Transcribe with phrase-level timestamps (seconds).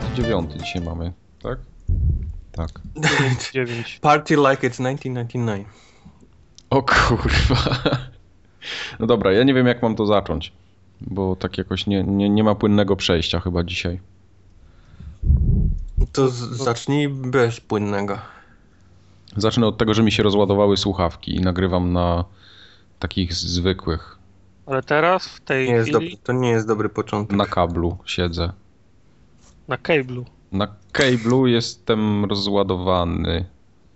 [0.00, 1.58] 99 dzisiaj mamy, tak?
[2.52, 2.70] Tak.
[3.52, 3.98] 9.
[4.02, 5.66] Party like it's 1999.
[6.70, 7.78] O kurwa.
[9.00, 10.52] No dobra, ja nie wiem jak mam to zacząć,
[11.00, 14.00] bo tak jakoś nie, nie, nie ma płynnego przejścia chyba dzisiaj.
[16.12, 18.18] To z- zacznij bez płynnego.
[19.36, 22.24] Zacznę od tego, że mi się rozładowały słuchawki i nagrywam na
[22.98, 24.18] takich zwykłych.
[24.66, 27.36] Ale teraz, w tej Nie jest chwili, dobry, to nie jest dobry początek.
[27.36, 28.52] Na kablu siedzę.
[29.68, 30.24] Na cable'u.
[30.52, 33.44] Na kablu jestem rozładowany.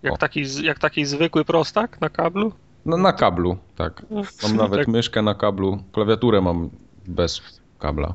[0.02, 0.16] Jak O.
[0.16, 2.52] taki, jak taki zwykły prostak na kablu?
[2.86, 4.02] No na kablu, tak.
[4.42, 4.88] Mam nawet Tak.
[4.88, 6.70] myszkę na kablu, klawiaturę mam
[7.06, 7.40] bez
[7.78, 8.14] kabla.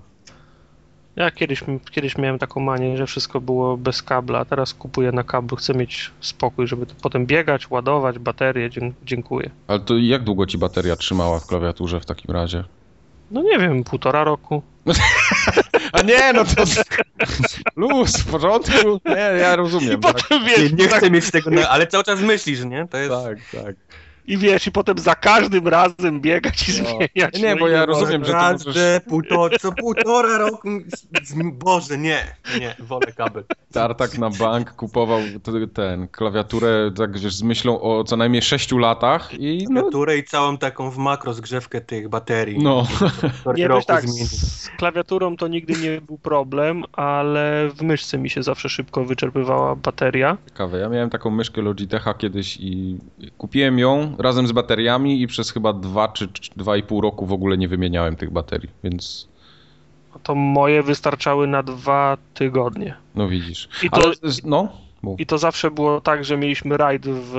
[1.16, 5.24] Ja kiedyś, kiedyś miałem taką manię, że wszystko było bez kabla, a teraz kupuję na
[5.24, 5.58] kablu.
[5.58, 8.70] Chcę mieć spokój, żeby potem biegać, ładować baterię.
[9.06, 9.50] Dziękuję.
[9.68, 12.64] Ale to jak długo ci bateria trzymała w klawiaturze w takim razie?
[13.32, 14.62] No nie wiem, półtora roku.
[15.94, 16.64] A nie, no to
[17.76, 19.02] luz, w porządku.
[19.06, 20.00] Nie, ja rozumiem.
[20.00, 22.64] I Tak, potem Nie, wiesz, nie tak, chcę mieć tego, na, ale cały czas myślisz,
[22.66, 22.88] nie?
[22.88, 23.12] To jest...
[23.12, 23.76] tak, tak.
[24.28, 26.90] I wiesz, i potem za każdym razem biegać i No.
[26.90, 27.42] zmieniać.
[27.42, 28.74] Nie, no bo i ja nie rozumiem, że to możesz...
[28.76, 30.70] że półtora, co półtora roku...
[31.54, 33.44] Boże, nie, nie, wolę kabel.
[33.72, 35.20] Tartak na bank kupował
[35.74, 40.24] ten, klawiaturę tak wiesz, z myślą o co najmniej 6 latach i no, Klawiaturę i
[40.24, 42.60] całą taką w makro zgrzewkę tych baterii.
[42.60, 42.88] no.
[43.56, 48.44] Nie, wiesz tak, z klawiaturą to nigdy nie był problem, ale w myszce mi się
[48.44, 50.38] zawsze szybko wyczerpywała bateria.
[50.50, 52.98] Ciekawe, ja miałem taką myszkę Logitecha kiedyś i
[53.38, 57.68] kupiłem ją razem z bateriami i przez chyba 2 czy 2,5 roku w ogóle nie
[57.68, 59.28] wymieniałem tych baterii, więc
[60.24, 62.96] To moje wystarczały na dwa tygodnie.
[63.16, 63.70] no widzisz.
[63.84, 64.70] I to, Ale, no,
[65.02, 65.20] mów.
[65.20, 67.32] i to zawsze było tak, że mieliśmy raid w,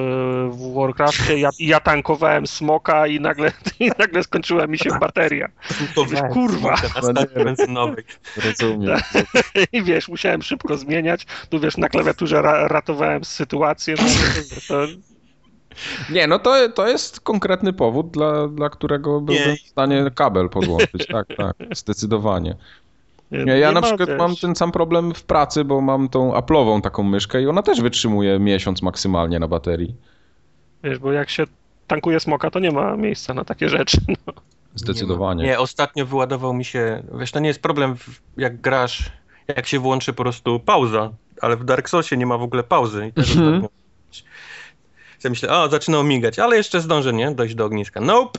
[0.53, 5.48] w Warcraftie, ja, i ja tankowałem smoka i nagle, i nagle skończyła mi się bateria.
[5.94, 6.76] To wiesz, kurwa.
[6.76, 8.04] Stacji benzynowej.
[8.44, 8.98] rozumiem.
[9.72, 11.26] I wiesz, musiałem szybko zmieniać.
[11.50, 13.94] Tu wiesz, na klawiaturze ra ratowałem sytuację.
[13.98, 14.04] No,
[14.69, 14.86] to,
[16.10, 19.56] Nie, no to, to jest konkretny powód, dla, dla którego byłbym Nie.
[19.56, 21.06] w stanie kabel podłączyć.
[21.06, 22.56] Tak, tak, zdecydowanie.
[23.31, 26.09] nie, Nie, ja nie na przykład wiesz, mam ten sam problem w pracy, bo mam
[26.09, 29.94] tą Apple'ową taką myszkę i ona też wytrzymuje miesiąc maksymalnie na baterii.
[30.84, 31.44] Wiesz, bo jak się
[31.86, 33.98] tankuje smoka, to nie ma miejsca na takie rzeczy.
[34.26, 34.32] No.
[34.75, 35.44] Zdecydowanie.
[35.44, 37.97] Nie, ostatnio wyładował mi się, wiesz, to nie jest problem,
[38.36, 39.12] jak grasz,
[39.48, 41.10] jak się włączy po prostu pauza,
[41.42, 43.06] ale w Dark Soulsie nie ma w ogóle pauzy.
[43.06, 43.48] I też Mhm.
[43.54, 43.69] ostatnio...
[45.31, 47.31] Myślę, o, zaczyna migać, ale jeszcze zdążę, nie?
[47.31, 48.00] Dojść do ogniska.
[48.00, 48.38] Nope!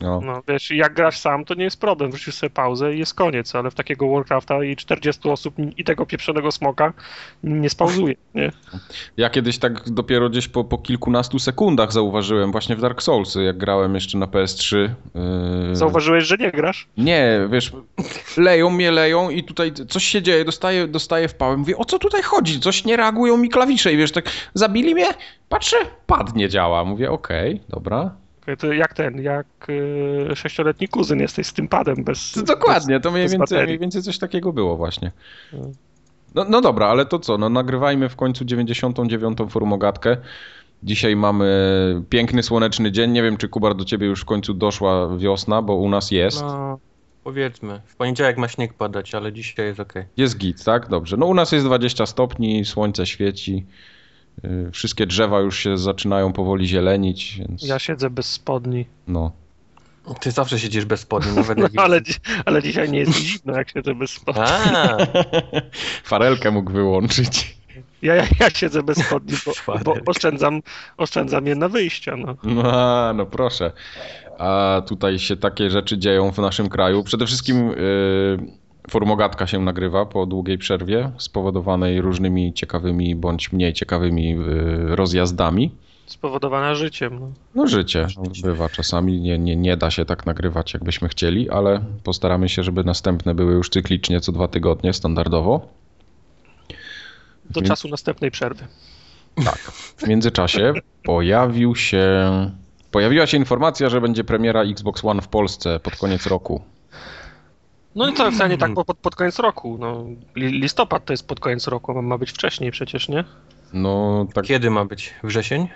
[0.00, 0.20] No.
[0.24, 2.10] no, wiesz, jak grasz sam, to nie jest problem.
[2.10, 6.06] Wrzucisz sobie pauzę i jest koniec, ale w takiego Warcrafta i 40 osób i tego
[6.06, 6.92] pieprzonego smoka
[7.42, 8.52] nie spauzuje, nie?
[9.16, 13.58] Ja kiedyś tak dopiero gdzieś po, po kilkunastu sekundach zauważyłem właśnie w Dark Soulsy, jak
[13.58, 14.76] grałem jeszcze na PS3.
[15.68, 15.76] Yy...
[15.76, 16.88] Zauważyłeś, że nie grasz?
[16.96, 17.72] Nie, wiesz,
[18.36, 21.56] leją mnie, leją i tutaj coś się dzieje, dostaję, dostaję w pałę.
[21.56, 22.60] Mówię, o co tutaj chodzi?
[22.60, 25.06] Coś nie reagują mi klawisze i wiesz, tak zabili mnie?
[25.48, 26.84] Patrzę, pad nie działa.
[26.84, 28.23] Mówię, okej, dobra.
[28.58, 32.32] To jak ten, jak y, sześcioletni kuzyn jesteś z tym padem bez...
[32.32, 35.12] To dokładnie, to mniej bez więcej, mniej więcej coś takiego było właśnie.
[35.52, 35.70] No.
[36.34, 39.38] No, no dobra, ale to co, no nagrywajmy w końcu 99.
[39.48, 40.16] formogatkę.
[40.82, 43.10] Dzisiaj mamy piękny, słoneczny dzień.
[43.10, 46.42] Nie wiem, czy Kubar do ciebie już w końcu doszła wiosna, bo u nas jest.
[46.42, 46.78] No,
[47.24, 47.80] powiedzmy.
[47.84, 50.04] W poniedziałek ma śnieg padać, ale dzisiaj jest okej.
[50.16, 50.88] Jest git, tak?
[50.88, 51.16] Dobrze.
[51.16, 53.66] No u nas jest 20 stopni, słońce świeci.
[54.42, 58.86] Yy, Wszystkie drzewa już się zaczynają powoli zielenić, więc Ja siedzę bez spodni.
[59.08, 59.32] no.
[60.20, 61.72] Ty zawsze siedzisz bez spodni, nawet jak...
[61.74, 62.00] No, ale,
[62.44, 64.42] ale dzisiaj nie jest zimno, jak siedzę bez spodni.
[64.42, 64.96] A,
[66.04, 67.56] Farelkę mógł wyłączyć.
[68.02, 69.36] Ja, ja, ja siedzę bez spodni,
[69.66, 70.60] bo, bo oszczędzam,
[70.96, 72.16] oszczędzam je na wyjścia.
[72.16, 72.36] No.
[72.42, 73.72] No, a, no proszę.
[74.38, 77.04] A tutaj się takie rzeczy dzieją w naszym kraju.
[77.04, 77.76] Przede wszystkim yy,
[78.90, 85.70] formogatka się nagrywa po długiej przerwie, spowodowanej różnymi ciekawymi bądź mniej ciekawymi yy, rozjazdami.
[86.06, 87.20] Spowodowana życiem.
[87.20, 87.32] No.
[87.54, 88.06] No życie
[88.42, 92.84] bywa czasami, nie, nie, nie da się tak nagrywać jakbyśmy chcieli, ale postaramy się, żeby
[92.84, 95.68] następne były już cyklicznie co dwa tygodnie, standardowo.
[97.50, 98.66] Do Więc- czasu następnej przerwy.
[99.44, 99.58] Tak.
[99.96, 100.72] W międzyczasie
[101.02, 102.06] pojawił się,
[102.90, 106.62] pojawiła się informacja, że będzie premiera Xbox One w Polsce pod koniec roku.
[107.94, 109.76] No i to wcale nie tak, bo pod, pod koniec roku.
[109.80, 110.04] No,
[110.36, 113.24] li- listopad to jest pod koniec roku, a ma być wcześniej przecież, nie?
[113.72, 115.14] No tak, kiedy ma być?
[115.22, 115.68] Wrzesień?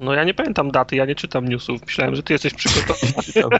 [0.00, 1.80] No ja nie pamiętam daty, ja nie czytam newsów.
[1.86, 3.22] Myślałem, że ty jesteś przygotowany.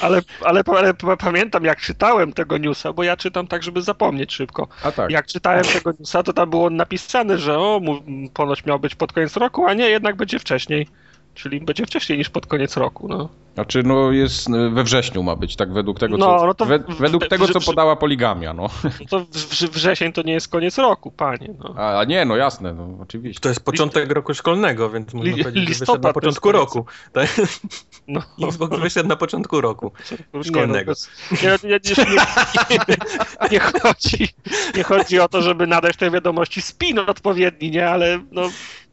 [0.00, 4.32] ale, ale, ale pa- pamiętam, jak czytałem tego newsa, bo ja czytam tak, żeby zapomnieć
[4.34, 4.68] szybko.
[4.84, 5.10] a tak.
[5.10, 7.80] Jak czytałem tego newsa, to tam było napisane, że o,
[8.34, 10.88] ponoć miał być pod koniec roku, a nie, jednak będzie wcześniej.
[11.34, 13.28] Czyli będzie wcześniej niż pod koniec roku, no.
[13.54, 16.78] Znaczy, no jest we wrześniu ma być, tak według tego, No, co, no to we,
[16.78, 18.68] według w- tego, co w- podała poligamia, no.
[18.84, 21.48] No to w- w- wrzesień to nie jest koniec roku, panie.
[21.58, 21.74] No.
[21.78, 23.40] A, a nie, no jasne, no oczywiście.
[23.40, 26.86] To jest początek roku szkolnego, więc można Li- powiedzieć, że listopad wyszedł na początku roku.
[27.12, 27.40] Tak?
[28.08, 28.20] No.
[28.48, 29.92] Xbox wyszedł na początku roku.
[30.34, 30.92] Nie, Szkolnego.
[31.30, 32.04] No, nie, nie, nie,
[32.70, 32.96] nie,
[33.50, 34.28] nie, chodzi,
[34.76, 38.42] nie chodzi o to, żeby nadać tej wiadomości spin odpowiedni, nie, ale no,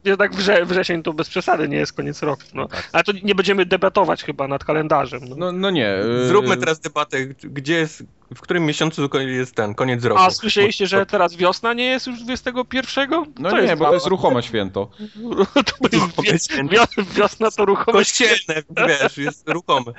[0.04, 2.42] jednak wrze, wrzesień to bez przesady nie jest koniec roku.
[2.54, 2.68] No.
[2.92, 5.20] Ale to nie będziemy debatować chyba nad kalendarzem.
[5.28, 5.36] No.
[5.38, 5.98] No, no nie.
[5.98, 8.04] y, Zróbmy teraz debatę, gdzie jest,
[8.34, 10.20] w którym miesiącu jest ten, koniec roku.
[10.22, 13.10] A słyszeliście, że teraz wiosna nie jest już 21?
[13.38, 14.90] No nie, jest bo to jest ruchome święto.
[16.16, 19.92] to jest wios- wiosna to ruchome Kościelne, wiesz, jest ruchomy.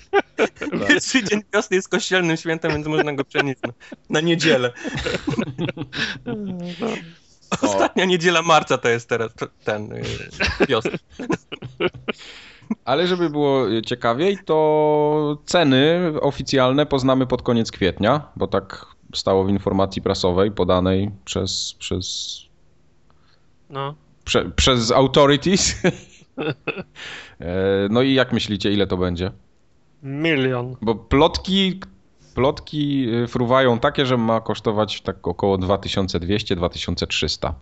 [0.88, 3.72] Pierwszy dzień wiosny jest kościelnym świętem, więc można go przenieść na,
[4.10, 4.72] na niedzielę.
[7.62, 9.30] Ostatnia niedziela marca to jest teraz
[9.64, 10.02] ten y,
[10.68, 10.90] wiosna.
[12.84, 19.48] Ale żeby było ciekawiej, to ceny oficjalne poznamy pod koniec kwietnia, bo tak stało w
[19.48, 22.36] informacji prasowej podanej przez, przez,
[23.70, 23.94] No.
[24.24, 25.74] prze, przez authorities.
[27.40, 29.30] E, No i jak myślicie, ile to będzie?
[30.02, 30.76] Milion.
[30.82, 31.80] Bo plotki,
[32.38, 37.52] plotki y, fruwają takie, że ma kosztować tak około 2200-2300.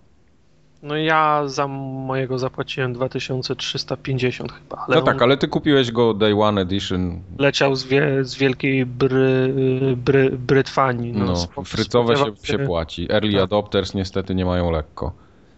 [0.82, 6.40] No ja za mojego zapłaciłem 2350 chyba, ale No tak, ale ty kupiłeś go Day
[6.40, 7.22] One Edition.
[7.38, 9.54] leciał z, wie, z wielkiej bry,
[9.96, 11.12] bry, Brytwanii.
[11.12, 11.24] No,
[11.56, 13.12] No, frycowe się, się płaci.
[13.12, 13.42] Early Tak.
[13.42, 15.12] adopters niestety nie mają lekko.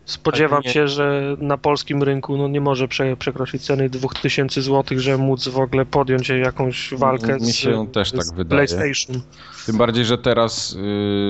[0.09, 4.99] Spodziewam nie- się, że na polskim rynku no, nie może prze, przekroczyć ceny 2000 zł,
[5.01, 8.67] żeby móc w ogóle podjąć jakąś walkę Mi z, się też tak z wydaje.
[8.67, 9.23] PlayStation.
[9.69, 10.77] Tym bardziej, że teraz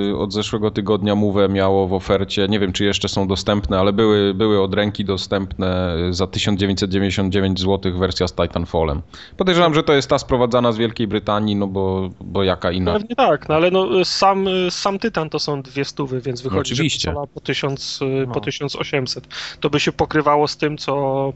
[0.07, 3.93] yy, od zeszłego tygodnia Move miało w ofercie, nie wiem czy jeszcze są dostępne, ale
[3.93, 9.01] były, były od ręki dostępne za 1999 zł wersja z Titanfallem.
[9.37, 12.93] Podejrzewam, że to jest ta sprowadzana z Wielkiej Brytanii, no bo, bo jaka inna.
[12.93, 16.73] Pewnie tak, no ale no, sam, sam Tytan to są dwie stówy, więc wychodzi, że
[16.75, 17.07] oczywiście.
[17.07, 18.33] konsola po, 1000, No.
[18.33, 19.27] po 1800.
[19.59, 21.33] To by się pokrywało z tym, co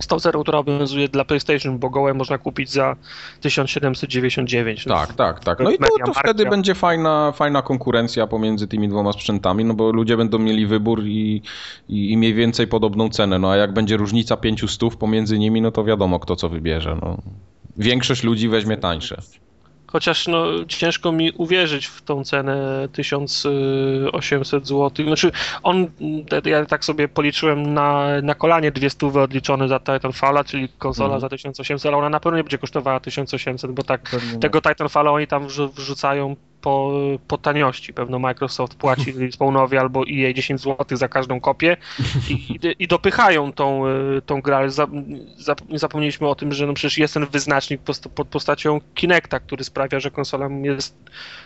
[0.00, 2.96] z tą cerą, która obowiązuje dla PlayStation, bo gołe można kupić za
[3.40, 4.84] 1799.
[4.84, 5.60] Tak, tak, tak.
[5.60, 9.92] No i to, to wtedy będzie fajna, fajna konkurencja pomiędzy tymi dwoma sprzętami, no bo
[9.92, 11.42] ludzie będą mieli wybór i,
[11.88, 13.38] i, i mniej więcej podobną cenę.
[13.38, 16.98] No a jak będzie różnica 500 pomiędzy nimi, no to wiadomo kto co wybierze.
[17.02, 17.18] No.
[17.76, 19.22] Większość ludzi weźmie tańsze.
[19.94, 25.06] Chociaż no, ciężko mi uwierzyć w tą cenę 1800 zł.
[25.06, 25.32] Znaczy,
[25.62, 25.86] on,
[26.44, 31.20] ja tak sobie policzyłem na, na kolanie dwie stówy odliczone za Titanfalla, czyli konsola Mhm.
[31.20, 34.10] za 1800, ale ona na pewno nie będzie kosztowała 1800, bo tak
[34.40, 36.92] tego Titanfalla oni tam wrzu- wrzucają po,
[37.28, 37.92] po taniości.
[37.92, 41.76] Pewno Microsoft płaci Spawnowi albo EA 10 zł za każdą kopię
[42.30, 44.56] i, i, dopychają tą, y, tą grę.
[44.56, 44.86] Ale za,
[45.36, 47.80] za, nie zapomnieliśmy o tym, że no przecież jest ten wyznacznik
[48.14, 50.96] pod postacią Kinecta, który sprawia, że konsola jest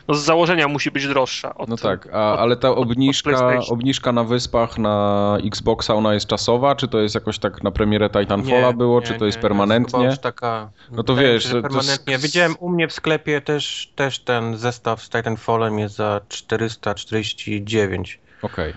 [0.08, 1.54] no z założenia musi być droższa.
[1.54, 6.74] Od, No tak, a, ale ta obniżka, obniżka na wyspach na Xboxa, ona jest czasowa?
[6.76, 9.02] Czy to jest jakoś tak na premierę Titanfalla było?
[9.02, 10.04] czy to jest permanentnie?
[10.04, 12.12] już taka, No to wydaje wiesz, się, to- że to permanentnie.
[12.12, 18.18] jest- Widziałem u mnie w sklepie też, też ten zestaw z Titanfallem jest za 449.
[18.42, 18.74] Okej,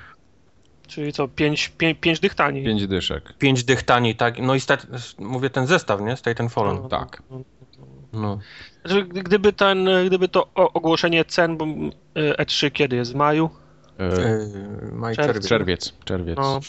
[0.88, 2.64] Czyli co, 5 pięć, pięć dych taniej.
[2.66, 3.34] pięć dyszek.
[3.40, 4.40] 5 dych taniej, tak?
[4.40, 4.88] No i stat,
[5.20, 6.18] mówię ten zestaw, nie?
[6.18, 6.80] Z Titanfallem.
[6.84, 7.24] No, tak.
[8.14, 8.40] No.
[8.86, 13.12] Znaczy, gdy- Gdyby, ten, gdyby to ogłoszenie cen, bo y, E3 kiedy jest?
[13.12, 13.50] W maju?
[14.00, 15.48] E, Yy, maj, Czerwiec.
[15.48, 15.48] czerwiec.
[15.48, 16.38] czerwiec, czerwiec.
[16.38, 16.60] No,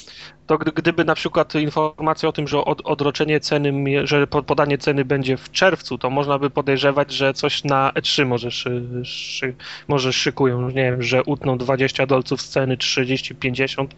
[0.52, 3.72] to gdy, gdyby na przykład informacja o tym, że od, odroczenie ceny,
[4.06, 8.26] że po- podanie ceny będzie w czerwcu, to można by podejrzewać, że coś na E3
[8.26, 9.54] może, szy, szy,
[9.88, 10.68] może szykują.
[10.68, 13.94] Nie wiem, że utną 20 dolców z ceny, 30, 50,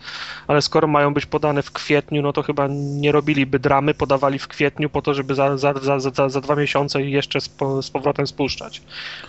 [0.47, 4.49] ale skoro mają być podane w kwietniu, no to chyba nie robiliby dramy, podawali w
[4.49, 8.27] kwietniu po to, żeby za, za, za, za, za dwa miesiące jeszcze z, z powrotem
[8.27, 8.83] spuszczać.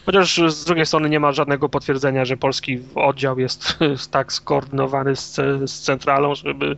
[0.06, 3.78] Chociaż z drugiej strony nie ma żadnego potwierdzenia, że polski oddział jest
[4.12, 6.78] tak skoordynowany z, z centralą, żeby,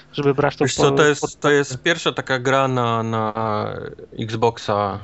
[0.13, 3.33] żeby brać to Wiesz co, to jest, to jest pierwsza taka gra na, na
[4.19, 4.99] Xboxa,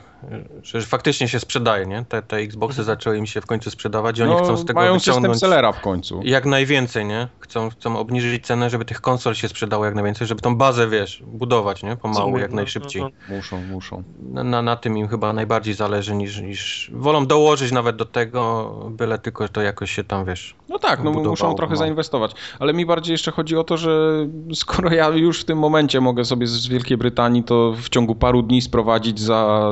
[0.64, 2.06] że faktycznie się sprzedaje, nie?
[2.06, 4.80] Te, te Xboxy zaczęły im się w końcu sprzedawać i oni no, chcą z tego
[4.80, 6.20] mają system wyciągnąć sellera w końcu.
[6.24, 7.28] jak najwięcej, nie?
[7.40, 11.24] Chcą, chcą obniżyć cenę, żeby tych konsol się sprzedało jak najwięcej, żeby tą bazę, wiesz,
[11.28, 11.98] budować, nie?
[11.98, 13.02] Pomału, Co jak najszybciej.
[13.02, 14.04] no, Muszą, muszą.
[14.20, 16.92] Na, na, na tym im chyba najbardziej zależy niż, niż...
[16.94, 20.56] Wolą dołożyć nawet do tego, byle tylko to jakoś się tam, wiesz...
[20.70, 21.76] No tak, no budowało muszą trochę pomału.
[21.76, 22.32] zainwestować.
[22.60, 26.26] Ale mi bardziej jeszcze chodzi o to, że skoro ja już w tym momencie mogę
[26.26, 29.72] sobie z Wielkiej Brytanii to w ciągu paru dni sprowadzić za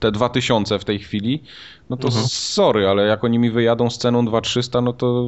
[0.00, 1.42] te 2000 w tej chwili,
[1.90, 2.26] no to Mhm.
[2.28, 5.24] sorry, ale jak oni mi wyjadą z ceną 2300, no to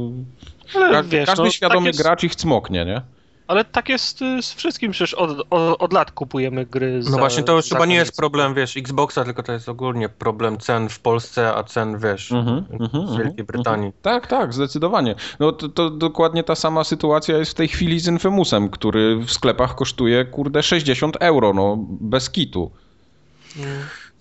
[0.76, 3.02] Ale ka- wiesz, każdy no, świadomy tak jest- gracz ich cmoknie, nie?
[3.46, 7.18] Ale tak jest y, z wszystkim, przecież od, od, od lat kupujemy gry No za,
[7.18, 10.88] właśnie, to już chyba nie jest problem, wiesz, Xboxa, tylko to jest ogólnie problem cen
[10.88, 13.92] w Polsce, a cen, wiesz, Mhm, mhm, z mhm, Wielkiej Brytanii.
[14.02, 15.14] Tak, tak, zdecydowanie.
[15.40, 19.30] No to, to dokładnie ta sama sytuacja jest w tej chwili z Infamousem, który w
[19.30, 22.70] sklepach kosztuje, kurde, 60 euro, no, bez kitu.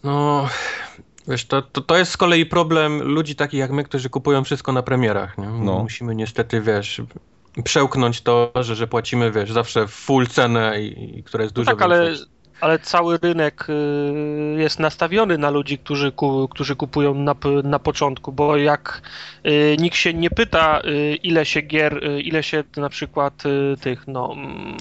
[0.04, 0.48] No,
[1.28, 4.72] wiesz, to, to, to jest z kolei problem ludzi takich jak my, którzy kupują wszystko
[4.72, 5.48] na premierach, nie?
[5.48, 5.80] No.
[5.80, 7.02] Musimy niestety, wiesz,
[7.64, 11.82] przełknąć to, że, że płacimy, wiesz, zawsze full cenę, i, i która jest dużo tak,
[11.82, 12.26] ale, większa.
[12.62, 18.32] ale cały rynek y, jest nastawiony na ludzi, którzy, ku, którzy kupują na, na początku,
[18.32, 19.02] bo jak
[19.46, 23.44] y, nikt się nie pyta, y, ile się gier, ile się na przykład
[23.82, 24.78] tych, no, mm,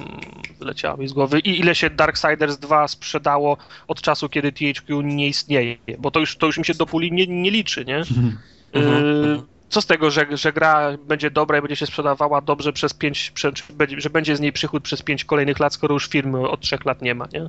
[0.58, 3.56] wyleciało mi z głowy, i ile się Darksiders 2 sprzedało
[3.88, 7.12] od czasu, kiedy THQ nie istnieje, bo to już, to już mi się do puli
[7.12, 7.96] nie, nie liczy, nie?
[7.96, 8.38] Mhm.
[8.76, 12.94] Y, co z tego, że, że gra będzie dobra i będzie się sprzedawała dobrze przez
[12.94, 13.32] pięć,
[13.98, 17.02] że będzie z niej przychód przez pięć kolejnych lat, skoro już firmy od trzech lat
[17.02, 17.48] nie ma, nie?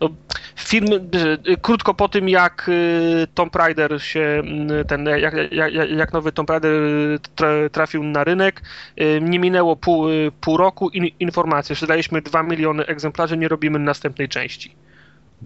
[0.00, 0.08] No,
[0.56, 0.96] firmy,
[1.48, 4.42] y, krótko po tym jak y, Tomb Raider się,
[4.80, 6.72] y, ten, jak, jak, jak- nowy Tomb Raider
[7.36, 8.62] tra- trafił na rynek,
[9.00, 13.48] y, nie minęło pół, y, pół roku in, informacje, że daliśmy 2 miliony egzemplarzy, nie
[13.48, 14.74] robimy następnej części.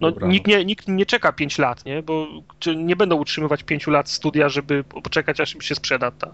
[0.01, 0.27] No, Dobra.
[0.27, 2.03] nikt, nie, nikt nie czeka 5 lat, nie?
[2.03, 2.27] Bo
[2.75, 6.31] nie będą utrzymywać 5 lat studia, żeby poczekać, aż im się sprzeda ta,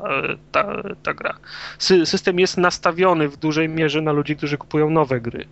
[0.51, 1.37] ta, ta gra.
[1.79, 5.45] Sy, system jest nastawiony w dużej mierze na ludzi, którzy kupują nowe gry.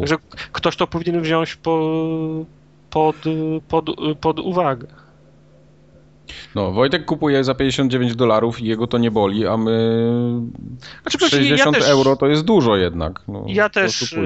[0.00, 0.16] Także
[0.52, 2.46] ktoś to powinien wziąć po,
[2.90, 3.16] pod,
[3.68, 3.86] pod,
[4.20, 4.86] pod uwagę.
[6.54, 10.10] No, Wojtek kupuje za 59 dolarów i jego to nie boli, a my
[11.02, 13.20] Znaczy, przecież 60 ja też, euro to jest dużo jednak.
[13.28, 14.16] No, Ja też, e,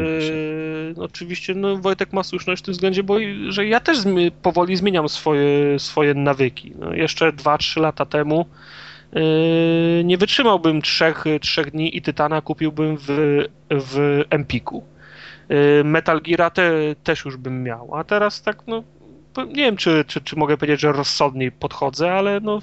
[0.96, 3.16] oczywiście, no Wojtek ma słuszność w tym względzie, bo
[3.48, 6.72] że ja też zmi- powoli zmieniam swoje, swoje nawyki.
[6.78, 8.46] No, jeszcze 2-3 lata temu
[9.12, 9.20] e,
[10.04, 13.06] nie wytrzymałbym trzech, trzech dni i Tytana kupiłbym w,
[13.70, 14.84] w Empiku.
[15.48, 16.72] E, Metal Geara te,
[17.04, 18.82] też już bym miał, a teraz tak, no
[19.46, 22.58] nie wiem, czy, czy, czy mogę powiedzieć, że rozsądniej podchodzę, ale no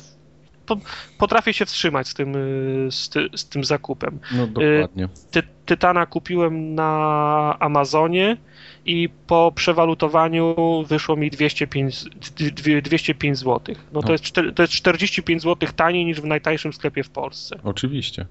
[0.66, 0.78] po,
[1.18, 4.20] potrafię się wstrzymać z tym, e, z, ty, z tym zakupem.
[4.32, 5.08] No dokładnie.
[5.32, 8.38] Ty, Tytana kupiłem na Amazonie
[8.86, 10.56] i po przewalutowaniu
[10.88, 13.76] wyszło mi 205, z- dwie- 205 zł.
[13.94, 14.12] No to No.
[14.12, 17.56] jest, to jest 45 zł taniej niż w najtańszym sklepie w Polsce.
[17.64, 18.26] Oczywiście.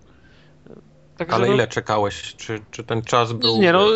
[1.16, 2.34] Także Ale no, ile czekałeś?
[2.36, 3.58] Czy, czy ten czas był...
[3.58, 3.86] Nie no,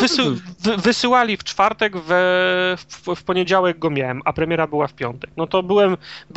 [0.00, 0.22] wysy,
[0.60, 5.30] wy, wysyłali w czwartek, we, w, w poniedziałek go miałem, a premiera była w piątek.
[5.36, 5.96] No to byłem,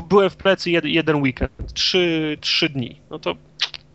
[0.09, 3.01] byłem w plecy jed, jeden weekend, trzy, trzy dni.
[3.09, 3.35] No to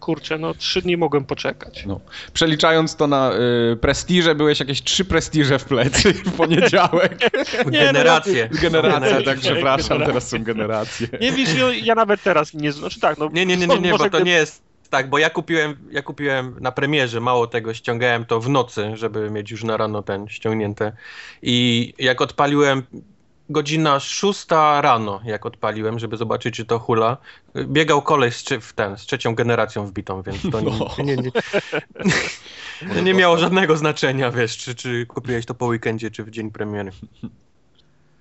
[0.00, 1.86] kurczę, no trzy dni mogłem poczekać.
[1.86, 2.00] No.
[2.32, 3.32] Przeliczając to na
[3.72, 7.18] y, prestiże, byłeś jakieś trzy prestiże w plecy w poniedziałek.
[7.66, 8.48] Generacje.
[8.62, 9.52] Generacje, tak Generacje.
[9.52, 11.08] przepraszam, teraz są generacje.
[11.20, 13.90] Nie wiesz, ja, ja nawet teraz nie, znaczy tak, no Nie, nie, nie, nie, nie
[13.90, 18.24] bo to nie jest tak, bo ja kupiłem, ja kupiłem na premierze, mało tego, ściągałem
[18.24, 20.92] to w nocy, żeby mieć już na rano ten ściągnięte.
[21.42, 22.82] I jak odpaliłem,
[23.50, 27.16] godzina szósta rano, jak odpaliłem, żeby zobaczyć, czy to hula,
[27.56, 30.90] biegał kolej z, w ten, z trzecią generacją wbitą, więc to nie, No.
[31.04, 31.30] nie, nie,
[32.94, 36.50] nie, nie miało żadnego znaczenia, wiesz, czy, czy kupiłeś to po weekendzie, czy w dzień
[36.50, 36.90] premiery.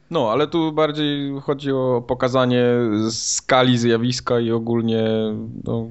[0.09, 2.63] No, ale tu bardziej chodzi o pokazanie
[3.11, 5.03] skali zjawiska i ogólnie
[5.63, 5.87] no,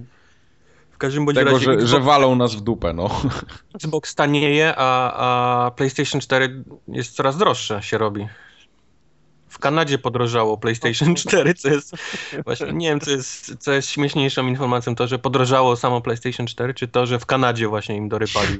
[1.04, 3.20] każdym bądź tego, razie że, Xbox, że walą nas w dupę, no.
[3.74, 8.28] Xbox tanieje, a, a PlayStation 4 jest coraz droższe, się robi.
[9.64, 11.96] W Kanadzie podrożało PlayStation 4, co jest
[12.44, 16.74] właśnie nie wiem, co jest, co jest śmieszniejszą informacją, to, że podrożało samo PlayStation 4,
[16.74, 18.58] czy to, że w Kanadzie właśnie im dorypali.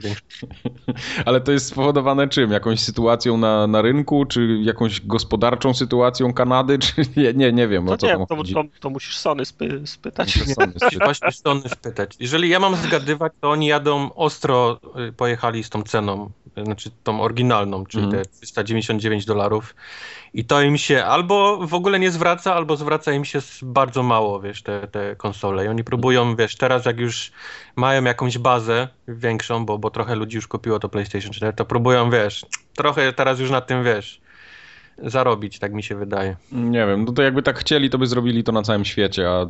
[1.27, 2.51] Ale to jest spowodowane czym?
[2.51, 7.89] Jakąś sytuacją na, na rynku, czy jakąś gospodarczą sytuacją Kanady, czy nie, nie, nie wiem,
[7.89, 10.37] o No co nie, tam to, to, to musisz Sony spy, spytać.
[10.37, 10.99] Muszę Sony spytać.
[10.99, 12.17] Właśnie Sony spytać.
[12.21, 16.91] Jeżeli ja mam zgadywać, to oni jadą ostro, y, pojechali z tą ceną, y, znaczy
[17.03, 18.25] tą oryginalną, czyli Mhm.
[18.25, 19.75] te 399 dolarów.
[20.35, 24.41] I to im się albo w ogóle nie zwraca, albo zwraca im się bardzo mało,
[24.41, 25.65] wiesz, te, te konsole.
[25.65, 27.33] I oni próbują, wiesz, teraz jak już
[27.77, 32.11] mają jakąś bazę większą, bo, bo trochę ludzi już kupiło to PlayStation 4, to próbują,
[32.11, 34.21] wiesz, trochę teraz już na tym, wiesz,
[34.99, 36.37] zarobić, tak mi się wydaje.
[36.53, 39.47] Nie wiem, no to jakby tak chcieli, to by zrobili to na całym świecie, a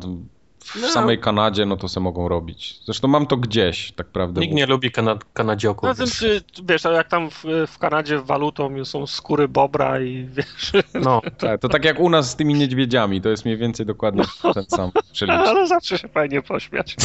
[0.65, 0.87] w No.
[0.87, 2.79] samej Kanadzie, no to se mogą robić.
[2.85, 5.89] Zresztą mam to gdzieś, tak prawdę Nikt nie lubi kana Kanadzioków.
[5.89, 10.71] No, tym, czy, wiesz, jak tam w, w Kanadzie walutą są skóry bobra i wiesz,
[10.93, 14.23] No, Tak, to tak jak u nas z tymi niedźwiedziami, to jest mniej więcej dokładnie
[14.53, 14.91] ten sam
[15.29, 16.95] ale zawsze się fajnie pośmiać.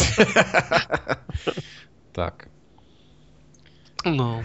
[2.13, 2.49] Tak.
[4.05, 4.43] No.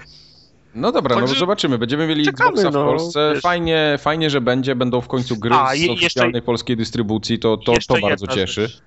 [0.76, 1.78] No dobra, no Także zobaczymy.
[1.78, 3.32] Będziemy mieli czekamy, Xboxa w no, Polsce.
[3.34, 3.42] wiesz.
[3.44, 4.76] Fajnie, fajnie, że będzie.
[4.76, 7.40] Będą w końcu gry A, z oficjalnej jeszcze- polskiej dystrybucji.
[7.40, 8.62] To, to, to bardzo cieszy.
[8.62, 8.82] rzecz.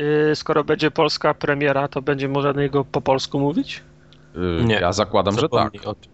[0.00, 3.82] Yy, skoro będzie polska premiera, to będzie można na niego po polsku mówić?
[4.36, 4.74] Y, Nie.
[4.74, 5.50] Ja zakładam, że tak.
[5.50, 6.12] Zapomnij o tym.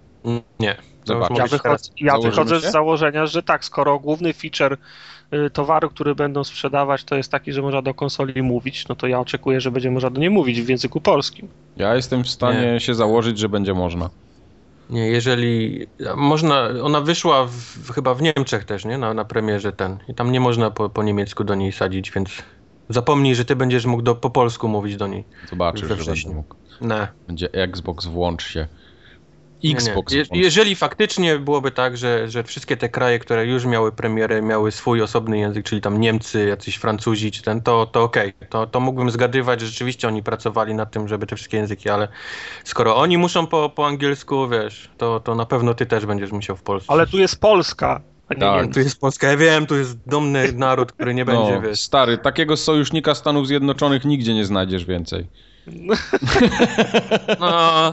[0.60, 0.76] Nie.
[1.04, 1.38] Zobacz.
[1.38, 2.68] Ja, wychodzę, ja wychodzę się?
[2.68, 4.76] z założenia, że tak, skoro główny feature
[5.32, 9.06] y, towaru, który będą sprzedawać, to jest taki, że można do konsoli mówić, no to
[9.06, 11.48] ja oczekuję, że będzie można do niej mówić w języku polskim.
[11.76, 12.80] Ja jestem w stanie Nie.
[12.80, 14.10] się założyć, że będzie można.
[14.90, 18.98] Nie, jeżeli można, ona wyszła w, chyba w Niemczech też, nie?
[18.98, 19.98] Na, na premierze ten.
[20.08, 22.30] I tam nie można po, po niemiecku do niej sadzić, więc
[22.88, 25.24] zapomnij, że ty będziesz mógł do, po polsku mówić do niej.
[25.50, 26.54] Zobaczysz, że będę mógł.
[26.80, 27.08] Nie.
[27.26, 28.66] Będzie Xbox, włącz się.
[29.64, 29.76] Nie, nie.
[29.76, 34.42] Xbox Je, jeżeli faktycznie byłoby tak, że, że wszystkie te kraje, które już miały premierę,
[34.42, 38.32] miały swój osobny język, czyli tam Niemcy, jacyś Francuzi czy ten, to, to okej.
[38.48, 42.08] To, to mógłbym zgadywać, że rzeczywiście oni pracowali nad tym, żeby te wszystkie języki, ale
[42.64, 46.56] skoro oni muszą po, po angielsku, wiesz, to, to na pewno ty też będziesz musiał
[46.56, 46.92] w Polsce.
[46.92, 48.00] Ale tu jest Polska,
[48.34, 48.74] nie Tak.
[48.74, 51.80] Tu jest Polska, ja wiem, tu jest dumny naród, który nie będzie, No, wiesz.
[51.80, 55.26] stary, takiego sojusznika Stanów Zjednoczonych nigdzie nie znajdziesz więcej.
[57.40, 57.92] No,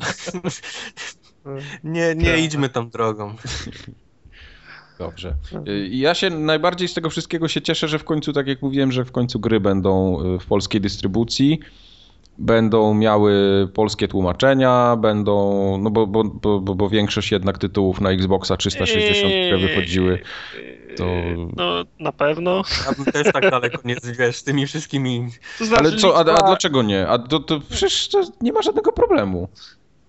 [1.83, 2.39] nie, nie Tak.
[2.39, 3.35] idźmy tą drogą.
[4.99, 5.35] Dobrze.
[5.67, 8.91] Y, Ja się najbardziej z tego wszystkiego się cieszę, że w końcu, tak jak mówiłem,
[8.91, 11.59] że w końcu gry będą y, w polskiej dystrybucji.
[12.37, 13.33] Będą miały
[13.73, 19.33] polskie tłumaczenia, będą, no bo, bo, bo, bo, bo większość jednak tytułów na Xboxa 360,
[19.33, 20.19] które wychodziły,
[20.97, 21.05] to...
[21.55, 22.61] No, na pewno.
[22.85, 25.29] Ja bym też tak daleko nie wiesz, z tymi wszystkimi.
[25.59, 27.07] To znaczy, Ale co, a, a dlaczego nie?
[27.07, 29.49] A to, to przecież to nie ma żadnego problemu.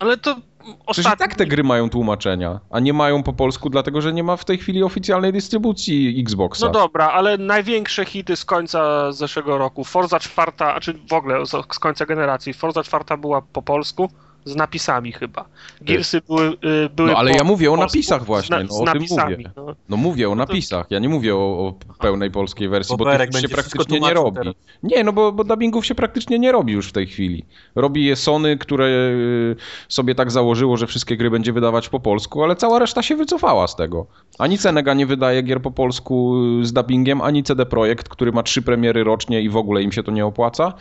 [0.05, 1.27] Ale to Przecież ostatnio...
[1.27, 4.45] tak te gry mają tłumaczenia, a nie mają po polsku, dlatego że nie ma w
[4.45, 6.67] tej chwili oficjalnej dystrybucji Xboxa.
[6.67, 9.85] No dobra, ale największe hity z końca zeszłego roku.
[9.85, 12.55] Forza 4, a czy w ogóle z, z końca generacji.
[12.55, 14.09] Forza 4 była po polsku
[14.45, 15.45] z napisami chyba.
[15.81, 18.85] Gearsy były, y, były No ale po ja mówię o napisach właśnie, no z o
[18.93, 19.51] tym mówię.
[19.57, 19.75] No.
[19.89, 23.31] No mówię o to- napisach, ja nie mówię o, o pełnej polskiej wersji, bo Boberek
[23.31, 24.37] tych się praktycznie nie robi.
[24.39, 24.55] teraz.
[24.83, 27.45] Nie, no bo, bo dubbingów się praktycznie nie robi już w tej chwili.
[27.75, 29.57] Robi je Sony, które y,
[29.89, 33.67] sobie tak założyło, że wszystkie gry będzie wydawać po polsku, ale cała reszta się wycofała
[33.69, 34.07] z tego.
[34.39, 38.43] Ani Cenega nie wydaje gier po polsku y, z dubbingiem, ani CD Projekt, który ma
[38.43, 40.73] trzy premiery rocznie i w ogóle im się to nie opłaca,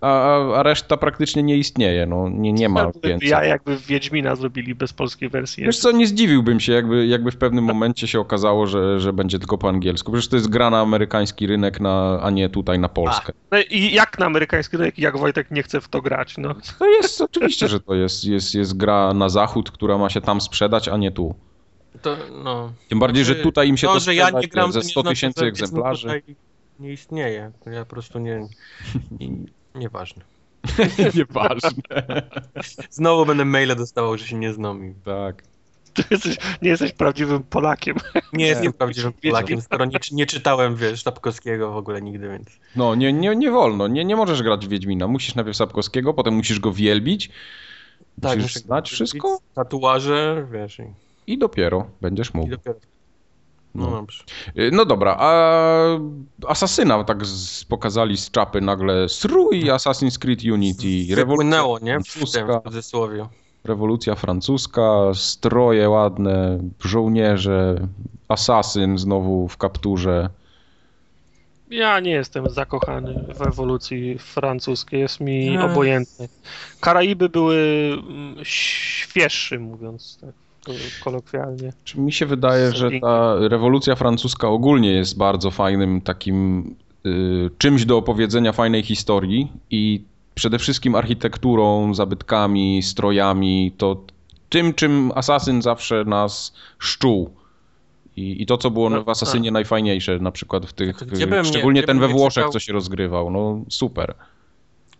[0.00, 0.08] a,
[0.54, 3.28] a- reszta praktycznie nie istnieje, no nie, nie ma więcej.
[3.28, 5.64] Ja jakby Wiedźmina zrobili bez polskiej wersji.
[5.64, 9.38] Wiesz co, nie zdziwiłbym się, jakby, jakby w pewnym momencie się okazało, że, że będzie
[9.38, 10.12] tylko po angielsku.
[10.12, 13.32] Przecież to jest gra na amerykański rynek, na, a nie tutaj na Polskę.
[13.50, 16.54] No i jak na amerykański rynek, jak Wojtek nie chce w to grać, no.
[16.78, 20.40] To jest, oczywiście, że to jest, jest, jest gra na zachód, która ma się tam
[20.40, 21.34] sprzedać, a nie tu.
[22.02, 22.72] To, no.
[22.88, 24.90] Tym bardziej, że tutaj im się to, to, że ja nie gram, ze to nie
[24.90, 26.22] 100 znaczy, tysięcy że egzemplarzy.
[26.80, 27.52] Nie istnieje.
[27.64, 28.48] To ja po prostu nie.
[29.20, 29.28] nie
[29.74, 30.31] nieważne.
[31.14, 32.22] Nieważne.
[32.90, 34.90] Znowu będę maile dostawał, że się nie znam.
[34.90, 35.42] i Tak.
[35.94, 37.96] Ty jesteś, nie jesteś prawdziwym Polakiem.
[38.32, 42.48] Nie jestem prawdziwym Polakiem, skoro nie, nie czytałem, wiesz, Tapkowskiego w ogóle nigdy, więc.
[42.76, 43.88] No, nie, nie, nie wolno.
[43.88, 45.08] Nie, nie możesz grać w Wiedźmina.
[45.08, 47.28] Musisz najpierw Sapkowskiego, potem musisz go wielbić.
[47.28, 50.78] musisz Tak, muszę znać wszystko Tatuaże, wiesz.
[50.78, 50.84] I,
[51.32, 52.50] i dopiero będziesz i mógł.
[52.50, 52.78] dopiero.
[53.74, 53.90] No, No.
[53.90, 54.24] dobrze.
[54.58, 55.32] Y, No dobra, a
[56.48, 62.00] Asasyna tak z, pokazali z czapy nagle Strój Assassin's Creed Unity, Wypłynęło, nie?
[62.00, 63.28] W tym francuska, w cudzysłowie.
[63.64, 67.88] rewolucja francuska, stroje ładne, żołnierze,
[68.28, 70.28] asasyn znowu w kapturze.
[71.70, 76.28] Ja nie jestem zakochany w ewolucji francuskiej, jest mi obojętny.
[76.80, 77.56] Karaiby były
[78.08, 80.30] mm, świeższy, mówiąc tak
[81.04, 81.72] kolokwialnie.
[81.84, 86.74] Czy mi się wydaje, że ta rewolucja francuska ogólnie jest bardzo fajnym takim
[87.06, 94.04] y, czymś do opowiedzenia fajnej historii i przede wszystkim architekturą, zabytkami, strojami, to
[94.48, 97.30] tym, czym Asasyn zawsze nas szczuł.
[98.16, 101.82] I, I to, co było No, w Asasynie najfajniejsze, na przykład w tych, bym szczególnie
[101.82, 104.14] ten we Włoszech, co się rozgrywał, no super.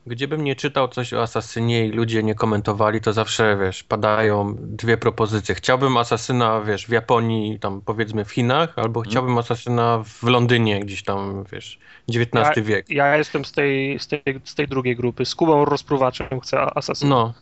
[0.07, 4.97] Gdziebym nie czytał coś o Asasynie i ludzie nie komentowali, to zawsze, wiesz, padają dwie
[4.97, 5.55] propozycje.
[5.55, 9.11] Chciałbym Asasyna, wiesz, w Japonii, tam powiedzmy w Chinach, albo Mhm.
[9.11, 12.91] chciałbym Asasyna w Londynie, gdzieś tam, wiesz, XIX wiek.
[12.91, 15.25] Ja jestem z tej, z tej, z tej drugiej grupy.
[15.25, 17.09] Z Kubą rozpruwaczem chcę Assassin.
[17.09, 17.35] No.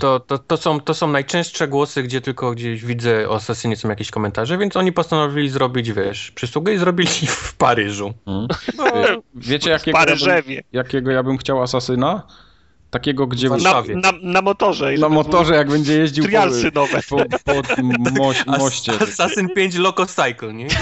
[0.00, 3.88] To, to, to, są, to są najczęstsze głosy, gdzie tylko gdzieś widzę o Asasynie są
[3.88, 8.14] jakieś komentarze, więc oni postanowili zrobić, wiesz, przysługę i zrobili w Paryżu.
[8.26, 8.46] Mm.
[8.78, 10.62] No, Y, Wiecie, jakiego ja, bym, Paryżewie.
[10.72, 12.22] jakiego ja bym chciał Asasyna?
[12.90, 13.96] Takiego, gdzie W Na, Warszawie.
[13.96, 14.94] na, na motorze.
[14.94, 17.00] i na motorze, jak będzie jeździł po, Trialsy nowe.
[17.08, 17.62] po, po
[18.18, 18.92] moś, moście.
[19.00, 20.66] Assassin 5 Loco Cycle, nie?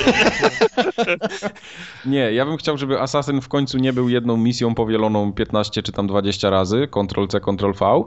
[2.07, 5.93] Nie, ja bym chciał, żeby Assassin w końcu nie był jedną misją powieloną 15 czy
[5.93, 8.05] tam 20 razy, Ctrl-C, Ctrl-V.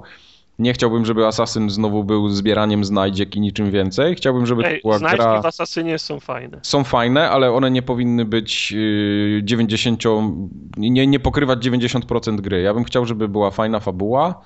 [0.59, 4.15] Nie chciałbym, żeby Assassin znowu był zbieraniem znajdziek i niczym więcej.
[4.15, 5.41] Chciałbym, żeby Ej, to była znajdźki gra...
[5.41, 6.59] w Asasynie są fajne.
[6.63, 10.03] Są fajne, ale one nie powinny być yy, 90...
[10.77, 12.61] Nie, nie pokrywać 90% gry.
[12.61, 14.41] Ja bym chciał, żeby była fajna fabuła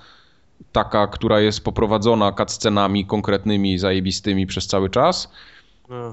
[0.72, 5.32] taka, która jest poprowadzona cutscenami konkretnymi, zajebistymi przez cały czas,
[5.90, 6.10] No.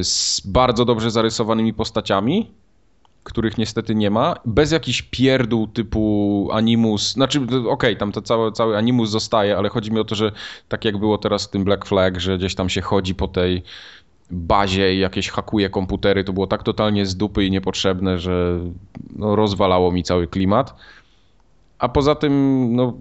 [0.00, 2.50] y, z bardzo dobrze zarysowanymi postaciami,
[3.26, 8.76] których niestety nie ma, bez jakichś pierdół typu Animus, znaczy okej, tam to cały, cały
[8.76, 10.32] Animus zostaje, ale chodzi mi o to, że
[10.68, 13.62] tak jak było teraz z tym Black Flag, że gdzieś tam się chodzi po tej
[14.30, 18.60] bazie i jakieś hakuje komputery, to było tak totalnie z dupy i niepotrzebne, że
[19.16, 20.74] no, rozwalało mi cały klimat.
[21.78, 22.94] A poza tym, no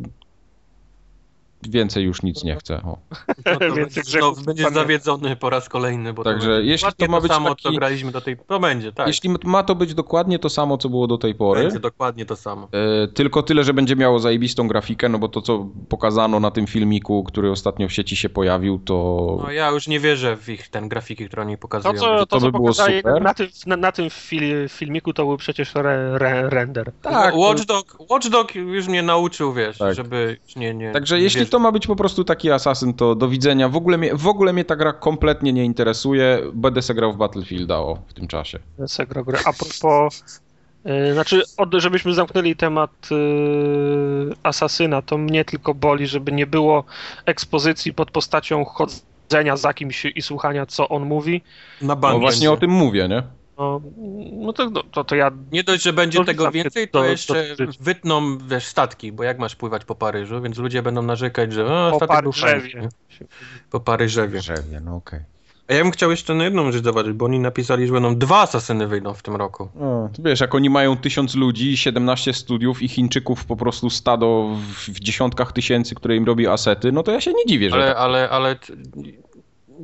[1.69, 2.75] więcej już nic nie chcę.
[2.83, 2.97] O.
[3.45, 4.83] No to Więcej będzie, grzechów znowu będzie pamiętam.
[4.83, 7.71] zawiedzony po raz kolejny, bo Także to jeśli dokładnie to ma być samo, taki- co
[7.71, 8.37] graliśmy do tej...
[8.47, 9.07] To będzie, tak.
[9.07, 12.35] Jeśli ma to być dokładnie to samo, co było do tej pory, Będzie dokładnie to
[12.35, 12.67] samo.
[13.03, 16.67] E, Tylko tyle, że będzie miało zajebistą grafikę, no bo to, co pokazano na tym
[16.67, 20.67] filmiku, który ostatnio w sieci się pojawił, to No ja już nie wierzę w ich
[20.67, 21.93] ten grafiki, które oni To, pokazują.
[21.93, 23.21] co, to, to co by było super.
[23.21, 26.91] na tym, na, na tym fil, filmiku, to był przecież re, re, render.
[27.01, 27.31] tak.
[27.33, 29.95] to- Watchdog, Watchdog już mnie nauczył, wiesz, Tak.
[29.95, 31.41] żeby nie, nie Także nie jeśli.
[31.55, 33.69] To ma być po prostu taki asasyn, to do widzenia.
[33.69, 36.41] W ogóle mnie, w ogóle mnie ta gra kompletnie nie interesuje.
[36.53, 38.59] Będę se grał w Battlefielda o, w tym czasie.
[39.25, 39.37] Gry.
[39.45, 40.41] A propos,
[41.09, 46.83] y, znaczy, od, żebyśmy zamknęli temat y, asasyna, to mnie tylko boli, żeby nie było
[47.25, 51.41] ekspozycji pod postacią chodzenia za kimś i słuchania, co on mówi.
[51.81, 53.23] Na bank No właśnie o tym mówię, nie?
[53.57, 53.81] No,
[54.31, 57.45] no to, no, to, to ja Nie dość, że będzie tego więcej, to- jeszcze
[57.79, 61.91] wytną, wiesz, statki, bo jak masz pływać po Paryżu, więc ludzie będą narzekać, że o,
[61.91, 62.89] po statek był fajny, Paryżewie.
[63.71, 64.39] Po Paryżewie.
[64.39, 65.19] Drzewie, no okej.
[65.67, 68.41] A ja bym chciał jeszcze na jedną rzecz zobaczyć, bo oni napisali, że będą dwa
[68.41, 69.69] asasyny wyjdą w tym roku.
[69.75, 74.49] No, to wiesz, jak oni mają tysiąc ludzi, 17 studiów i Chińczyków po prostu stado
[74.55, 77.75] w, w dziesiątkach tysięcy, które im robi asety, no to ja się nie dziwię, że
[77.75, 77.97] Ale, tak.
[77.97, 78.55] ale, ale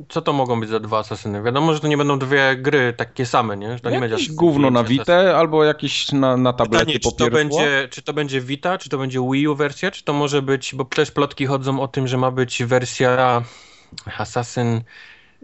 [0.08, 1.42] co to mogą być za dwa asasyny?
[1.42, 3.72] Wiadomo, że to nie będą dwie gry takie same, nie?
[3.72, 7.30] Że to nie będzie gówno na Vita albo jakieś na, na tablety Pytanie, czy to,
[7.30, 10.74] będzie, czy to będzie Vita, czy to będzie Wii U wersja, czy to może być,
[10.74, 13.42] bo też plotki chodzą o tym, że ma być wersja
[14.18, 14.80] Assassin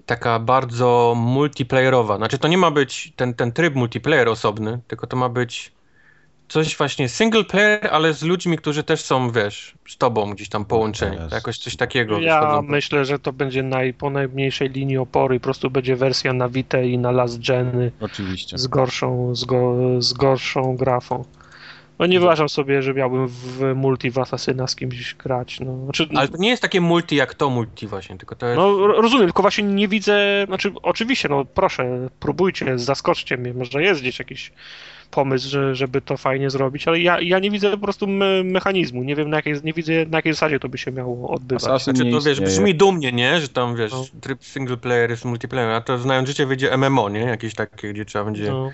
[0.07, 2.17] taka bardzo multiplayerowa.
[2.17, 5.73] Znaczy to nie ma być ten, ten tryb multiplayer osobny, tylko to ma być
[6.49, 10.65] coś właśnie single player, ale z ludźmi, którzy też są, wiesz, z tobą gdzieś tam
[10.65, 11.17] połączeni.
[11.17, 11.33] Jezus.
[11.33, 12.21] Jakoś coś takiego.
[12.21, 12.63] Ja wychodzą.
[12.63, 16.49] myślę, że to będzie naj, po najmniejszej linii oporu i po prostu będzie wersja na
[16.49, 18.59] Vita i na last geny Oczywiście.
[18.59, 21.25] z gorszą, z, go, z gorszą grafą.
[21.99, 25.61] No nie wyobrażam sobie, że miałbym w multi w Asasyna z kimś grać.
[25.61, 28.57] No, znaczy, Ale to nie jest takie multi jak to multi właśnie, tylko to jest...
[28.57, 33.83] no ro- rozumiem, tylko właśnie nie widzę, znaczy oczywiście, no proszę, próbujcie, zaskoczcie mnie, może
[33.83, 34.53] jest gdzieś jakiś
[35.11, 39.03] pomysł, że, żeby to fajnie zrobić, ale ja, ja nie widzę po prostu me, mechanizmu,
[39.03, 41.65] nie wiem na jakiej, nie widzę na jakiej zasadzie to by się miało odbywać.
[41.65, 43.41] Asasyn Znaczy to wiesz, brzmi dumnie, nie?
[43.41, 44.05] Że tam wiesz, No.
[44.21, 47.21] tryb single player jest multiplayer, a to znając życie wyjdzie MMO, nie?
[47.21, 48.71] Jakieś takie, gdzie trzeba będzie No.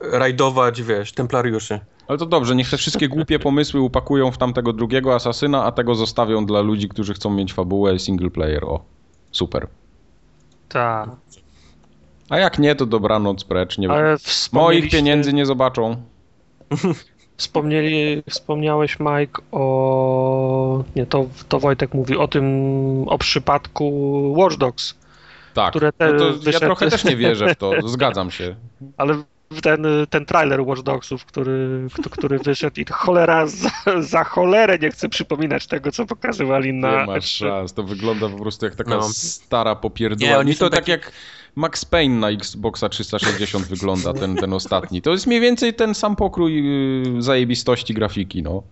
[0.00, 1.80] rajdować, wiesz, templariuszy.
[2.08, 5.94] Ale to dobrze, niech te wszystkie głupie pomysły upakują w tamtego drugiego asasyna, a tego
[5.94, 8.64] zostawią dla ludzi, którzy chcą mieć fabułę single player.
[8.64, 8.84] O,
[9.32, 9.66] super.
[10.68, 11.08] Tak.
[12.32, 13.78] A jak nie, to dobranoc precz.
[13.78, 14.16] Nie Ale
[14.52, 15.96] Moich pieniędzy nie zobaczą.
[17.36, 20.84] Wspomnieli, wspomniałeś, Mike, o.
[20.96, 22.44] Nie, to, to Wojtek mówi o tym,
[23.08, 23.88] o przypadku
[24.36, 24.94] Watch Dogs,
[25.54, 28.54] Tak, Które te no to ja wyszedł- trochę też nie wierzę w to, zgadzam się.
[28.96, 29.22] ale
[29.62, 35.08] ten, ten trailer Watch Dogsów, który, który wyszedł i cholera, za, za cholerę nie chcę
[35.08, 37.00] przypominać tego, co pokazywali na.
[37.00, 39.02] Nie masz szans, to wygląda po prostu jak taka No.
[39.02, 40.38] stara Nie, popierdolona.
[40.38, 41.12] oni I to tak taki- jak
[41.54, 45.02] Max Payne na Xboxa 360 wygląda, ten, ten ostatni.
[45.02, 46.64] To jest mniej więcej ten sam pokrój
[47.14, 48.62] yy, zajebistości grafiki, no.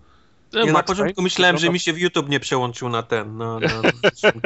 [0.52, 1.22] Ja na początku Payne?
[1.22, 3.82] myślałem, że mi się w YouTube nie przełączył na ten, na, na,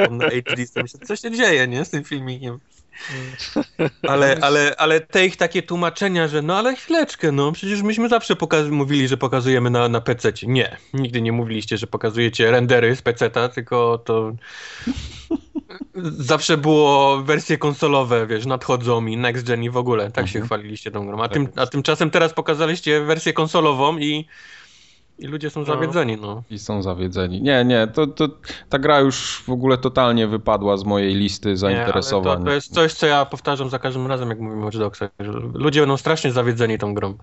[0.09, 0.65] na HD.
[1.07, 1.85] Co się dzieje, nie?
[1.85, 2.59] Z tym filmikiem.
[4.07, 8.35] Ale, ale, ale te ich takie tłumaczenia, że no ale chwileczkę, no przecież myśmy zawsze
[8.35, 10.33] pokaz- mówili, że pokazujemy na, na PC.
[10.43, 14.33] Nie, nigdy nie mówiliście, że pokazujecie rendery z PC-ta, tylko to
[16.03, 20.45] zawsze było wersje konsolowe, wiesz, nadchodzą i next gen i w ogóle, tak się Mhm.
[20.45, 21.17] chwaliliście tą grą.
[21.19, 24.27] A, Tak tym, a tymczasem teraz pokazaliście wersję konsolową i,
[25.19, 25.65] i ludzie są No.
[25.65, 26.43] zawiedzeni, no.
[26.49, 27.41] I są zawiedzeni.
[27.41, 28.29] Nie, nie, to, to
[28.69, 32.37] ta gra już w ogóle totalnie wypadła z mojej listy Nie, zainteresowań.
[32.39, 35.31] to, to jest coś, co ja powtarzam za każdym razem, jak mówimy o Watch że
[35.53, 37.17] ludzie będą strasznie zawiedzeni tą grą.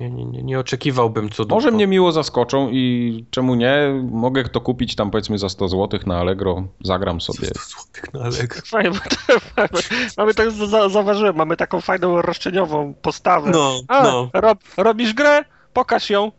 [0.00, 1.50] Nie, nie, nie, nie oczekiwałbym cudów.
[1.56, 4.02] Może mnie miło zaskoczą i czemu nie?
[4.10, 7.46] Mogę to kupić tam powiedzmy za 100 zł na Allegro, zagram sobie.
[7.48, 8.60] 100 złotych na Allegro.
[8.70, 9.64] Fajnie, bo-
[10.16, 13.50] mamy tak, za- zauważyłem, mamy taką fajną roszczeniową postawę.
[13.50, 14.30] No, A, no.
[14.32, 15.44] rob, robisz grę?
[15.72, 16.32] Pokaż ją.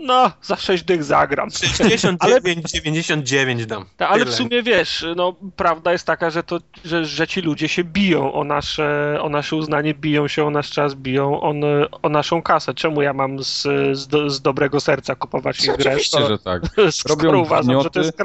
[0.00, 1.50] No, za 6 dych zagram.
[1.50, 3.84] 69, 99 dam.
[3.96, 4.30] Ta, ale Tyle.
[4.32, 8.32] w sumie wiesz, no prawda jest taka, że, to, że, że ci ludzie się biją
[8.32, 11.54] o nasze, o nasze uznanie, biją się o nasz czas, biją o,
[12.02, 12.74] o naszą kasę.
[12.74, 15.90] Czemu ja mam z, z, do, z dobrego serca kupować ich grę?
[15.90, 16.62] Oczywiście, że tak.
[16.90, 18.20] Skoro Robią uważam, że to jest.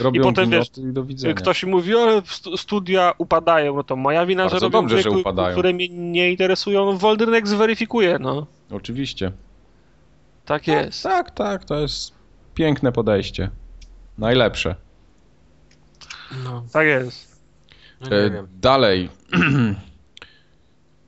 [0.00, 1.34] Robią I potem, wiesz, gnioty i do widzenia.
[1.34, 5.02] Ktoś mówi, o stu- studia upadają, no to moja wina, Bardzo że robią dobrze, gry,
[5.02, 5.52] że upadają.
[5.52, 6.98] które mnie nie interesują.
[6.98, 8.46] Wolderneck zweryfikuje, no.
[8.70, 9.32] Oczywiście.
[10.44, 11.02] Tak jest.
[11.02, 12.14] Tak, tak, to jest
[12.54, 13.50] piękne podejście.
[14.18, 14.74] Najlepsze.
[16.44, 17.40] No, Tak jest.
[18.00, 18.46] no E.
[18.60, 19.08] Dalej.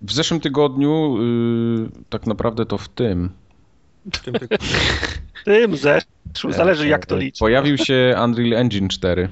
[0.02, 3.30] W zeszłym tygodniu, y, tak naprawdę to w tym,
[4.10, 4.48] Czym ty-
[5.44, 6.06] Tym zeszł,
[6.48, 7.38] zależy jak to e, liczy.
[7.38, 9.28] pojawił się Unreal Engine 4.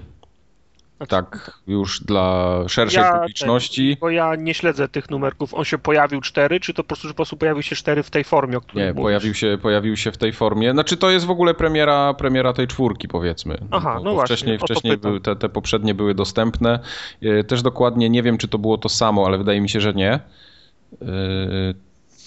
[1.09, 3.97] Tak, już dla szerszej Ja publiczności.
[4.01, 5.55] Bo ja nie śledzę tych numerków.
[5.55, 8.25] On się pojawił 4, czy to po prostu, po prostu pojawił się 4 w tej
[8.25, 9.03] formie, o której Nie, mówisz?
[9.03, 10.73] pojawił się, pojawił się w tej formie.
[10.73, 13.59] Znaczy to jest w ogóle premiera, premiera tej czwórki powiedzmy.
[13.71, 16.79] Aha, Bo- no bo właśnie, Wcześniej, wcześniej były, te, te poprzednie były dostępne.
[17.23, 19.95] E, Też dokładnie nie wiem, czy to było to samo, ale wydaje mi się, że
[19.95, 20.13] nie.
[20.13, 20.21] E,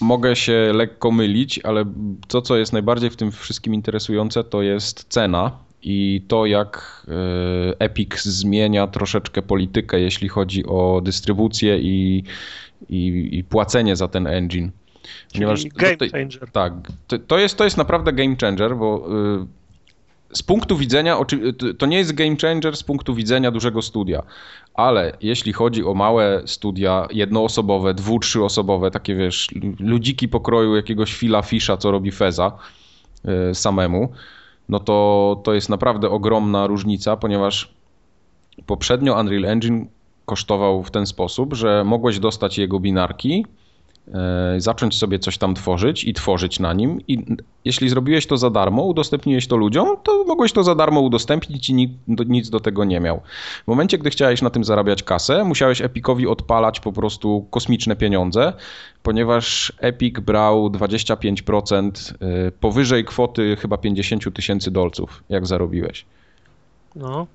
[0.00, 1.84] Mogę się lekko mylić, ale
[2.28, 5.50] to, co jest najbardziej w tym wszystkim interesujące, to jest cena
[5.84, 12.24] i to, jak e, Epic zmienia troszeczkę politykę, jeśli chodzi o dystrybucję i,
[12.90, 14.70] i, i płacenie za ten engine.
[15.32, 16.50] Czyli game tej- changer.
[16.52, 16.72] tak,
[17.06, 19.06] to, to, jest, to jest naprawdę game changer, bo
[19.42, 19.46] y,
[20.36, 24.22] z punktu widzenia, oczy- to- nie jest game changer z punktu widzenia dużego studia,
[24.74, 29.48] ale jeśli chodzi o małe studia jednoosobowe, dwu, trzyosobowe, takie wiesz,
[29.80, 32.52] ludziki pokroju jakiegoś Phila Fisha, co robi Feza
[33.52, 34.12] samemu,
[34.68, 37.74] no to, to jest naprawdę ogromna różnica, ponieważ
[38.66, 39.86] poprzednio Unreal Engine
[40.26, 43.46] kosztował w ten sposób, że mogłeś dostać jego binarki,
[44.58, 47.00] zacząć sobie coś tam tworzyć i tworzyć na nim.
[47.08, 51.70] I jeśli zrobiłeś to za darmo, udostępniłeś to ludziom, to mogłeś to za darmo udostępnić
[51.70, 51.74] i
[52.26, 53.20] nic do tego nie miał.
[53.64, 58.52] W momencie, gdy chciałeś na tym zarabiać kasę, musiałeś Epicowi odpalać po prostu kosmiczne pieniądze,
[59.02, 66.06] ponieważ Epic brał 25% e, powyżej kwoty chyba 50 tysięcy dolców, jak zarobiłeś.
[66.96, 67.26] No.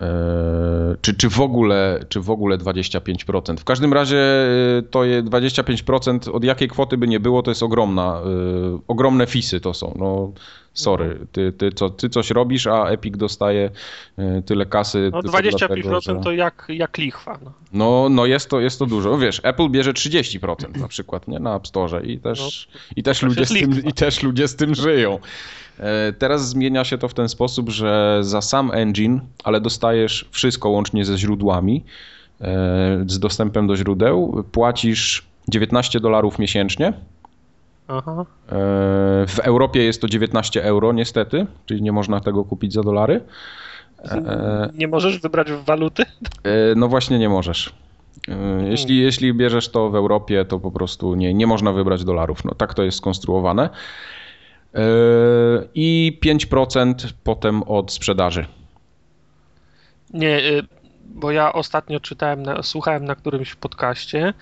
[0.00, 3.56] Eee, czy, czy, w ogóle, czy w ogóle 25%.
[3.56, 7.62] W każdym razie e, to je 25% od jakiej kwoty by nie było, to jest
[7.62, 9.94] ogromna, e, ogromne fisy to są.
[9.98, 10.32] No
[10.80, 13.70] sorry, ty, ty, co, ty coś robisz, a Epic dostaje
[14.18, 15.10] e, tyle kasy.
[15.12, 17.38] No tylko 25% dlatego, że- to jak, jak lichwa.
[17.44, 17.52] No.
[17.72, 19.18] No, no jest, to, jest to dużo.
[19.18, 21.38] Wiesz, Apple bierze 30% na przykład nie?
[21.38, 23.88] na App Store i też, i też, ludzie z tym, lichwa.
[23.90, 25.18] i też ludzie z tym żyją.
[25.78, 30.68] E, Teraz zmienia się to w ten sposób, że za sam engine, ale dostajesz wszystko
[30.68, 31.84] łącznie ze źródłami,
[32.40, 36.92] e, z dostępem do źródeł, płacisz 19 dolarów miesięcznie.
[37.88, 38.24] Aha.
[38.48, 38.52] E,
[39.26, 43.20] W Europie jest to 19 euro niestety, czyli nie można tego kupić za dolary.
[44.04, 46.02] E, Nie możesz wybrać w waluty?
[46.02, 47.72] E, No właśnie nie możesz.
[48.28, 52.44] E, Jeśli, jeśli bierzesz to w Europie, to po prostu nie, nie można wybrać dolarów.
[52.44, 53.70] No tak to jest skonstruowane.
[54.74, 54.78] E,
[55.74, 56.94] I 5%
[57.24, 58.46] potem od sprzedaży.
[60.14, 60.40] Nie,
[61.04, 64.34] bo ja ostatnio czytałem, słuchałem na którymś podcaście,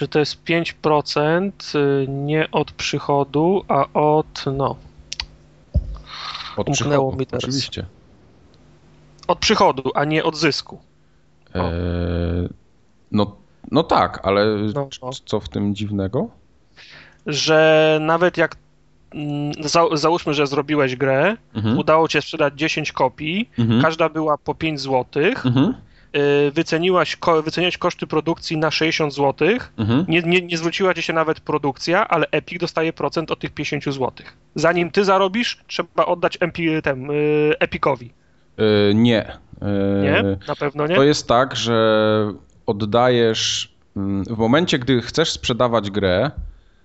[0.00, 4.76] że to jest 5% y, nie od przychodu, a od, no,
[6.56, 6.72] Od Umknęło
[7.10, 7.44] przychodu, mi teraz.
[7.44, 7.86] Oczywiście.
[9.28, 10.78] od przychodu, a nie od zysku.
[11.54, 11.72] E,
[13.12, 13.36] No,
[13.70, 15.10] no tak, ale No, no.
[15.26, 16.28] co w tym dziwnego?
[17.26, 18.56] Że nawet jak,
[19.14, 21.78] mm, za, załóżmy, że zrobiłeś grę, Mhm.
[21.78, 23.82] udało cię sprzedać 10 kopii, Mhm.
[23.82, 25.04] każda była po 5 zł,
[25.44, 25.74] Mhm.
[26.16, 30.04] Y, wyceniłaś, ko, wyceniłeś koszty produkcji na 60 zł, Mhm.
[30.08, 33.84] nie, nie, nie zwróciła ci się nawet produkcja, ale Epic dostaje procent od tych 50
[33.84, 34.10] zł.
[34.54, 38.12] Zanim ty zarobisz, trzeba oddać MP, tem, y, Epicowi.
[38.58, 39.26] E, Nie.
[39.62, 40.22] E, Nie?
[40.48, 40.94] Na pewno nie?
[40.96, 42.32] To jest tak, że
[42.66, 43.74] oddajesz.
[43.96, 46.30] mm, W momencie, gdy chcesz sprzedawać grę,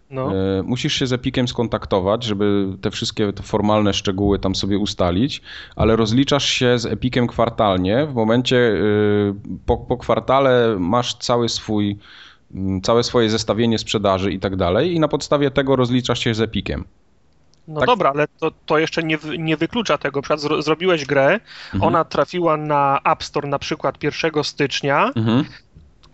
[0.10, 0.32] No.
[0.60, 5.42] E, Musisz się z Epiciem skontaktować, żeby te wszystkie te formalne szczegóły tam sobie ustalić,
[5.76, 8.06] ale rozliczasz się z Epiciem kwartalnie.
[8.08, 9.34] W momencie y,
[9.66, 11.98] po, po kwartale masz cały swój,
[12.84, 16.84] całe swoje zestawienie sprzedaży i tak dalej i na podstawie tego rozliczasz się z Epiciem.
[17.68, 17.88] No tak.
[17.88, 20.22] dobra, ale to, to jeszcze nie, nie wyklucza tego.
[20.22, 21.40] Przykład zro, zrobiłeś grę,
[21.74, 21.84] Mhm.
[21.84, 25.44] ona trafiła na App Store na przykład 1 stycznia, Mhm.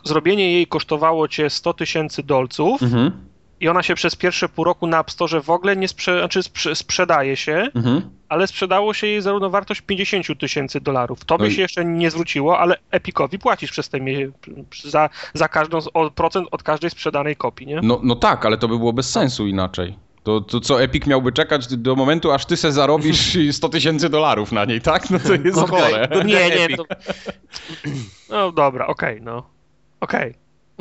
[0.03, 3.11] zrobienie jej kosztowało cię 100 tysięcy dolców Mhm.
[3.61, 6.43] I ona się przez pierwsze pół roku na App Store w ogóle nie sprze, znaczy
[6.43, 8.01] sprze, sprzedaje się, Mhm.
[8.29, 11.25] ale sprzedało się jej za równowartość 50 tysięcy dolarów.
[11.25, 14.31] Tobie No i- się jeszcze nie zwróciło, ale Epicowi płacisz przez te mie-
[14.83, 17.79] za, za każdą z, o, procent od każdej sprzedanej kopii, nie?
[17.83, 19.95] No, no tak, ale to by było bez sensu inaczej.
[20.23, 24.51] To, to co Epic miałby czekać do momentu, aż ty se zarobisz 100 tysięcy dolarów
[24.51, 25.09] na niej, tak?
[25.09, 25.81] No to jest Okej.
[25.81, 26.07] chore.
[26.15, 26.83] No nie, nie, to...
[28.29, 29.43] No dobra, okej, no.
[29.99, 30.33] Okej.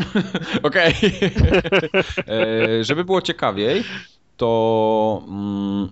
[0.63, 0.95] Okej.
[2.81, 3.85] E, Żeby było ciekawiej,
[4.37, 5.89] to mm,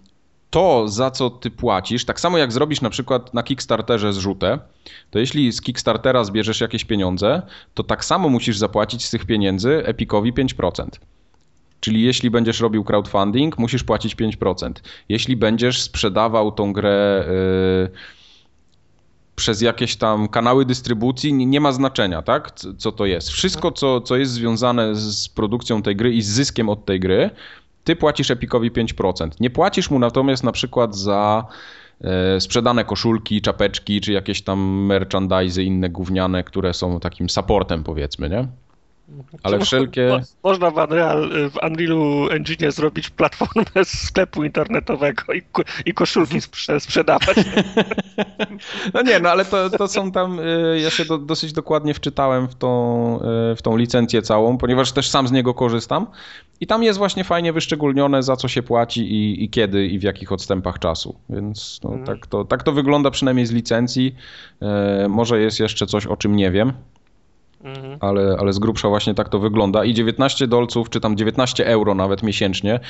[0.50, 4.58] to, za co ty płacisz, tak samo jak zrobisz na przykład na Kickstarterze zrzutę,
[5.10, 7.42] to jeśli z Kickstartera zbierzesz jakieś pieniądze,
[7.74, 10.86] to tak samo musisz zapłacić z tych pieniędzy Epicowi 5%.
[11.80, 14.72] Czyli jeśli będziesz robił crowdfunding, musisz płacić 5%.
[15.08, 17.24] Jeśli będziesz sprzedawał tą grę
[17.82, 17.90] yy,
[19.38, 22.50] przez jakieś tam kanały dystrybucji, nie, ma znaczenia, tak?
[22.78, 23.28] Co, to jest.
[23.30, 27.00] Wszystko, co, co jest związane z z produkcją tej gry i z zyskiem od tej
[27.00, 27.30] gry,
[27.84, 29.30] ty płacisz Epicowi 5%.
[29.40, 31.46] Nie płacisz mu natomiast na przykład za
[32.00, 38.30] e, sprzedane koszulki, czapeczki, czy jakieś tam merchandise inne gówniane, które są takim supportem powiedzmy,
[38.30, 38.48] nie?
[39.42, 40.08] Ale wszelkie...
[40.08, 45.42] mo- Można w, Unreal, w Unrealu Engine zrobić platformę z sklepu internetowego i,
[45.86, 47.36] i koszulki sprze- sprzedawać.
[48.94, 52.48] No nie, no ale to, to są tam, y, ja się do, dosyć dokładnie wczytałem
[52.48, 53.16] w tą,
[53.52, 56.06] y, w tą licencję całą, ponieważ też sam z niego korzystam
[56.60, 60.02] i tam jest właśnie fajnie wyszczególnione za co się płaci i, i kiedy i w
[60.02, 62.06] jakich odstępach czasu, więc no, Mhm.
[62.06, 64.14] tak, to, tak to wygląda przynajmniej z licencji,
[65.04, 66.72] Y, może jest jeszcze coś o czym nie wiem,
[67.64, 67.96] Mhm.
[68.00, 71.94] ale, ale z grubsza właśnie tak to wygląda i 19 dolców, czy tam 19 euro
[71.94, 72.80] nawet miesięcznie,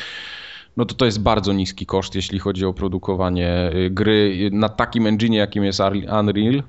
[0.77, 5.07] no to to jest bardzo niski koszt, jeśli chodzi o produkowanie y, gry na takim
[5.07, 5.81] engine, jakim jest
[6.21, 6.63] Unreal,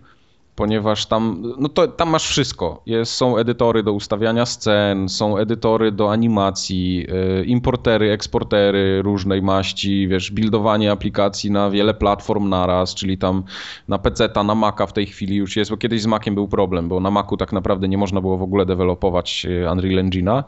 [0.59, 2.81] ponieważ tam, no to, tam masz wszystko.
[2.85, 7.07] Jest, są edytory do ustawiania scen, są edytory do animacji,
[7.41, 13.43] y, importery, eksportery różnej maści, wiesz, buildowanie aplikacji na wiele platform naraz, czyli tam
[13.87, 16.89] na PC-ta, na Maca w tej chwili już jest, bo kiedyś z Maciem był problem,
[16.89, 20.43] bo na Macu tak naprawdę nie można było w ogóle dewelopować y, Unreal Engine'a,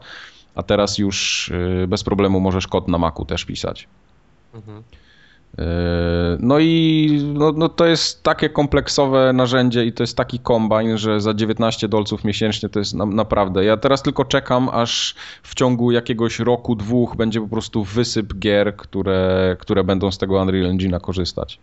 [0.54, 3.88] a teraz już y, bez problemu możesz kod na Macu też pisać.
[4.54, 4.82] Mhm.
[5.58, 5.64] Yy,
[6.40, 11.20] No i no, no to jest takie kompleksowe narzędzie i to jest taki kombajn, że
[11.20, 13.64] za 19 dolców miesięcznie to jest na, naprawdę.
[13.64, 18.76] Ja teraz tylko czekam, aż w ciągu jakiegoś roku, dwóch będzie po prostu wysyp gier,
[18.76, 21.58] które, które będą z tego Unreal Engine'a korzystać.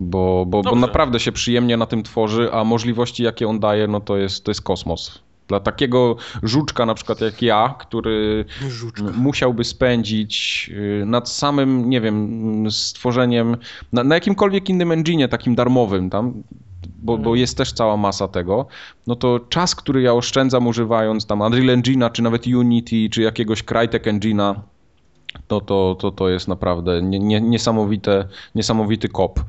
[0.00, 4.00] Bo, bo, bo naprawdę się przyjemnie na tym tworzy, a możliwości jakie on daje, no
[4.00, 5.23] to jest, to jest kosmos.
[5.48, 9.02] Dla takiego żuczka na przykład jak ja, który Żuczka.
[9.16, 10.70] Musiałby spędzić
[11.02, 13.56] y, nad samym, nie wiem, stworzeniem,
[13.92, 16.42] na, na jakimkolwiek innym engine takim darmowym tam,
[17.02, 18.66] bo, bo jest też cała masa tego,
[19.06, 23.62] no to czas, który ja oszczędzam używając tam Unreal Engine'a, czy nawet Unity, czy jakiegoś
[23.62, 24.54] Crytek Engine'a,
[25.46, 29.40] to, to, to, to jest naprawdę nie, nie, niesamowite, niesamowity kop.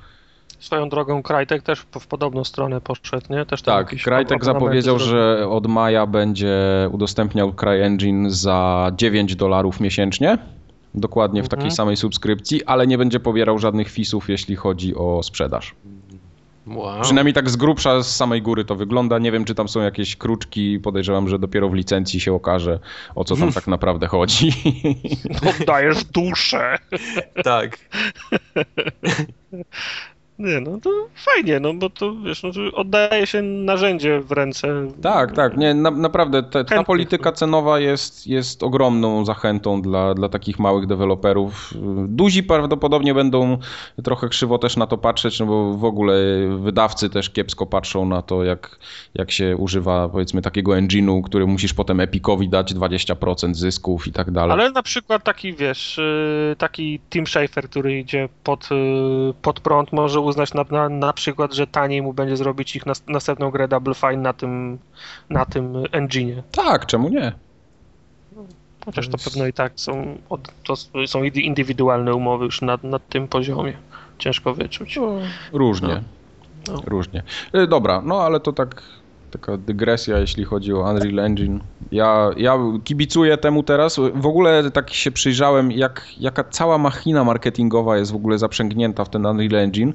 [0.60, 3.46] Swoją drogą Krajtek też w podobną stronę poszedł, nie?
[3.46, 6.58] Też Tak, abonamenty zapowiedział, że od maja będzie
[6.92, 10.38] udostępniał CryEngine za 9 dolarów miesięcznie.
[10.96, 11.76] Dokładnie w takiej Mhm.
[11.76, 15.76] samej subskrypcji, ale nie będzie pobierał żadnych fisów, jeśli chodzi o sprzedaż.
[16.68, 17.02] Wow.
[17.02, 19.20] Przynajmniej tak z grubsza, z samej góry to wygląda.
[19.20, 20.80] Nie wiem, czy tam są jakieś kruczki.
[20.80, 22.80] Podejrzewam, że dopiero w licencji się okaże,
[23.16, 24.52] o co tam tak naprawdę chodzi.
[25.62, 26.78] Oddajesz duszę.
[27.44, 27.78] Tak.
[30.40, 34.68] Nie, no to fajnie, no bo to wiesz, no, to oddaje się narzędzie w ręce.
[35.02, 40.30] Tak, tak, nie, na, naprawdę te, ta polityka cenowa jest, jest ogromną zachętą dla, dla
[40.30, 41.74] takich małych deweloperów.
[42.08, 43.58] Duzi prawdopodobnie będą
[44.04, 46.16] trochę krzywo też na to patrzeć, no bo w ogóle
[46.58, 48.80] wydawcy też kiepsko patrzą na to, jak,
[49.14, 54.32] jak się używa powiedzmy takiego engine'u, który musisz potem Epicowi dać 20% zysków i tak
[54.32, 54.52] dalej.
[54.52, 59.94] Ale na przykład taki, wiesz, y, taki Tim Schafer, który idzie pod, y, pod prąd,
[59.94, 63.68] może uznać na, na, na przykład, że taniej mu będzie zrobić ich nas, następną grę
[63.68, 64.80] Double Fine na tym,
[65.30, 66.42] na tym engine'ie.
[66.52, 67.32] Tak, czemu nie?
[68.86, 70.18] Chociaż to Więc- pewno i tak są,
[70.64, 70.76] to
[71.08, 73.74] są indywidualne umowy już na, na tym poziomie.
[74.18, 75.00] Ciężko wyczuć.
[75.54, 76.02] Różnie.
[76.68, 76.82] No.
[76.86, 77.24] Różnie.
[77.56, 78.82] Y, Dobra, no ale to tak
[79.38, 81.60] taka dygresja, jeśli chodzi o Unreal Engine.
[81.92, 84.00] Ja, ja kibicuję temu teraz.
[84.16, 89.10] W ogóle tak się przyjrzałem, jak, jaka cała machina marketingowa jest w ogóle zaprzęgnięta w
[89.10, 89.94] ten Unreal Engine.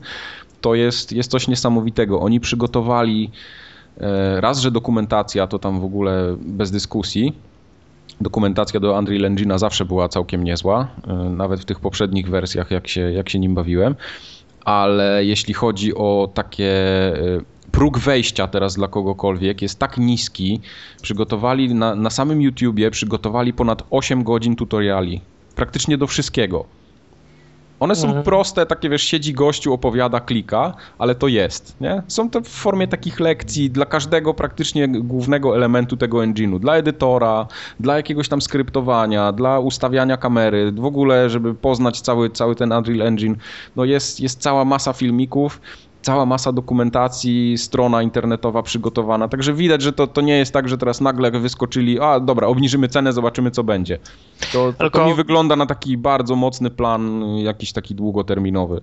[0.61, 2.21] To jest, jest coś niesamowitego.
[2.21, 3.31] Oni przygotowali
[4.01, 7.37] e, raz, że dokumentacja to tam w ogóle bez dyskusji.
[8.21, 12.89] Dokumentacja do Unreal Engine'a zawsze była całkiem niezła, e, nawet w tych poprzednich wersjach, jak
[12.89, 13.95] się, jak się nim bawiłem
[14.64, 16.73] ale jeśli chodzi o takie
[17.17, 17.45] y,
[17.81, 20.61] próg wejścia teraz dla kogokolwiek jest tak niski,
[21.03, 25.20] przygotowali na, na samym YouTubie przygotowali ponad 8 godzin tutoriali,
[25.57, 26.64] praktycznie do wszystkiego.
[27.81, 28.24] One są Mhm.
[28.24, 32.03] proste, takie wiesz, siedzi gościu, opowiada, klika, ale to jest, nie?
[32.09, 36.59] Są to w formie takich lekcji dla każdego praktycznie głównego elementu tego engine'u.
[36.59, 37.47] Dla edytora,
[37.81, 43.03] dla jakiegoś tam skryptowania, dla ustawiania kamery, w ogóle, żeby poznać cały, cały ten Unreal
[43.03, 43.37] Engine.
[43.76, 45.61] No jest, jest cała masa filmików,
[46.03, 49.29] cała masa dokumentacji, strona internetowa przygotowana.
[49.29, 52.89] Także widać, że to, to nie jest tak, że teraz nagle wyskoczyli, a dobra, obniżymy
[52.89, 53.99] cenę, zobaczymy co będzie.
[54.53, 58.83] To, to, to mi wygląda na taki bardzo mocny plan, jakiś taki długoterminowy.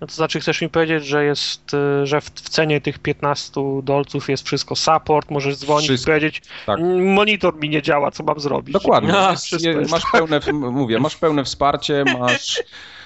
[0.00, 3.60] No to znaczy chcesz mi powiedzieć, że jest, y, że w, w cenie tych 15
[3.82, 6.78] dolców jest wszystko support, możesz dzwonić Wszystko, i powiedzieć, tak.
[6.80, 8.72] "Mm, monitor mi nie działa, co mam zrobić?
[8.72, 9.14] Dokładnie.
[9.18, 12.62] A, Jest- masz pełne, mówię, masz pełne wsparcie, masz,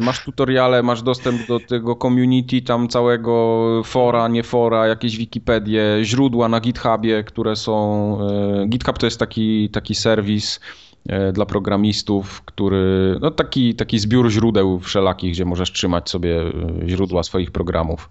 [0.00, 6.48] masz tutoriale, masz dostęp do tego community tam całego fora, nie fora, jakieś Wikipedie, źródła
[6.48, 8.18] na GitHubie, które są...
[8.62, 10.60] e, GitHub to jest taki, taki serwis
[11.08, 16.52] e, dla programistów, który, no taki, taki zbiór źródeł wszelakich, gdzie możesz trzymać sobie e,
[16.88, 18.08] źródła swoich programów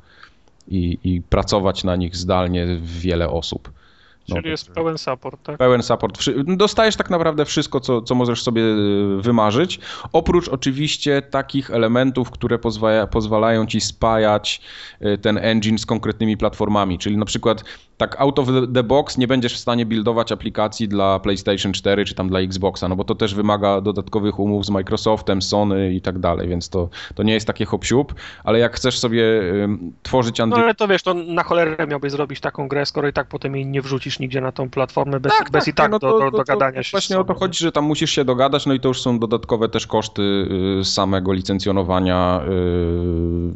[0.68, 3.72] i, i pracować na nich zdalnie wiele osób.
[4.30, 5.58] No, Czyli jest także- pełen support, tak?
[5.58, 6.20] Pełen support.
[6.48, 9.80] Dostajesz tak naprawdę wszystko, co, co możesz sobie y, wymarzyć.
[10.14, 14.62] Oprócz oczywiście takich elementów, które pozwala, pozwalają ci spajać
[15.02, 17.00] y, ten engine z konkretnymi platformami.
[17.00, 17.64] Czyli na przykład
[17.98, 22.16] tak out of the box nie będziesz w stanie buildować aplikacji dla PlayStation 4 czy
[22.16, 26.20] tam dla Xboxa, no bo to też wymaga dodatkowych umów z Microsoftem, Sony i tak
[26.20, 27.86] dalej, więc to, to nie jest takie hop
[28.44, 29.24] ale jak chcesz sobie
[30.04, 33.14] tworzyć No Unreal ale to wiesz, to na cholerę miałbyś zrobić taką grę, skoro i
[33.14, 36.12] tak potem jej nie wrzucisz nigdzie na tą platformę bez, bez i tak no do,
[36.12, 36.90] to- do to- to dogadania się.
[36.90, 39.20] z Właśnie o to chodzi, że tam musisz się dogadać, no i to już są
[39.20, 40.22] dodatkowe też koszty
[40.82, 42.50] y, samego licencjonowania, y,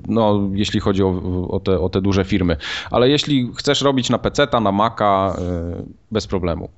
[0.08, 2.58] no jeśli chodzi o, o, te, o te duże firmy.
[2.92, 5.36] Ale jeśli chcesz robić na PC-ta, na Maca,
[5.80, 6.70] y, bez problemu.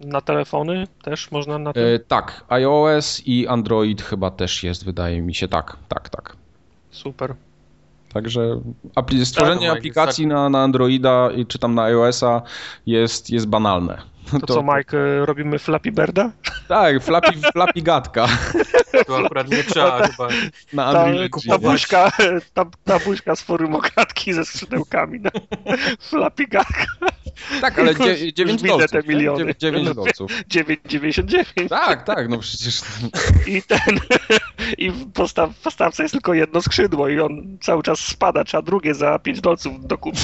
[0.00, 1.82] Na telefony też można na tym?
[2.08, 6.36] Tak, iOS i Android chyba też jest, wydaje mi się, tak, tak, tak.
[6.90, 7.34] Super.
[8.12, 8.60] Także
[8.96, 12.42] apli- stworzenie Mike, aplikacji na, na Androida i czy tam na iOS-a
[12.86, 13.98] jest, jest banalne.
[14.40, 16.30] To, co, Mike, y, robimy Flappy Birda?
[16.68, 18.28] Tak, Flappy, flappy gadka
[19.06, 20.28] Tu akurat nie trzeba chyba.
[20.72, 21.04] na Ta,
[21.48, 22.12] ta buźka,
[22.54, 25.30] ta, ta buźka z forum okradki ze skrzydełkami na
[26.00, 26.64] Flappy Birda.
[27.60, 28.90] Tak, ale Już- dzie- już 9 widzę dolców.
[28.90, 29.44] te miliony.
[29.44, 30.30] Dziewię- 9 dolców.
[30.48, 32.80] 9,99 Tak, tak, no przecież.
[33.46, 34.00] i ten
[34.78, 38.94] i w postaw, postawce jest tylko jedno skrzydło i on cały czas spada, trzeba drugie
[38.94, 40.22] za 5 dolców dokupić.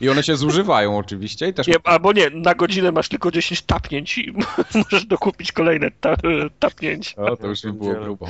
[0.00, 1.66] I one się zużywają oczywiście i też.
[1.66, 4.32] Nie, albo nie, na godzinę masz tylko 10 tapnięć i
[4.84, 6.16] możesz dokupić kolejne ta,
[6.58, 7.14] tapnięć.
[7.18, 8.28] O, to już by było grubo.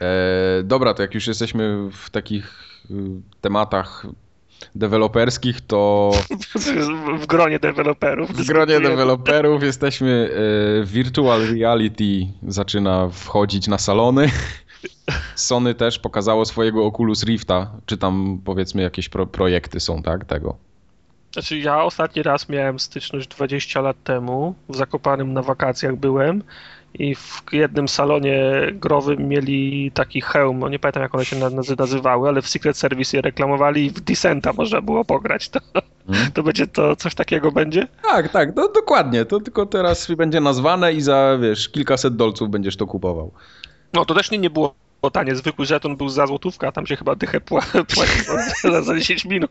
[0.00, 2.94] E, dobra, to jak już jesteśmy w takich y,
[3.40, 4.06] tematach
[4.74, 6.10] deweloperskich, to
[7.18, 8.30] W gronie deweloperów.
[8.30, 10.30] w gronie deweloperów jesteśmy.
[10.82, 14.30] E, virtual reality zaczyna wchodzić na salony.
[15.34, 20.24] Sony też pokazało swojego Oculus Rifta, czy tam powiedzmy jakieś pro, projekty są, tak?
[20.24, 20.56] Tego.
[21.32, 26.42] Znaczy ja ostatni raz miałem styczność 20 lat temu, w Zakopanym na wakacjach byłem
[26.98, 28.40] i w jednym salonie
[28.72, 32.48] growym mieli taki hełm, no nie pamiętam jak one się na- nazy- nazywały, ale w
[32.48, 35.48] Secret Service je reklamowali i w Descenta można było pograć.
[35.48, 35.60] To,
[36.06, 36.30] Hmm?
[36.32, 37.88] to będzie to, coś takiego będzie?
[38.02, 39.24] Tak, tak, no dokładnie.
[39.24, 43.32] To tylko teraz będzie nazwane i za, wiesz, kilkaset dolców będziesz to kupował.
[43.92, 44.74] No to też nie, nie było
[45.10, 48.94] tanie, zwykły żeton był za złotówkę, a tam się chyba dychę pła- płaciło za, za
[48.98, 49.50] 10 minut.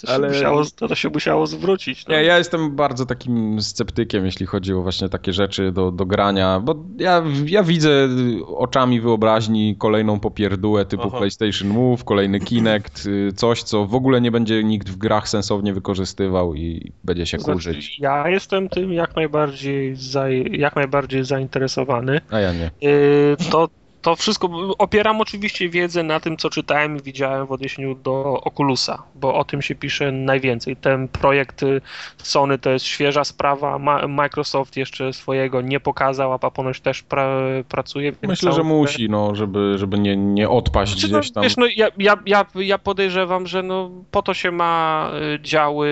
[0.00, 2.06] To, się Ale- musiało, to, to się musiało zwrócić.
[2.06, 2.14] No.
[2.14, 6.60] Nie, ja jestem bardzo takim sceptykiem, jeśli chodzi o właśnie takie rzeczy do, do grania,
[6.60, 8.08] bo ja, ja widzę
[8.46, 11.18] oczami wyobraźni kolejną popierdółę typu Aha.
[11.18, 15.74] PlayStation Move, kolejny Kinect, y, coś, co w ogóle nie będzie nikt w grach sensownie
[15.74, 17.98] wykorzystywał i będzie się znaczy, kurzyć.
[17.98, 22.20] Ja jestem tym jak najbardziej, za, jak najbardziej zainteresowany.
[22.30, 22.70] A ja nie.
[22.80, 23.70] Yy, To,
[24.02, 29.02] to wszystko opieram oczywiście wiedzę na tym, co czytałem i widziałem w odniesieniu do Oculusa,
[29.14, 30.76] bo o tym się pisze najwięcej.
[30.76, 31.80] Ten projekt y,
[32.16, 33.78] Sony to jest świeża sprawa.
[33.78, 37.28] Ma, Microsoft jeszcze swojego nie pokazał, a ponoć też pra,
[37.68, 38.12] pracuje.
[38.22, 41.42] Myślę, że musi, no, żeby, żeby nie, nie odpaść Znaczy, no, gdzieś tam.
[41.42, 45.90] Wiesz, no, ja, ja, ja, ja podejrzewam, że no, po to się ma y, działy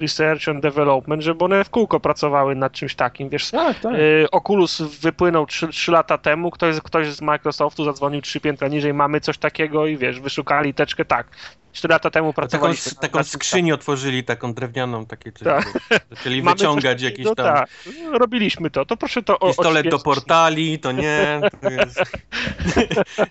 [0.00, 3.28] research and development, żeby one w kółko pracowały nad czymś takim.
[3.28, 3.94] Wiesz, Tak, tak.
[3.94, 8.94] y, Oculus wypłynął 3, 3 lata temu, ktoś, ktoś z Microsoftu zadzwonił trzy piętra niżej,
[8.94, 11.26] mamy coś takiego i wiesz, wyszukali teczkę tak.
[11.72, 15.42] 4 lata temu Taką, nad- taką tym skrzynię otworzyli, taką drewnianą, takie coś.
[15.44, 15.72] Tak.
[16.10, 17.68] Zaczęli wyciągać coś jakieś takiego, tam Tak,
[18.12, 22.00] robiliśmy to, to proszę to o- pistolet do portali, to nie, to, jest,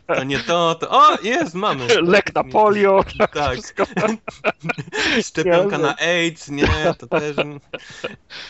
[0.18, 0.90] to nie to, to...
[0.90, 1.88] O, jest, mamy.
[2.02, 3.86] Lek na polio, Tak, wszystko.
[5.22, 7.36] szczepionka na AIDS, nie, to też...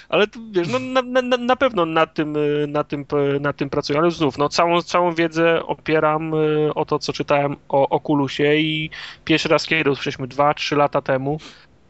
[0.09, 3.69] Ale wiesz, no, na, na, na pewno nad tym, y, nad, tym, y, nad tym
[3.69, 5.32] pracuję, ale znów, no, całą, całą wiedzę
[5.67, 8.89] opieram y, o to, co czytałem o Oculusie i
[9.25, 11.37] pierwszy raz kiedy usłyszeliśmy 2-3 lata temu,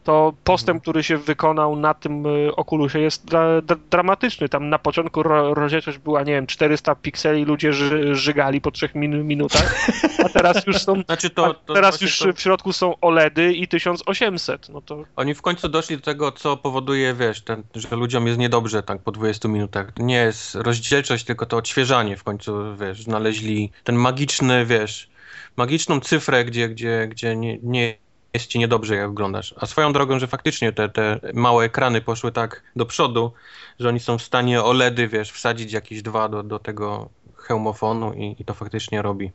[0.04, 4.48] to postęp, który się wykonał na tym y, Oculusie jest dra, dra, dramatyczny.
[4.48, 8.88] Tam na początku ro, rozdzielczość była, nie wiem, 400 pikseli, ludzie ży, żygali po 3
[8.94, 9.88] min, minutach,
[10.24, 13.68] a teraz już są Znaczy to, to teraz już to, w środku są OLEDy i
[13.68, 18.26] 1800, no to Oni w końcu doszli do tego, co powoduje, wiesz, ten, że ludziom
[18.26, 19.92] jest niedobrze tak po 20 minutach.
[19.92, 25.10] To nie jest rozdzielczość, tylko to odświeżanie w końcu, wiesz, znaleźli ten magiczny, wiesz,
[25.56, 28.03] magiczną cyfrę, gdzie, gdzie, gdzie nie, nie
[28.34, 29.54] jest ci niedobrze, jak oglądasz.
[29.56, 33.32] A swoją drogą, że faktycznie te, te małe ekrany poszły tak do przodu,
[33.80, 38.36] że oni są w stanie OLEDy, wiesz, wsadzić jakieś dwa do, do tego hełmofonu i,
[38.38, 39.30] i to faktycznie robi.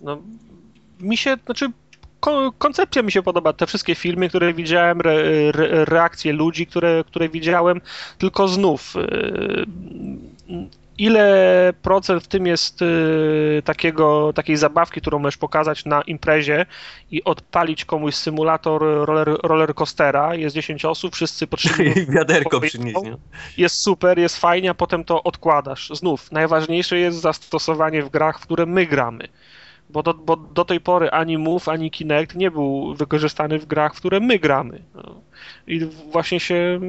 [0.00, 0.18] No,
[1.00, 1.70] mi się, znaczy
[2.20, 5.12] ko- koncepcja mi się podoba, te wszystkie filmy, które widziałem, re,
[5.54, 7.80] re, reakcje ludzi, które, które widziałem,
[8.18, 8.94] tylko znów
[10.48, 10.68] yy,
[10.98, 16.66] ile procent w tym jest yy, takiego, takiej zabawki, którą możesz pokazać na imprezie
[17.10, 23.02] i odpalić komuś symulator roller, roller coastera, jest 10 osób, wszyscy potrzebują I wiaderko przynieść,
[23.02, 23.16] nie?
[23.56, 25.90] jest super, jest fajnie, a potem to odkładasz.
[25.94, 29.28] Znów, najważniejsze jest zastosowanie w grach, w które my gramy.
[29.90, 33.94] Bo do, bo do tej pory ani Move, ani Kinect nie był wykorzystany w grach,
[33.94, 34.82] w które my gramy.
[34.94, 35.20] No.
[35.66, 36.80] I właśnie się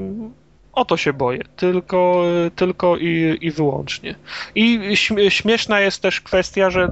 [0.76, 1.40] o to się boję.
[1.56, 2.24] Tylko,
[2.56, 4.16] tylko i, i wyłącznie.
[4.56, 6.90] I śmie- śmieszna jest też kwestia, że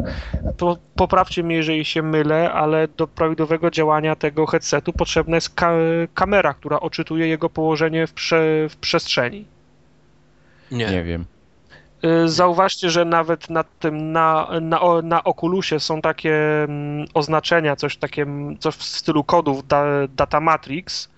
[0.57, 5.73] to poprawcie mnie, jeżeli się mylę, ale do prawidłowego działania tego headsetu potrzebna jest ka-
[6.13, 9.45] kamera, która odczytuje jego położenie w, prze- w przestrzeni.
[10.71, 10.86] Nie.
[10.91, 11.25] Nie wiem.
[12.25, 17.97] Y, Zauważcie, że nawet na tym, na, na, na Oculusie są takie mm, oznaczenia, coś
[17.97, 19.84] takie, mm, coś w stylu kodów da,
[20.15, 21.09] Data Matrix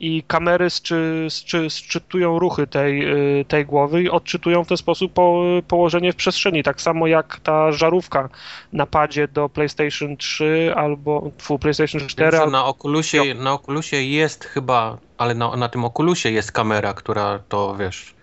[0.00, 5.12] i kamery sczy, sczy, sczytują ruchy tej, y, tej głowy i odczytują w ten sposób
[5.12, 8.28] po, położenie w przestrzeni, tak samo jak ta żarówka
[8.72, 14.44] na padzie do PlayStation 3 albo fu, PlayStation 4 Wiem, na Oculusie, na Oculusie jest
[14.44, 18.14] chyba, ale na, na tym Oculusie jest kamera, która to, wiesz,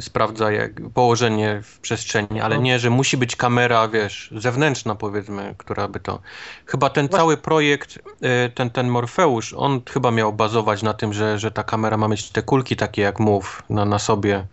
[0.00, 2.62] sprawdza jak położenie w przestrzeni, ale No.
[2.62, 6.20] nie, że musi być kamera, wiesz, zewnętrzna powiedzmy, która by to...
[6.66, 11.38] Chyba ten cały projekt, e, ten, ten Morfeusz, on chyba miał bazować na tym, że,
[11.38, 14.46] że ta kamera ma mieć te kulki takie jak Move na, na sobie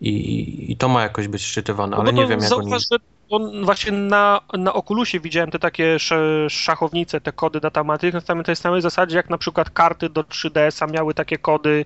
[0.00, 2.70] i, i, to ma jakoś być szczytywane, No ale nie wiem jak oni...
[2.80, 2.96] że
[3.30, 8.44] on właśnie na, na Oculusie widziałem te takie sz- szachownice, te kody datamatyk na samej
[8.44, 11.84] tej samej zasadzie, jak na przykład karty do 3DS-a miały takie kody,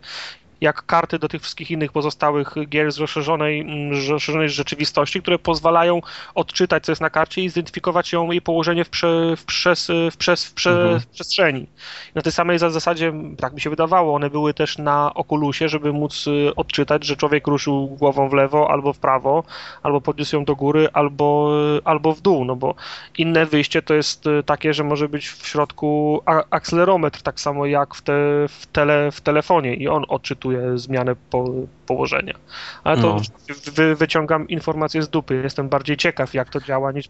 [0.62, 6.00] jak karty do tych wszystkich innych pozostałych gier z rozszerzonej, mm, rozszerzonej rzeczywistości, które pozwalają
[6.34, 10.16] odczytać, co jest na karcie i zidentyfikować ją, jej położenie w, prze, w, przes, w,
[10.16, 11.00] przes, w, prze, Mhm.
[11.00, 11.66] w przestrzeni.
[12.14, 15.92] Na tej samej za- zasadzie, tak mi się wydawało, one były też na Oculusie, żeby
[15.92, 19.44] móc y, odczytać, że człowiek ruszył głową w lewo albo w prawo,
[19.82, 21.52] albo podniósł ją do góry, albo,
[21.84, 22.74] albo w dół, no bo
[23.18, 27.94] inne wyjście to jest y, takie, że może być w środku akcelerometr, tak samo jak
[27.94, 28.12] w, te,
[28.48, 31.44] w, tele, w telefonie i on odczytuje zmianę po,
[31.86, 32.34] położenia.
[32.84, 33.20] Ale to No.
[33.72, 37.08] wy, wyciągam informacje z dupy, jestem bardziej ciekaw, jak to działa, niż,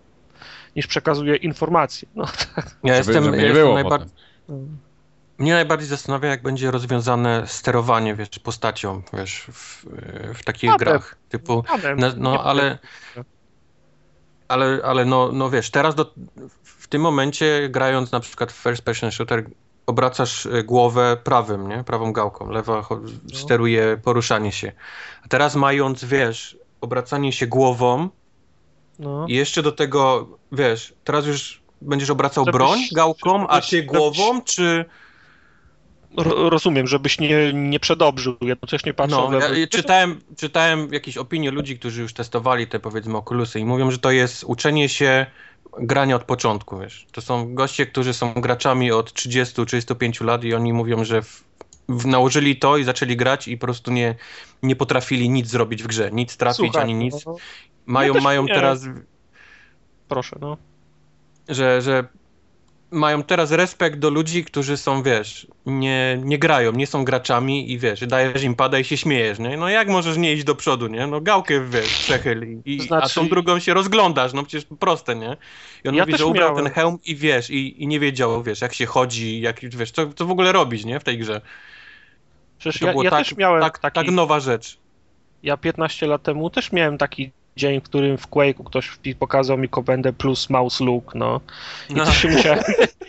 [0.76, 2.08] niż przekazuję informacje.
[2.14, 2.24] No,
[2.54, 2.76] tak.
[2.84, 4.08] Ja Żeby, jestem, nie jestem było najbar- potem.
[5.38, 9.86] Mnie najbardziej zastanawia, jak będzie rozwiązane sterowanie, wiesz, postacią, wiesz, w,
[10.34, 11.64] w takich grach, typu,
[11.96, 12.78] no, no ale,
[14.48, 16.14] ale, ale no, no wiesz, teraz do,
[16.62, 19.44] w tym momencie grając na przykład w first person shooter,
[19.86, 23.00] obracasz y, głowę prawym, nie, prawą gałką, lewa cho-
[23.34, 24.72] steruje poruszanie się,
[25.24, 28.08] a teraz mając, wiesz, obracanie się głową
[28.98, 29.26] No.
[29.28, 34.42] i jeszcze do tego, wiesz, teraz już będziesz obracał Żebyś- broń gałką, a ty głową,
[34.42, 34.84] czy...
[36.16, 41.78] Ro- rozumiem, żebyś nie, nie przedobrzył, jednocześnie patrząc No, ja czytałem, czytałem jakieś opinie ludzi,
[41.78, 45.26] którzy już testowali te powiedzmy okulusy i mówią, że to jest uczenie się
[45.78, 47.06] grania od początku, wiesz.
[47.12, 51.44] To są goście, którzy są graczami od 30-35 lat i oni mówią, że w,
[51.88, 54.14] w, nałożyli to i zaczęli grać i po prostu nie,
[54.62, 57.26] nie potrafili nic zrobić w grze, nic trafić Słuchaj, ani nic.
[57.26, 57.36] no,
[57.86, 58.54] Mają, też mają nie.
[58.54, 58.80] teraz,
[60.08, 60.56] proszę, no.
[61.48, 62.08] że, że
[62.92, 67.78] mają teraz respekt do ludzi, którzy są, wiesz, nie, nie grają, nie są graczami i
[67.78, 69.56] wiesz, dajesz im pada i się śmiejesz, nie?
[69.56, 71.06] No jak możesz nie iść do przodu, nie?
[71.06, 75.36] No gałkę, wiesz, przechyl i, Znaczy- a tą drugą się rozglądasz, no przecież proste, nie?
[75.84, 76.64] I on Ja mówi, że ubrał miałem.
[76.64, 80.12] ten hełm i wiesz, i, i nie wiedział, wiesz, jak się chodzi, jak, wiesz, co,
[80.12, 81.00] co w ogóle robić, nie?
[81.00, 81.40] W tej grze.
[82.58, 84.78] Przecież To ja, ja tak, też miałem tak, taki, tak nowa rzecz.
[85.42, 89.68] ja 15 lat temu też miałem taki dzień, w którym w Quake'u ktoś pokazał mi
[89.68, 91.40] komendę plus mouse look, no.
[91.90, 92.04] I No.
[92.04, 92.64] też się musiałem,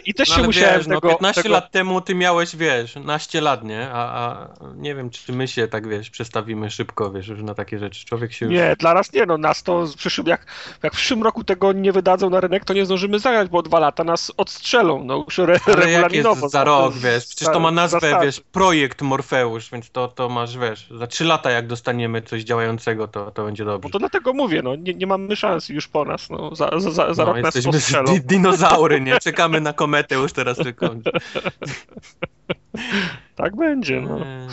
[0.05, 2.95] i też No, się musiałem wiesz, no, tego, 15 tego lat temu ty miałeś, wiesz,
[2.95, 3.89] naście lat, nie?
[3.93, 7.79] A, a nie wiem, czy my się tak, wiesz, przestawimy szybko, wiesz, już na takie
[7.79, 8.05] rzeczy.
[8.05, 8.55] Człowiek się już...
[8.55, 10.45] Nie, dla nas nie, no nas to w przyszłym, jak,
[10.83, 13.79] jak w przyszłym roku tego nie wydadzą na rynek, to nie zdążymy zagrać, bo dwa
[13.79, 17.71] lata nas odstrzelą, no już re, Ale jak jest za rok, wiesz, przecież to ma
[17.71, 22.43] nazwę, wiesz, projekt Morfeusz, więc to, to masz, wiesz, za 3 lata jak dostaniemy coś
[22.43, 23.89] działającego, to, to będzie Bo dobrze.
[23.89, 27.13] to dlatego mówię, no nie, nie mamy szans już po nas, no za, za, za,
[27.13, 28.13] za No, rok nas odstrzelą.
[28.13, 29.19] di dinozaury, nie?
[29.19, 30.89] Czekamy na kometę już teraz tylko.
[33.35, 34.47] Tak będzie, no, Eee,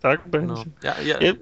[0.00, 0.30] tak No.
[0.30, 0.62] będzie.
[0.82, 1.34] Ja, ja, Nie,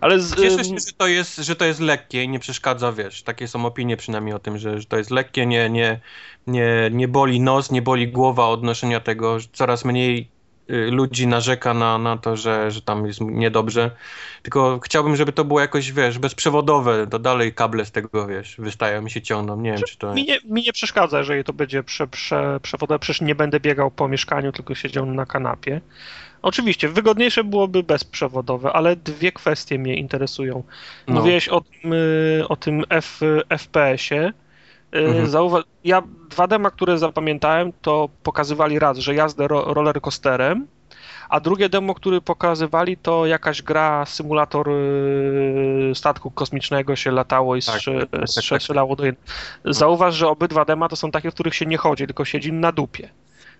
[0.00, 3.22] Ale z, Cieszę się, że to, jest, że to jest lekkie i nie przeszkadza, wiesz,
[3.22, 6.00] takie są opinie przynajmniej o tym, że, że to jest lekkie, nie, nie,
[6.46, 10.28] nie, nie boli nos, nie boli głowa od noszenia tego, że coraz mniej
[10.68, 13.90] ludzi narzeka na, na to, że, że tam jest niedobrze,
[14.42, 19.02] tylko chciałbym, żeby to było jakoś, wiesz, bezprzewodowe, to dalej kable z tego, wiesz, wystają
[19.02, 20.14] mi się ciągną, nie wiem, czy to...
[20.14, 23.90] mi, nie, mi nie przeszkadza, jeżeli to będzie prze, prze, przewodowe, przecież nie będę biegał
[23.90, 25.80] po mieszkaniu, tylko siedział na kanapie.
[26.42, 30.62] Oczywiście, wygodniejsze byłoby bezprzewodowe, ale dwie kwestie mnie interesują.
[31.08, 31.14] No.
[31.14, 34.32] Mówiłeś o tym, y, o tym F, FPS-ie.
[34.94, 35.26] Y, Mhm.
[35.26, 40.66] Zauwa- ja dwa dema, które zapamiętałem, to pokazywali raz, że jazdę ro roller coasterem,
[41.28, 47.62] a drugie demo, które pokazywali, to jakaś gra, symulator y, statku kosmicznego się latało i
[47.62, 48.28] Tak, strze- tak, tak, tak.
[48.28, 49.26] strze- strzelało do jednego.
[49.64, 52.72] Zauważ, że obydwa dema to są takie, w których się nie chodzi, tylko siedzi na
[52.72, 53.08] dupie.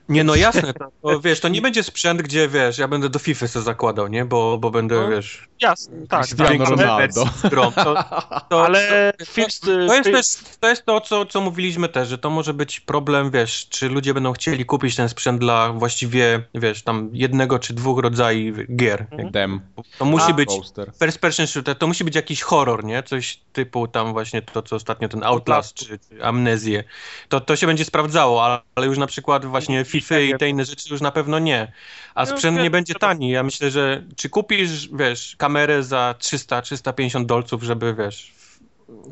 [0.08, 3.48] Nie, no jasne, to, wiesz, to nie będzie sprzęt, gdzie, wiesz, ja będę do FIFA
[3.48, 5.08] sobie zakładał, nie, bo, bo będę, No.
[5.08, 5.48] wiesz...
[5.60, 7.24] Jasne, tak, tak, ale, Ronaldo.
[7.50, 7.72] Grom.
[7.72, 8.04] To,
[8.48, 9.62] to, ale to, to jest
[10.04, 13.88] też to, jest to co, co mówiliśmy też, że to może być problem, wiesz, czy
[13.88, 19.06] ludzie będą chcieli kupić ten sprzęt dla właściwie, wiesz, tam jednego czy dwóch rodzajów gier.
[19.10, 19.30] Mhm.
[19.30, 19.60] Dem.
[19.98, 20.92] To musi A, być Coaster.
[20.98, 23.02] first person shooter, to musi być jakiś horror, nie?
[23.02, 26.84] Coś typu tam właśnie to, co ostatnio ten Outlast czy, czy Amnezję.
[27.28, 30.64] To, to się będzie sprawdzało, ale, ale już na przykład właśnie FIFA i te inne
[30.64, 31.72] rzeczy już na pewno nie.
[32.14, 33.30] A No, sprzęt nie będzie tani.
[33.30, 38.32] Ja myślę, że czy kupisz, wiesz, kamerę za 300-350 dolców, żeby, wiesz,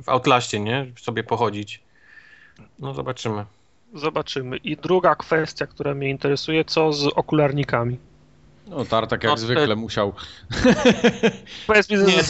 [0.02, 0.86] w, Outlastie, nie?
[1.00, 1.80] Sobie pochodzić.
[2.78, 3.44] No zobaczymy.
[3.94, 4.56] Zobaczymy.
[4.56, 7.98] I druga kwestia, która mnie interesuje, co z okularnikami?
[8.66, 10.12] No Tartak jak No, zwykle te- musiał.
[11.66, 12.22] Powiedz mi, Nie,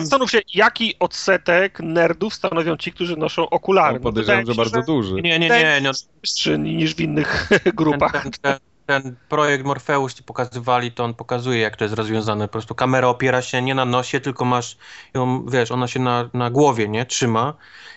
[0.00, 3.94] zastanów się, jaki odsetek nerdów stanowią ci, którzy noszą okulary.
[3.94, 5.14] No, podejrzewam, że bardzo duży.
[5.14, 5.80] Nie, nie, nie.
[5.82, 8.22] No, wyższy niż w innych grupach.
[8.22, 12.48] ten, ten, ten projekt Morfeusz ci pokazywali, to on pokazuje, jak to jest rozwiązane.
[12.48, 14.76] Po prostu kamera opiera się nie na nosie, tylko masz
[15.14, 17.06] ją, wiesz, ona się na, na głowie, nie?
[17.06, 17.54] Trzyma.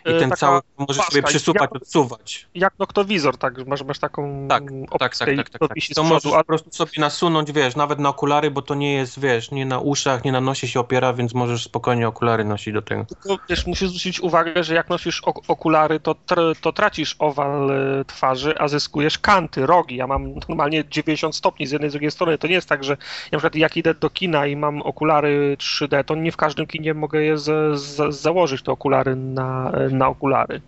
[0.08, 2.48] I E, ten cały możesz sobie przesuwać, Ja- odsuwać.
[2.56, 3.68] Jak noktowizor, tak?
[3.68, 4.64] Masz, masz taką Tak,
[5.00, 5.70] Tak, tak, tak, tak, tak.
[5.96, 9.20] To możesz a po prostu sobie nasunąć, wiesz, nawet na okulary, bo to nie jest,
[9.20, 12.82] wiesz, nie na uszach, nie na nosie się opiera, więc możesz spokojnie okulary nosić do
[12.82, 13.06] tego.
[13.06, 17.72] tylko wiesz, musisz zwrócić uwagę, że jak nosisz ok- okulary, to, tr- to tracisz owal
[17.72, 19.96] e, twarzy, a zyskujesz kanty, rogi.
[19.96, 22.38] Ja mam normalnie 90 stopni z jednej z drugiej strony.
[22.38, 22.98] To nie jest tak, że
[23.32, 26.94] na przykład jak idę do kina i mam okulary 3D, to nie w każdym kinie
[26.94, 30.62] mogę je z, z, założyć, te okulary na, na okulary.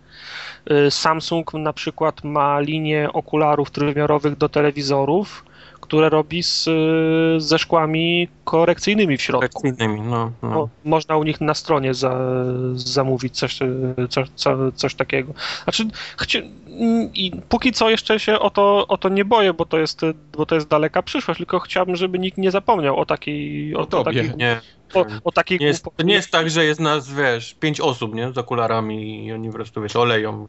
[0.70, 5.44] Y, Samsung na przykład ma linię okularów trójwymiarowych do telewizorów,
[5.80, 9.60] które robi z, y, ze szkłami korekcyjnymi w środku.
[9.62, 10.48] Korekcyjnymi, no, no.
[10.50, 12.16] Mo, można u nich na stronie za,
[12.74, 15.32] zamówić coś, y, coś, co- coś takiego.
[15.64, 15.84] Znaczy,
[16.18, 19.78] chci, mm, i póki co jeszcze się o to, o to nie boję, bo to,
[19.78, 20.00] jest,
[20.36, 23.82] bo to jest daleka przyszłość, tylko chciałbym, żeby nikt nie zapomniał o takiej, o, O
[23.82, 24.04] o tobie.
[24.22, 24.60] takiej, Nie,
[24.94, 28.14] o, o takiej nie jest, to nie jest tak, że jest nas, wiesz, pięć osób,
[28.14, 30.48] nie, z okularami i oni po prostu, wiesz, oleją.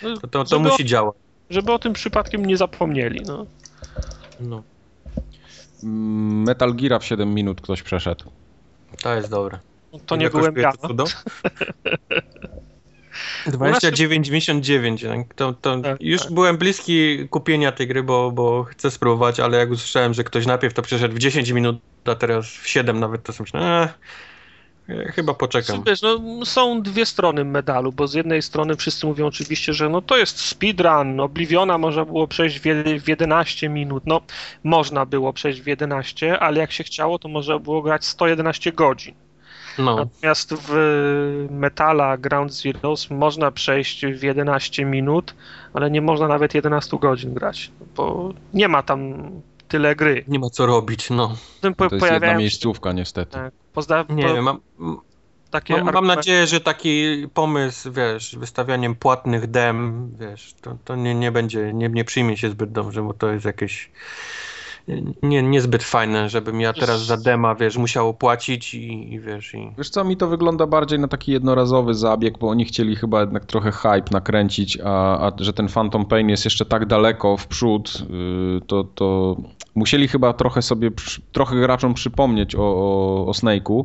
[0.00, 1.14] To, to, to Żeby musi działać.
[1.50, 3.20] żeby o tym przypadkiem nie zapomnieli.
[3.26, 3.46] No.
[4.40, 4.62] No,
[5.82, 8.30] Metal Gear w 7 minut ktoś przeszedł.
[9.02, 9.58] to jest dobre.
[10.06, 10.72] To Ile nie byłem ja.
[10.72, 11.04] to cudo?
[13.46, 15.08] 29,99.
[15.08, 15.34] tak?
[15.34, 16.32] To, to Tak, już tak.
[16.32, 20.74] byłem bliski kupienia tej gry, bo, bo chcę spróbować, ale jak usłyszałem, że ktoś najpierw
[20.74, 23.88] to przeszedł w 10 minut, a teraz w 7 nawet, to sobie myślę,
[24.88, 25.82] eh, chyba poczekam.
[25.86, 30.02] Wiesz, no, są dwie strony medalu, bo z jednej strony wszyscy mówią oczywiście, że no
[30.02, 34.02] to jest speedrun, Obliviona można było przejść w, je- w 11 minut.
[34.06, 34.20] No,
[34.64, 39.14] można było przejść w 11, ale jak się chciało, to można było grać 111 godzin.
[39.78, 45.34] No, Natomiast w Metala Ground Zeroes można przejść w 11 minut,
[45.74, 49.30] ale nie można nawet 11 godzin grać, bo nie ma tam
[49.72, 50.24] tyle gry.
[50.28, 51.36] nie ma co robić, no.
[51.56, 53.32] Potem po, To jest jedna pojawiają się miejscówka niestety.
[53.32, 54.60] tak, pozda, Nie po, wiem, mam,
[55.50, 61.14] takie mam, mam nadzieję, że taki pomysł, wiesz, wystawianiem płatnych dem, wiesz, to, to nie,
[61.14, 63.90] nie będzie, nie, nie przyjmie się zbyt dobrze, bo to jest jakieś
[65.22, 69.70] nie, niezbyt fajne, żebym ja teraz za dema, wiesz, musiał płacić i, i wiesz, i...
[69.78, 73.44] Wiesz co, mi to wygląda bardziej na taki jednorazowy zabieg, bo oni chcieli chyba jednak
[73.44, 78.02] trochę hype nakręcić, a, a że ten Phantom Pain jest jeszcze tak daleko w przód,
[78.10, 79.36] yy, to, to
[79.74, 80.90] musieli chyba trochę sobie,
[81.32, 83.84] trochę graczom przypomnieć o, o, o Snake'u,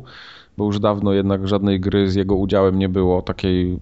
[0.56, 3.78] bo już dawno jednak żadnej gry z jego udziałem nie było, takiej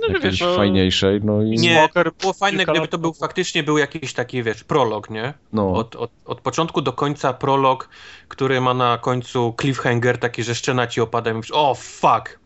[0.00, 1.88] no, jakiejś wiesz, no, fajniejszej, no i Nie,
[2.20, 5.34] było fajne, gdyby to był faktycznie był jakiś taki, wiesz, prolog, nie?
[5.52, 7.88] no, Od, od, od początku do końca prolog,
[8.28, 12.40] który ma na końcu cliffhanger taki, że szczena ci opada i mówisz, o fuck,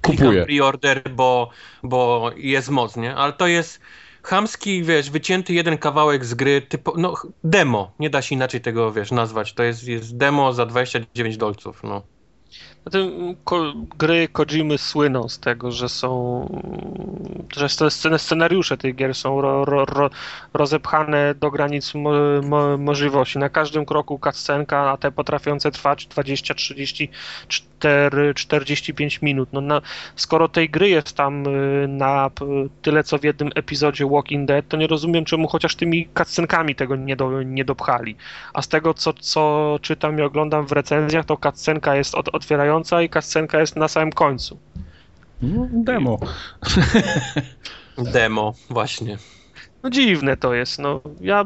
[0.00, 0.46] klikam Kupuję.
[0.46, 1.50] pre-order, bo,
[1.82, 3.14] bo jest moc, nie?
[3.14, 3.80] Ale to jest
[4.22, 8.92] chamski, wiesz, wycięty jeden kawałek z gry, typo, no demo, nie da się inaczej tego,
[8.92, 9.52] wiesz, nazwać.
[9.52, 12.02] To jest, jest demo za 29 dolców, no.
[12.86, 16.10] Zatem ko- gry Kojimy słyną z tego, że są,
[17.56, 17.68] że
[18.18, 20.10] scenariusze tych gier są ro, ro, ro,
[20.54, 22.10] rozepchane do granic mo,
[22.42, 23.38] mo, możliwości.
[23.38, 27.10] Na każdym kroku cutscenka, a te potrafiące trwać 20, 30,
[27.78, 29.48] 4, 45 minut.
[29.52, 29.80] No na,
[30.16, 32.30] skoro tej gry jest tam y, na
[32.82, 36.96] tyle, co w jednym epizodzie Walking Dead, to nie rozumiem, czemu chociaż tymi cutscenkami tego
[36.96, 38.16] nie, do, nie dopchali.
[38.54, 43.02] A z tego, co, co czytam i oglądam w recenzjach, to cutscenka jest od, otwierająca
[43.02, 44.58] i cutscenka jest na samym końcu.
[45.42, 46.18] no demo.
[47.98, 49.18] Demo, właśnie.
[49.82, 51.00] No dziwne to jest, no.
[51.20, 51.44] Ja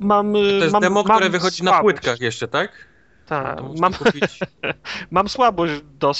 [0.00, 0.32] mam...
[0.32, 1.82] To jest mam, demo, mam które wychodzi na słabość.
[1.82, 2.89] płytkach jeszcze, tak?
[3.30, 4.38] Tak, mam, kupić.
[5.10, 6.12] mam słabość do,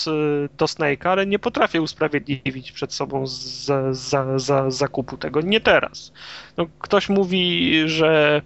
[0.58, 5.40] do Snake'a, ale nie potrafię usprawiedliwić przed sobą za, za, za zakupu tego.
[5.40, 6.12] Nie teraz.
[6.56, 8.42] No, ktoś mówi, że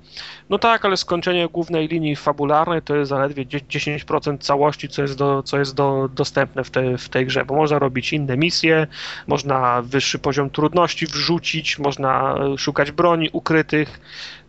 [0.50, 5.18] no tak, ale skończenie głównej linii fabularnej to jest zaledwie dzie- 10% całości, co jest,
[5.18, 8.86] do, co jest do, dostępne w, te, w tej grze, bo można robić inne misje,
[9.26, 14.00] można wyższy poziom trudności wrzucić, można e, szukać broni ukrytych.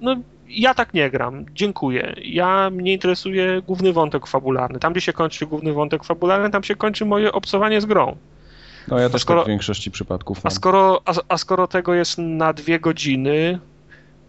[0.02, 0.16] No
[0.48, 1.46] ja tak nie gram.
[1.54, 2.16] Dziękuję.
[2.24, 4.80] Ja mnie interesuje główny wątek fabularny.
[4.80, 8.16] Tam, gdzie się kończy główny wątek fabularny, tam się kończy moje obcowanie z grą.
[8.88, 10.52] No ja też skoro- tak w większości przypadków A mam.
[10.52, 13.60] skoro, a, a skoro tego jest na dwie godziny,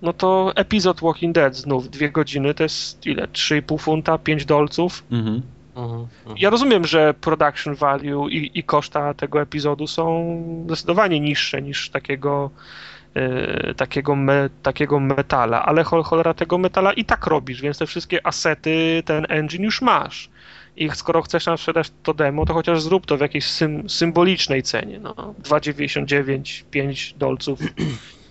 [0.02, 3.26] no to epizod Walking Dead znów dwie godziny to jest ile?
[3.26, 5.04] 3,5 funta, 5 dolców.
[5.10, 5.42] Mhm.
[5.76, 6.36] Mhm, mhm.
[6.38, 12.50] Ja rozumiem, że production value i, i koszta tego epizodu są zdecydowanie niższe niż takiego,
[13.76, 18.26] takiego, me, takiego metala, ale chol, cholera tego metala i tak robisz, więc te wszystkie
[18.26, 20.30] asety, ten engine już masz.
[20.76, 24.62] I skoro chcesz nam sprzedać to demo, to chociaż zrób to w jakiejś sym, symbolicznej
[24.62, 25.00] cenie.
[25.00, 27.58] No, 2,99, 5 dolców.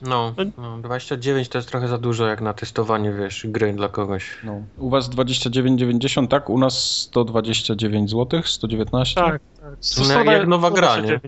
[0.01, 4.25] No, no, 29 to jest trochę za dużo jak na testowanie, wiesz, gry dla kogoś.
[4.43, 4.61] No.
[4.77, 6.49] U was 29,90, tak?
[6.49, 9.15] U nas 129 zł, 119?
[9.15, 10.25] Tak, tak.
[10.25, 11.19] No, jak nowa gra, nie?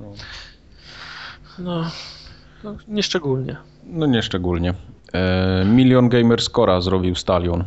[0.00, 0.12] No.
[1.58, 1.90] No,
[2.64, 3.56] no nieszczególnie.
[3.86, 4.74] No nie szczególnie.
[5.12, 7.64] E, Milion Gamer Scora zrobił Stalion.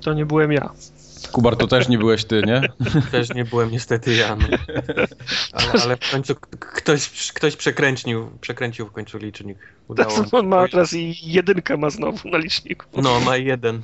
[0.00, 0.72] To nie byłem ja.
[1.32, 2.62] Kubar, to też nie byłeś ty, nie?
[3.12, 4.46] Też nie byłem niestety ja, no.
[5.52, 9.58] ale, ale w końcu ktoś, ktoś przekręcił, przekręcił w końcu licznik.
[9.92, 12.86] Udało on ma teraz i jedynkę ma znowu na liczniku.
[13.02, 13.82] No, ma jeden.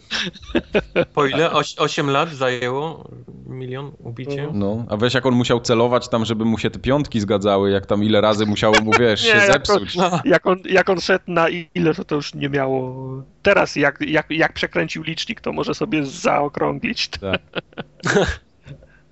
[1.15, 1.53] Po ile?
[1.53, 3.11] Oś, 8 lat zajęło
[3.47, 4.49] milion ubicie?
[4.53, 7.87] No, a weź jak on musiał celować tam, żeby mu się te piątki zgadzały, jak
[7.87, 9.97] tam ile razy musiało mu, wiesz, Nie, się jak zepsuć.
[9.97, 12.95] No, Jak on, jak on szedł na ile, to to już nie miało.
[13.43, 17.09] Teraz, jak, jak, jak przekręcił licznik, to może sobie zaokrąglić.
[17.09, 17.41] Tak.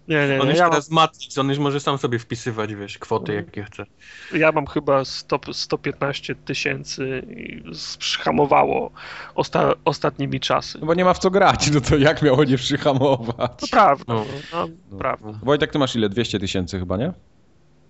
[0.09, 0.50] Nie, nie, on nie.
[0.50, 3.86] już Ja mam, teraz Matrix, on już może sam sobie wpisywać, wiesz, kwoty jakie chce.
[4.34, 7.62] ja mam chyba 100, 115 tysięcy i
[7.98, 8.90] przyhamowało
[9.34, 10.78] osta, ostatnimi czasy.
[10.78, 13.50] No bo nie ma w co grać, no to jak miało nie przyhamować?
[13.57, 14.04] To prawda.
[14.09, 14.24] No.
[14.52, 15.32] No, no, prawda.
[15.42, 16.09] Wojtek, ty masz ile?
[16.09, 17.12] 200 tysięcy chyba, nie?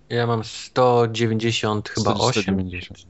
[0.08, 2.42] Ja mam 190 chyba 8.
[2.42, 3.06] 190.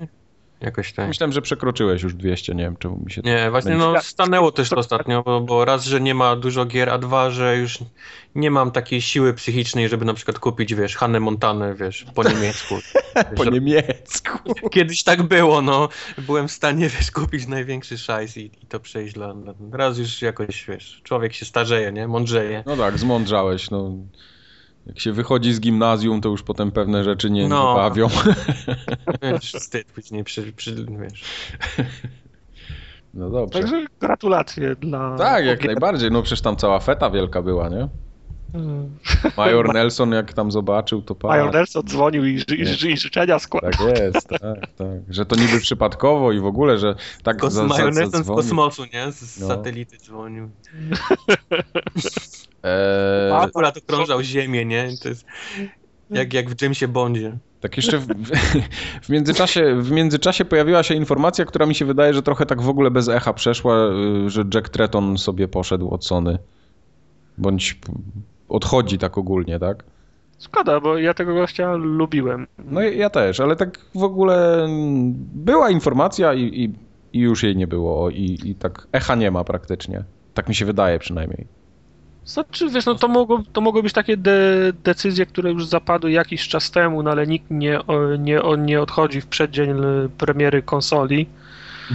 [0.61, 1.09] Jakoś tak.
[1.09, 3.21] Myślałem, że przekroczyłeś już 200, nie wiem czemu mi się...
[3.25, 3.87] Nie, właśnie Będzie.
[3.87, 7.31] no stanęło też to ostatnio, bo, bo raz, że nie ma dużo gier, a dwa,
[7.31, 7.79] że już
[8.35, 12.75] nie mam takiej siły psychicznej, żeby na przykład kupić, wiesz, Hannę Montanę, wiesz, po niemiecku.
[13.37, 14.55] Po Wiesz, niemiecku.
[14.75, 15.89] Kiedyś tak było, no.
[16.19, 19.55] Byłem w stanie, wiesz, kupić największy szajs i, i to przejść dla, dla...
[19.73, 22.09] Raz już jakoś, wiesz, człowiek się starzeje, nie?
[22.09, 22.63] Mądrzeje.
[22.67, 23.93] No tak, zmądrzałeś, no.
[24.87, 27.69] Jak się wychodzi z gimnazjum, to już potem pewne rzeczy nie, No.
[27.71, 28.09] nie bawią.
[29.23, 31.25] Wiesz, wstyd później, przy, przy, wiesz.
[33.15, 33.61] No dobrze.
[33.61, 35.17] Także gratulacje dla.
[35.19, 35.67] Tak, jak ogier.
[35.67, 36.11] najbardziej.
[36.11, 37.89] No przecież tam cała feta wielka była, nie?
[39.37, 41.37] Major Nelson jak tam zobaczył, to patrz.
[41.39, 42.53] Major Nelson dzwonił i, i,
[42.87, 43.71] i, i życzenia składał.
[43.71, 44.41] Tak jest, tak,
[44.77, 44.89] tak.
[45.09, 48.25] Że to niby przypadkowo i w ogóle, że tak Kos- za, za, Major Nelson z
[48.25, 48.43] dzwonił.
[48.43, 49.13] kosmosu, nie?
[49.13, 49.47] Z No.
[49.47, 50.51] satelity dzwonił.
[52.67, 54.89] Eee, Akurat okrążał Ziemię, nie?
[55.03, 55.27] To jest
[56.11, 57.39] jak, jak w Jamesie Bondzie.
[57.61, 58.07] Tak jeszcze w,
[59.07, 62.69] w, międzyczasie, w międzyczasie pojawiła się informacja, która mi się wydaje, że trochę tak w
[62.69, 63.77] ogóle bez echa przeszła,
[64.27, 66.39] y, że Jack Tretton sobie poszedł od Sony.
[67.39, 67.79] Bądź
[68.49, 69.85] odchodzi tak ogólnie, tak?
[70.41, 72.47] Szkoda, bo ja tego gościa lubiłem.
[72.59, 74.67] No ja ja też, ale tak w ogóle
[75.35, 76.75] była informacja i, i,
[77.13, 80.05] i już jej nie było i, i tak echa nie ma praktycznie.
[80.35, 81.47] Tak mi się wydaje przynajmniej.
[82.27, 86.49] Znaczy, wiesz, no to mogło, to mogły być takie de, decyzje, które już zapadły jakiś
[86.49, 87.81] czas temu, no ale nikt nie,
[88.19, 89.69] nie, nie odchodzi w przeddzień
[90.19, 91.27] premiery konsoli.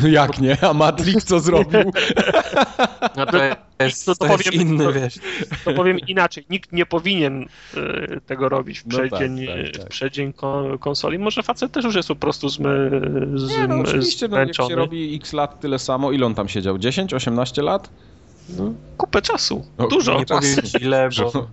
[0.02, 0.58] No jak nie?
[0.64, 1.80] A Matrix co zrobił?
[3.18, 3.38] No to
[3.80, 5.14] jest, to to powiem- jest inny, to- wiesz.
[5.66, 7.46] To powiem inaczej, nikt nie powinien
[7.78, 9.86] e, tego robić w No tak, przeddzień, tak, tak.
[9.86, 11.20] W przeddzień kon, konsoli.
[11.20, 12.92] Może facet też już jest po prostu zmy,
[13.36, 16.50] z, Nie, no oczywiście, no, jak się robi x lat tyle samo, ile on tam
[16.50, 16.78] siedział?
[16.78, 17.90] 10, 18 lat?
[18.58, 20.20] No, kupę czasu, No, dużo.
[20.20, 20.78] Nie powiem czasu.
[20.80, 21.48] ci ile, bo,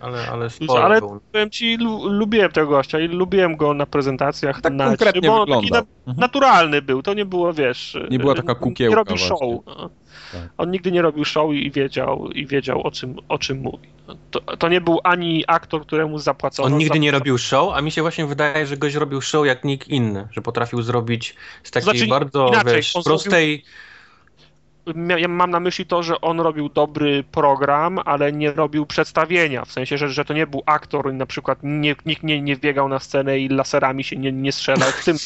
[0.00, 1.20] ale, ale Dużo, sporo ale był.
[1.32, 4.60] powiem ci, lu, lubiłem tego gościa i lubiłem go na prezentacjach.
[4.60, 5.82] Tak na konkretnie bo on taki na,
[6.16, 7.96] naturalny był, to nie było, wiesz...
[8.10, 9.40] Nie była taka Nie kukiełka robił show.
[9.66, 9.90] no.
[10.32, 10.40] Tak.
[10.58, 13.88] On nigdy nie robił show i wiedział, i wiedział o, czym, o czym mówi.
[14.08, 16.66] No, To, to nie był ani aktor, któremu zapłacono...
[16.66, 19.46] On nigdy za- nie robił show, a mi się właśnie wydaje, że gość robił show
[19.46, 23.58] jak nikt inny, że potrafił zrobić z takiej Znaczy, bardzo, inaczej, wiesz, prostej...
[23.58, 23.91] Mia-
[25.18, 29.64] Ja mam na myśli to, że on robił dobry program, ale nie robił przedstawienia.
[29.64, 32.88] W sensie, że, że to nie był aktor, na przykład nie, nikt nie, nie wbiegał
[32.88, 34.90] na scenę i laserami się nie, nie strzelał.
[34.90, 35.18] W tym,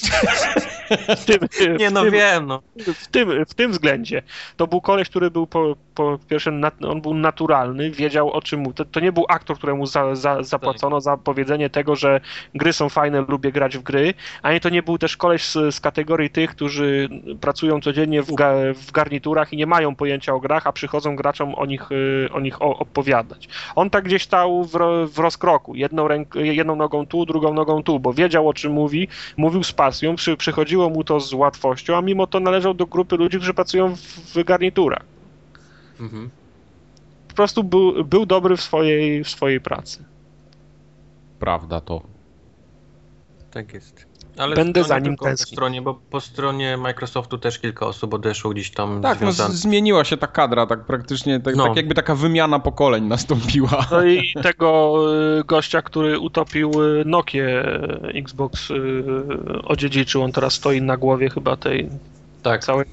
[1.17, 2.63] w tym, Nie no tym, wiem, no.
[2.95, 4.23] w tym, w tym względzie.
[4.57, 8.75] To był koleś, który był po, po pierwsze, on był naturalny, wiedział o czym mówi.
[8.75, 12.21] To, to nie był aktor, któremu za, za, zapłacono za powiedzenie tego, że
[12.55, 15.81] gry są fajne, lubię grać w gry, ani to nie był też koleś z, z
[15.81, 17.09] kategorii tych, którzy
[17.41, 21.55] pracują codziennie w, ga, w garniturach i nie mają pojęcia o grach, a przychodzą graczom
[21.55, 23.49] o nich, y, o nich opowiadać.
[23.75, 24.79] On tak gdzieś stał w,
[25.13, 29.09] w rozkroku, jedną, ręk, jedną nogą tu, drugą nogą tu, bo wiedział o czym mówi,
[29.37, 33.17] mówił z pasją, przy, przychodziło mu to z łatwością, a mimo to należał do grupy
[33.17, 35.05] ludzi, którzy pracują w, w garniturach.
[36.01, 36.31] Mhm.
[37.29, 40.05] Po prostu był, był dobry w swojej, w swojej pracy.
[41.39, 42.03] Prawda to.
[43.51, 44.16] Tak jest.
[44.39, 45.55] Ale Będę za nim tęsknił.
[45.55, 50.17] stronie, bo po stronie Microsoftu też kilka osób odeszło gdzieś tam Tak, no, zmieniła się
[50.17, 51.67] ta kadra, tak praktycznie, tak, No.
[51.67, 53.87] tak jakby taka wymiana pokoleń nastąpiła.
[53.91, 54.97] No i tego
[55.41, 57.65] y, gościa, który utopił y, Nokię
[58.05, 58.73] y, Xbox
[59.65, 61.89] odziedziczył, on teraz stoi na głowie chyba tej
[62.43, 62.85] Tak, całej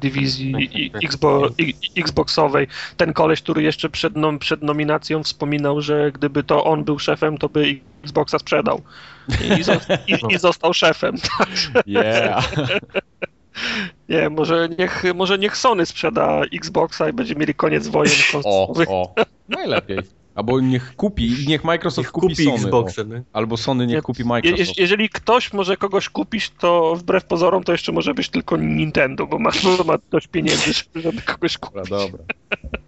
[0.00, 2.66] dywizji i- tak, Xbo, i- Xboxowej.
[2.96, 7.38] Ten koleś, który jeszcze przed, nom, przed nominacją wspominał, że gdyby to on był szefem,
[7.38, 8.80] to by Xboxa sprzedał.
[9.28, 11.14] I, zo- i, i został szefem.
[11.86, 12.52] Yeah.
[14.08, 18.90] Nie, może niech, może niech Sony sprzeda Xboxa i będziemy mieli koniec wojen O, konsolowych.
[18.90, 19.14] o.
[19.48, 19.98] Najlepiej.
[20.34, 22.56] Albo niech kupi, niech Microsoft niech kupi, kupi Sony.
[22.56, 23.02] Xboxa.
[23.02, 23.04] O.
[23.04, 23.22] nie?
[23.32, 24.68] Albo Sony niech kupi Microsoft.
[24.68, 29.26] je, jeżeli ktoś może kogoś kupić, to wbrew pozorom to jeszcze może być tylko Nintendo,
[29.26, 31.88] bo ma, bo ma dość pieniędzy, żeby kogoś kupić.
[31.90, 32.24] Dobra, dobra.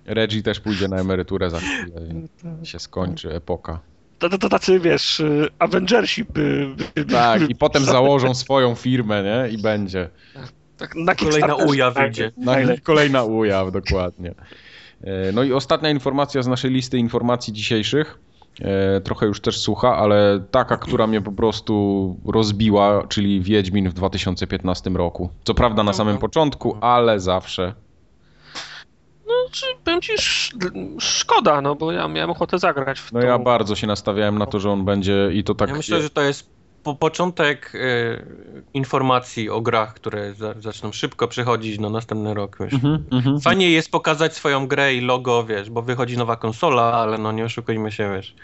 [0.05, 2.01] Reggie też pójdzie na emeryturę za chwilę
[2.63, 3.81] i się skończy epoka.
[4.19, 6.69] To, to, to tacy, wiesz, y, Avengersi by...
[6.95, 9.51] by Tak, i potem założą swoją firmę, nie?
[9.51, 10.09] I będzie.
[10.77, 12.33] tak na Kolejna uja tak, wyjdzie.
[12.37, 14.35] Na, kolejna ujaw, dokładnie.
[15.05, 18.19] E, No i ostatnia informacja z naszej listy informacji dzisiejszych.
[18.61, 23.95] E, Trochę już też słucha, ale taka, która mnie po prostu rozbiła, czyli Wiedźmin w
[23.95, 25.31] 2015 roku.
[25.45, 27.75] Co prawda na samym początku, ale zawsze.
[29.29, 30.53] No, czy powiem ci, sz,
[30.99, 33.27] szkoda, no bo ja miałem ochotę zagrać w No tą...
[33.27, 35.69] ja bardzo się nastawiałem na to, że on będzie i to tak.
[35.69, 37.79] Ja myślę, że to jest po początek e,
[38.75, 42.57] informacji o grach, które za, zaczną szybko przychodzić na następny rok.
[42.61, 42.73] Wiesz.
[42.73, 43.41] Mhm, mhm.
[43.41, 47.45] Fajnie jest pokazać swoją grę i logo, wiesz, bo wychodzi nowa konsola, ale no nie
[47.45, 48.35] oszukujmy się, wiesz.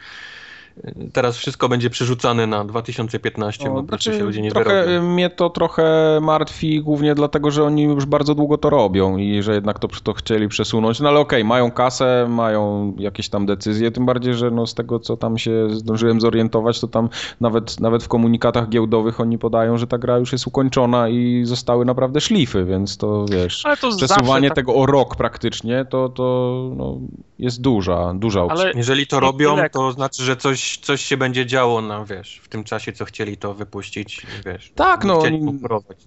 [1.12, 5.12] Teraz wszystko będzie przerzucane na 2015, bo No, znaczy, znaczy, się ludzie nie trochę, wyrobią.
[5.12, 9.54] Mnie to trochę martwi głównie dlatego, że oni już bardzo długo to robią i że
[9.54, 11.00] jednak to, to chcieli przesunąć.
[11.00, 15.00] No ale okej, mają kasę, mają jakieś tam decyzje, tym bardziej, że no z tego
[15.00, 17.08] co tam się zdążyłem zorientować, to tam
[17.40, 21.84] nawet, nawet w komunikatach giełdowych oni podają, że ta gra już jest ukończona i zostały
[21.84, 26.54] naprawdę szlify, więc to wiesz, Ale to przesuwanie tak, tego o rok praktycznie, to, to
[26.76, 26.98] no,
[27.38, 28.64] jest duża, duża opcja.
[28.64, 32.40] ale Jeżeli to robią, to znaczy, że coś coś, coś się będzie działo, no wiesz,
[32.42, 34.72] w tym czasie, co chcieli to wypuścić, wiesz.
[34.74, 35.22] Tak, no.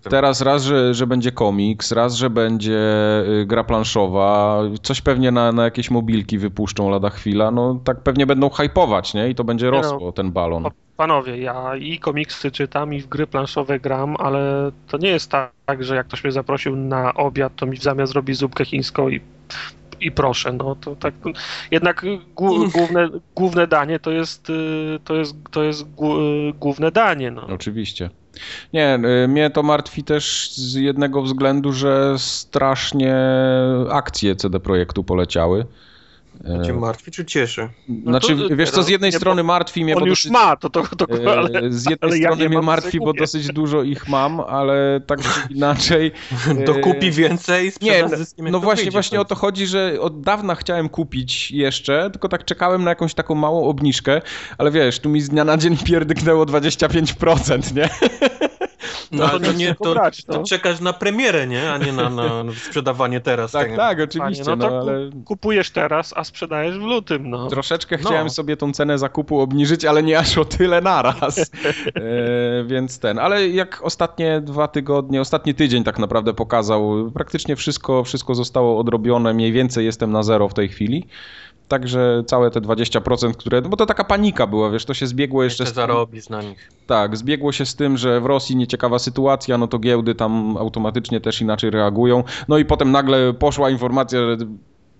[0.09, 2.79] Teraz raz, że, że będzie komiks, raz, że będzie
[3.41, 8.25] y, gra planszowa, coś pewnie na, na jakieś mobilki wypuszczą lada chwila, no tak pewnie
[8.25, 9.29] będą hypować, nie?
[9.29, 9.71] I to będzie no.
[9.71, 10.65] rosło, ten balon.
[10.97, 15.83] Panowie, ja i komiksy czytam, i w gry planszowe gram, ale to nie jest tak,
[15.83, 19.21] że jak ktoś mnie zaprosił na obiad, to mi w zamian zrobi zupkę chińską i,
[20.01, 21.13] i proszę, no to tak.
[21.71, 25.85] Jednak główne, główne danie to jest, y, to jest, to jest y,
[26.59, 27.47] główne danie, no.
[27.47, 28.09] Oczywiście.
[28.73, 33.15] Nie, y, mnie to martwi też z jednego względu, że strasznie
[33.91, 35.65] akcje CD Projektu poleciały.
[36.45, 37.69] To cię martwi czy cieszy?
[38.03, 40.55] Znaczy, to- wiesz co, z jednej nie, strony martwi mnie, On bo już dosyć, ma,
[40.55, 43.47] to, to, to, e, ale, z jednej ale ja strony nie mnie martwi, bo dosyć
[43.47, 46.11] dużo ich mam, ale tak czy inaczej...
[46.47, 48.07] e, Dokupi więcej, sprzeda
[48.37, 52.45] Nie, no właśnie, właśnie o to chodzi, że od dawna chciałem kupić jeszcze, tylko tak
[52.45, 54.21] czekałem na jakąś taką małą obniżkę,
[54.57, 57.89] ale wiesz, tu mi z dnia na dzień pierdyknęło 25%, nie?
[59.11, 60.43] No ale to to nie to, brać, to no.
[60.43, 61.71] czekasz na premierę, nie?
[61.71, 63.51] A nie na, na na sprzedawanie teraz.
[63.51, 63.77] Tak, tego.
[63.77, 67.47] tak, oczywiście, Panie, no, no to ale kupujesz teraz, a sprzedajesz w lutym, no.
[67.47, 68.03] troszeczkę No.
[68.03, 71.43] chciałem sobie tą cenę zakupu obniżyć, ale nie aż o tyle naraz, e,
[72.65, 78.35] więc ten, ale jak ostatnie dwa tygodnie, ostatni tydzień tak naprawdę pokazał, praktycznie wszystko, wszystko
[78.35, 81.07] zostało odrobione, mniej więcej jestem na zero w tej chwili.
[81.67, 83.61] Także całe te 20%, które.
[83.61, 86.29] No bo to taka panika była, wiesz, to się zbiegło jeszcze Jeszcze z tym, zarobisz
[86.29, 86.71] na nich.
[86.87, 91.21] Tak, zbiegło się z tym, że w Rosji nieciekawa sytuacja, no to giełdy tam automatycznie
[91.21, 92.23] też inaczej reagują.
[92.47, 94.37] No i potem nagle poszła informacja, że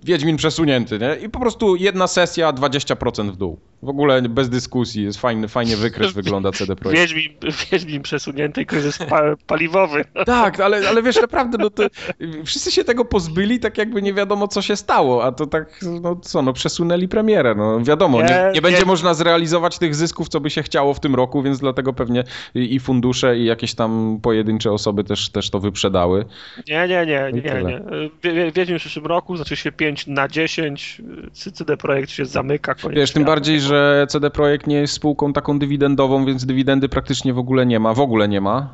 [0.04, 1.26] Wiedźmin przesunięty, nie?
[1.26, 3.60] I po prostu jedna sesja 20% w dół.
[3.84, 7.02] W ogóle bez dyskusji, jest fajny, fajnie wykres wygląda CD Projekt.
[7.02, 7.34] Wiedźmin,
[7.72, 10.06] Wiedźmin przesunięty, kryzys pa, paliwowy.
[10.26, 11.84] Tak, ale, ale wiesz, naprawdę, no to
[12.46, 16.16] wszyscy się tego pozbyli, tak jakby nie wiadomo, co się stało, a to tak, no
[16.16, 20.40] co, no przesunęli premierę, no wiadomo, nie, Nie, nie będzie można zrealizować tych zysków, co
[20.40, 22.24] by się chciało w tym roku, więc dlatego pewnie
[22.56, 26.26] i fundusze, i jakieś tam pojedyncze osoby też, też to wyprzedały.
[26.68, 27.82] Nie, nie, nie, nie, nie.
[28.24, 31.02] Wie- wie- Wiedźmin w przyszłym roku znaczy się 5 na 10,
[31.34, 35.60] CD Projekt się zamyka, koniec Wiesz, tym bardziej, że CD Projekt nie jest spółką taką
[35.60, 38.70] dywidendową, więc dywidendy praktycznie w ogóle nie ma, w ogóle nie ma,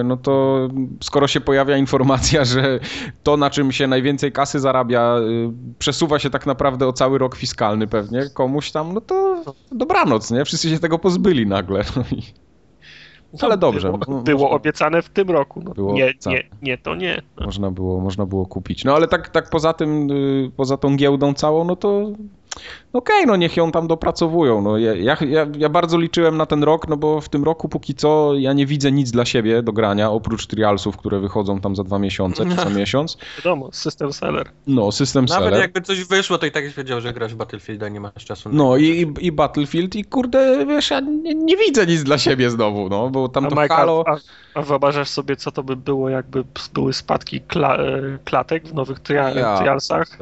[0.00, 0.68] e, no to
[1.02, 2.80] skoro się pojawia informacja, że
[3.22, 5.22] to, na czym się najwięcej kasy zarabia, e,
[5.78, 10.44] przesuwa się tak naprawdę o cały rok fiskalny pewnie komuś tam, no to dobranoc, nie?
[10.44, 11.84] Wszyscy się tego pozbyli nagle.
[11.96, 12.47] No i...
[13.40, 13.92] Ale dobrze.
[13.92, 15.62] Było, było można- obiecane w tym roku.
[15.76, 17.22] No, nie, nie, nie, to nie.
[17.40, 17.46] No.
[17.46, 18.84] Można było, można było kupić.
[18.84, 22.10] No ale tak, tak poza tym, y, poza tą giełdą całą, no to
[22.94, 24.62] no okej, no niech ją tam dopracowują.
[24.62, 27.94] No ja, ja, ja, bardzo liczyłem na ten rok, no bo w tym roku póki
[27.94, 31.84] co ja nie widzę nic dla siebie do grania, oprócz trialsów, które wychodzą tam za
[31.84, 33.18] dwa miesiące czy co miesiąc.
[33.38, 34.50] Wiadomo, system seller.
[34.66, 35.60] No, system Nawet seller.
[35.60, 38.48] jakby coś wyszło, to i tak byś wiedział, że grasz w Battlefielda, nie masz czasu.
[38.48, 42.18] na No i, i, i Battlefield i kurde, wiesz, ja nie, nie widzę nic dla
[42.18, 44.04] siebie znowu, no, bo tam A, to Halo...
[44.06, 44.16] a,
[44.58, 46.44] a wyobrażasz sobie, co to by było, jakby
[46.74, 50.18] były spadki kla, e, klatek w nowych tria, Ja trialsach?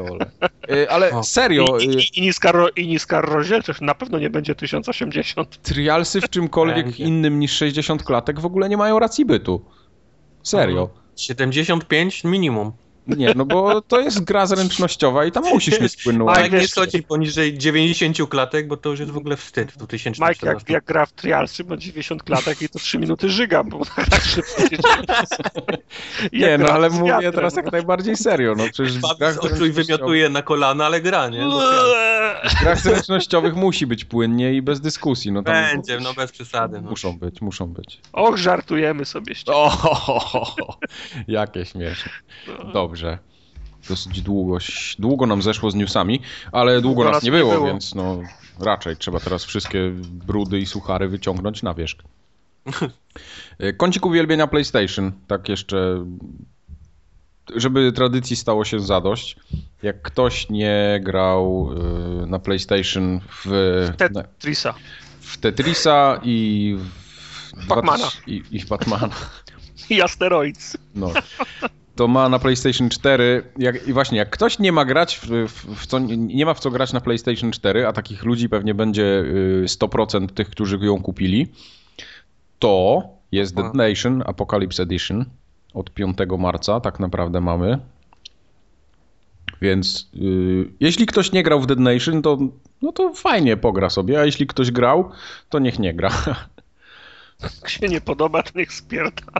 [0.70, 1.22] Y, Ale O.
[1.24, 5.62] serio, I, i, i, niska, ro- I niska rozdzielczość, na pewno nie będzie 1080.
[5.62, 9.64] trialsy w czymkolwiek innym niż 60 klatek w ogóle nie mają racji bytu.
[10.42, 10.88] Serio.
[11.16, 12.72] 75 minimum.
[13.06, 16.68] Nie, no bo to jest gra zręcznościowa i tam musisz mieć płynną Mike, jak nie
[16.68, 20.46] schodzi poniżej 90 klatek, bo to już jest w ogóle wstyd w 2014.
[20.46, 23.84] Mike, jak, jak gra w trialsy, ma 90 klatek i to 3 minuty żyga, bo
[24.10, 24.62] tak szybko
[26.32, 27.32] Nie, Jak no ale mówię wiatrem.
[27.32, 31.00] teraz jak najbardziej serio, no przecież grach z oczu i zręcznościowych, wymiotuje na kolana, ale
[31.00, 31.40] gra, nie?
[31.40, 31.60] No,
[32.50, 35.32] w grach zręcznościowych musi być płynnie i bez dyskusji.
[35.32, 36.80] No tam Będzie, no bez przesady.
[36.80, 36.90] No.
[36.90, 38.00] Muszą być, muszą być.
[38.12, 39.56] Och, żartujemy sobie z ciebie.
[39.56, 40.78] O,
[41.28, 42.12] jakie śmieszne.
[42.72, 42.95] Dobrze.
[43.88, 44.58] Dosyć długo,
[44.98, 46.20] długo nam zeszło z newsami,
[46.52, 48.20] ale długo nas nie było, więc no
[48.60, 51.98] raczej trzeba teraz wszystkie brudy i suchary wyciągnąć na wierzch.
[53.76, 56.04] Kącik uwielbienia PlayStation, tak jeszcze,
[57.56, 59.36] żeby tradycji stało się zadość.
[59.82, 61.70] Jak ktoś nie grał
[62.22, 63.46] e, na PlayStation w,
[64.14, 64.74] na- Tetrisa.
[65.20, 66.76] w Tetrisa i
[67.56, 68.08] w Pacmana.
[68.26, 69.14] I, i w Batmana.
[69.90, 70.76] I Asteroids.
[70.94, 71.12] No.
[71.96, 73.42] To ma na PlayStation 4.
[73.58, 76.60] Jak, I właśnie, jak ktoś nie ma grać w, w, w co, nie ma w
[76.60, 81.02] co grać na PlayStation 4, a takich ludzi pewnie będzie y, 100% tych, którzy ją
[81.02, 81.46] kupili,
[82.58, 85.24] to jest Dead Nation Apocalypse Edition
[85.74, 87.78] od 5 marca, tak naprawdę mamy.
[89.62, 92.38] Więc y, jeśli ktoś nie grał w Dead Nation, to,
[92.82, 95.10] no to fajnie pogra sobie, a jeśli ktoś grał,
[95.48, 96.10] to niech nie gra.
[97.42, 99.22] Jak się nie podoba, to niech spierda.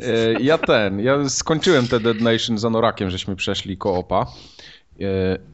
[0.00, 4.26] E, Ja ten, ja skończyłem te Dead Nation za Norakiem, żeśmy przeszli koopa
[5.00, 5.04] e,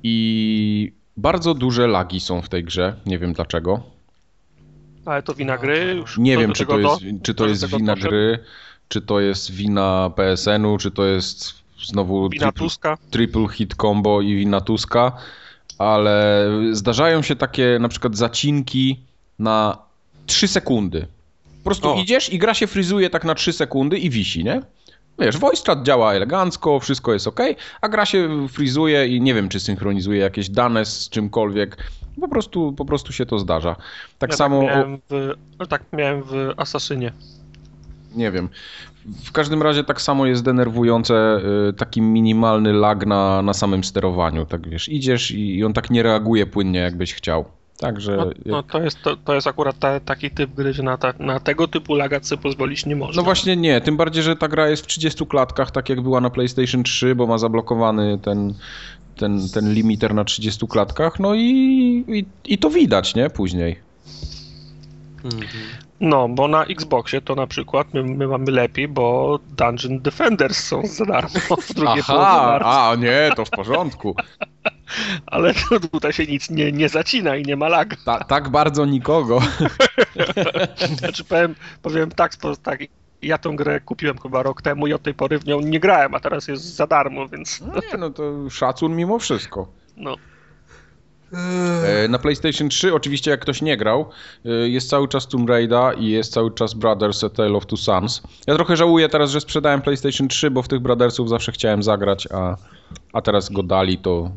[0.02, 3.82] i Bardzo duże lagi są w tej grze, nie wiem dlaczego.
[5.04, 7.50] Ale to wina gry już Nie do wiem, czy to do- jest, czy to do
[7.50, 8.10] jest wina doszedł.
[8.10, 8.38] gry,
[8.88, 11.54] czy to jest wina PSN-u, czy to jest
[11.86, 12.98] znowu Wina triple, Tuska.
[13.10, 15.12] triple hit combo i wina Tuska,
[15.78, 19.00] ale zdarzają się takie na przykład zacinki
[19.38, 19.78] na
[20.26, 21.06] 3 sekundy.
[21.58, 21.94] Po prostu O.
[21.94, 24.62] idziesz i gra się fryzuje tak na 3 sekundy i wisi, nie?
[25.18, 27.40] Wiesz, voice chat działa elegancko, wszystko jest ok,
[27.80, 31.76] a gra się frizuje i nie wiem, czy synchronizuje jakieś dane z czymkolwiek.
[32.20, 33.76] Po prostu, po prostu się to zdarza.
[34.18, 34.60] Tak ja samo.
[34.60, 37.12] Tak miałem, w, no tak miałem w Asasynie.
[38.14, 38.48] Nie wiem.
[39.24, 44.46] W każdym razie tak samo jest denerwujące y, taki minimalny lag na, na samym sterowaniu.
[44.46, 47.44] Tak wiesz, idziesz i, i on tak nie reaguje płynnie, jakbyś chciał.
[47.78, 48.16] Także.
[48.16, 51.14] No, no to, jest, to, to jest akurat ta, taki typ gry, że na, ta,
[51.18, 53.20] na tego typu lagat sobie pozwolić nie można.
[53.20, 56.20] No właśnie nie, tym bardziej, że ta gra jest w 30 klatkach, tak jak była
[56.20, 58.54] na PlayStation 3, bo ma zablokowany ten,
[59.16, 61.44] ten, ten limiter na 30 klatkach, no i,
[62.08, 63.30] i, i to widać, nie?
[63.30, 63.78] Później.
[65.24, 65.42] Mhm.
[66.00, 70.86] No, bo na Xboxie to na przykład my, my mamy lepiej, bo Dungeon Defenders są
[70.86, 74.14] za darmo w drugiej połowie Aha, marca, a nie, to w porządku.
[75.26, 77.96] ale to tutaj się nic nie, nie zacina i nie ma laga.
[78.04, 79.38] Ta, tak bardzo nikogo.
[80.98, 82.32] Znaczy powiem, powiem tak,
[82.62, 82.80] tak,
[83.22, 86.14] ja tą grę kupiłem chyba rok temu i od tej pory w nią nie grałem,
[86.14, 89.68] a teraz jest za darmo, więc No nie, no to szacun mimo wszystko.
[89.96, 90.14] no.
[91.84, 94.10] E, Na PlayStation 3 oczywiście jak ktoś nie grał,
[94.44, 97.76] e, jest cały czas Tomb Raider i jest cały czas Brothers A Tale of Two
[97.76, 98.22] Sons.
[98.46, 102.28] Ja trochę żałuję teraz, że sprzedałem PlayStation 3, bo w tych Brothersów zawsze chciałem zagrać,
[102.34, 102.56] a,
[103.12, 104.30] a teraz go dali, to,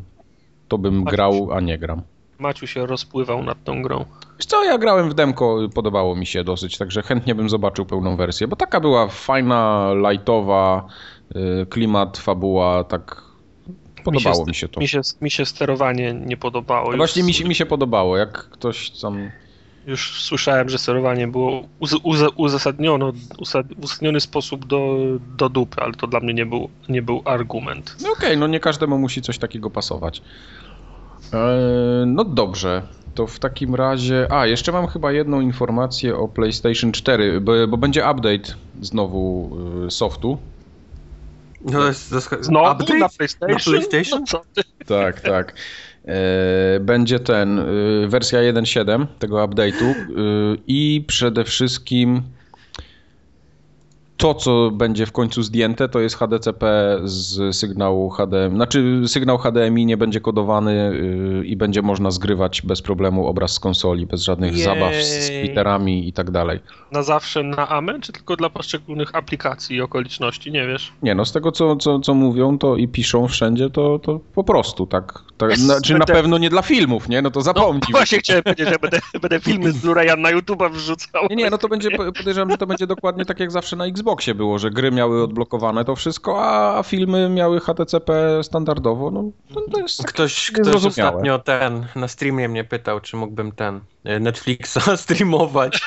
[0.70, 2.02] to bym grał, a nie gram.
[2.38, 4.04] Maciu się rozpływał nad tą grą.
[4.38, 8.16] Wiesz co, ja grałem w demko, podobało mi się dosyć, także chętnie bym zobaczył pełną
[8.16, 10.86] wersję, bo taka była fajna, lightowa,
[11.34, 13.22] e, klimat, fabuła, tak
[14.04, 14.80] podobało mi się to.
[14.80, 16.90] Mi się, mi się sterowanie nie podobało.
[16.90, 19.30] No Właśnie mi się, mi się podobało, jak ktoś tam...
[19.86, 22.38] już słyszałem, że sterowanie było uz, uz, w
[23.78, 24.96] uzasadniony sposób do,
[25.38, 27.96] do dupy, ale to dla mnie nie był, nie był argument.
[28.02, 30.22] No okej, no nie każdemu musi coś takiego pasować.
[31.32, 32.82] Eee, no dobrze,
[33.14, 34.26] to w takim razie...
[34.30, 39.50] A, jeszcze mam chyba jedną informację o PlayStation 4, bo, bo będzie update znowu
[39.86, 40.38] y, softu.
[41.72, 42.08] To jest
[42.40, 42.98] Znowu update?
[42.98, 43.56] na PlayStation?
[43.56, 44.24] Na PlayStation?
[44.32, 44.42] No?
[44.86, 45.54] Tak, tak.
[46.06, 49.94] Eee, będzie ten, y, wersja 1.7 tego update'u y,
[50.66, 52.22] i przede wszystkim
[54.20, 56.66] to, co będzie w końcu zdjęte, to jest HDCP
[57.04, 58.54] z sygnału HDMI.
[58.56, 60.72] Znaczy, sygnał HDMI nie będzie kodowany
[61.42, 64.62] y, i będzie można zgrywać bez problemu obraz z konsoli, bez żadnych Jej.
[64.64, 66.60] zabaw z splitterami i tak dalej.
[66.92, 70.92] Na zawsze na AME, czy tylko dla poszczególnych aplikacji i okoliczności, nie wiesz?
[71.02, 74.44] Nie no, z tego co, co, co mówią to i piszą wszędzie, to, to po
[74.44, 75.18] prostu tak.
[75.36, 77.22] tak Jest znaczy na będę- pewno nie dla filmów, nie?
[77.22, 77.80] No to zapomnij.
[77.92, 81.26] Właśnie chciałem powiedzieć, że będę, będę filmy z Blu-raya na YouTube'a wrzucał.
[81.30, 83.86] Nie, nie, no to będzie, po- podejrzewam, że to będzie dokładnie tak jak zawsze na
[84.10, 86.44] Xboxie było, że gry miały odblokowane to wszystko,
[86.78, 90.06] a filmy miały HTCP standardowo, no to, to jest...
[90.06, 91.10] Ktoś, takie ktoś zrozumiałe.
[91.10, 95.78] ostatnio ten na streamie mnie pytał, czy mógłbym ten e, Netflixa streamować.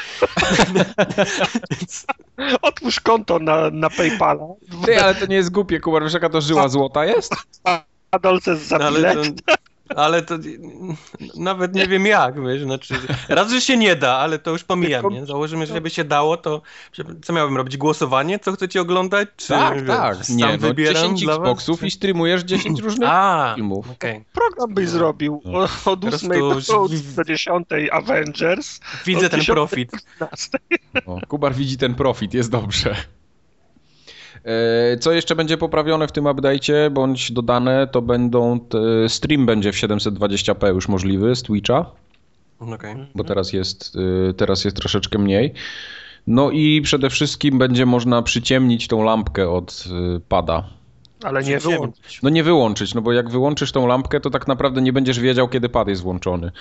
[2.61, 4.47] Otwórz konto na, na PayPala.
[4.85, 7.35] Ty, ale to nie jest głupie, Kuba, wiesz jaka to żyła złota jest?
[8.11, 9.45] Adolce za No, ale bilet.
[9.45, 9.53] to,
[9.95, 10.35] ale to
[11.35, 12.93] nawet nie wiem jak, wiesz, znaczy
[13.29, 15.25] raz, że się nie da, ale to już pomijam, nie?
[15.25, 16.61] Założymy, że by się dało, to
[17.23, 17.77] co miałbym robić?
[17.77, 18.39] Głosowanie?
[18.39, 19.29] Co chcecie oglądać?
[19.37, 20.25] Czy Tak, wiesz, tak.
[20.25, 23.91] Sam Nie, no wybieram 10 dla was, Xboxów czy- i streamujesz 10 różnych A, filmów.
[23.91, 24.25] okej.
[24.33, 25.59] Program byś zrobił No.
[25.59, 28.79] o- od Po 8 prostu do, do 10 Avengers.
[29.05, 29.91] Widzę ten 10 profit.
[29.91, 30.59] do 15.
[31.05, 32.95] O, Kubar widzi ten profit, jest dobrze.
[34.45, 38.59] E, Co jeszcze będzie poprawione w tym update'cie, bądź dodane, to będą,
[39.07, 41.85] stream będzie w 720p już możliwy z Twitcha.
[42.71, 42.95] Okej.
[43.15, 43.95] bo teraz jest,
[44.29, 45.53] y, teraz jest troszeczkę mniej.
[46.27, 49.83] No i przede wszystkim będzie można przyciemnić tą lampkę od
[50.17, 50.69] y, pada.
[51.23, 52.21] Ale nie wyłączyć.
[52.23, 55.47] No nie wyłączyć, no bo jak wyłączysz tą lampkę, to tak naprawdę nie będziesz wiedział,
[55.47, 56.51] kiedy pad jest włączony.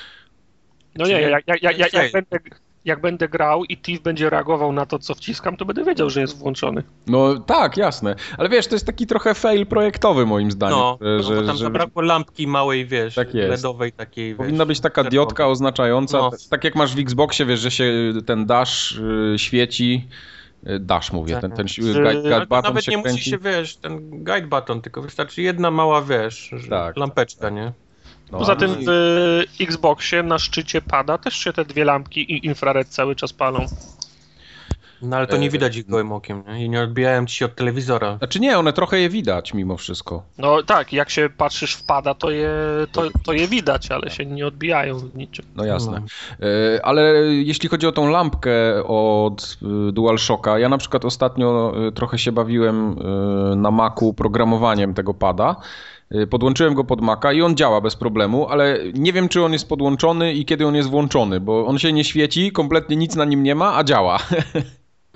[0.96, 2.38] No nie, jak, jak, jak, jak, będę,
[2.84, 6.20] jak będę grał i Tiff będzie reagował na to, co wciskam, to będę wiedział, że
[6.20, 6.82] jest włączony.
[7.06, 8.14] No tak, jasne.
[8.38, 10.78] Ale wiesz, to jest taki trochę fail projektowy moim zdaniem.
[10.78, 13.28] No, że, no, tam że zabrakło lampki małej, wiesz, Tak.
[13.34, 15.10] LEDowej takiej, powinna wiesz, być taka czerwonej.
[15.10, 16.30] diodka oznaczająca, No.
[16.50, 17.92] tak jak masz w Xboxie, wiesz, że się
[18.26, 18.92] ten dash
[19.34, 20.08] y, świeci.
[20.66, 23.08] Y, Dash mówię, ten, ten Czy- guide, Ale guide to button nawet się nie musi
[23.08, 23.30] kręci.
[23.30, 26.96] się, wiesz, ten guide button, tylko wystarczy jedna mała, wiesz, że- Tak.
[26.96, 27.72] lampeczka, nie?
[28.32, 32.88] No, Poza tym w Xboxie na szczycie pada też się te dwie lampki i infrared
[32.88, 33.66] cały czas palą.
[35.02, 36.64] No ale to nie E, widać ich gołym okiem, nie?
[36.64, 38.18] I nie odbijają ci się od telewizora.
[38.18, 40.22] Znaczy nie, one trochę je widać mimo wszystko.
[40.38, 42.50] No tak, jak się patrzysz w pada, to je,
[42.92, 45.44] to, to je widać, ale się nie odbijają w niczym.
[45.56, 46.02] No jasne.
[46.76, 51.92] E, Ale jeśli chodzi o tą lampkę od e, DualShocka, ja na przykład ostatnio e,
[51.92, 52.96] trochę się bawiłem
[53.56, 55.56] na Macu programowaniem tego pada.
[56.14, 59.52] E, Podłączyłem go pod Maca i on działa bez problemu, ale nie wiem, czy on
[59.52, 63.24] jest podłączony i kiedy on jest włączony, bo on się nie świeci, kompletnie nic na
[63.24, 64.18] nim nie ma, a działa.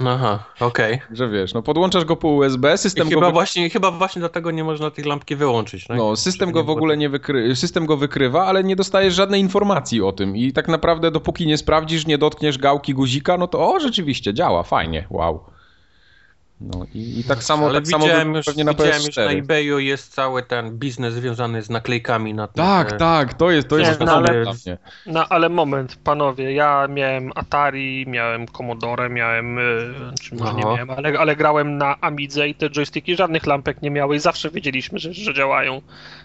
[0.07, 1.01] Aha, okej.
[1.13, 4.21] Że wiesz, no podłączasz go po USB, I system go Chyba wy- właśnie, chyba właśnie
[4.21, 5.87] dlatego nie można tych lampki wyłączyć.
[5.87, 5.97] Tak?
[5.97, 7.57] No, system go w ogóle nie wykry...
[7.57, 11.59] system go wykrywa, ale nie dostajesz żadnej informacji o tym i tak naprawdę dopóki nie
[11.59, 15.41] sprawdzisz, nie dotkniesz gałki guzika, no to o, rzeczywiście działa, fajnie, wow.
[16.61, 19.23] No i, i tak samo, Ale tak samo widziałem, już, pewnie na widziałem już na
[19.23, 19.39] PS4.
[19.39, 22.65] eBayu jest cały ten biznes związany z naklejkami na tym.
[22.65, 24.79] Tak, e, tak, to jest, to Nie, jest no, fenomen ale- dla mnie.
[25.07, 29.63] No ale moment, panowie, ja miałem Atari, miałem Commodore, miałem, y,
[30.23, 30.75] czy może nie Aha.
[30.75, 34.51] miałem, ale, ale grałem na Amidze i te joysticki żadnych lampek nie miały i zawsze
[34.51, 35.83] wiedzieliśmy, że, że działają.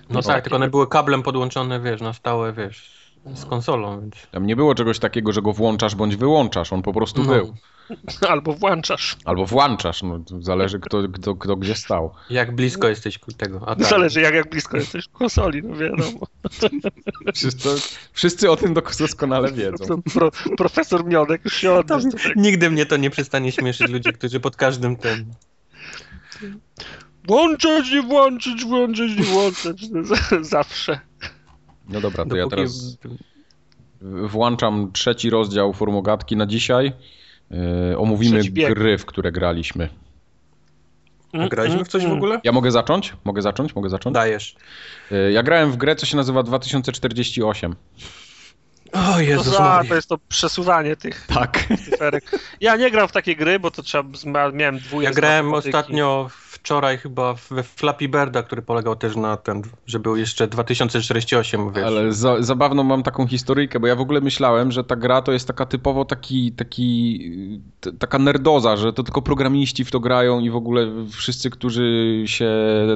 [0.10, 4.16] No tak, tylko one były kablem podłączone, wiesz, na stałe, wiesz, z konsolą, więc...
[4.32, 7.34] Tam nie było czegoś takiego, że go włączasz bądź wyłączasz, on po prostu No.
[7.34, 7.54] był.
[8.30, 9.18] Albo włączasz.
[9.26, 12.14] Albo włączasz, no, zależy kto, kto, kto gdzie stał.
[12.30, 13.62] Jak blisko jesteś ku tego.
[13.68, 13.86] A tak.
[13.86, 16.28] Zależy jak, jak blisko jesteś konsoli, no wiadomo.
[17.36, 17.70] Wszyscy,
[18.14, 20.02] wszyscy o tym doskonale wiedzą.
[20.14, 22.34] Pro, profesor Mionek już się odniósł tutaj.
[22.36, 25.26] Nigdy mnie to nie przestanie śmieszyć ludzi, którzy pod każdym tym...
[27.28, 29.86] Włączać, nie włączyć, włączyć, nie włączać.
[30.42, 31.00] Zawsze.
[31.90, 32.98] No dobra, to ja dopóki- teraz
[34.02, 36.94] włączam trzeci rozdział Formogatki na dzisiaj.
[37.90, 39.90] Yy, omówimy gry, w które graliśmy.
[41.34, 42.40] Mm, Graliśmy w coś w ogóle?
[42.44, 43.14] Ja mogę zacząć?
[43.24, 43.76] Mogę zacząć?
[43.76, 44.14] Mogę zacząć?
[44.14, 44.56] Dajesz.
[45.12, 47.76] Yy, ja grałem w grę, co się nazywa 2048.
[48.94, 49.90] O Jezus za, Maria.
[49.90, 51.64] to jest to przesuwanie tych Tak.
[51.86, 52.32] cyferek.
[52.62, 54.10] Ja nie gram w takie gry, bo to trzeba,
[54.54, 55.10] miałem dwójkę.
[55.10, 56.30] Ja grałem ostatnio
[56.64, 61.86] wczoraj chyba we Flappy Birda, który polegał też na ten, że był jeszcze 2048, wiesz.
[61.86, 65.32] Ale za, zabawną mam taką historyjkę, bo ja w ogóle myślałem, że ta gra to
[65.32, 67.20] jest taka typowo taki, taki,
[67.80, 72.24] t, taka nerdoza, że to tylko programiści w to grają i w ogóle wszyscy, którzy
[72.26, 72.52] się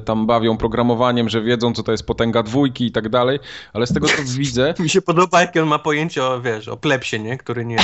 [0.05, 3.39] tam bawią programowaniem, że wiedzą, co to jest potęga dwójki i tak dalej,
[3.73, 6.77] ale z tego, co widzę, Mi się podoba, jakie on ma pojęcie o, wiesz, o
[6.77, 7.37] plepsie, nie?
[7.37, 7.77] Który nie,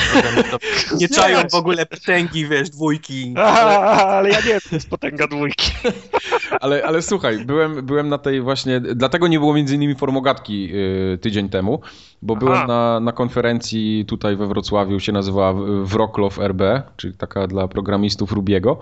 [1.00, 3.34] nie czają w ogóle potęgi, wiesz, dwójki.
[3.38, 5.71] Aha, ale ja nie, to jest potęga dwójki.
[6.62, 10.70] Ale, ale słuchaj, byłem, byłem na tej właśnie, dlatego nie było między innymi formogatki
[11.14, 11.82] y, tydzień temu,
[12.22, 12.68] bo byłem Aha.
[12.68, 15.54] na, na konferencji tutaj we Wrocławiu, się nazywa
[15.84, 16.62] Wroclaw RB,
[16.98, 18.80] czyli taka dla programistów Rubiego.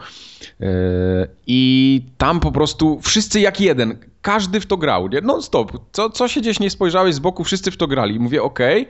[0.61, 0.65] Y,
[1.47, 5.21] I tam po prostu wszyscy jak jeden, każdy w to grał, nie?
[5.21, 5.71] non stop.
[5.91, 8.19] Co, co się gdzieś nie spojrzałeś z boku, wszyscy w to grali.
[8.19, 8.87] Mówię, okej,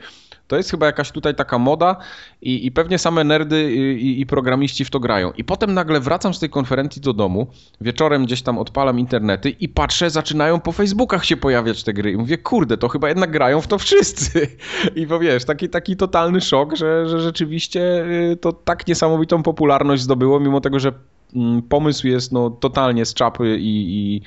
[0.50, 1.96] to jest chyba jakaś tutaj taka moda
[2.42, 5.32] i, i pewnie same nerdy i, i, programiści w to grają.
[5.32, 7.48] I potem nagle wracam z tej konferencji do domu,
[7.82, 12.12] wieczorem gdzieś tam odpalam internety i patrzę, zaczynają po Facebookach się pojawiać te gry.
[12.12, 14.48] I mówię, kurde, to chyba jednak grają w to wszyscy.
[14.96, 20.02] I bo wiesz, taki, taki totalny szok, że, że rzeczywiście y, to tak niesamowitą popularność
[20.02, 20.94] zdobyło, mimo tego, że
[21.36, 24.22] mm, pomysł jest no, totalnie z czapy i, i,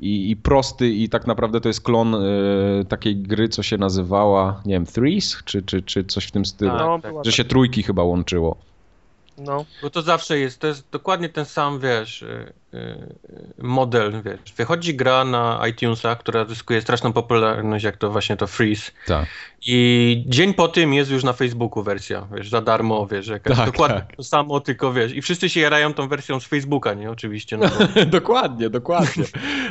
[0.00, 4.62] i, i prosty i tak naprawdę to jest klon y, takiej gry, co się nazywała,
[4.64, 6.70] nie wiem, Threes, czy, czy, czy coś w tym stylu.
[6.70, 7.12] Tak, No, tak.
[7.24, 8.56] Że się trójki chyba łączyło.
[9.38, 9.64] No.
[9.82, 12.52] Bo to zawsze jest, to jest dokładnie ten sam, wiesz, y,
[13.58, 14.40] model, wiesz.
[14.56, 18.90] Wychodzi gra na iTunesach, która zyskuje straszną popularność, jak to właśnie to Freeze.
[19.06, 19.26] Tak.
[19.66, 23.66] I dzień po tym jest już na Facebooku wersja, wiesz, za darmo, wiesz, jakaś Tak,
[23.70, 24.16] dokładnie tak.
[24.16, 25.12] to samo, tylko wiesz.
[25.12, 27.10] I wszyscy się jarają tą wersją z Facebooka, nie?
[27.10, 29.24] Oczywiście, no bo dokładnie, dokładnie.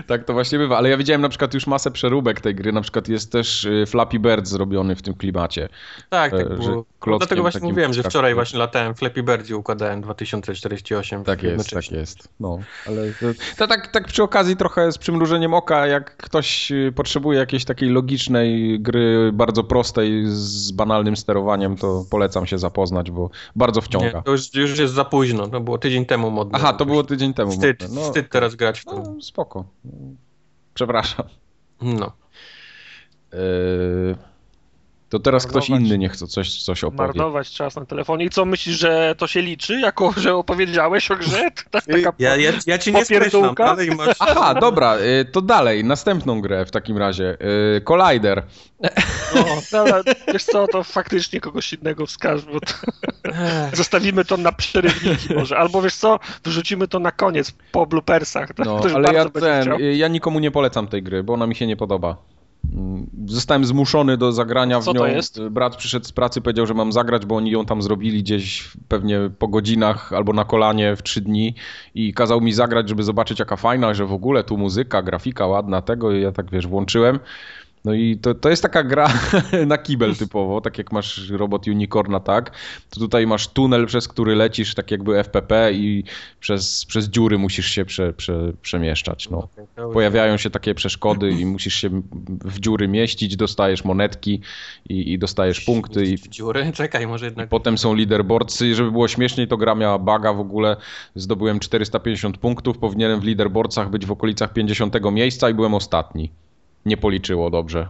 [0.07, 0.77] tak to właśnie bywa.
[0.77, 2.71] Ale ja widziałem na przykład już masę przeróbek tej gry.
[2.71, 5.69] Na przykład jest też y, Flappy Bird zrobiony w tym klimacie.
[6.09, 6.85] tak, E, tak że było.
[7.07, 11.23] No, dlatego właśnie mówiłem, że wczoraj właśnie latałem Flappy Bird i układałem 2048.
[11.23, 12.29] Tak jest, tak jest.
[12.39, 12.59] No,
[12.89, 13.25] ale to,
[13.57, 17.89] to tak, tak przy okazji trochę z przymrużeniem oka, jak ktoś y, potrzebuje jakiejś takiej
[17.89, 24.21] logicznej gry, bardzo prostej, z banalnym sterowaniem, to polecam się zapoznać, bo bardzo Nie, wciąga.
[24.21, 26.59] to już, już jest za późno, to było tydzień temu modne.
[26.59, 27.51] Aha, to było tydzień temu.
[27.51, 27.95] Wstyd, modne.
[27.95, 28.95] No, wstyd teraz grać w to.
[28.95, 29.65] no, spoko.
[30.73, 31.25] Przepraszam.
[31.81, 32.11] No.
[33.33, 34.15] Yy,
[35.09, 37.07] to teraz ktoś inny niech co- coś, coś opowie.
[37.07, 38.25] Marnować czas na telefonie.
[38.25, 41.51] I co, myślisz, że to się liczy, jako że opowiedziałeś o grze?
[41.51, 44.15] To tak, taka Ja, ja, ja ci nie skreślam, dalej masz...
[44.19, 47.37] Aha, dobra, y, to dalej, następną grę w takim razie.
[47.77, 48.43] Y, Collider.
[49.35, 50.01] No, dobra,
[50.33, 52.73] wiesz co, to faktycznie kogoś innego wskaż, bo to
[53.73, 55.57] zostawimy to na przerywniki może.
[55.57, 58.53] Albo wiesz co, wyrzucimy to na koniec, po bloopersach.
[58.53, 61.55] To No, ale ja ten, y, ja nikomu nie polecam tej gry, bo ona mi
[61.55, 62.17] się nie podoba.
[62.73, 65.15] Mm, Zostałem zmuszony do zagrania Co w to nią.
[65.15, 65.41] jest?
[65.43, 69.19] Brat przyszedł z pracy, powiedział, że mam zagrać, bo oni ją tam zrobili gdzieś pewnie
[69.39, 71.55] po godzinach albo na kolanie w trzy dni
[71.95, 75.81] i kazał mi zagrać, żeby zobaczyć jaka fajna, że w ogóle tu muzyka, grafika ładna
[75.81, 77.19] tego i ja tak wiesz, włączyłem.
[77.85, 79.13] No i to, to jest taka gra
[79.67, 82.51] na kibel typowo, tak jak masz robot Unicorna, tak?
[82.89, 86.03] To tutaj masz tunel, przez który lecisz, tak jakby FPP i
[86.39, 89.29] przez, przez dziury musisz się prze, prze, przemieszczać.
[89.29, 89.47] No.
[89.93, 92.01] Pojawiają się takie przeszkody i musisz się
[92.45, 94.41] w dziury mieścić, dostajesz monetki
[94.89, 96.71] i, i dostajesz punkty i w dziury?
[96.73, 97.49] Czekaj, może jednak...
[97.49, 98.75] potem są leaderboardsy.
[98.75, 100.77] Żeby było śmieszniej, to gra miała baga w ogóle.
[101.15, 106.31] Zdobyłem 450 punktów, powinienem w leaderboardsach być w okolicach 50 miejsca i byłem ostatni.
[106.85, 107.89] Nie policzyło dobrze.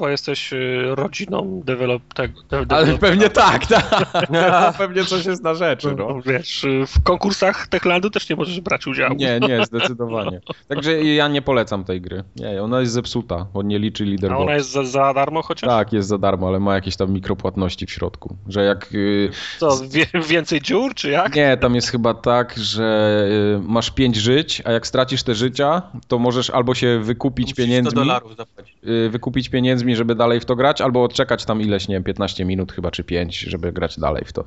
[0.00, 4.28] Bo jesteś y, rodziną develop, tego, Ale pewnie tak, tak.
[4.78, 6.08] pewnie coś jest na rzeczy, no.
[6.08, 9.14] No, wiesz, w konkursach Techlandu też nie możesz brać udziału.
[9.14, 10.40] Nie, nie, zdecydowanie.
[10.68, 12.24] Także ja nie polecam tej gry.
[12.36, 14.42] Nie, ona jest zepsuta, on nie liczy A leaderboard.
[14.42, 15.70] ona jest za, za darmo chociaż?
[15.70, 18.36] Tak, jest za darmo, ale ma jakieś tam mikropłatności w środku.
[18.48, 18.88] Że jak.
[18.94, 19.80] y, Co,
[20.28, 21.34] więcej dziur, czy jak?
[21.34, 23.18] Nie, tam jest chyba tak, że
[23.58, 27.54] y, masz 5 żyć, a jak stracisz te życia, to możesz albo się wykupić Musisz
[27.56, 27.94] 100 pieniędzmi.
[27.94, 28.76] dolarów zapłacić.
[29.10, 32.72] wykupić pieniędzmi, żeby dalej w to grać, albo odczekać tam ileś, nie wiem, 15 minut
[32.72, 34.44] chyba, czy 5, żeby grać dalej w to.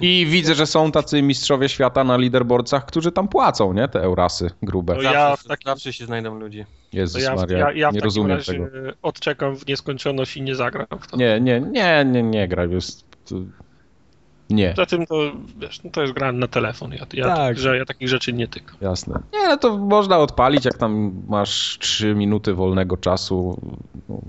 [0.00, 3.88] I widzę, że są tacy mistrzowie świata na leaderboardsach, którzy tam płacą, nie?
[3.88, 4.94] Te eurasy grube.
[4.94, 6.64] To ja w takim- zawsze się znajdą ludzie.
[6.64, 8.66] To Jezus ja, Maria, ja, ja nie rozumiem razie tego.
[9.02, 11.16] odczekam w nieskończoność i nie zagram w to.
[11.16, 12.48] Nie, nie, nie, nie, nie
[13.28, 13.34] to-
[14.50, 15.14] Nie, Poza tym to,
[15.58, 17.58] wiesz, no to jest gra na telefon, ja, ja, Tak.
[17.58, 18.76] że ja takich rzeczy nie tykam.
[18.80, 19.20] jasne.
[19.32, 23.60] Nie, no to można odpalić, jak tam masz 3 minuty wolnego czasu.
[24.08, 24.20] No,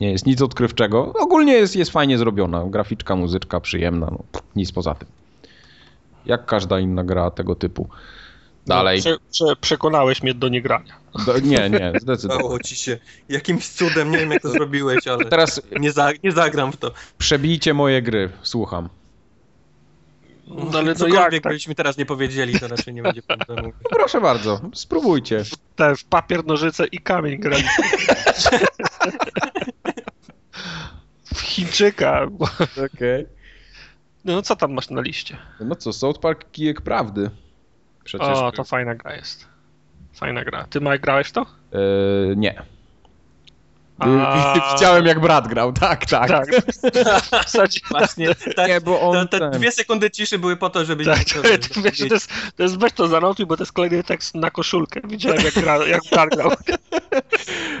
[0.00, 1.12] nie jest nic odkrywczego.
[1.12, 2.64] Ogólnie jest, jest fajnie zrobiona.
[2.68, 4.18] Graficzka, muzyczka przyjemna, no,
[4.56, 5.08] nic poza tym.
[6.26, 7.88] Jak każda inna gra tego typu.
[8.66, 8.98] Dalej.
[8.98, 10.94] No, prze, prze, przekonałeś mnie do niegrania.
[11.26, 12.44] Do, nie, nie, zdecydowanie.
[12.44, 12.98] Udało ci się.
[13.28, 16.90] Jakimś cudem, nie wiem jak to zrobiłeś, ale Teraz nie, za, nie zagram w to.
[17.18, 18.88] przebijcie moje gry, słucham.
[20.50, 21.52] No, ale Cokolwiek jak tak?
[21.52, 23.72] byśmy teraz nie powiedzieli, to raczej nie będzie problemu.
[23.84, 25.44] No proszę bardzo, spróbujcie.
[25.76, 27.84] Te w papier, nożyce i kamień graliśmy.
[31.34, 32.28] w Chińczyka.
[32.94, 33.26] Okej.
[34.24, 35.36] No co tam masz na liście?
[35.60, 37.30] No co, South Park Kijek Prawdy.
[38.04, 38.28] Przecież.
[38.28, 39.48] O, to fajna gra jest.
[40.14, 40.64] Fajna gra.
[40.70, 41.40] Ty Mike grałeś w to?
[41.42, 41.46] E,
[42.36, 42.62] nie.
[44.00, 46.28] A- Widziałem jak brat grał, tak, tak.
[46.28, 46.46] Tak.
[47.26, 50.84] W zasadzie Właśnie, tak, Nie, bo on te, te dwie sekundy ciszy były po to,
[50.84, 51.04] żeby...
[51.04, 51.42] Tak, to,
[51.74, 54.50] to, wiesz, to, jest, to jest weź to zanotuj, bo to jest kolejny tekst na
[54.50, 55.00] koszulkę.
[55.04, 56.50] Widziałem jak, gra, jak brat grał.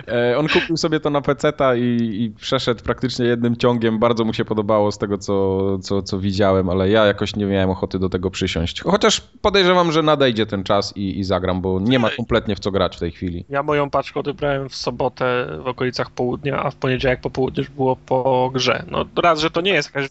[0.08, 1.82] E, on kupił sobie to na peceta i,
[2.22, 3.98] i przeszedł praktycznie jednym ciągiem.
[3.98, 7.70] Bardzo mu się podobało z tego, co, co, co widziałem, ale ja jakoś nie miałem
[7.70, 8.80] ochoty do tego przysiąść.
[8.82, 12.70] Chociaż podejrzewam, że nadejdzie ten czas i, i zagram, bo nie ma kompletnie w co
[12.70, 13.44] grać w tej chwili.
[13.48, 17.70] Ja moją paczkę odebrałem w sobotę w okolicach południa, a w poniedziałek po południu już
[17.70, 18.84] było po grze.
[18.90, 20.10] No raz, że to nie jest jakaś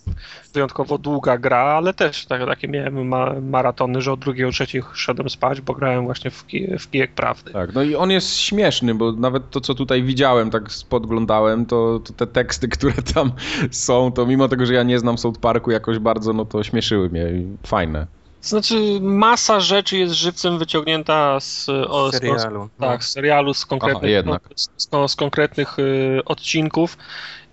[0.54, 4.84] wyjątkowo długa gra, ale też tak, takie miałem ma, maratony, że o drugiej, o trzeciej
[4.94, 7.52] szedłem spać, bo grałem właśnie w, ki, w kijek prawdy.
[7.52, 12.00] Tak, no i on jest śmieszny, bo nawet to, co tutaj widziałem, tak podglądałem, to,
[12.00, 13.32] to te teksty, które tam
[13.72, 17.10] są, to mimo tego, że ja nie znam South Parku jakoś bardzo, no to śmieszyły
[17.10, 18.19] mnie i fajne.
[18.42, 22.70] Znaczy, masa rzeczy jest żywcem wyciągnięta z, o, z, serialu.
[22.80, 22.88] no.
[22.88, 24.42] tak, z serialu, z konkretnych, Aha, jednak.
[24.56, 26.98] z, z, z konkretnych y, odcinków.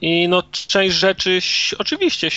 [0.01, 1.39] I no, część rzeczy
[1.79, 2.31] oczywiście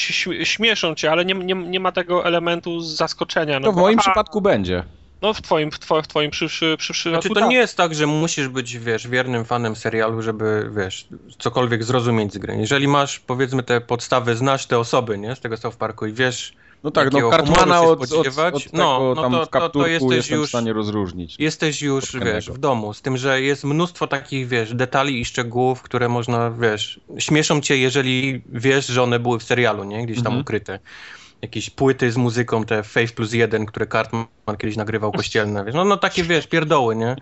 [0.44, 3.60] śmieszą cię, ale nie, nie, nie ma tego elementu zaskoczenia.
[3.60, 4.84] No, To w moim aha, przypadku będzie.
[5.22, 7.96] No w twoim, w twoim, w twoim przy, przy, przy, Znaczy to nie jest tak,
[7.96, 11.08] że musisz być, wiesz, wiernym fanem serialu, żeby, wiesz,
[11.40, 12.56] cokolwiek zrozumieć z gry.
[12.58, 16.54] Jeżeli masz, powiedzmy, te podstawy, znasz te osoby, nie, z tego South Parku i wiesz,
[16.84, 20.46] No tak, no humoru od, od, od No, no tam to- w to- jesteś już-
[20.46, 21.36] w stanie rozróżnić.
[21.40, 25.82] jesteś już, wiesz, w domu, z tym, że jest mnóstwo takich, wiesz, detali i szczegółów,
[25.82, 30.26] które można, wiesz, śmieszą cię, jeżeli wiesz, że one były w serialu, nie, gdzieś tam
[30.26, 30.42] Mhm.
[30.42, 30.80] ukryte.
[31.42, 34.26] Jakieś płyty z muzyką, te Faith plus jeden, które Cartman
[34.58, 37.16] kiedyś nagrywał kościelne, wiesz, no, no takie, wiesz, pierdoły, nie,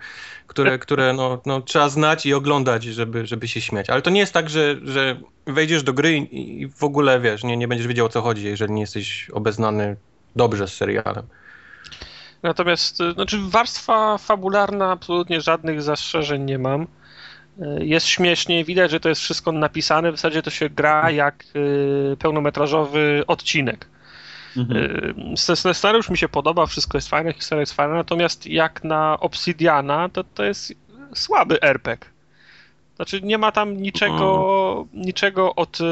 [0.46, 3.90] które, które no, no, trzeba znać i oglądać, żeby, żeby się śmiać.
[3.90, 7.44] Ale to nie jest tak, że, że wejdziesz do gry i i w ogóle, wiesz,
[7.44, 9.96] nie, nie będziesz wiedział, o co chodzi, jeżeli nie jesteś obeznany
[10.36, 11.26] dobrze z serialem.
[12.42, 16.82] Natomiast, y, znaczy warstwa fabularna absolutnie żadnych zastrzeżeń nie mam.
[16.82, 16.86] Y,
[17.80, 22.16] Jest śmiesznie, widać, że to jest wszystko napisane, w zasadzie to się gra jak y,
[22.16, 23.86] pełnometrażowy odcinek.
[24.58, 25.34] Mhm.
[25.36, 30.08] Sc- Scenariusz mi się podoba, wszystko jest fajne, historia jest fajna, natomiast jak na Obsidiana,
[30.08, 30.72] to to jest
[31.14, 32.10] słaby RPG.
[32.96, 35.84] Znaczy nie ma tam niczego, niczego od, y,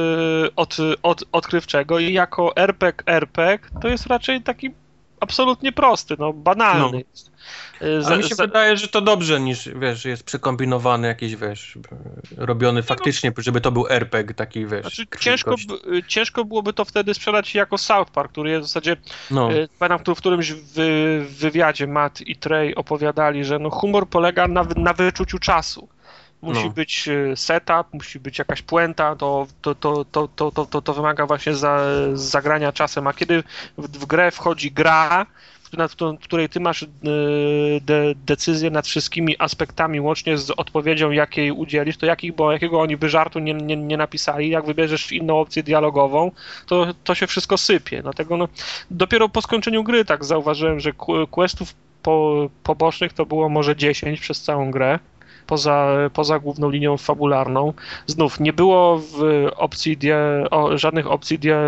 [0.56, 4.70] od, od, odkrywczego i jako RPG RPG to jest raczej taki
[5.20, 7.04] absolutnie prosty, no banalny.
[7.14, 7.35] No.
[7.80, 8.46] Ale mi się za...
[8.46, 11.78] wydaje, że to dobrze niż, wiesz, jest przekombinowany jakiś, wiesz,
[12.36, 14.80] robiony faktycznie, żeby to był RPG taki, wiesz.
[14.80, 15.54] Znaczy, ciężko,
[16.06, 18.96] ciężko byłoby to wtedy sprzedać jako South Park, który jest w zasadzie,
[19.30, 19.48] no.
[19.78, 20.74] pamiętam, w którymś w
[21.38, 25.88] wywiadzie Matt i Trey opowiadali, że no humor polega na, na wyczuciu czasu.
[26.42, 26.70] Musi no.
[26.70, 31.54] być setup, musi być jakaś puenta, to, to, to, to, to, to, to wymaga właśnie
[31.54, 31.80] za,
[32.14, 33.42] zagrania czasem, a kiedy
[33.78, 35.26] w, w grę wchodzi gra,
[35.72, 36.86] nad której ty masz
[37.80, 42.96] de, decyzję nad wszystkimi aspektami, łącznie z odpowiedzią, jakiej udzielisz, to jakich, bo jakiego oni
[42.96, 46.30] by żartu nie, nie, nie napisali, jak wybierzesz inną opcję dialogową,
[46.66, 48.02] to, to się wszystko sypie.
[48.02, 48.48] Dlatego no,
[48.90, 50.92] dopiero po skończeniu gry tak zauważyłem, że
[51.30, 54.98] questów po, pobocznych to było może 10 przez całą grę
[55.46, 57.72] poza, poza główną linią fabularną.
[58.06, 59.02] Znów nie było
[59.56, 60.18] opcji dia,
[60.50, 61.60] o, żadnych opcji dia,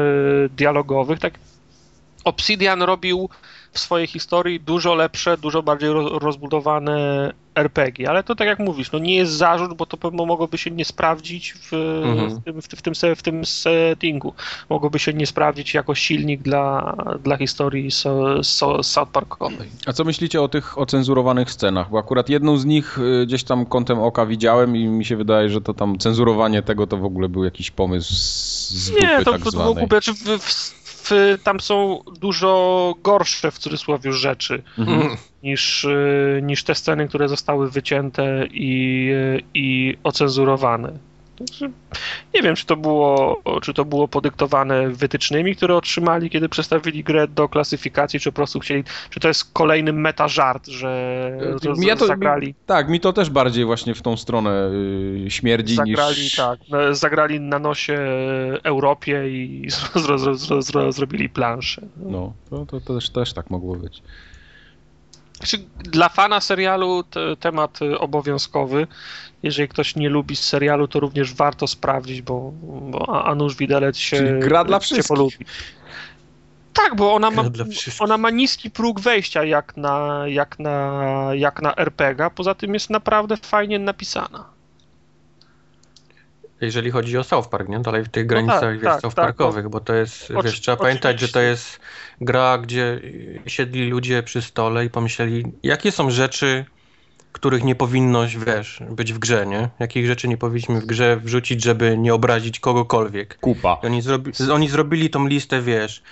[0.56, 1.18] dialogowych.
[1.18, 1.34] Tak,
[2.24, 3.28] Obsidian robił
[3.72, 5.90] w swojej historii dużo lepsze, dużo bardziej
[6.20, 10.58] rozbudowane RPG, ale to tak jak mówisz, no nie jest zarzut, bo to pewno mogłoby
[10.58, 11.72] się nie sprawdzić w,
[12.04, 12.30] mhm.
[12.30, 14.34] w, tym, w, w, tym, w tym settingu.
[14.70, 19.68] Mogłoby się nie sprawdzić jako silnik dla, dla historii so, so, South Parkowej.
[19.86, 21.90] A co myślicie o tych ocenzurowanych scenach?
[21.90, 25.48] Bo akurat jedną z nich y, gdzieś tam kątem oka widziałem i mi się wydaje,
[25.48, 29.42] że to tam cenzurowanie tego to w ogóle był jakiś pomysł z Nie, to, tak
[29.42, 30.77] to, to w ogóle, znaczy w, w
[31.44, 35.16] tam są dużo gorsze w cudzysłowie rzeczy mhm.
[35.43, 39.10] niż, y, niż te sceny, które zostały wycięte i,
[39.55, 41.07] i ocenzurowane.
[42.35, 47.28] Nie wiem, czy to było, czy to było podyktowane wytycznymi, które otrzymali, kiedy przestawili grę
[47.28, 50.89] do klasyfikacji, czy po prostu chcieli, czy to jest kolejny meta żart, że
[51.77, 52.55] z, ja to, zagrali.
[52.66, 54.70] Tak, mi to też bardziej właśnie w tą stronę
[55.23, 56.36] yy, śmierdzi zagrali, niż...
[56.36, 57.98] Tak, no, zagrali na nosie
[58.62, 61.82] Europie i zro, zro, zro, zrobili planszę.
[61.97, 64.02] No, to, to, to też, też tak mogło być.
[65.39, 67.05] Znaczy, dla fana serialu
[67.40, 68.86] temat obowiązkowy.
[69.43, 74.40] Jeżeli ktoś nie lubi serialu, to również warto sprawdzić, bo, bo Anusz Widelec się, Czyli
[74.40, 75.09] gra dla wszystkich.
[75.09, 75.36] polubi.
[76.73, 77.44] Tak, bo ona ma,
[78.01, 81.02] ona ma niski próg wejścia jak na, jak, na,
[81.35, 84.57] jak na RPG, poza tym jest naprawdę fajnie napisana
[86.60, 87.80] jeżeli chodzi o South Park, nie?
[87.80, 90.48] Dalej w tych no granicach tak, wiesz, tak, South tak, Parkowych, bo to jest, Oczy,
[90.48, 91.80] wiesz, trzeba pamiętać, że to jest
[92.20, 93.01] gra, gdzie
[93.47, 96.64] siedli ludzie przy stole i pomyśleli, jakie są rzeczy,
[97.32, 99.68] których nie powinno, wiesz, być w grze, nie?
[99.78, 103.39] Jakich rzeczy nie powinniśmy w grze wrzucić, żeby nie obrazić kogokolwiek.
[103.39, 103.78] Kupa.
[103.82, 106.02] I oni, zrobi, oni zrobili tą listę, wiesz,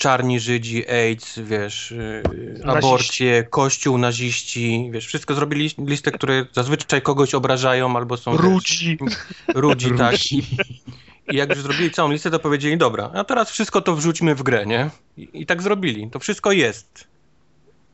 [0.00, 2.22] czarni Żydzi, AIDS, wiesz, y,
[2.64, 8.36] aborcje, kościół, naziści, wiesz, wszystko zrobili listę, które zazwyczaj kogoś obrażają albo są...
[8.46, 8.98] Rudzi.
[9.54, 10.32] Rudzi, tak.
[10.32, 10.38] I,
[11.32, 14.42] I jak już zrobili całą listę, to powiedzieli, dobra, a teraz wszystko to wrzućmy w
[14.42, 14.90] grę, nie?
[15.16, 16.10] I, i tak zrobili.
[16.10, 17.08] To wszystko jest.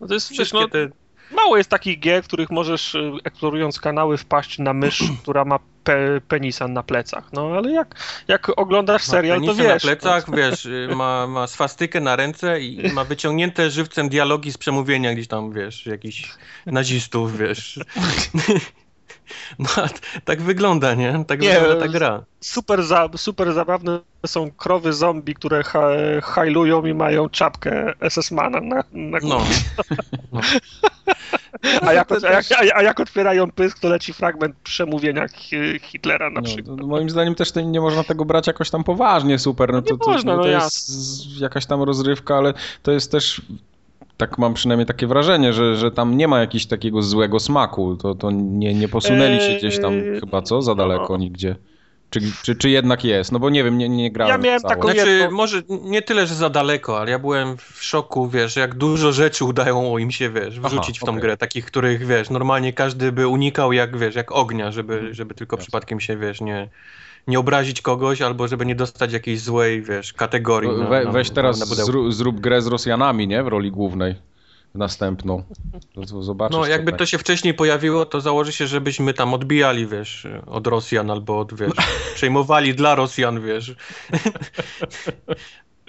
[0.01, 0.89] No to jest wszystkie no, te
[1.31, 5.59] Mało jest takich gier, w których możesz, y, eksplorując kanały, wpaść na mysz, która ma
[5.87, 7.33] pe penisa na plecach.
[7.33, 7.95] No ale jak,
[8.29, 9.85] jak oglądasz serial, to wiesz.
[9.85, 10.37] na plecach, no.
[10.37, 15.53] wiesz, ma, ma swastykę na ręce i ma wyciągnięte żywcem dialogi z przemówienia gdzieś tam,
[15.53, 16.35] wiesz, jakichś
[16.67, 17.81] nazistów, wiesz.
[19.59, 19.69] No,
[20.25, 21.25] tak wygląda, nie?
[21.27, 22.25] Tak nie, wygląda ta gra.
[22.41, 25.89] Super, za, super zabawne są krowy zombie, które ha,
[26.23, 29.45] hajlują i mają czapkę SS-mana na, na no.
[30.33, 30.41] no.
[31.81, 32.45] A, jak, a, jak,
[32.75, 35.27] a, jak, otwierają pysk, to leci fragment przemówienia
[35.83, 36.81] Hitlera na no, przykład.
[36.81, 39.73] moim zdaniem też nie można tego brać jakoś tam poważnie super.
[39.73, 40.91] No, to, to, można, to, to no jest
[41.41, 43.43] jakaś tam rozrywka, ale to jest też
[44.17, 47.97] tak mam przynajmniej takie wrażenie, że, że tam nie ma jakiegoś takiego złego smaku.
[47.97, 50.63] To, to nie, nie posunęli się gdzieś tam eee, chyba, co?
[50.63, 51.17] Za daleko no.
[51.17, 51.57] nigdzie.
[52.11, 53.33] Czy, czy, czy jednak jest?
[53.33, 54.33] No bo nie wiem, nie, nie grałem.
[54.33, 55.37] Ja miałem taką znaczy, jedną...
[55.37, 59.45] może nie tyle, że za daleko, ale ja byłem w szoku, wiesz, jak dużo rzeczy
[59.45, 61.21] udają im się, wiesz, wrzucić Aha, w tą okay.
[61.21, 65.15] grę, takich, których, wiesz, normalnie każdy by unikał jak, wiesz, jak ognia, żeby, mhm.
[65.15, 66.69] żeby tylko przypadkiem się, wiesz, nie,
[67.27, 70.71] nie obrazić kogoś, albo żeby nie dostać jakiejś złej, wiesz, kategorii.
[70.89, 73.43] We, na, weź teraz na zrób, zrób grę z Rosjanami, nie?
[73.43, 74.15] W roli głównej
[74.77, 75.43] następną.
[76.21, 80.27] Zobaczysz, no, jakby to, to się wcześniej pojawiło, to założy się, żebyśmy tam odbijali, wiesz,
[80.47, 81.73] od Rosjan albo od, wiesz,
[82.15, 83.75] przejmowali dla Rosjan, wiesz.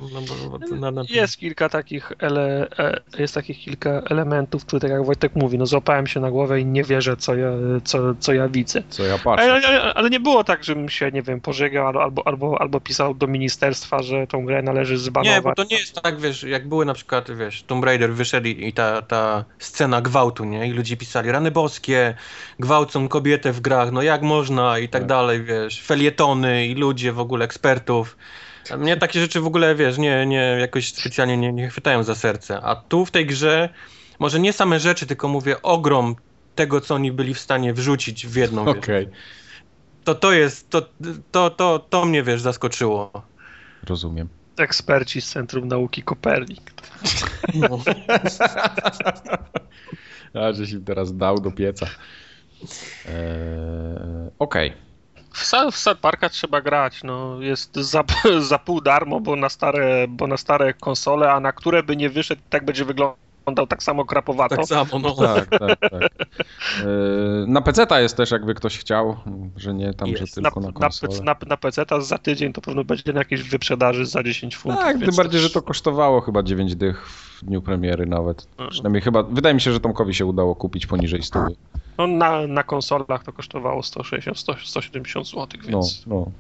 [0.02, 5.06] No, bo, no, jest kilka takich ele, e, jest takich kilka elementów, które tak jak
[5.06, 7.50] Wojtek mówi, no złapałem się na głowę i nie wierzę, co ja,
[7.84, 8.84] co, co ja widzę.
[8.90, 9.44] Co ja patrzę.
[9.44, 13.14] Ale, ale, ale nie było tak, żebym się, nie wiem, pożegał albo, albo, albo pisał
[13.14, 15.36] do ministerstwa, że tą grę należy zbanować.
[15.36, 18.48] Nie, bo to nie jest tak, wiesz, jak były na przykład, wiesz, Tomb Raider wyszedł
[18.48, 20.68] i ta, ta scena gwałtu, nie?
[20.68, 22.16] I ludzie pisali, rany boskie,
[22.60, 25.10] gwałcą kobietę w grach, no jak można i tak, tak.
[25.10, 28.18] dalej, wiesz, felietony i ludzie w ogóle, ekspertów
[28.72, 32.16] A Mnie takie rzeczy w ogóle, wiesz, nie, nie jakoś specjalnie nie, nie chwytają za
[32.16, 32.62] serce.
[32.62, 33.70] A tu w tej grze,
[34.20, 36.16] może nie same rzeczy, tylko mówię ogrom
[36.56, 38.68] tego, co oni byli w stanie wrzucić w jedną.
[38.68, 39.10] Okej,
[40.04, 40.82] To to jest, to,
[41.32, 43.12] to, to, to mnie, wiesz, zaskoczyło.
[43.88, 44.30] rozumiem.
[44.58, 46.72] Eksperci z Centrum Nauki Kopernik.
[47.54, 47.80] No.
[50.42, 51.86] A, żeś im teraz dał do pieca.
[53.06, 54.74] Eee, Okej.
[55.38, 58.04] W, w South Parka trzeba grać, no jest za,
[58.50, 62.10] za pół darmo, bo na stare, bo na stare konsole, a na które by nie
[62.10, 64.56] wyszedł, tak będzie wyglądał tak samo krapowato.
[64.56, 65.16] Tak samo, no.
[65.16, 65.94] Tak, tak, tak.
[65.94, 69.18] Eee, Na PC jest też, jakby ktoś chciał,
[69.56, 70.36] że nie tam, Jest.
[70.36, 71.20] że tylko na, na, konsolę.
[71.24, 74.84] na, na PC za tydzień to pewno będzie na jakiejś wyprzedaży za 10 funtów.
[74.84, 78.48] Tak, tym bardziej, że to kosztowało chyba 9 dych w dniu premiery nawet.
[78.52, 78.70] Mhm.
[78.70, 81.46] Przynajmniej chyba, wydaje mi się, że Tomkowi się udało kupić poniżej 100.
[81.98, 86.32] No, na, na konsolach to kosztowało 160, 100, 170 zł, No, więc no.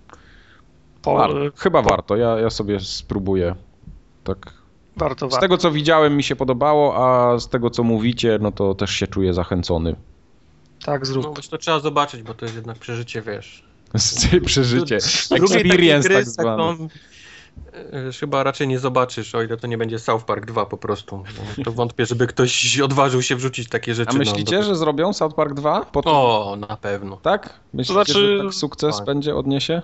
[1.01, 3.55] po, War, chyba po- warto, ja, ja sobie spróbuję.
[4.23, 4.53] Tak.
[4.97, 5.41] warto, Z warto.
[5.41, 9.07] tego co widziałem mi się podobało, a z tego co mówicie, no to też się
[9.07, 9.95] czuję zachęcony.
[10.85, 11.23] Tak, zrób.
[11.25, 13.63] No, to trzeba zobaczyć, bo to jest jednak przeżycie, wiesz.
[14.45, 14.95] Przeżycie.
[14.95, 16.49] Experience gry tak z zwany.
[16.73, 16.87] taką, e,
[18.19, 21.23] Chyba raczej nie zobaczysz, o ile to nie będzie South Park 2 po prostu.
[21.57, 24.11] No, to wątpię, żeby ktoś odważył się wrzucić takie rzeczy.
[24.15, 25.85] A myślicie, no, że zrobią South Park 2?
[25.85, 27.17] Po tym, O, na pewno.
[27.17, 27.59] tak?
[27.73, 29.05] Myślicie, To znaczy- że tak sukces Tak.
[29.05, 29.81] będzie, odniesie?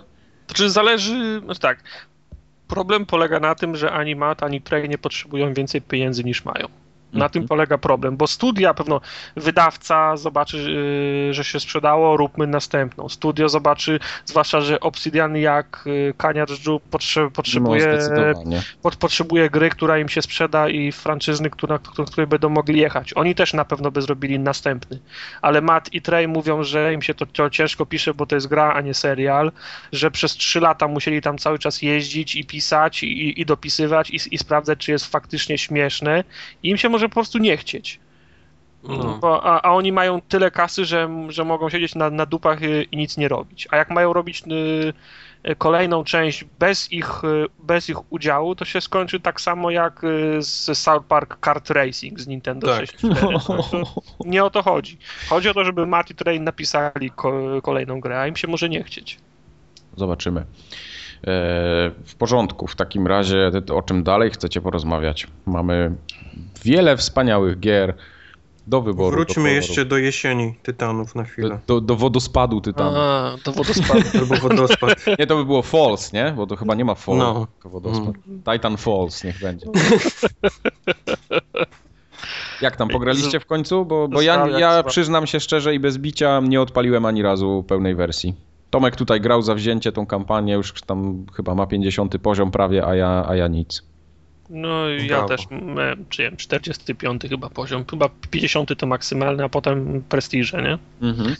[0.48, 1.84] To czy zależy, znaczy tak,
[2.68, 6.68] problem polega na tym, że ani Matt, ani Trey nie potrzebują więcej pieniędzy niż mają.
[7.14, 7.32] Na Mhm.
[7.32, 9.02] tym polega problem, bo studia, pewno
[9.36, 10.58] wydawca zobaczy,
[11.28, 13.10] yy, że się sprzedało, róbmy następną.
[13.10, 17.86] Studio zobaczy, zwłaszcza, że Obsidian jak yy, Kania Dżdżu potrze, potrzebuje,
[18.84, 23.14] No, potrzebuje gry, która im się sprzeda i franczyzny, która, któ- której będą mogli jechać.
[23.16, 25.00] Oni też na pewno by zrobili następny.
[25.42, 28.48] Ale Matt i Trey mówią, że im się to, to ciężko pisze, bo to jest
[28.48, 29.52] gra, a nie serial,
[29.92, 34.20] że przez trzy lata musieli tam cały czas jeździć i pisać i, i dopisywać i,
[34.36, 36.24] i sprawdzać, czy jest faktycznie śmieszne
[36.64, 38.00] i im się może po prostu nie chcieć.
[38.84, 39.18] No.
[39.22, 42.60] Bo, a, a oni mają tyle kasy, że, że mogą siedzieć na, na dupach
[42.92, 43.68] i nic nie robić.
[43.72, 44.94] A jak mają robić y,
[45.52, 50.02] y, kolejną część bez ich, y, bez ich udziału, to się skończy tak samo jak
[50.40, 52.80] z South Park Kart Racing z Nintendo Tak.
[52.80, 53.16] 64.
[53.48, 53.84] To
[54.26, 54.98] nie o to chodzi.
[55.30, 58.70] Chodzi o to, żeby Matt i Trey napisali ko- kolejną grę, a im się może
[58.70, 59.18] nie chcieć.
[59.98, 60.46] Zobaczymy.
[62.06, 65.28] W porządku, w takim razie o czym dalej chcecie porozmawiać?
[65.46, 65.96] Mamy
[66.64, 67.94] wiele wspaniałych gier
[68.68, 69.12] do wyboru.
[69.12, 69.56] do Wróćmy koloru.
[69.56, 71.50] jeszcze do jesieni Tytanów na chwilę.
[71.68, 72.98] do, do, do wodospadu Tytanu.
[73.00, 74.02] A, do wodospadu.
[74.20, 75.06] Albo wodospad.
[75.20, 76.34] Nie, to by było Falls, nie?
[76.38, 77.48] Bo to chyba nie ma Fall, No.
[77.54, 78.16] tylko wodospad.
[78.54, 79.66] Titan Falls niech będzie.
[82.62, 83.86] Jak tam, pograliście w końcu?
[83.86, 87.96] Bo, bo ja, ja przyznam się szczerze i bez bicia nie odpaliłem ani razu pełnej
[87.96, 88.34] wersji.
[88.74, 93.26] Tomek tutaj grał zawzięcie tą kampanię, już tam chyba ma 50 poziom prawie, a ja,
[93.28, 93.84] a ja nic.
[94.50, 95.28] No i ja Brawo.
[95.28, 100.62] też miałem, czy nie wiem, 45 chyba poziom, chyba 50 to maksymalny, a potem prestiże,
[100.62, 101.08] nie?
[101.10, 101.36] Mhm.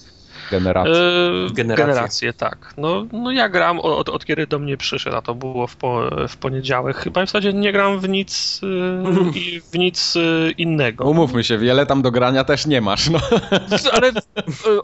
[0.52, 0.94] Generacja.
[0.94, 1.86] Yy, Generacje.
[1.86, 2.74] generacje, tak.
[2.78, 6.10] No, no ja gram od, od kiedy do mnie przyszedł, a to było w, po,
[6.28, 6.98] w poniedziałek.
[6.98, 11.06] Chyba w zasadzie nie gram w nic, yy, i w nic yy, innego.
[11.06, 13.10] Umówmy się, wiele tam do grania też nie masz.
[13.10, 13.20] No.
[13.94, 14.12] Ale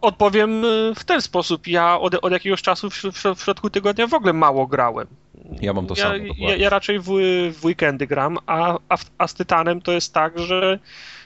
[0.01, 0.61] odpowiem
[0.95, 1.67] w ten sposób.
[1.67, 5.07] Ja od, od jakiegoś czasu w, w, w środku tygodnia w ogóle mało grałem.
[5.61, 7.05] Ja mam to ja, samo, ja, ja raczej w,
[7.59, 10.79] w weekendy gram, a, a, w, a z Tytanem to jest tak, że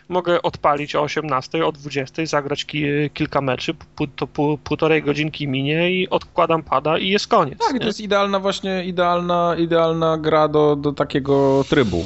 [0.09, 5.47] mogę odpalić o 18, o 20, zagrać ki, kilka meczy, pu, to pół, półtorej godzinki
[5.47, 7.59] minie i odkładam pada i jest koniec.
[7.59, 7.79] Tak, nie?
[7.79, 12.05] to jest idealna właśnie, idealna, idealna gra do, do takiego trybu.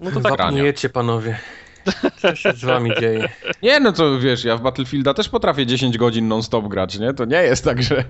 [0.00, 0.50] No to tak, grania.
[0.50, 1.38] Wapniujecie panowie.
[2.16, 3.28] Co się z wami dzieje?
[3.62, 7.14] Nie, no to wiesz, ja w Battlefielda też potrafię 10 godzin non-stop grać, nie?
[7.14, 8.04] To nie jest tak, że...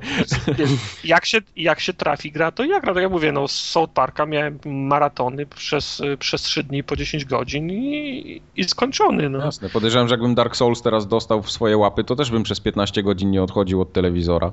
[1.04, 2.94] jak, się, jak się trafi gra, to ja gram.
[2.94, 7.24] Tak jak mówię, no z South Parka miałem maratony przez, przez 3 dni po 10
[7.24, 9.28] godzin i, i skończony.
[9.28, 9.38] No.
[9.38, 12.60] Jasne, podejrzewam, że jakbym Dark Souls teraz dostał w swoje łapy, to też bym przez
[12.60, 14.52] 15 godzin nie odchodził od telewizora.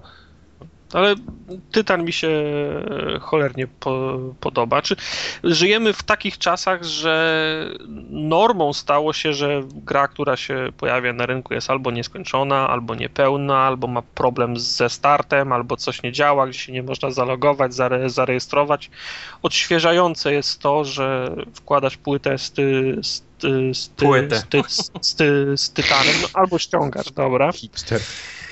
[0.94, 1.16] Ale
[1.72, 4.82] Tytan mi się e, cholernie po, podoba.
[4.82, 4.96] Czy
[5.44, 7.76] żyjemy w takich czasach, że
[8.10, 13.58] normą stało się, że gra, która się pojawia na rynku jest albo nieskończona, albo niepełna,
[13.58, 18.10] albo ma problem ze startem, albo coś nie działa, gdzie się nie można zalogować, zare,
[18.10, 18.90] zarejestrować.
[19.42, 24.62] Odświeżające jest to, że wkładasz płytę z, ty, z, ty, z, ty, z, ty,
[25.02, 28.02] z, ty, z Tytanem, no, albo ściągasz, dobra Hipster.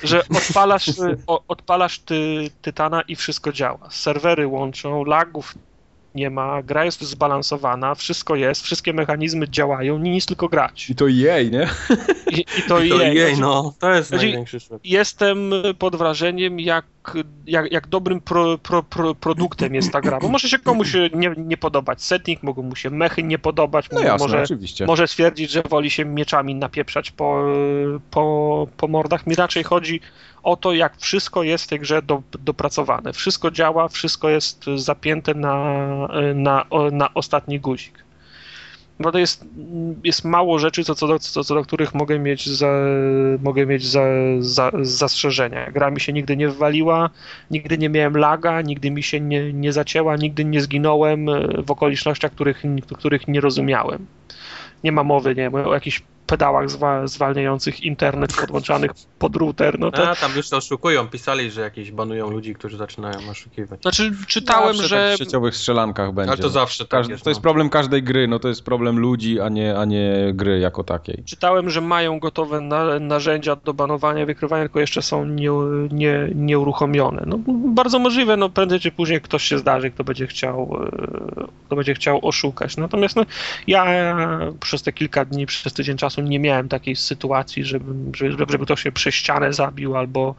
[0.02, 0.90] Że odpalasz,
[1.26, 3.90] o, odpalasz ty, Tytana i wszystko działa.
[3.90, 5.54] Serwery łączą, lagów
[6.18, 10.90] nie ma, gra jest zbalansowana, wszystko jest, wszystkie mechanizmy działają, nic tylko grać.
[10.90, 11.68] I to jej, nie?
[12.30, 13.16] I, i to, To jej.
[13.16, 14.80] jej, no, to jest Znaczy- największy szok.
[14.84, 16.84] Jestem pod wrażeniem, jak
[17.14, 20.92] jak, jak, jak dobrym pro, pro, pro, produktem jest ta gra, bo może się komuś
[21.14, 24.86] nie, nie podobać setting, mogą mu się mechy nie podobać, No jasne, może, oczywiście.
[24.86, 27.44] może stwierdzić, że woli się mieczami napieprzać po,
[28.10, 29.26] po, po mordach.
[29.26, 30.00] Mi raczej chodzi
[30.42, 33.12] o to, jak wszystko jest w tej grze do, dopracowane.
[33.12, 35.88] Wszystko działa, wszystko jest zapięte na,
[36.34, 38.08] na, na ostatni guzik.
[39.00, 39.46] Bo to jest,
[40.04, 42.72] jest mało rzeczy, co, co, do, co, co do których mogę mieć, za,
[43.42, 44.02] mogę mieć za,
[44.38, 45.70] za, zastrzeżenia.
[45.70, 47.10] Gra mi się nigdy nie wywaliła,
[47.50, 51.26] nigdy nie miałem laga, nigdy mi się nie, nie zacięła, nigdy nie zginąłem
[51.64, 52.62] w okolicznościach, których,
[52.94, 54.06] których nie rozumiałem.
[54.84, 59.78] Nie ma mowy, nie wiem, o jakichś pedałach zwa, zwalniających internet podłączanych pod router.
[59.78, 63.82] No to, A, tam już to oszukują, pisali, że jakieś banują ludzi, którzy zaczynają oszukiwać.
[63.82, 66.32] znaczy, czytałem, Zawsze że tak w sieciowych strzelankach będzie.
[66.32, 67.24] Ale to zawsze tak Każdy, jest.
[67.24, 67.42] to jest no.
[67.42, 71.22] problem każdej gry, no to jest problem ludzi, a nie, a nie gry jako takiej.
[71.24, 75.50] Czytałem, że mają gotowe na, narzędzia do banowania, wykrywania, tylko jeszcze są nie,
[75.90, 77.22] nie, nieuruchomione.
[77.26, 77.38] No,
[77.74, 81.94] bardzo możliwe, no prędzej czy później ktoś się zdarzy, kto będzie chciał, e, kto będzie
[81.94, 82.76] chciał oszukać.
[82.76, 83.24] Natomiast no,
[83.66, 84.16] ja
[84.60, 88.82] przez te kilka dni, przez tydzień czasu nie miałem takiej sytuacji, żeby, żeby, żeby ktoś
[88.82, 90.34] się przez ścianę zabił albo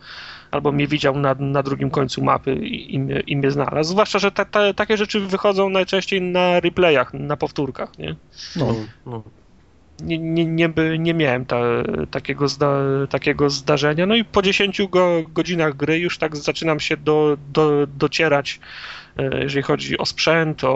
[0.51, 3.89] albo mnie widział na, na drugim końcu mapy i, i, mnie, i mnie znalazł.
[3.89, 8.15] Zwłaszcza, że ta, ta, takie rzeczy wychodzą najczęściej na replayach, na powtórkach, nie?
[8.56, 8.76] No,
[9.06, 9.23] no.
[10.01, 11.61] nie, nie, nie, by, nie miałem ta,
[12.11, 14.06] takiego, zda, takiego zdarzenia.
[14.06, 18.60] No i po 10 go, godzinach gry już tak zaczynam się do, do, docierać,
[19.41, 20.69] jeżeli chodzi o sprzęt, o,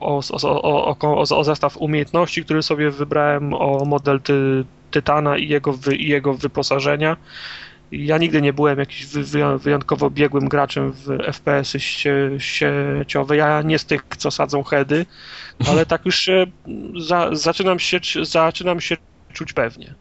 [0.00, 5.96] o, o, o, zestaw umiejętności, który sobie wybrałem, o model ty, Tytana i jego, wy,
[5.96, 7.16] i jego wyposażenia.
[7.92, 13.36] Ja nigdy nie byłem jakimś wy- wy- wyjątkowo biegłym graczem w FPS-y sie, sieciowe.
[13.36, 15.06] Ja nie z tych, co sadzą heady,
[15.68, 16.30] ale tak już
[17.00, 18.96] za, zaczynam, się, zaczynam się
[19.32, 19.94] czuć pewnie.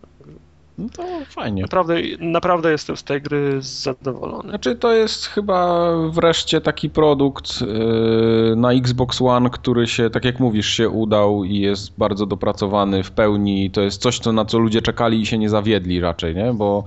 [0.77, 1.61] No to fajnie.
[1.61, 4.49] Naprawdę, naprawdę jestem z tej gry zadowolony.
[4.49, 10.39] Znaczy to jest chyba wreszcie taki produkt yy, na Xbox One, który się, tak jak
[10.39, 13.71] mówisz, się udał i jest bardzo dopracowany w pełni.
[13.71, 16.53] To jest coś, co, na co ludzie czekali i się nie zawiedli raczej, nie?
[16.53, 16.83] Bo,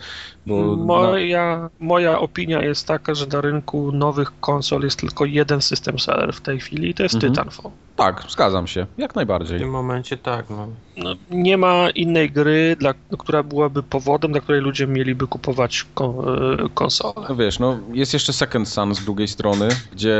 [0.49, 5.61] bo na, Moja, moja opinia jest taka, że na rynku nowych konsol jest tylko jeden
[5.62, 7.33] system seller w tej chwili i to jest Mhm.
[7.33, 7.70] Titanfall.
[7.97, 9.59] tak, zgadzam się, jak W najbardziej.
[9.61, 10.69] tym momencie tak, no.
[10.97, 16.11] No, nie ma innej gry, dla, która byłaby powodem, dla której ludzie mieliby kupować kon,
[16.11, 17.27] e, konsolę.
[17.29, 20.16] No wiesz, no jest jeszcze Second Sun z drugiej strony, gdzie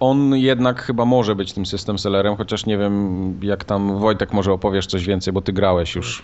[0.00, 4.52] on jednak chyba może być tym system sellerem, chociaż nie wiem jak tam Wojtek może
[4.52, 6.22] opowiesz coś więcej, bo ty grałeś już.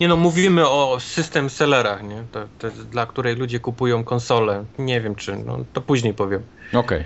[0.00, 2.22] Nie no, mówimy o system sellerach, nie?
[2.32, 4.64] To, to dla której ludzie kupują konsole.
[4.78, 6.42] Nie wiem czy, no to później powiem.
[6.72, 7.04] Okej.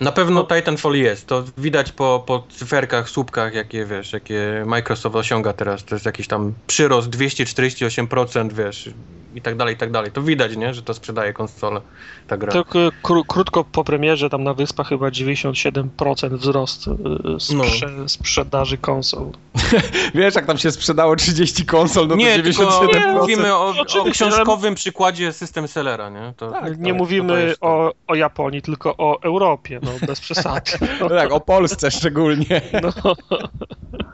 [0.00, 5.52] Na pewno Titanfall jest, to widać po, po cyferkach, słupkach, jakie wiesz, jakie Microsoft osiąga
[5.52, 8.90] teraz, to jest jakiś tam przyrost 248%, wiesz,
[9.38, 10.12] i tak dalej, i tak dalej.
[10.12, 11.80] To widać, nie, że to sprzedaje konsole,
[12.26, 12.52] ta gra.
[12.52, 18.78] Tak e, kró, krótko po premierze, tam na wyspach chyba 97% wzrost e, sprze, sprzedaży
[18.78, 19.30] konsol.
[20.14, 22.88] Wiesz, jak tam się sprzedało 30 konsol, no to nie, 97%.
[22.90, 26.32] tylko mówimy o, o książkowym przykładzie system sellera, nie?
[26.36, 27.66] To, Tak, Nie to mówimy to.
[27.68, 30.70] o, o Japonii, tylko o Europie, no bez przesady.
[31.00, 32.60] No tak, o Polsce szczególnie.
[32.82, 32.92] No.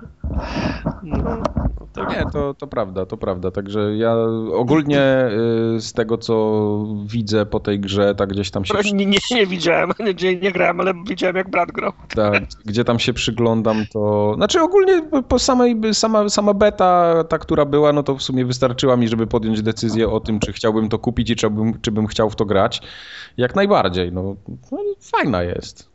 [1.03, 1.43] No.
[2.11, 3.51] Nie, to, to prawda, to prawda.
[3.51, 4.17] Także ja
[4.53, 5.29] ogólnie
[5.77, 9.47] y, z tego, co widzę po tej grze, tak gdzieś tam się, Nie, nie, nie
[9.47, 9.91] widziałem,
[10.23, 11.93] nie, nie grałem, ale widziałem jak brat grał.
[12.15, 14.33] tak, gdzie tam się przyglądam, to...
[14.37, 18.97] Znaczy ogólnie po samej, sama, sama beta, ta, która była, no to w sumie wystarczyła
[18.97, 22.07] mi, żeby podjąć decyzję o tym, czy chciałbym to kupić i czy bym, czy bym
[22.07, 22.83] chciał w to grać.
[23.37, 24.37] Jak najbardziej, no,
[24.73, 25.94] no fajna jest.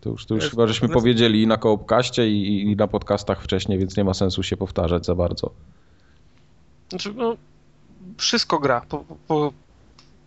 [0.00, 3.78] To już, to już chyba żeśmy powiedzieli i na koopkaście i, i na podcastach wcześniej,
[3.78, 5.50] więc nie ma sensu się powtarzać za bardzo.
[6.88, 7.36] Znaczy, no,
[8.16, 8.82] wszystko gra.
[8.88, 9.52] Po, po,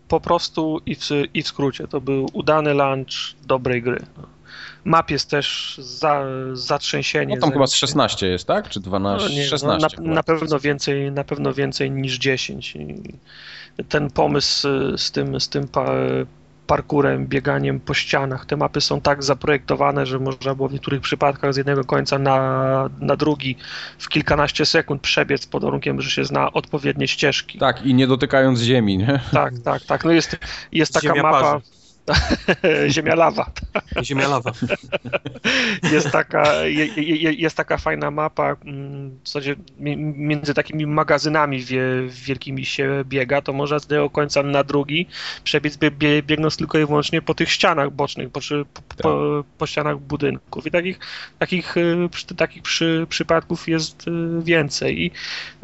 [0.07, 1.87] po prostu i w, i w skrócie.
[1.87, 3.99] To był udany lunch dobrej gry.
[4.17, 4.23] No.
[4.85, 7.35] Map jest też za, zatrzęsienie.
[7.35, 8.69] No tam chyba z 16 jest, tak?
[8.69, 9.29] Czy No, 12?
[9.29, 10.15] nie, no, 16 na, chyba.
[10.15, 12.75] na pewno więcej, na pewno więcej niż 10.
[12.75, 13.03] I
[13.89, 14.67] ten pomysł
[14.97, 15.85] z tym, z tym pa,
[16.67, 21.53] parkurem, bieganiem po ścianach, te mapy są tak zaprojektowane, że można było w niektórych przypadkach
[21.53, 23.57] z jednego końca na, na drugi
[23.99, 27.59] w kilkanaście sekund przebiec pod warunkiem, że się zna odpowiednie ścieżki.
[27.59, 29.19] Tak, i nie dotykając ziemi, nie?
[29.31, 29.81] tak, tak.
[29.81, 30.05] tak.
[30.05, 30.37] No jest,
[30.71, 31.41] jest taka Ziemia mapa.
[31.41, 31.82] parzy.
[32.93, 33.51] Ziemia lawa.
[34.03, 34.51] Ziemia lawa.
[35.93, 41.83] Jest taka, je, je, jest taka fajna mapa, mm, w zasadzie między takimi magazynami wie,
[42.07, 45.07] wielkimi się biega, to można z jednego końca na drugi
[45.43, 48.39] przebiec bie, biegnąc tylko i wyłącznie po tych ścianach bocznych, po,
[48.73, 50.67] po, po, po ścianach budynków.
[50.67, 50.99] I takich,
[51.39, 54.11] takich, y, takich przy, przypadków jest y,
[54.43, 55.01] więcej.
[55.01, 55.11] I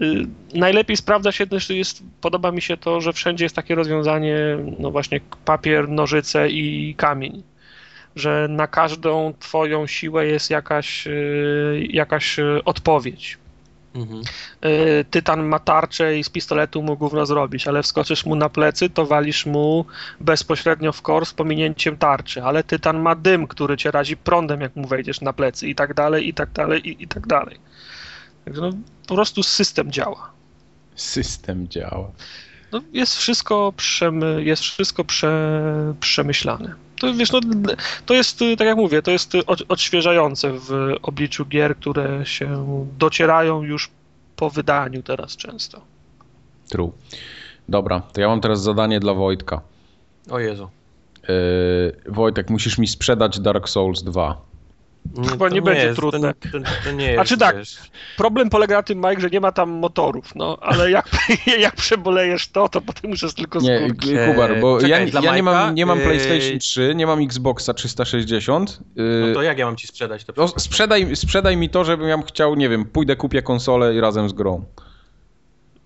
[0.03, 4.37] y, najlepiej sprawdza się też, jest, podoba mi się to, że wszędzie jest takie rozwiązanie,
[4.79, 7.43] no właśnie papier, nożyce i kamień
[8.15, 13.37] że na każdą twoją siłę jest jakaś, y, jakaś y, odpowiedź.
[13.95, 14.21] Mhm.
[14.65, 18.89] Y, tytan ma tarczę i z pistoletu mu gówno zrobić, ale wskoczysz mu na plecy,
[18.89, 19.85] to walisz mu
[20.19, 24.75] bezpośrednio w kor z pominięciem tarczy, ale Tytan ma dym, który cię razi prądem, jak
[24.75, 27.59] mu wejdziesz na plecy i tak dalej, i tak dalej, i, i tak dalej.
[28.45, 28.71] Także no,
[29.07, 30.38] po prostu system działa.
[31.01, 32.11] System działa.
[32.71, 37.39] No, jest wszystko, przemy, jest wszystko prze, przemyślane to wiesz, no,
[38.05, 39.33] to jest, tak jak mówię, to jest
[39.67, 42.65] odświeżające w obliczu gier, które się
[42.97, 43.89] docierają już
[44.35, 45.81] po wydaniu teraz często.
[46.69, 46.91] True.
[47.69, 49.61] Dobra, to ja mam teraz zadanie dla Wojtka.
[50.29, 50.69] O Jezu.
[51.27, 54.41] Yy, Wojtek, musisz mi sprzedać Dark Souls 2.
[55.15, 56.33] Nie, Chyba nie, nie będzie jest, trudne.
[56.33, 57.77] To, to, to nie jest, A czy tak, wiesz.
[58.17, 61.09] problem polega na tym, Mike, że nie ma tam motorów, no, ale jak,
[61.59, 63.87] jak przebolejesz to, to potem już jest tylko Nie,
[64.27, 68.79] Kubar, bo Czekaj, ja, ja nie mam, nie mam PlayStation 3, nie mam Xboxa 360.
[68.95, 70.33] No to jak ja mam ci sprzedać to?
[70.37, 74.29] No, sprzedaj, sprzedaj mi to, żebym ja chciał, nie wiem, pójdę kupię konsolę i razem
[74.29, 74.65] z grą.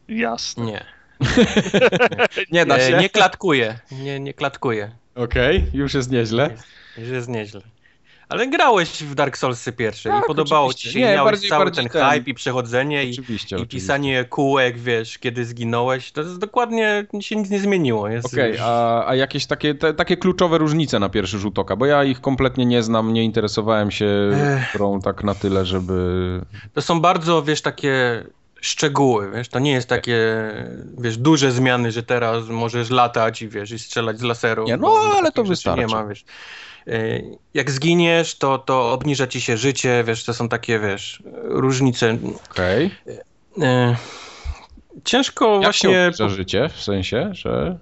[0.08, 0.66] Jasne.
[0.66, 0.86] Nie.
[2.52, 2.98] nie da się?
[2.98, 4.92] Nie klatkuje, nie, nie klatkuje.
[5.16, 6.50] Okej, okay, już jest nieźle.
[6.98, 7.62] Już jest nieźle.
[8.30, 10.90] Ale grałeś w Dark Soulsy pierwsze tak, i podobało oczywiście.
[10.90, 13.18] ci się, nie, miałeś bardziej, cały bardziej ten, ten hype i przechodzenie i,
[13.62, 18.02] i pisanie kółek, wiesz, kiedy zginąłeś, to jest dokładnie, się nic nie zmieniło.
[18.02, 21.86] Okej, okay, a, a jakieś takie, te, takie kluczowe różnice na pierwszy rzut oka, bo
[21.86, 24.08] ja ich kompletnie nie znam, nie interesowałem się
[24.74, 26.42] grą tak na tyle, żeby...
[26.74, 28.24] To są bardzo, wiesz, takie
[28.62, 30.18] szczegóły, wiesz, to nie jest takie,
[30.98, 34.64] wiesz, duże zmiany, że teraz możesz latać i wiesz, i strzelać z laseru.
[34.64, 35.82] Nie, no, ale to wystarczy.
[35.82, 36.26] Nie ma, wiesz.
[36.88, 37.22] E,
[37.54, 42.18] jak zginiesz, to, to obniża ci się życie, wiesz, to są takie, wiesz, różnice.
[42.52, 42.92] Okej.
[43.06, 43.68] Okay.
[43.68, 43.96] E,
[45.04, 45.90] ciężko Jak właśnie...
[45.92, 47.78] Jak życie, w sensie, że...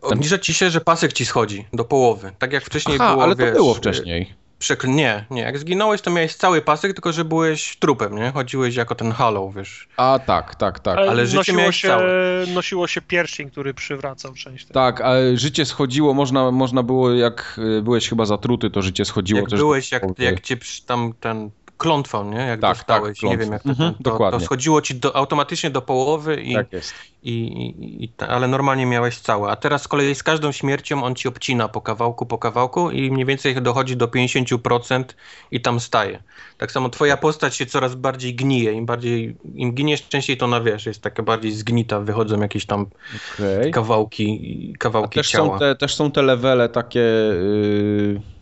[0.00, 2.32] Obniża ci się, że pasek ci schodzi do połowy.
[2.38, 4.34] Tak jak wcześniej Aha, było, ale to wiesz, było wcześniej.
[4.58, 4.88] Przekl...
[4.88, 5.42] Nie, nie.
[5.42, 8.30] Jak zginąłeś, to miałeś cały pasek, tylko że byłeś trupem, nie?
[8.30, 9.88] Chodziłeś jako ten Hollow, wiesz.
[9.96, 10.98] A tak, tak, tak.
[10.98, 12.06] Ale, ale życie nosiło się, całe.
[12.54, 14.74] nosiło się pierścień, który przywracał część tego.
[14.74, 19.40] Tak, ale życie schodziło, można, można było, jak y, byłeś chyba zatruty, to życie schodziło
[19.40, 19.58] jak też.
[19.60, 20.56] Byłeś, jak, jak cię
[20.86, 22.38] tam ten klątwą, nie?
[22.38, 25.16] Jak tak, dostałeś, tak, nie wiem jak to, mhm, to, to, to, schodziło ci do,
[25.16, 26.94] automatycznie do połowy i, tak jest.
[27.22, 29.50] I, i, i, ale normalnie miałeś całe.
[29.50, 33.10] A teraz z kolei z każdą śmiercią on ci obcina po kawałku, po kawałku i
[33.10, 35.04] mniej więcej dochodzi do 50%
[35.50, 36.22] i tam staje.
[36.58, 38.72] Tak samo twoja postać się coraz bardziej gnije.
[38.72, 42.86] Im bardziej, im giniesz częściej to na wiesz, jest taka bardziej zgnita, wychodzą jakieś tam
[43.34, 43.70] okay.
[43.70, 45.48] kawałki, kawałki też ciała.
[45.54, 47.00] Są te, też są te levele takie...
[47.00, 48.37] Yy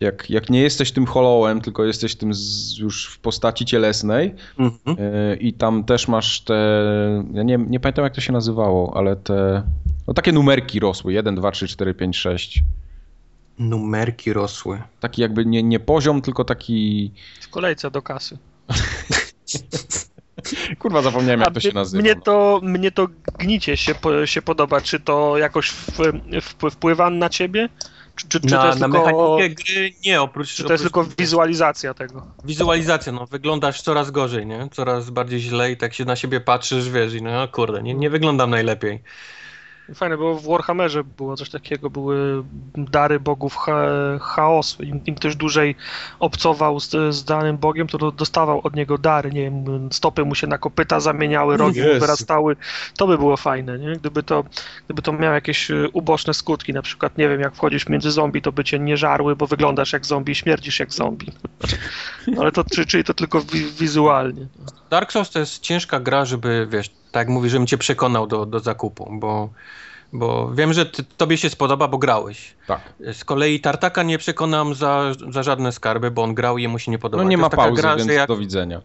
[0.00, 4.98] jak, jak nie jesteś tym hollowem, tylko jesteś tym z, już w postaci cielesnej mhm.
[4.98, 6.54] y, i tam też masz te,
[7.32, 9.62] ja nie, nie pamiętam jak to się nazywało, ale te,
[10.06, 12.62] no takie numerki rosły, 1, 2, 3, 4, 5, 6.
[13.58, 14.82] Numerki rosły.
[15.00, 17.12] Taki jakby nie, nie poziom, tylko taki...
[17.40, 18.38] W kolejce do kasy.
[20.78, 22.02] Kurwa, zapomniałem jak to się nazywa.
[22.02, 23.08] Mnie to, mnie to
[23.38, 23.94] gnicie się,
[24.24, 24.80] się podoba.
[24.80, 25.98] Czy to jakoś w,
[26.40, 27.68] w, wpływa na ciebie?
[28.16, 28.98] Czy, czy, czy na, to jest na tylko...
[28.98, 30.54] mechanikę gry nie, oprócz...
[30.54, 32.26] Czy to jest tylko wizualizacja tego?
[32.44, 34.68] Wizualizacja, no wyglądasz coraz gorzej, nie?
[34.72, 38.10] Coraz bardziej źle i tak się na siebie patrzysz, wiesz, i no kurde, nie, nie
[38.10, 39.02] wyglądam najlepiej.
[39.94, 42.44] Fajne, bo w Warhammerze było coś takiego, były
[42.74, 43.88] dary bogów cha
[44.20, 44.82] chaosu.
[44.82, 45.76] Im, Im, ktoś dłużej
[46.18, 50.46] obcował z, z danym bogiem, to dostawał od niego dary, nie wiem, stopy mu się
[50.46, 52.56] na kopyta zamieniały, rogi mu wyrastały.
[52.96, 53.96] To by było fajne, nie?
[53.96, 54.44] Gdyby to,
[54.84, 58.42] gdyby to miało jakieś y, uboczne skutki, na przykład, nie wiem, jak wchodzisz między zombie,
[58.42, 61.32] to by cię nie żarły, bo wyglądasz jak zombie, śmierdzisz jak zombie.
[62.40, 64.46] Ale to, czyli to tylko wi wizualnie.
[64.90, 68.46] Dark Souls to jest ciężka gra, żeby, wiesz, tak jak mówisz, żebym cię przekonał do,
[68.46, 69.48] do zakupu, bo,
[70.12, 72.54] bo wiem, że ty, tobie się spodoba, bo grałeś.
[72.66, 72.80] Tak.
[73.12, 76.90] Z kolei Tartaka nie przekonam za, za żadne skarby, bo on grał i jemu się
[76.90, 77.22] nie podoba.
[77.22, 78.28] No nie ma pauzy, gra, więc jak...
[78.28, 78.82] do widzenia.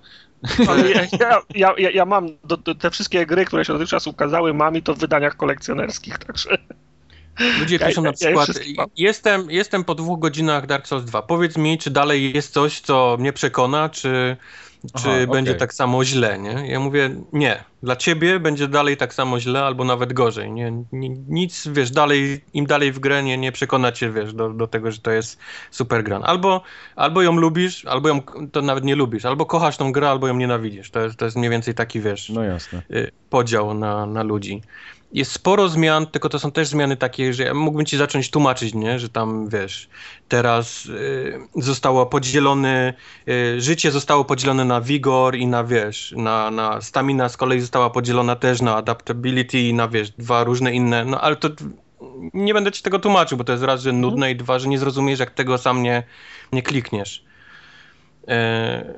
[1.20, 4.78] Ja, ja, ja, ja mam do, do, te wszystkie gry, które się dotychczas ukazały, mam
[4.78, 6.58] i to w wydaniach kolekcjonerskich, także...
[7.60, 8.50] Ludzie ja, piszą na przykład,
[8.98, 13.18] jestem, jestem po dwóch godzinach Dark Souls 2, powiedz mi, czy dalej jest coś, co
[13.20, 14.38] mnie przekona, czy
[14.88, 16.68] czy Aha, będzie tak samo źle, nie?
[16.68, 20.84] Ja mówię, nie, dla ciebie będzie dalej tak samo źle, albo nawet gorzej, nie?
[20.92, 24.68] nie nic, wiesz, dalej, im dalej w grę nie, nie przekona cię, wiesz, do, do
[24.68, 25.40] tego, że to jest
[25.72, 26.20] super gra.
[26.20, 26.62] Albo,
[26.96, 28.22] albo ją lubisz, albo ją,
[28.52, 30.92] to nawet nie lubisz, albo kochasz tą grę, albo ją nienawidzisz.
[30.92, 32.82] To jest, to jest mniej więcej taki, wiesz, No jasne.
[32.92, 34.62] y, podział na, na ludzi.
[35.14, 38.74] Jest sporo zmian, tylko to są też zmiany takie, że ja mógłbym ci zacząć tłumaczyć,
[38.74, 39.00] nie?
[39.00, 39.90] że tam wiesz,
[40.28, 42.94] teraz y, zostało podzielone,
[43.28, 47.90] y, życie zostało podzielone na vigor i na wiesz, na, na stamina z kolei została
[47.90, 51.50] podzielona też na adaptability i na wiesz, dwa różne inne, no ale to
[52.34, 54.80] nie będę ci tego tłumaczył, bo to jest raz, że nudne i dwa, że nie
[54.80, 56.04] zrozumiesz, jak tego sam nie,
[56.52, 57.24] nie klikniesz.
[58.28, 58.94] E,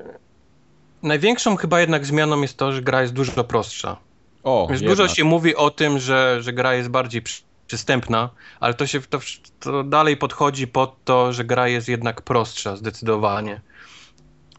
[1.02, 3.96] największą chyba jednak zmianą jest to, że gra jest dużo prostsza.
[4.44, 8.30] O, Wiesz, dużo się mówi o tym, że, że gra jest bardziej przy- przystępna,
[8.60, 9.18] ale to się to,
[9.60, 13.60] to dalej podchodzi pod to, że gra jest jednak prostsza zdecydowanie.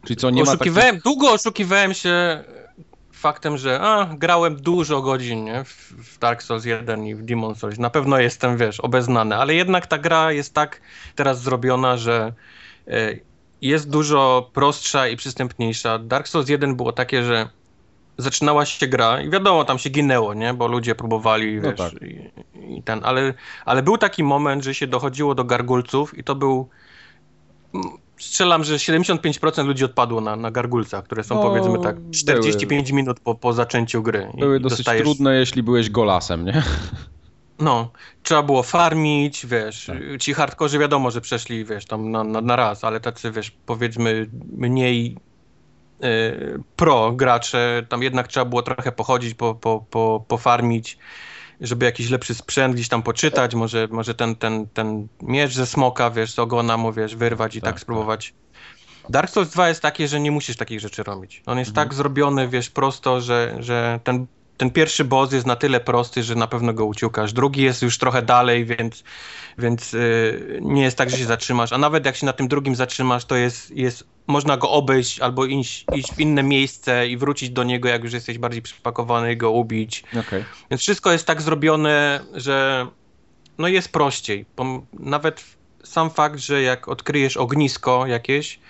[0.04, 0.60] Czyli co, nie ma takich...
[0.60, 2.44] oszukiwałem, Długo oszukiwałem się
[3.12, 5.64] faktem, że a, grałem dużo godzin nie?
[5.64, 7.78] W, w Dark Souls 1 i w Demon Souls.
[7.78, 10.80] Na pewno jestem, wiesz, obeznany, ale jednak ta gra jest tak
[11.14, 12.32] teraz zrobiona, że
[12.88, 13.16] e,
[13.62, 15.98] jest dużo prostsza i przystępniejsza.
[15.98, 17.48] Dark Souls 1 było takie, że
[18.18, 20.54] zaczynała się gra i wiadomo, tam się ginęło, nie?
[20.54, 21.92] Bo ludzie próbowali, No wiesz, tak.
[22.02, 22.30] i,
[22.78, 23.34] i ten, ale,
[23.64, 26.68] ale był taki moment, że się dochodziło do gargulców i to był
[27.74, 27.86] mm,
[28.18, 32.14] strzelam, że 75% ludzi odpadło na, na gargulcach, które są No, powiedzmy tak były.
[32.14, 34.28] 45 minut po, po zaczęciu gry.
[34.38, 36.62] Były dosyć dostajesz- trudne, jeśli byłeś golasem, nie?
[37.58, 37.90] No,
[38.22, 39.96] trzeba było farmić, wiesz, Tak.
[40.20, 44.26] ci hardkorzy wiadomo, że przeszli, wiesz, tam na, na, na raz, ale tacy, wiesz, powiedzmy
[44.56, 45.16] mniej
[46.76, 50.98] pro gracze, tam jednak trzeba było trochę pochodzić, po, po, po, pofarmić,
[51.60, 56.10] żeby jakiś lepszy sprzęt gdzieś tam poczytać, może, może ten, ten, ten miecz ze smoka,
[56.10, 58.34] wiesz, z ogona mu, wiesz, wyrwać i tak, Tak, spróbować.
[59.08, 61.42] Dark Souls 2 jest takie, że nie musisz takich rzeczy robić.
[61.46, 61.88] On jest Mhm.
[61.88, 64.26] tak zrobiony, wiesz, prosto, że, że ten,
[64.56, 67.32] ten pierwszy boss jest na tyle prosty, że na pewno go uciukasz.
[67.32, 69.04] Drugi jest już trochę dalej, więc,
[69.58, 71.72] więc yy, nie jest tak, że się zatrzymasz.
[71.72, 75.44] A nawet jak się na tym drugim zatrzymasz, to jest, jest można go obejść albo
[75.44, 79.36] iść, iść w inne miejsce i wrócić do niego, jak już jesteś bardziej przypakowany i
[79.36, 80.04] go ubić.
[80.20, 80.44] Okej.
[80.70, 82.86] Więc wszystko jest tak zrobione, że
[83.58, 84.46] no jest prościej.
[84.92, 85.44] Nawet
[85.84, 88.60] sam fakt, że jak odkryjesz ognisko jakieś,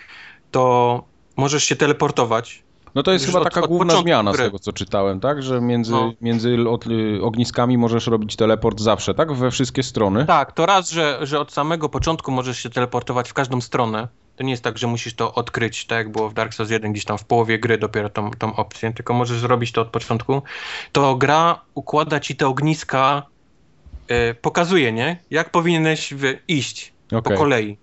[0.50, 1.04] to
[1.36, 2.65] możesz się teleportować.
[2.96, 4.44] No to jest chyba od- taka od główna zmiana z gry.
[4.44, 5.42] tego, co czytałem, tak?
[5.42, 6.12] Że między, No.
[6.20, 9.32] między od, y, ogniskami możesz robić teleport zawsze, tak?
[9.32, 10.26] We wszystkie strony.
[10.26, 14.08] Tak, to raz, że, że od samego początku możesz się teleportować w każdą stronę.
[14.36, 16.92] To nie jest tak, że musisz to odkryć, tak jak było w Dark Souls 1,
[16.92, 20.42] gdzieś tam w połowie gry dopiero tą, tą opcję, tylko możesz zrobić to od początku.
[20.92, 23.22] To gra układa ci te ogniska,
[24.08, 25.18] e, pokazuje, nie?
[25.30, 26.14] Jak powinieneś
[26.48, 27.36] iść po Okej.
[27.36, 27.76] kolei.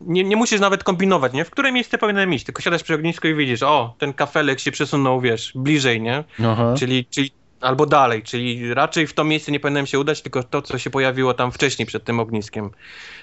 [0.00, 1.44] Nie, nie musisz nawet kombinować, nie?
[1.44, 4.72] W które miejsce powinienem iść, tylko siadasz przy ognisku i widzisz, o, ten kafelek się
[4.72, 6.24] przesunął, wiesz, bliżej, nie?
[6.44, 6.74] Aha.
[6.78, 7.30] Czyli, czyli
[7.60, 10.90] albo dalej, czyli raczej w to miejsce nie powinienem się udać, tylko to, co się
[10.90, 12.70] pojawiło tam wcześniej przed tym ogniskiem.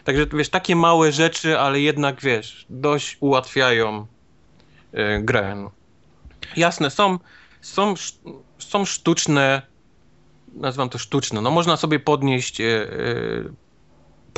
[0.03, 4.05] Także wiesz, takie małe rzeczy, ale jednak wiesz, dość ułatwiają
[4.93, 5.55] y, grę.
[5.55, 5.71] no.
[6.57, 7.19] Jasne, są,
[7.61, 7.93] są,
[8.59, 9.61] są sztuczne,
[10.53, 13.64] nazywam to sztuczne, no można sobie podnieść y, y,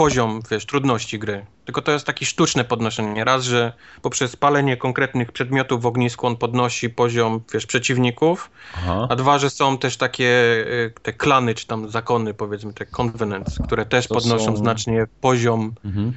[0.01, 1.45] poziom, wiesz, trudności gry.
[1.65, 3.23] Tylko to jest takie sztuczne podnoszenie.
[3.23, 9.07] Raz, że poprzez palenie konkretnych przedmiotów w ognisku on podnosi poziom, wiesz, przeciwników, Aha.
[9.09, 10.25] a dwa, że są też takie
[10.67, 15.05] y, te klany, czy tam zakony, powiedzmy, te covenants, które też To podnoszą są- znacznie
[15.21, 16.13] poziom Mhm.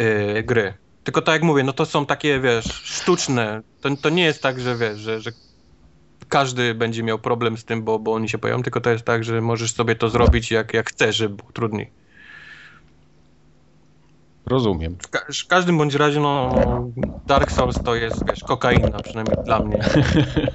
[0.00, 0.74] y, gry.
[1.04, 3.62] Tylko tak jak mówię, no to są takie, wiesz, sztuczne.
[3.80, 5.30] To, to nie jest tak, że wiesz, że, że
[6.28, 9.24] każdy będzie miał problem z tym, bo, bo oni się pojawią, tylko to jest tak,
[9.24, 11.90] że możesz sobie to zrobić jak, jak chcesz, żeby było trudniej.
[14.48, 14.96] Rozumiem.
[15.02, 16.50] W, ka- w każdym bądź razie, no,
[17.26, 19.78] Dark Souls to jest, wiesz, kokaina, przynajmniej dla mnie.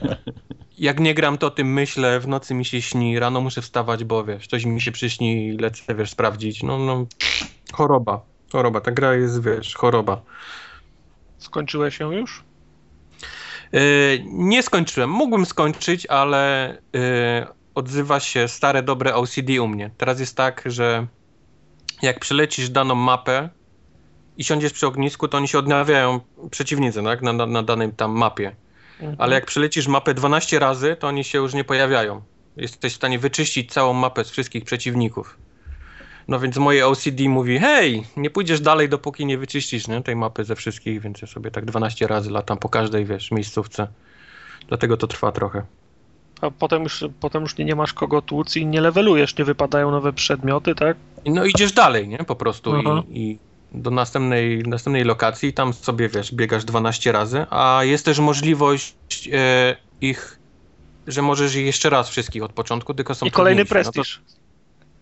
[0.78, 4.04] Jak nie gram, to o tym myślę, w nocy mi się śni, rano muszę wstawać,
[4.04, 6.64] bo wiesz, coś mi się przyśni i lecę, wiesz, sprawdzić.
[6.64, 7.06] No, no,
[7.74, 8.22] choroba,
[8.52, 10.22] choroba, ta gra jest, wiesz, choroba.
[11.38, 12.44] Skończyłeś ją już?
[13.72, 13.82] Yy,
[14.26, 17.02] nie skończyłem, mógłbym skończyć, ale yy,
[17.76, 19.92] odzywa się stare, dobre OCD u mnie.
[19.98, 21.08] Teraz jest tak, że
[22.02, 23.50] jak przelecisz daną mapę
[24.38, 26.20] i siądziesz przy ognisku, to oni się odnawiają,
[26.52, 28.56] przeciwnicy, tak, na, na, na danej tam mapie.
[29.00, 29.16] Mhm.
[29.20, 32.22] Ale jak przelecisz mapę 12 razy, to oni się już nie pojawiają.
[32.58, 35.38] Jesteś w stanie wyczyścić całą mapę z wszystkich przeciwników.
[36.28, 40.44] No więc moje OCD mówi, hej, nie pójdziesz dalej, dopóki nie wyczyścisz nie, tej mapy
[40.44, 43.88] ze wszystkich, więc ja sobie tak 12 razy latam po każdej, wiesz, miejscówce.
[44.68, 45.64] Dlatego to trwa trochę.
[46.42, 49.92] A potem już, potem już nie, nie masz kogo tłuc i nie levelujesz, nie wypadają
[49.92, 50.98] nowe przedmioty, tak?
[51.26, 53.40] No idziesz dalej, nie, po prostu i, i
[53.74, 59.76] do następnej, następnej lokacji, tam sobie, wiesz, biegasz 12 razy, a jest też możliwość e,
[60.02, 60.40] ich,
[61.08, 63.88] że możesz jeszcze raz wszystkich od początku, tylko są I kolejny trudniejsze.
[63.88, 64.22] No to- prestiż.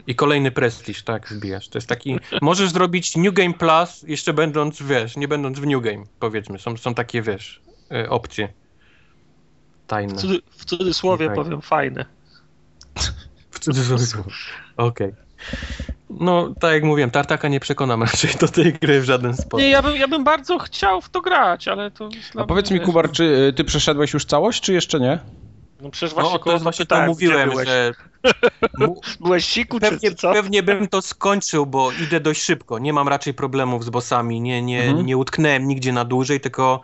[0.07, 1.69] I kolejny prestiż, tak, wbijasz.
[1.69, 5.83] To jest taki, możesz zrobić New Game Plus, jeszcze będąc, wiesz, nie będąc w New
[5.83, 6.59] Game, powiedzmy.
[6.59, 7.61] Są, są takie, wiesz,
[7.91, 8.53] e, opcje
[9.91, 10.15] tajne.
[10.51, 11.35] W, cudzysłowie Okej.
[11.35, 12.05] powiem fajne.
[13.51, 14.23] W cudzysłowie.
[14.77, 15.13] Okej.
[16.09, 19.59] No, tak jak mówiłem, Tartaka nie przekonam raczej do tej gry w żaden sposób.
[19.59, 22.09] Nie, ja bym, ja bym bardzo chciał w to grać, ale to...
[22.35, 25.19] A powiedz mi, Kubar, czy y, ty przeszedłeś już całość, czy jeszcze nie?
[25.81, 27.67] No przecież właśnie No, to jest właśnie to pytałem, mówiłem, byłeś?
[27.67, 27.93] że
[29.19, 30.33] Byłeś siku, czy, pewnie, czy co?
[30.33, 32.79] pewnie bym to skończył, bo idę dość szybko.
[32.79, 35.05] Nie mam raczej problemów z bossami, nie, nie, Mhm.
[35.05, 36.81] nie utknąłem nigdzie na dłużej, tylko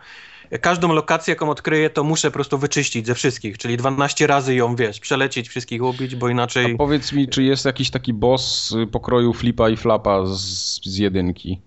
[0.60, 4.76] każdą lokację, jaką odkryję, to muszę po prostu wyczyścić ze wszystkich, czyli 12 razy ją,
[4.76, 6.76] wiesz, przelecieć, wszystkich ubić, bo A inaczej...
[6.76, 11.60] powiedz mi, czy jest jakiś taki boss pokroju Flipa i Flapa z, z jedynki?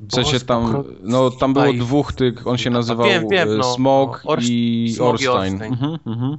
[0.00, 3.74] W sensie tam, no tam było dwóch tych, on się nazywał Wiem, wiem, y, no,
[3.74, 5.52] Smog no, Orst- i Smog i Orstein.
[5.54, 5.72] Orstein.
[5.72, 6.38] Mhm, mhm.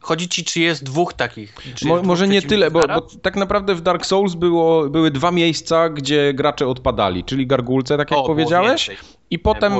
[0.00, 1.54] Chodzi ci, czy jest dwóch takich?
[1.74, 4.88] Czy Mo, jest może dwóch nie tyle, bo, bo tak naprawdę w Dark Souls było,
[4.90, 8.90] były dwa miejsca, gdzie gracze odpadali, czyli gargulce, tak jak O, powiedziałeś,
[9.30, 9.72] i potem,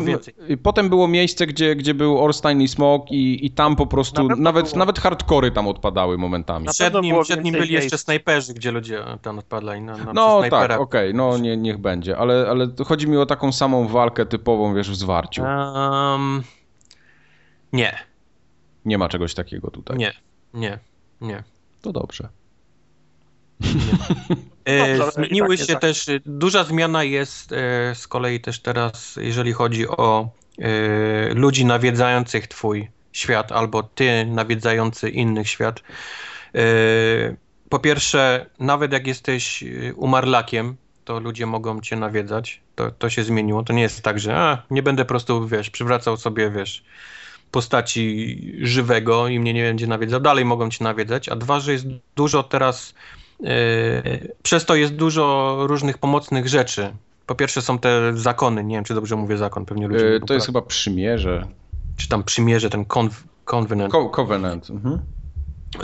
[0.62, 4.36] potem było miejsce, gdzie, gdzie był Orstein i Smog i, i tam po prostu, Na
[4.36, 4.78] nawet, było.
[4.78, 6.66] nawet hardkory tam odpadały momentami.
[6.66, 8.04] Na Przed nim, przed nim byli jeszcze miejsc.
[8.04, 10.68] snajperzy, gdzie ludzie tam odpadali na, na No snajpera.
[10.68, 14.74] tak, okej, no nie, niech będzie, ale, ale chodzi mi o taką samą walkę typową,
[14.74, 15.42] wiesz, w zwarciu.
[15.42, 16.42] Um,
[17.72, 17.98] nie,
[18.84, 19.98] Nie ma czegoś takiego tutaj.
[19.98, 20.12] nie,
[20.54, 20.78] nie,
[21.20, 21.42] nie.
[21.82, 22.28] To dobrze.
[24.64, 25.80] E, Dobrze, zmieniły tak nie się tak.
[25.80, 32.46] też, duża zmiana jest e, z kolei też teraz, jeżeli chodzi o e, ludzi nawiedzających
[32.46, 35.80] twój świat, albo ty nawiedzający innych świat.
[37.68, 39.64] Po pierwsze, nawet jak jesteś
[39.96, 42.60] umarlakiem, to ludzie mogą cię nawiedzać.
[42.74, 43.62] To, to się zmieniło.
[43.62, 46.84] To nie jest tak, że a, nie będę po prostu, wiesz, przywracał sobie, wiesz,
[47.50, 50.20] postaci żywego i mnie nie będzie nawiedzał.
[50.20, 51.28] Dalej mogą cię nawiedzać.
[51.28, 51.86] A dwa, że jest
[52.16, 52.94] dużo teraz
[53.40, 56.92] Yy, przez to jest dużo różnych pomocnych rzeczy.
[57.26, 60.26] Po pierwsze są te zakony, nie wiem czy dobrze mówię zakon, pewnie ludzie E, będą
[60.26, 61.46] to jest chyba przymierze.
[61.96, 63.92] czy tam przymierze, ten conv- covenant.
[63.92, 64.70] Co Covenant.
[64.70, 64.98] Mhm.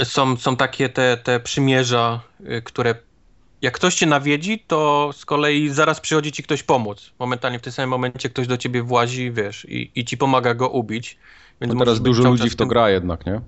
[0.04, 2.94] Są, są takie te, te przymierza, y, które
[3.62, 7.12] jak ktoś cię nawiedzi, to z kolei zaraz przychodzi ci ktoś pomóc.
[7.18, 10.68] Momentalnie w tym samym momencie ktoś do ciebie włazi, wiesz, i, i ci pomaga go
[10.68, 11.18] ubić.
[11.60, 13.40] Więc No teraz dużo ludzi w to tym- gra jednak, nie?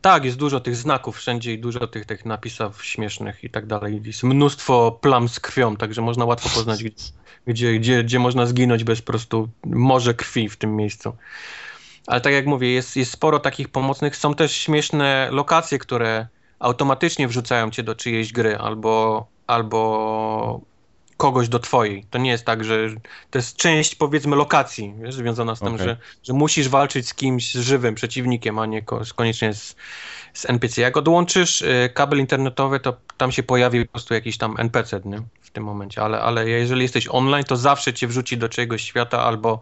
[0.00, 4.00] Tak, jest dużo tych znaków wszędzie i dużo tych, tych napisów śmiesznych i tak dalej.
[4.04, 6.84] Jest mnóstwo plam z krwią, także można łatwo poznać,
[7.46, 11.12] gdzie, gdzie, gdzie, można zginąć bez po prostu morze krwi w tym miejscu.
[12.06, 14.16] Ale tak jak mówię, jest, jest sporo takich pomocnych.
[14.16, 16.26] Są też śmieszne lokacje, które
[16.58, 20.60] automatycznie wrzucają cię do czyjejś gry albo, albo
[21.22, 22.04] kogoś do twojej.
[22.10, 22.88] To nie jest tak, że
[23.30, 25.86] to jest część powiedzmy lokacji, wiesz, związana z tym, Okej.
[25.86, 29.76] że, że musisz walczyć z kimś z żywym przeciwnikiem, a nie ko- koniecznie z,
[30.34, 30.80] z NPC.
[30.80, 35.22] Jak odłączysz y, kabel internetowy, to tam się pojawi po prostu jakiś tam NPC nie?
[35.52, 39.22] W tym momencie, ale, ale jeżeli jesteś online, to zawsze cię wrzuci do czyjegoś świata
[39.22, 39.60] albo,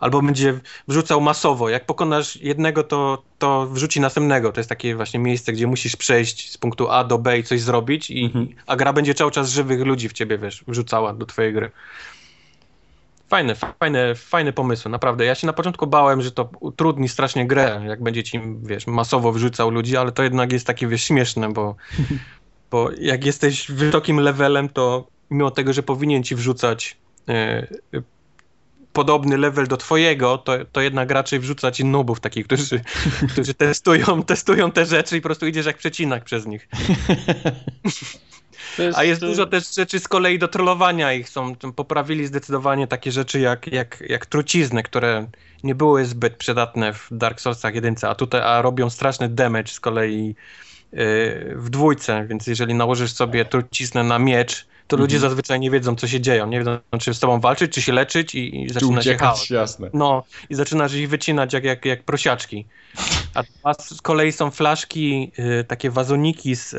[0.00, 1.68] albo będzie wrzucał masowo.
[1.68, 4.52] Jak pokonasz jednego, to, to wrzuci następnego.
[4.52, 7.60] To jest takie właśnie miejsce, gdzie musisz przejść z punktu A do B i coś
[7.60, 8.48] zrobić, i, Mhm.
[8.66, 11.70] a gra będzie cały czas żywych ludzi w ciebie, wiesz, wrzucała do twojej gry.
[13.28, 15.24] Fajne, fajne, fajne pomysły, naprawdę.
[15.24, 19.32] Ja się na początku bałem, że to utrudni strasznie grę, jak będzie ci, wiesz, masowo
[19.32, 21.74] wrzucał ludzi, ale to jednak jest takie, wiesz, śmieszne, bo,
[22.70, 26.96] bo jak jesteś wysokim levelem, to mimo tego, że powinien ci wrzucać
[27.28, 27.66] e, e,
[28.92, 32.80] podobny level do twojego, to, to jednak raczej wrzuca ci nubów takich, którzy,
[33.32, 36.68] którzy testują, testują te rzeczy i po prostu idziesz jak przecinak przez nich.
[38.76, 41.28] To A jest dużo też rzeczy z kolei do trollowania ich.
[41.28, 45.26] Są, poprawili zdecydowanie takie rzeczy jak, jak, jak trucizny, które
[45.62, 49.80] nie były zbyt przydatne w Dark Soulsach 1, a tutaj a robią straszny damage z
[49.80, 50.26] kolei
[50.92, 54.66] yy, w dwójce, więc jeżeli nałożysz sobie truciznę na miecz,
[54.96, 55.30] to ludzie Mhm.
[55.30, 56.46] zazwyczaj nie wiedzą, co się dzieje.
[56.46, 59.50] Nie wiedzą, czy z tobą walczyć, czy się leczyć i, i Czy zaczyna się chaos.
[59.50, 59.90] jasne.
[59.92, 62.66] No, i zaczynasz ich wycinać jak, jak, jak prosiaczki.
[63.62, 66.78] A z kolei są flaszki, y, takie wazoniki z, y,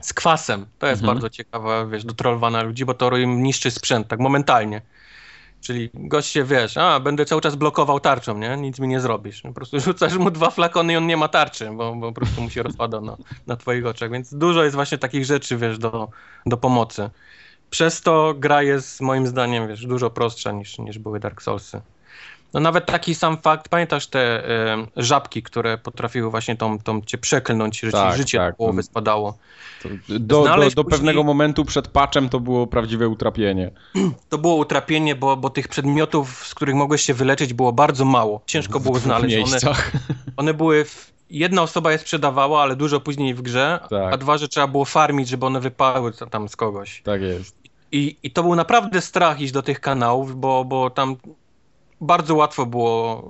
[0.00, 0.66] z kwasem.
[0.78, 1.16] To jest Mhm.
[1.16, 4.82] bardzo ciekawe, wiesz, do trollowania ludzi, bo to im niszczy sprzęt, tak momentalnie.
[5.64, 8.56] Czyli gość się, wiesz, a, będę cały czas blokował tarczą, nie?
[8.56, 9.42] Nic mi nie zrobisz.
[9.42, 12.42] Po prostu rzucasz mu dwa flakony i on nie ma tarczy, bo, bo po prostu
[12.42, 13.16] mu się rozpada na,
[13.46, 14.10] na twoich oczach.
[14.10, 16.08] Więc dużo jest właśnie takich rzeczy, wiesz, do,
[16.46, 17.10] do pomocy.
[17.70, 21.80] Przez to gra jest moim zdaniem, wiesz, dużo prostsza niż, niż były Dark Soulsy.
[22.54, 27.18] No nawet taki sam fakt, pamiętasz te e, żabki, które potrafiły właśnie tą, tą cię
[27.18, 28.56] przeklnąć, że Tak, ci życie tak.
[28.56, 29.38] połowy spadało.
[30.08, 33.70] Do, do, do później- pewnego momentu przed patchem to było prawdziwe utrapienie.
[34.28, 38.40] To było utrapienie, bo, bo tych przedmiotów, z których mogłeś się wyleczyć było bardzo mało.
[38.46, 39.36] Ciężko było znaleźć.
[39.36, 39.74] One,
[40.36, 40.84] one były...
[40.84, 44.14] W, jedna osoba je sprzedawała, ale dużo później w grze, Tak.
[44.14, 47.02] a dwa, że trzeba było farmić, żeby one wypadły ta- tam z kogoś.
[47.02, 47.56] tak jest.
[47.92, 51.16] I, I to był naprawdę strach iść do tych kanałów, bo, bo tam
[52.00, 53.22] bardzo łatwo było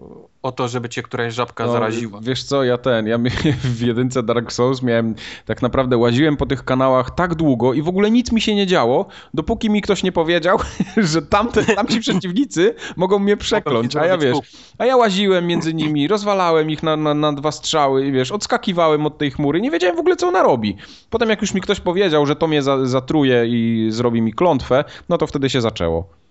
[0.45, 2.21] o to, żeby cię któraś żabka No, zaraziła.
[2.23, 3.19] Wiesz co, ja ten, ja
[3.77, 5.15] w jedynce Dark Souls miałem,
[5.45, 8.67] tak naprawdę łaziłem po tych kanałach tak długo i w ogóle nic mi się nie
[8.67, 10.59] działo, dopóki mi ktoś nie powiedział,
[10.97, 14.39] że tamte, tamci przeciwnicy mogą mnie przekląć, a ja wiesz,
[14.79, 19.07] a ja łaziłem między nimi, rozwalałem ich na, na, na dwa strzały i wiesz, odskakiwałem
[19.07, 20.77] od tej chmury, nie wiedziałem w ogóle co ona robi.
[21.11, 24.85] Potem jak już mi ktoś powiedział, że to mnie za, zatruje i zrobi mi klątwę,
[25.09, 26.24] no to wtedy się zaczęło.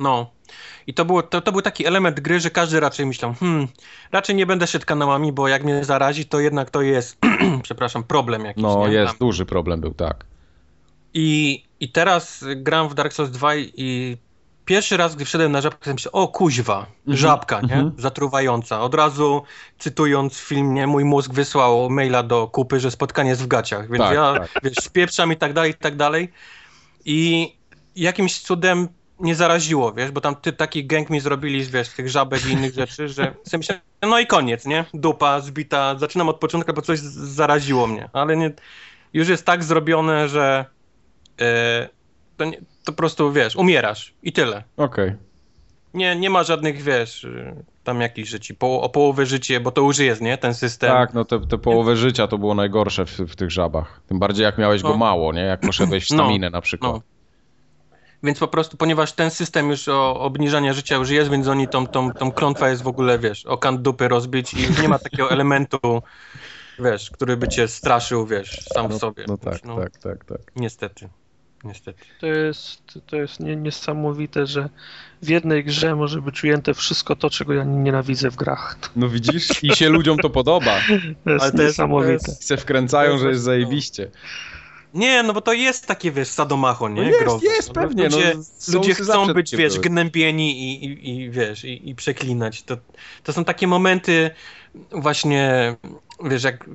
[0.00, 0.30] No.
[0.86, 3.68] I to, było, to, to był taki element gry, że każdy raczej myślał, hmm,
[4.12, 7.18] raczej nie będę szedł kanałami, bo jak mnie zarazi, to jednak to jest,
[7.62, 8.62] przepraszam, problem jakiś.
[8.62, 8.94] No nie?
[8.94, 9.28] jest, Tam.
[9.28, 10.24] duży problem był, tak.
[11.14, 14.16] I, I teraz gram w Dark Souls 2 i
[14.64, 17.74] pierwszy raz, gdy wszedłem na żabkę, myślałem, o kuźwa, żabka, nie?
[17.74, 17.92] mhm.
[17.98, 18.80] Zatruwająca.
[18.82, 19.42] Od razu,
[19.78, 24.04] cytując film, nie, mój mózg wysłał maila do kupy, że spotkanie jest w gaciach, więc
[24.04, 24.62] Tak, ja, tak.
[24.62, 26.32] wiesz, spieprzam i tak dalej, i tak dalej.
[27.04, 27.52] I
[27.96, 28.88] jakimś cudem
[29.20, 32.74] nie zaraziło, wiesz, bo tam ty taki gang mi zrobili, wiesz, tych żabek i innych
[32.74, 34.84] rzeczy, że sobie myślałem, no i koniec, nie?
[34.94, 38.50] Dupa zbita, zaczynam od początku, bo coś zaraziło mnie, ale nie,
[39.12, 40.64] już jest tak zrobione, że
[41.40, 41.88] e,
[42.36, 44.62] to, nie, to po prostu, wiesz, umierasz i tyle.
[44.76, 45.14] Okej.
[45.94, 49.80] Nie, nie ma żadnych, wiesz, y, tam jakichś życi, po, o połowę życie, bo to
[49.80, 50.90] już jest, nie, ten system.
[50.90, 54.00] Tak, no te, te połowę życia to było najgorsze w, w tych żabach.
[54.06, 54.96] Tym bardziej jak miałeś go No.
[54.96, 55.40] mało, nie?
[55.42, 56.92] Jak poszedłeś w No, staminę na przykład.
[56.92, 57.00] no.
[58.22, 61.86] Więc po prostu, ponieważ ten system już o obniżania życia już jest, więc oni tą,
[61.86, 65.30] tą, tą klątwę jest w ogóle, wiesz, o kant dupy rozbić i nie ma takiego
[65.34, 65.78] elementu,
[66.78, 69.24] wiesz, który by cię straszył, wiesz, sam w No, sobie.
[69.28, 70.40] no tak, no, tak, tak, tak.
[70.56, 71.08] Niestety.
[71.64, 72.04] Niestety.
[72.20, 74.68] To jest, to jest nie, niesamowite, że
[75.22, 78.76] w jednej grze może być ujęte wszystko to, czego ja nienawidzę w grach.
[78.96, 79.64] No widzisz?
[79.64, 80.74] I się ludziom to podoba.
[81.24, 82.06] To jest Ale to jest- niesamowite.
[82.06, 83.44] to jest- I se wkręcają, że jest No.
[83.44, 84.10] zajebiście.
[84.94, 87.02] Nie, no bo to jest takie, wiesz, sadomacho, nie?
[87.02, 87.46] No jest, Growe.
[87.46, 89.84] jest, No, pewnie, no, Ludzie, Soulsy ludzie chcą być, wiesz, były.
[89.84, 92.62] gnębieni i, i, i wiesz, i, i przeklinać.
[92.62, 92.76] To,
[93.24, 94.30] to są takie momenty
[94.92, 95.76] właśnie,
[96.24, 96.70] wiesz, jak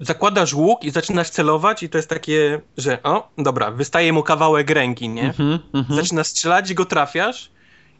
[0.00, 4.70] zakładasz łuk i zaczynasz celować i to jest takie, że o, dobra, wystaje mu kawałek
[4.70, 5.24] ręki, nie?
[5.24, 6.00] Mhm, mhm.
[6.00, 7.53] Zaczynasz strzelać i go trafiasz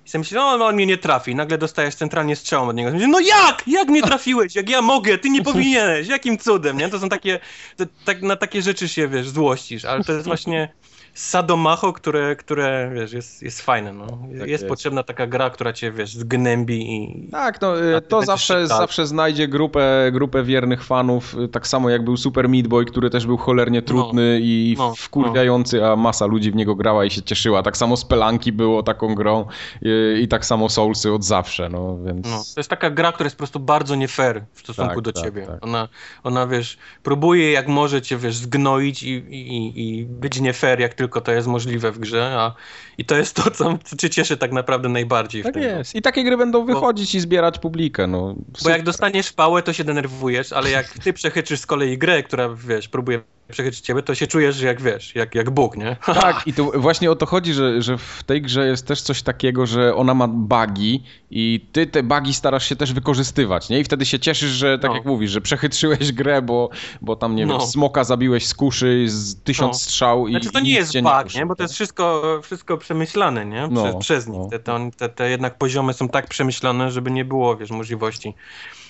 [0.07, 1.35] i sobie myślisz, no, no on mnie nie trafi.
[1.35, 2.91] Nagle dostajesz centralnie strzałą od niego.
[2.91, 3.63] Myślisz, no jak?
[3.67, 4.55] Jak mnie trafiłeś?
[4.55, 5.19] Jak ja mogę?
[5.19, 6.09] Ty nie powinieneś.
[6.09, 6.89] Jakim cudem, nie?
[6.89, 7.41] To są takie,
[7.77, 10.69] to, tak, na takie rzeczy się, wiesz, złościsz, ale to jest właśnie
[11.15, 14.07] sadomacho, które, które wiesz, jest, jest fajne, no.
[14.39, 17.29] Tak jest, potrzebna taka gra, która cię, wiesz, zgnębi i...
[17.31, 21.91] Tak, no y, ty to zawsze, zawsze znajdzie grupę, grupę wiernych fanów, y, tak samo
[21.91, 26.27] jak był Super Meat Boy, który też był cholernie trudny i no, wkurwiający, a masa
[26.27, 27.63] ludzi w niego grała i się cieszyła.
[27.63, 29.47] Tak samo Spelanki było taką grą
[29.83, 32.27] y, i tak samo Soulsy od zawsze, no więc...
[32.27, 35.05] No, to jest taka gra, która jest po prostu bardzo nie fair w stosunku Tak,
[35.05, 35.47] do tak, ciebie.
[35.47, 35.65] tak.
[35.65, 35.89] Ona,
[36.23, 40.95] ona, wiesz, próbuje jak może cię, wiesz, zgnoić i, i, i być nie fair, jak
[41.05, 42.55] tylko to jest możliwe w grze, a
[42.99, 45.63] i to jest to, co, co cię cieszy tak naprawdę najbardziej w Tak tym.
[45.63, 45.95] jest.
[45.95, 48.35] I takie gry będą wychodzić i zbierać publikę, no.
[48.65, 52.49] Bo jak dostaniesz pałę, to się denerwujesz, ale jak ty przechyczysz z kolei grę, która,
[52.55, 53.21] wiesz, próbuje
[53.53, 55.97] przechyczyć ciebie, to się czujesz jak, wiesz, jak, jak Bóg, nie?
[56.21, 59.23] Tak, i to właśnie o to chodzi, że, że w tej grze jest też coś
[59.23, 63.81] takiego, że ona ma bugi i ty te bugi starasz się też wykorzystywać, nie?
[63.81, 64.97] I wtedy się cieszysz, że tak No.
[64.97, 67.59] jak mówisz, że przechytrzyłeś grę, bo, bo tam, nie No.
[67.59, 69.79] wiem, smoka zabiłeś z kuszy z tysiąc No.
[69.79, 71.47] strzał i Znaczy to i nie jest bug, kuszy, nie?
[71.47, 73.69] Bo to jest wszystko, wszystko przemyślane, nie?
[73.71, 74.39] No, Przez, przez nich.
[74.39, 74.49] no.
[74.49, 78.35] Te, te, te, te jednak poziomy są tak przemyślane, żeby nie było, wiesz, możliwości.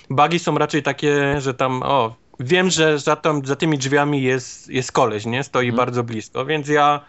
[0.09, 4.69] Bugi są raczej takie, że tam, o, wiem, że za, tam, za tymi drzwiami jest,
[4.69, 5.43] jest koleś, nie?
[5.43, 5.77] Stoi Mhm.
[5.77, 7.01] bardzo blisko, więc ja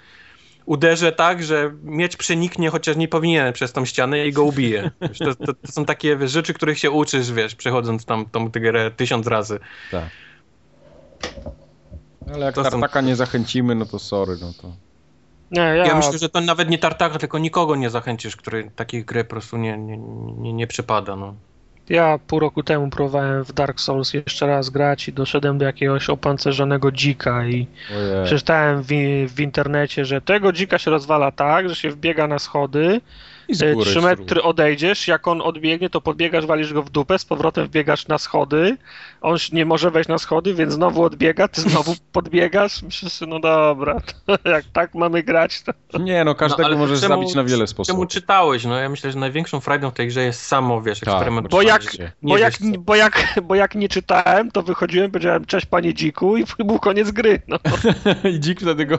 [0.66, 4.90] uderzę tak, że miecz przeniknie, chociaż nie powinien przez tą ścianę i go ubije.
[5.19, 8.90] To, to, to są takie wiesz, rzeczy, których się uczysz, wiesz, przechodząc tam tą grę
[8.90, 9.59] tysiąc razy.
[9.90, 10.05] Tak.
[12.35, 14.73] Ale jak To są- tartaka nie zachęcimy, no to sorry, no to...
[15.51, 19.05] Nie, ja, Ja myślę, że to nawet nie tartaka, tylko nikogo nie zachęcisz, który takich
[19.05, 19.97] gry po prostu nie, nie,
[20.39, 21.16] nie, nie przypada.
[21.16, 21.35] No.
[21.91, 26.11] Ja pół roku temu próbowałem w Dark Souls jeszcze raz grać i doszedłem do jakiegoś
[26.11, 28.25] opancerzonego dzika i Ojej.
[28.25, 28.89] przeczytałem w,
[29.35, 33.01] w internecie, że tego dzika się rozwala tak, że się wbiega na schody,
[33.62, 34.05] E, góry 3 śrub.
[34.05, 38.18] metry odejdziesz, jak on odbiegnie, to podbiegasz, walisz go w dupę, z powrotem wbiegasz na
[38.18, 38.77] schody,
[39.20, 43.40] on nie może wejść na schody, więc znowu odbiega, ty znowu podbiegasz, myślisz, sobie, no
[43.40, 44.01] dobra,
[44.44, 45.98] jak tak mamy grać, to...
[45.98, 48.09] Nie, no każdego ale możesz czemu- zabić na wiele Czemu sposobów.
[48.09, 48.64] czytałeś?
[48.64, 51.48] No ja myślę, że największą frajdą w tej grze jest samo, wiesz, Tak, eksperyment.
[51.48, 51.82] Bo jak,
[52.23, 52.64] bo, jak, co.
[52.81, 57.10] bo, jak, bo jak nie czytałem, to wychodziłem, powiedziałem cześć panie dziku i był koniec
[57.10, 57.59] gry, no
[58.31, 58.98] I dzik wtedy go...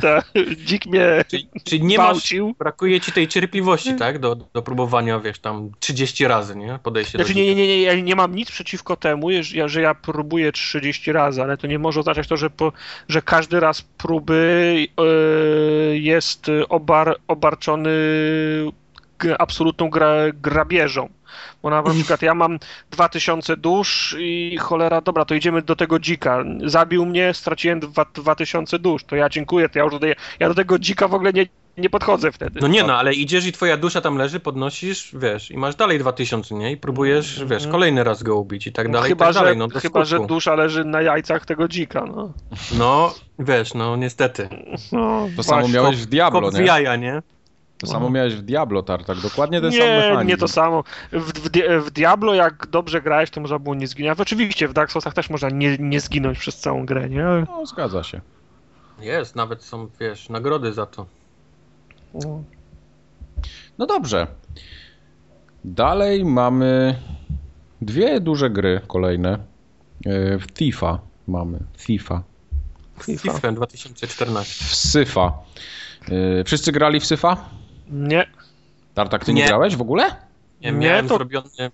[0.00, 0.22] to,
[0.56, 3.28] dzik mnie Czyli, czyli nie masz, brakuje ci tej
[3.58, 4.18] cierpliwości, tak?
[4.18, 6.78] Do, do próbowania, wiesz, tam 30 razy, nie?
[6.82, 9.68] Podejście Znaczy do nie, nie, nie, nie, ja nie mam nic przeciwko temu, że ja,
[9.68, 12.72] że ja próbuję 30 razy, ale to nie może oznaczać to, że, po,
[13.08, 17.90] że każdy raz próby yy, jest obar, obarczony
[19.38, 21.08] absolutną gra, grabieżą.
[21.62, 22.58] Bo na przykład ja mam
[22.90, 26.44] 2000 dusz i cholera, dobra, to idziemy do tego dzika.
[26.64, 29.04] Zabił mnie, straciłem dwa- 2000 dusz.
[29.04, 30.06] To ja dziękuję, to ja już do,
[30.40, 31.46] ja do tego dzika w ogóle nie,
[31.78, 32.60] nie podchodzę wtedy.
[32.62, 35.98] No nie no, ale idziesz i twoja dusza tam leży, podnosisz, wiesz, i masz dalej
[35.98, 36.72] 2000, nie?
[36.72, 39.58] I próbujesz, wiesz, kolejny raz go ubić i tak dalej, chyba, i tak dalej, że,
[39.58, 40.34] no chyba, że skutku.
[40.34, 42.32] dusza leży na jajcach tego dzika, no.
[42.78, 44.48] No, wiesz, no niestety.
[44.92, 46.62] no To samo miałeś w Diablo, nie?
[46.62, 47.22] jaja, nie?
[47.78, 49.18] To samo miałeś w Diablo, Tartak.
[49.20, 50.28] Dokładnie ten sam Nie, mechanizm.
[50.28, 50.84] nie to samo.
[51.12, 51.50] W, w,
[51.86, 54.20] w Diablo, jak dobrze grałeś, to można było nie zginąć.
[54.20, 57.26] Oczywiście w Dark Soulsach też można nie, nie zginąć przez całą grę, nie?
[57.26, 58.20] Ale- No, zgadza się.
[59.00, 61.06] Jest, nawet są, wiesz, nagrody za to.
[62.14, 62.42] No.
[63.78, 64.26] No dobrze.
[65.64, 66.98] Dalej mamy
[67.80, 69.38] dwie duże gry kolejne.
[70.06, 71.58] E, W Thiefa mamy.
[71.86, 72.22] Thiefa.
[73.02, 73.32] FIFA.
[73.32, 74.64] FIFA 2014.
[74.64, 75.32] W Syfa.
[76.40, 77.36] E, Wszyscy grali w Syfa?
[77.88, 78.26] Nie.
[78.94, 79.48] Tartak, ty nie, Nie.
[79.48, 80.04] grałeś w ogóle?
[80.60, 81.70] Nie, Nie, miałem to- zrobiony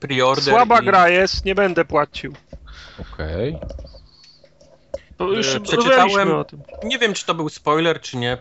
[0.00, 0.84] preorder Słaba i...
[0.84, 2.32] gra jest, nie będę płacił.
[3.12, 3.58] Okej.
[5.16, 6.62] To już E, przeczytałem- o tym.
[6.84, 8.36] Nie wiem, czy to był spoiler, czy nie,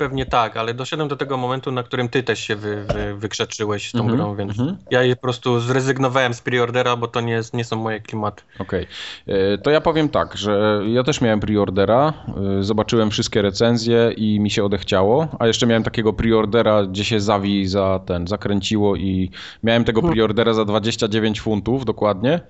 [0.00, 3.88] pewnie tak, ale doszedłem do tego momentu, na którym ty też się wy, wy, wykrzeczyłeś
[3.88, 4.76] z tą Mhm, grą, więc mhm.
[4.90, 8.42] ja je po prostu zrezygnowałem z preordera, bo to nie, nie są moje klimaty.
[8.58, 8.86] Okej.
[9.26, 12.12] E, To ja powiem tak, że ja też miałem preordera,
[12.58, 17.20] e, zobaczyłem wszystkie recenzje i mi się odechciało, a jeszcze miałem takiego preordera, gdzie się
[17.20, 19.30] zawi za ten, zakręciło i
[19.62, 22.40] miałem tego preordera za 29 funtów dokładnie.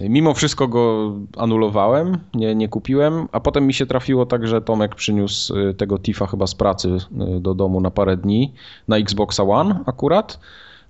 [0.00, 4.94] Mimo wszystko go anulowałem, nie, nie kupiłem, a potem mi się trafiło tak, że Tomek
[4.94, 6.88] przyniósł e, tego Tifa chyba z pracy
[7.36, 8.52] e, do domu na parę dni,
[8.88, 10.40] na Xboxa One akurat.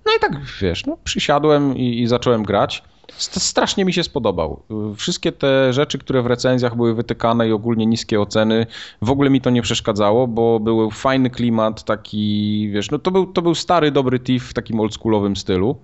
[0.07, 2.82] No i tak, wiesz, no, przysiadłem i, i zacząłem grać.
[3.16, 4.62] St- Strasznie mi się spodobał.
[4.93, 8.66] Y, Wszystkie te rzeczy, które w recenzjach były wytykane i ogólnie niskie oceny,
[9.03, 13.27] w ogóle mi to nie przeszkadzało, bo był fajny klimat, taki, wiesz, no to był,
[13.27, 15.77] to był stary, dobry Thief w takim oldschoolowym stylu.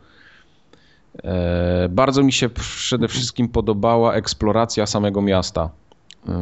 [1.25, 5.71] E, bardzo mi się przede wszystkim podobała eksploracja samego miasta.
[6.29, 6.33] Y,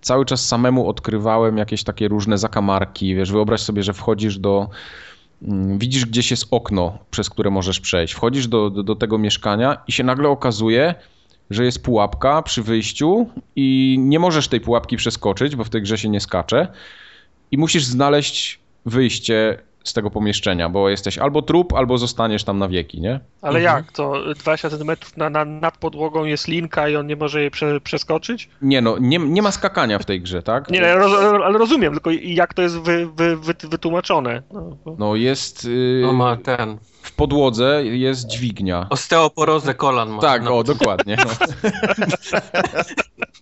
[0.00, 4.68] Cały czas samemu odkrywałem jakieś takie różne zakamarki, wiesz, wyobraź sobie, że wchodzisz do,
[5.42, 8.14] Mm, widzisz gdzieś jest okno, przez które możesz przejść.
[8.14, 10.94] Wchodzisz do, do, do tego mieszkania i się nagle okazuje,
[11.50, 13.26] że jest pułapka przy wyjściu
[13.56, 16.68] i nie możesz tej pułapki przeskoczyć, bo w tej grze się nie skacze
[17.50, 22.68] i musisz znaleźć wyjście z tego pomieszczenia, bo jesteś albo trup, albo zostaniesz tam na
[22.68, 23.20] wieki, nie?
[23.42, 23.76] Ale Mhm.
[23.76, 24.12] jak to?
[24.34, 28.48] 20 cm na, na, nad podłogą jest linka i on nie może jej prze, przeskoczyć?
[28.62, 30.70] Nie no, nie, nie ma skakania w tej grze, tak?
[30.70, 31.12] Nie, ale, roz,
[31.44, 34.42] ale rozumiem, tylko jak to jest wy, wy, wy, wytłumaczone?
[34.52, 38.86] No, bo- No jest y, No ma ten, w podłodze jest dźwignia.
[38.90, 40.20] osteoporozę kolan ma.
[40.20, 40.58] Tak, no.
[40.58, 41.16] o, dokładnie.
[41.16, 41.24] No.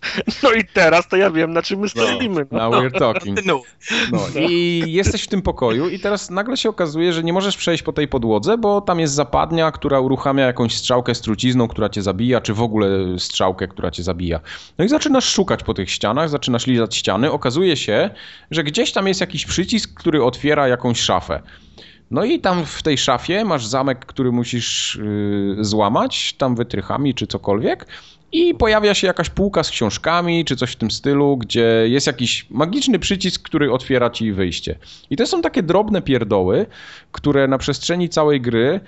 [0.43, 2.45] no i teraz to ja wiem, na czym my stoimy.
[2.51, 2.69] No.
[2.69, 3.35] Now we're talking.
[3.35, 3.61] Kontynuuj.
[4.11, 7.83] No i jesteś w tym pokoju i teraz nagle się okazuje, że nie możesz przejść
[7.83, 12.01] po tej podłodze, bo tam jest zapadnia, która uruchamia jakąś strzałkę z trucizną, która cię
[12.01, 14.39] zabija, czy w ogóle strzałkę, która cię zabija.
[14.77, 17.31] No i zaczynasz szukać po tych ścianach, zaczynasz lizać ściany.
[17.31, 18.09] Okazuje się,
[18.51, 21.41] że gdzieś tam jest jakiś przycisk, który otwiera jakąś szafę.
[22.11, 24.99] No i tam w tej szafie masz zamek, który musisz
[25.57, 27.87] yy, złamać, tam wytrychami czy cokolwiek.
[28.31, 32.45] I pojawia się jakaś półka z książkami, czy coś w tym stylu, gdzie jest jakiś
[32.49, 34.75] magiczny przycisk, który otwiera ci wyjście.
[35.09, 36.65] I to są takie drobne pierdoły,
[37.11, 38.79] które na przestrzeni całej gry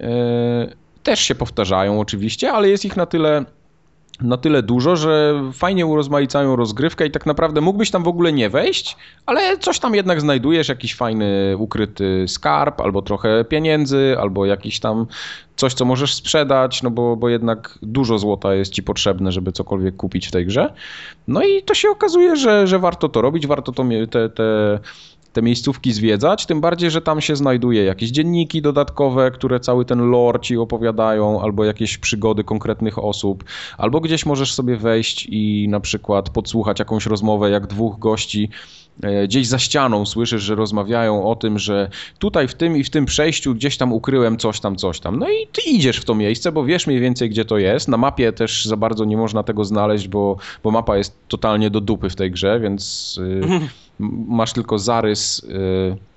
[0.00, 3.44] e, też się powtarzają oczywiście, ale jest ich na tyle
[4.20, 8.50] na tyle dużo, że fajnie urozmaicają rozgrywkę i tak naprawdę mógłbyś tam w ogóle nie
[8.50, 14.80] wejść, ale coś tam jednak znajdujesz, jakiś fajny ukryty skarb, albo trochę pieniędzy, albo jakiś
[14.80, 15.06] tam
[15.56, 19.96] coś, co możesz sprzedać, no bo, bo jednak dużo złota jest ci potrzebne, żeby cokolwiek
[19.96, 20.72] kupić w tej grze.
[21.28, 24.78] No i to się okazuje, że, że warto to robić, warto to, te, te
[25.32, 30.10] te miejscówki zwiedzać, tym bardziej, że tam się znajduje jakieś dzienniki dodatkowe, które cały ten
[30.10, 33.44] lore ci opowiadają, albo jakieś przygody konkretnych osób,
[33.78, 38.48] albo gdzieś możesz sobie wejść i na przykład podsłuchać jakąś rozmowę, jak dwóch gości
[39.02, 42.90] e, gdzieś za ścianą słyszysz, że rozmawiają o tym, że tutaj w tym i w
[42.90, 45.18] tym przejściu gdzieś tam ukryłem coś tam, coś tam.
[45.18, 47.88] No i ty idziesz w to miejsce, bo wiesz mniej więcej gdzie to jest.
[47.88, 51.80] Na mapie też za bardzo nie można tego znaleźć, bo, bo mapa jest totalnie do
[51.80, 53.40] dupy w tej grze, więc y,
[54.28, 56.09] masz tylko zarys y,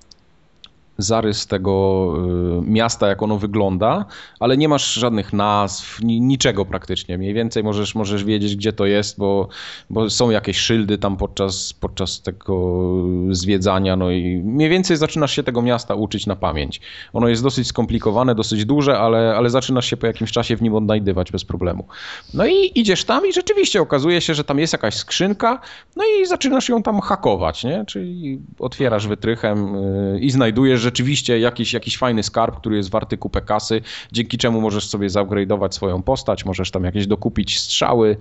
[0.98, 2.14] zarys tego
[2.58, 4.04] y, miasta, jak ono wygląda,
[4.40, 7.18] ale nie masz żadnych nazw, niczego praktycznie.
[7.18, 9.48] Mniej więcej możesz, możesz wiedzieć, gdzie to jest, bo,
[9.90, 12.84] bo są jakieś szyldy tam podczas, podczas tego
[13.30, 16.80] zwiedzania, no i mniej więcej zaczynasz się tego miasta uczyć na pamięć.
[17.12, 20.74] Ono jest dosyć skomplikowane, dosyć duże, ale, ale zaczynasz się po jakimś czasie w nim
[20.74, 21.86] odnajdywać bez problemu.
[22.34, 25.60] No i idziesz tam i rzeczywiście okazuje się, że tam jest jakaś skrzynka,
[25.96, 27.84] no i zaczynasz ją tam hakować, nie?
[27.86, 33.40] Czyli otwierasz wytrychem y, i znajdujesz rzeczywiście jakiś, jakiś fajny skarb, który jest warty kupę
[33.40, 33.82] kasy,
[34.12, 38.16] dzięki czemu możesz sobie zupgrade'ować swoją postać, możesz tam jakieś dokupić strzały,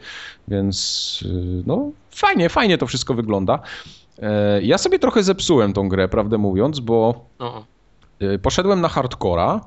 [0.48, 3.60] więc y, no fajnie, fajnie to wszystko wygląda.
[4.22, 7.26] E, ja sobie trochę zepsułem tą grę, prawdę mówiąc, bo
[8.22, 9.62] y, poszedłem na hardcora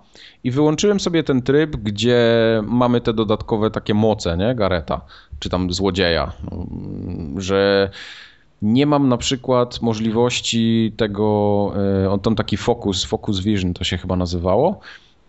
[0.44, 2.26] i wyłączyłem sobie ten tryb, gdzie
[2.66, 5.00] mamy te dodatkowe takie moce, nie, Gareta,
[5.38, 6.32] czy tam złodzieja,
[7.36, 7.90] że
[8.66, 11.72] nie mam na przykład możliwości tego,
[12.04, 14.80] e, on tam taki focus, focus vision to się chyba nazywało,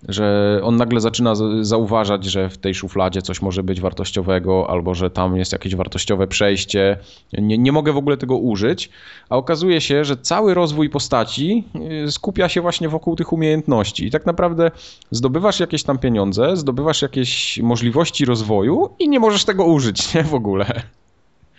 [0.07, 5.09] że on nagle zaczyna zauważać, że w tej szufladzie coś może być wartościowego, albo że
[5.09, 6.97] tam jest jakieś wartościowe przejście.
[7.33, 8.89] Nie, nie mogę w ogóle tego użyć,
[9.29, 11.63] a okazuje się, że cały rozwój postaci
[12.05, 14.05] e, skupia się właśnie wokół tych umiejętności.
[14.05, 14.71] I tak naprawdę
[15.11, 20.33] zdobywasz jakieś tam pieniądze, zdobywasz jakieś możliwości rozwoju i nie możesz tego użyć nie, w
[20.33, 20.81] ogóle.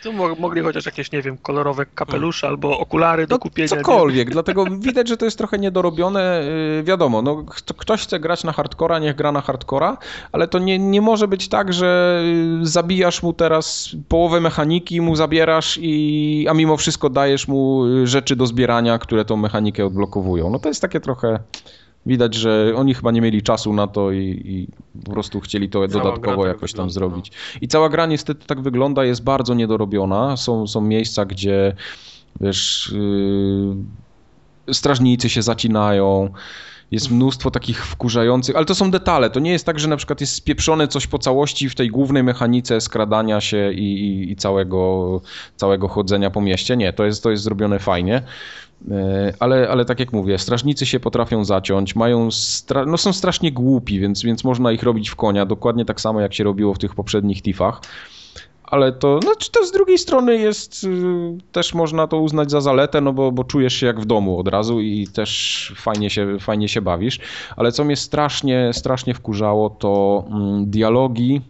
[0.03, 2.55] Tu mogli chociaż jakieś, nie wiem, kolorowe kapelusze hmm.
[2.55, 3.69] albo okulary do no, kupienia.
[3.69, 6.43] Cokolwiek, dlatego widać, że to jest trochę niedorobione.
[6.81, 7.45] Y, wiadomo, no,
[7.79, 9.99] ktoś chce grać na hardcora, niech gra na hardcora,
[10.33, 12.23] ale to nie, nie może być tak, że
[12.62, 18.07] y, zabijasz mu teraz połowę mechaniki, mu zabierasz, i, a mimo wszystko dajesz mu y,
[18.07, 20.51] rzeczy do zbierania, które tą mechanikę odblokowują.
[20.51, 21.39] No to jest takie trochę
[22.09, 24.68] widać, że oni chyba nie mieli czasu na to i, i
[25.05, 27.30] po prostu chcieli to cała dodatkowo tak jakoś tam wygląda, zrobić.
[27.30, 27.59] No.
[27.60, 30.36] I cała gra niestety tak wygląda, jest bardzo niedorobiona.
[30.36, 31.74] Są, są miejsca, gdzie
[32.40, 32.94] wiesz,
[34.66, 36.30] yy, strażnicy się zacinają,
[36.90, 39.30] jest mnóstwo takich wkurzających, ale to są detale.
[39.30, 42.22] To nie jest tak, że na przykład jest spieprzone coś po całości w tej głównej
[42.22, 45.20] mechanice skradania się i, i, i całego,
[45.56, 46.76] całego chodzenia po mieście.
[46.76, 48.22] Nie, to jest, to jest zrobione fajnie.
[48.90, 53.52] E, ale, ale tak jak mówię, strażnicy się potrafią zaciąć, mają stra no są strasznie
[53.52, 56.78] głupi, więc, więc można ich robić w konia, dokładnie tak samo jak się robiło w
[56.78, 57.80] tych poprzednich tifach.
[58.64, 60.88] Ale to, no, to z drugiej strony jest, y,
[61.52, 64.48] też można to uznać za zaletę, no bo, bo czujesz się jak w domu od
[64.48, 67.20] razu i też fajnie się, fajnie się bawisz.
[67.56, 71.40] Ale co mnie strasznie, strasznie wkurzało, to mm, dialogi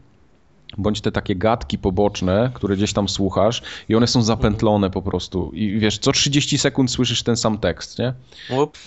[0.77, 5.51] bądź te takie gadki poboczne, które gdzieś tam słuchasz i one są zapętlone po prostu
[5.55, 8.15] i wiesz, co 30 sekund słyszysz ten sam tekst, nie?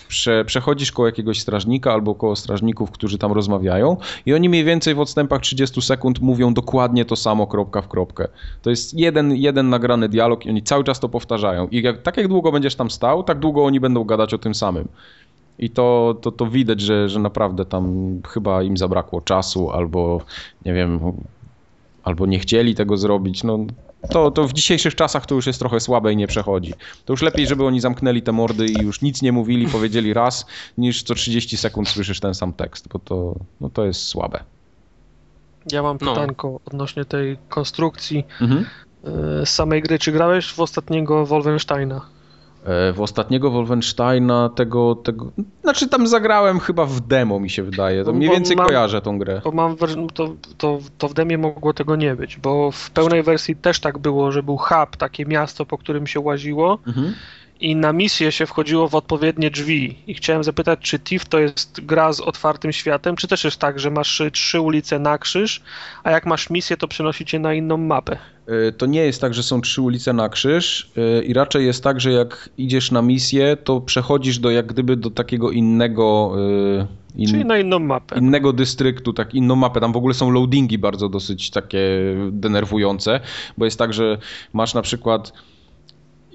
[0.08, 4.96] Prze, przechodzisz koło jakiegoś strażnika albo koło strażników, którzy tam rozmawiają i oni mniej więcej
[4.96, 8.28] w odstępach 30 sekund mówią dokładnie to samo kropka w kropkę.
[8.62, 12.18] To jest jeden, jeden nagrany dialog i oni cały czas to powtarzają i jak, tak
[12.18, 14.88] jak długo będziesz tam stał, tak długo oni będą gadać o tym samym.
[15.60, 20.22] I to, to, to widać, że, że naprawdę tam chyba im zabrakło czasu, albo
[20.66, 21.00] nie wiem,
[22.04, 23.66] albo nie chcieli tego zrobić, no
[24.10, 26.74] to, to w dzisiejszych czasach to już jest trochę słabe i nie przechodzi.
[27.06, 30.46] To już lepiej, żeby oni zamknęli te mordy i już nic nie mówili, powiedzieli raz,
[30.78, 34.44] niż co 30 sekund słyszysz ten sam tekst, bo to, no to jest słabe.
[35.72, 36.14] Ja mam no.
[36.14, 38.66] pytanko odnośnie tej konstrukcji mhm.
[39.42, 40.00] E, samej gry.
[40.00, 42.02] Czy grałeś w ostatniego Wolfensteina?
[42.94, 45.32] W ostatniego Wolfensteina tego, tego,
[45.62, 49.20] znaczy tam zagrałem chyba w demo mi się wydaje, to mniej więcej mam, kojarzę tą
[49.20, 49.42] grę.
[49.44, 49.76] Bo mam,
[50.14, 53.98] to, to, to w demie mogło tego nie być, bo w pełnej wersji też tak
[53.98, 57.14] było, że był hub, takie miasto, po którym się łaziło mhm.
[57.62, 61.82] I na misję się wchodziło w odpowiednie drzwi i chciałem zapytać, czy TIF to jest
[61.86, 65.62] gra z otwartym światem, czy też jest tak, że masz trzy ulice na krzyż,
[66.04, 68.18] a jak masz misję, to przenosi cię na inną mapę?
[68.48, 71.84] E, to nie jest tak, że są trzy ulice na krzyż e, i raczej jest
[71.84, 76.36] tak, że jak idziesz na misję, to przechodzisz do jak gdyby do takiego innego...
[76.80, 78.20] E, in, Czyli na inną mapę.
[78.20, 79.80] Innego dystryktu, tak inną mapę.
[79.80, 81.80] Tam w ogóle są loadingi bardzo dosyć takie
[82.32, 83.20] denerwujące,
[83.58, 84.18] bo jest tak, że
[84.54, 85.34] masz na przykład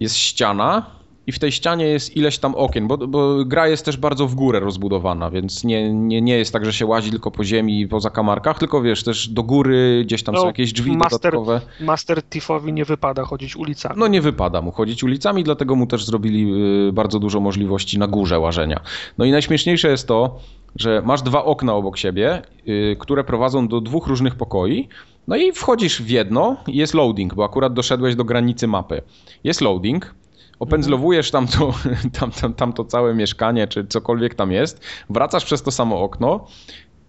[0.01, 0.97] jest ściana
[1.27, 4.35] i w tej ścianie jest ileś tam okien, bo, bo gra jest też bardzo w
[4.35, 7.89] górę rozbudowana, więc nie, nie, nie jest tak, że się łazi tylko po ziemi i
[7.89, 11.61] po zakamarkach, tylko wiesz, też do góry gdzieś tam No, są jakieś drzwi master- dodatkowe.
[11.81, 13.95] Master Thiefowi nie wypada chodzić ulicami.
[13.99, 16.53] No nie wypada mu chodzić ulicami, dlatego mu też zrobili
[16.89, 18.81] y, bardzo dużo możliwości na górze łażenia.
[19.19, 20.39] No i najśmieszniejsze jest to,
[20.77, 24.89] że masz dwa okna obok siebie, y, które prowadzą do dwóch różnych pokoi.
[25.29, 29.03] No i wchodzisz w jedno i jest loading, bo akurat doszedłeś do granicy mapy.
[29.45, 30.15] Jest loading,
[30.59, 31.75] opędzlowujesz tam to,
[32.21, 34.81] tam, tam, tam to całe mieszkanie, czy cokolwiek tam jest,
[35.11, 36.47] wracasz przez to samo okno,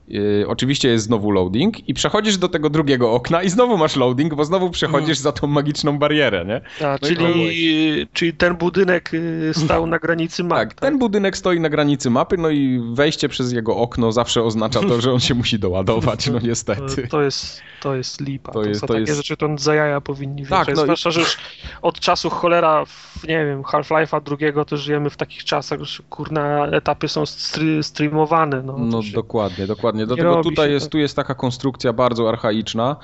[0.07, 4.35] Yy, oczywiście jest znowu loading i przechodzisz do tego drugiego okna i znowu masz loading,
[4.35, 6.61] bo znowu przechodzisz za tą magiczną barierę, nie?
[6.87, 10.57] A, no i czyli, czyli ten budynek y, stał na granicy map.
[10.57, 14.79] Tak, ten budynek stoi na granicy mapy, no i wejście przez jego okno zawsze oznacza
[14.79, 17.07] to, że on się musi doładować, no niestety.
[17.07, 18.51] To, jest, to jest lipa.
[18.51, 20.81] To To, jest- są to takie jest- rzeczy, to za jaja powinni Tak, tak, no
[20.81, 21.37] i- Zwłaszcza, że już
[21.81, 26.67] od czasu cholera, w, nie wiem, Half-Life'a drugiego to żyjemy w takich czasach, że kurna
[26.67, 28.61] etapy są stry, streamowane.
[28.65, 29.67] No, No się- dokładnie,
[30.05, 30.23] dokładnie.
[30.23, 32.95] Dlatego tutaj się jest, tu jest taka konstrukcja bardzo archaiczna.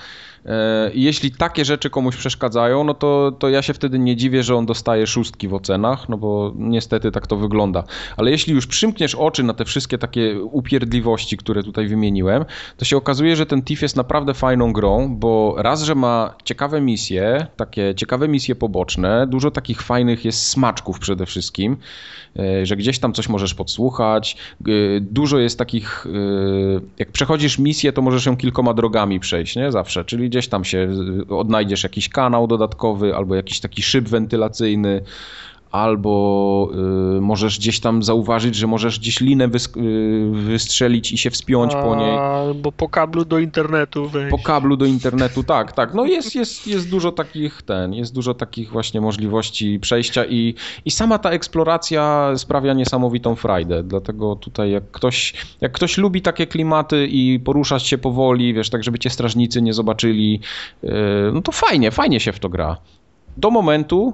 [0.46, 4.56] E, jeśli takie rzeczy komuś przeszkadzają, no to, to ja się wtedy nie dziwię, że
[4.56, 7.84] on dostaje szóstki w ocenach, no bo niestety tak to wygląda.
[8.18, 12.46] Ale jeśli już przymkniesz oczy na te wszystkie takie upierdliwości, które tutaj wymieniłem,
[12.78, 16.82] to się okazuje, że ten Thief jest naprawdę fajną grą, bo raz, że ma ciekawe
[16.82, 21.78] misje, takie ciekawe misje poboczne, dużo takich fajnych jest smaczków przede wszystkim,
[22.40, 24.72] e, że gdzieś tam coś możesz podsłuchać, e,
[25.02, 26.08] dużo jest takich,
[26.98, 29.72] jak przechodzisz misję, to możesz ją kilkoma drogami przejść, nie?
[29.72, 30.90] Zawsze, czyli gdzieś tam się
[31.30, 35.02] odnajdziesz jakiś kanał dodatkowy, albo jakiś taki szyb wentylacyjny,
[35.74, 36.70] albo
[37.18, 41.74] y, możesz gdzieś tam zauważyć, że możesz gdzieś linę wysk- y, wystrzelić i się wspiąć
[41.74, 42.18] po niej.
[42.18, 44.32] Albo po kablu do internetu wejść.
[44.32, 45.94] Po kablu do internetu, tak, tak.
[45.94, 50.56] No jest, jest, jest dużo takich ten, jest dużo takich właśnie możliwości przejścia i,
[50.86, 53.84] i sama ta eksploracja sprawia niesamowitą frajdę.
[53.84, 58.84] Dlatego tutaj jak ktoś, jak ktoś lubi takie klimaty i poruszać się powoli, wiesz, tak
[58.84, 60.40] żeby cię strażnicy nie zobaczyli,
[60.84, 60.92] yy,
[61.34, 62.78] no to fajnie, fajnie się w to gra.
[63.38, 64.14] Do momentu,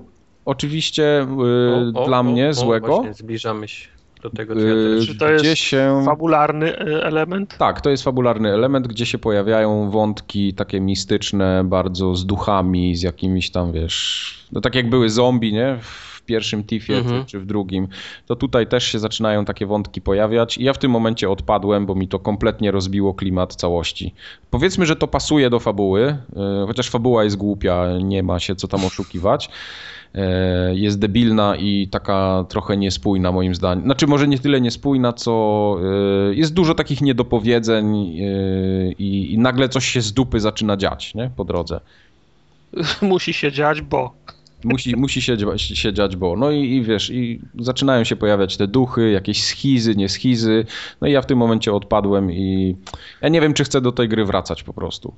[0.49, 3.87] oczywiście yy, O, o, dla o, mnie o, złego, Właśnie zbliżamy się
[4.23, 5.05] do tego, co ja teraz...
[5.05, 6.01] Czy to jest gdzie się...
[6.05, 7.57] Fabularny y, element?
[7.57, 13.01] Tak, to jest fabularny element, gdzie się pojawiają wątki takie mistyczne, bardzo z duchami, z
[13.01, 15.77] jakimiś tam, wiesz, no tak jak były zombie, nie?
[15.81, 17.25] W pierwszym Tiffie Mhm.
[17.25, 17.87] czy, czy w drugim,
[18.25, 21.95] to tutaj też się zaczynają takie wątki pojawiać i ja w tym momencie odpadłem, bo
[21.95, 24.13] mi to kompletnie rozbiło klimat całości.
[24.49, 28.67] Powiedzmy, że to pasuje do fabuły, yy, chociaż fabuła jest głupia, nie ma się co
[28.67, 29.49] tam oszukiwać.
[30.15, 33.83] E, jest debilna i taka trochę niespójna moim zdaniem.
[33.83, 35.75] Znaczy może nie tyle niespójna, co
[36.29, 41.15] e, jest dużo takich niedopowiedzeń e, i, i nagle coś się z dupy zaczyna dziać
[41.15, 41.31] nie?
[41.35, 41.79] po drodze.
[43.01, 44.13] Musi się dziać, bo.
[44.63, 48.67] Musi, musi się, się dziać, bo no i, i wiesz, i zaczynają się pojawiać te
[48.67, 50.65] duchy, jakieś schizy, nie schizy.
[51.01, 52.75] No i ja w tym momencie odpadłem i
[53.21, 55.13] ja nie wiem, czy chcę do tej gry wracać po prostu.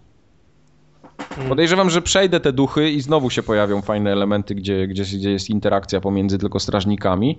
[1.50, 5.50] Podejrzewam, że przejdę te duchy i znowu się pojawią fajne elementy, gdzie, gdzie, gdzie jest
[5.50, 7.38] interakcja pomiędzy tylko strażnikami.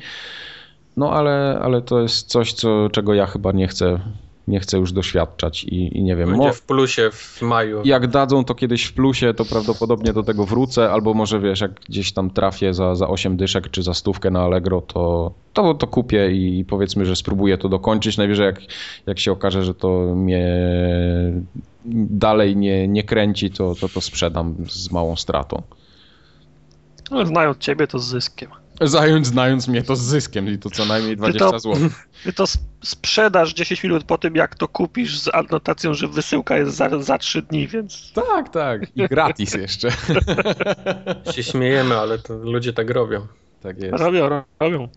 [0.97, 4.01] No ale, ale to jest coś, co, czego ja chyba nie chcę,
[4.49, 6.31] nie chcę już doświadczać i, i nie wiem.
[6.31, 7.83] Będzie w plusie w maju.
[7.85, 11.81] jak dadzą to kiedyś w plusie, to prawdopodobnie do tego wrócę, albo może wiesz, jak
[11.81, 15.87] gdzieś tam trafię za, za 8 dyszek czy za stówkę na Allegro, to, to, to
[15.87, 18.17] kupię i powiedzmy, że spróbuję to dokończyć.
[18.17, 18.61] Najwyżej jak,
[19.07, 20.47] jak się okaże, że to mnie
[22.11, 25.63] dalej nie, nie kręci, to, to to sprzedam z małą stratą.
[27.11, 28.51] No, znając ciebie, to z zyskiem.
[28.81, 31.77] Zająć, znając mnie to z zyskiem i to co najmniej 20 to- zł.
[32.25, 36.57] Ty to sp- sprzedasz 10 minut po tym, jak to kupisz z anotacją, że wysyłka
[36.57, 38.97] jest za, za 3 dni, więc Tak, tak.
[38.97, 39.89] I gratis jeszcze.
[41.35, 43.27] Się śmiejemy, ale to ludzie tak robią.
[43.63, 43.99] Tak jest.
[43.99, 44.29] robią,
[44.61, 44.89] robią.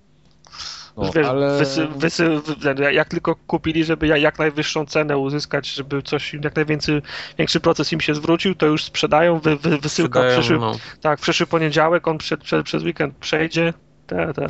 [0.97, 1.57] No, Wiesz, ale...
[1.57, 6.55] wysy, wysy, wy- jak tylko kupili, żeby ja- jak najwyższą cenę uzyskać, żeby coś, jak
[6.55, 7.01] najwięcej,
[7.37, 10.75] większy proces im się zwrócił, to już sprzedają, wy, wy, wysyłka w Sprzedają, przyszły, no.
[11.01, 13.73] tak, przyszły poniedziałek, on przed, przed, przez weekend przejdzie.
[14.07, 14.47] Te, te.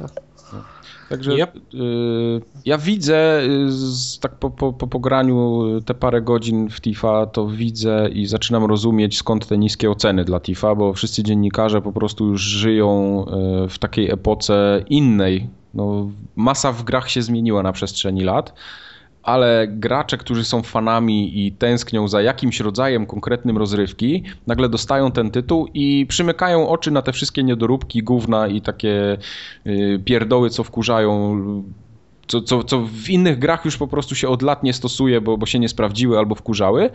[1.10, 1.56] Także Yep.
[1.73, 7.48] y, ja widzę, y, tak po, po, po pograniu te parę godzin w TIFA, to
[7.48, 12.26] widzę i zaczynam rozumieć skąd te niskie oceny dla TIFA, bo wszyscy dziennikarze po prostu
[12.26, 13.26] już żyją
[13.65, 15.49] y, w takiej epoce innej.
[15.73, 18.53] No, masa w grach się zmieniła na przestrzeni lat.
[19.26, 25.31] Ale gracze, którzy są fanami i tęsknią za jakimś rodzajem konkretnym rozrywki, nagle dostają ten
[25.31, 29.18] tytuł i przymykają oczy na te wszystkie niedoróbki, gówna i takie
[29.68, 31.38] y, pierdoły, co wkurzają,
[32.27, 35.38] co, co, co w innych grach już po prostu się od lat nie stosuje, bo,
[35.38, 36.89] bo się nie sprawdziły albo wkurzały.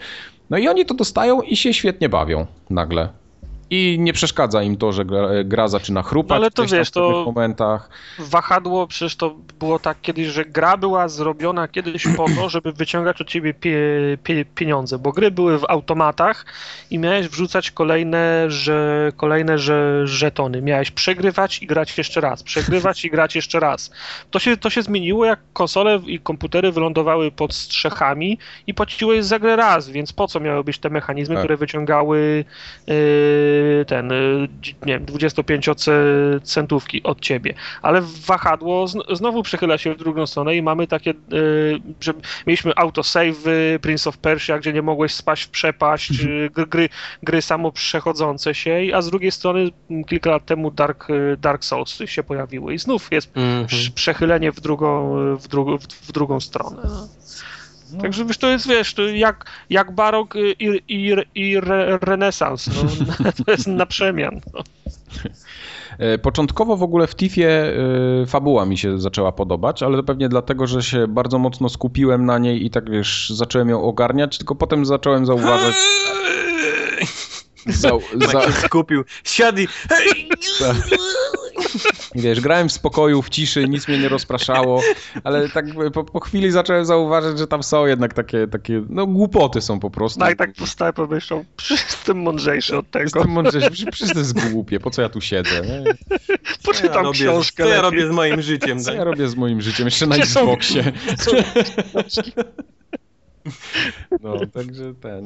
[0.51, 3.09] No i oni to dostają i się świetnie bawią nagle.
[3.71, 6.93] I nie przeszkadza im to, że gra, gra zaczyna chrupać No ale to wiesz, w
[6.93, 7.91] to- momentach.
[8.19, 13.21] Wahadło, przecież to było tak kiedyś, że gra była zrobiona kiedyś po to, żeby wyciągać
[13.21, 13.79] od ciebie pie,
[14.23, 16.45] pie, pieniądze, bo gry były w automatach
[16.91, 20.63] i miałeś wrzucać kolejne, że, kolejne że, żetony.
[20.63, 23.91] Miałeś przegrywać i grać jeszcze raz, przegrywać i grać jeszcze raz.
[24.31, 29.39] To się, to się zmieniło, jak konsole i komputery wylądowały pod strzechami i płaciłeś za
[29.39, 31.45] grę raz, więc po co miały być te mechanizmy, Tak.
[31.45, 32.45] które wyciągały
[32.87, 32.95] yy,
[33.87, 34.49] ten, yy,
[34.87, 40.27] nie wiem, 25 ce- centówki od ciebie ale wahadło zn- znowu przechyla się w drugą
[40.27, 41.15] stronę i mamy takie, y,
[42.01, 42.13] że
[42.47, 43.37] mieliśmy autosave,
[43.83, 46.89] Prince of Persia, gdzie nie mogłeś spaść w przepaść, y, gry, gry,
[47.23, 51.65] gry samo przechodzące się, a z drugiej strony m, kilka lat temu Dark, y, Dark
[51.65, 53.67] Souls się pojawiły i znów jest Mhm.
[53.67, 56.83] prz- przechylenie w drugą, w drugą, w drugą stronę.
[57.93, 58.03] No.
[58.03, 62.67] Także wiesz, to jest, wiesz, to jak, jak barok y, i, i, i re, renesans,
[62.67, 64.41] no, to jest na przemian.
[64.55, 64.63] No.
[65.99, 67.73] E, Początkowo w ogóle w Tiffie
[68.23, 72.27] e, fabuła mi się zaczęła podobać, ale to pewnie dlatego, że się bardzo mocno skupiłem
[72.27, 75.75] na niej i tak wiesz, zacząłem ją ogarniać, tylko potem zacząłem zauważać.
[77.67, 79.05] Za, za, Tak się skupił.
[79.25, 79.69] Siadł i...
[82.15, 84.83] wiesz, grałem w spokoju, w ciszy, nic mnie nie rozpraszało,
[85.25, 89.61] ale tak po, po chwili zacząłem zauważyć, że tam są jednak takie, takie no głupoty
[89.61, 90.21] są po prostu.
[90.21, 93.05] No i tak powstałem pomyślą, jestem mądrzejszy od tego.
[93.05, 95.61] Jestem mądrzejszy, przecież to jest głupie, po co ja tu siedzę?
[95.61, 95.85] Nie?
[96.65, 97.63] Poczytam ja robię, książkę.
[97.63, 98.81] Co ja robię z moim życiem?
[98.81, 98.99] Co Tak?
[98.99, 99.87] ja robię z moim życiem?
[99.87, 100.93] Jeszcze na Xboxie.
[104.23, 105.25] No, także ten.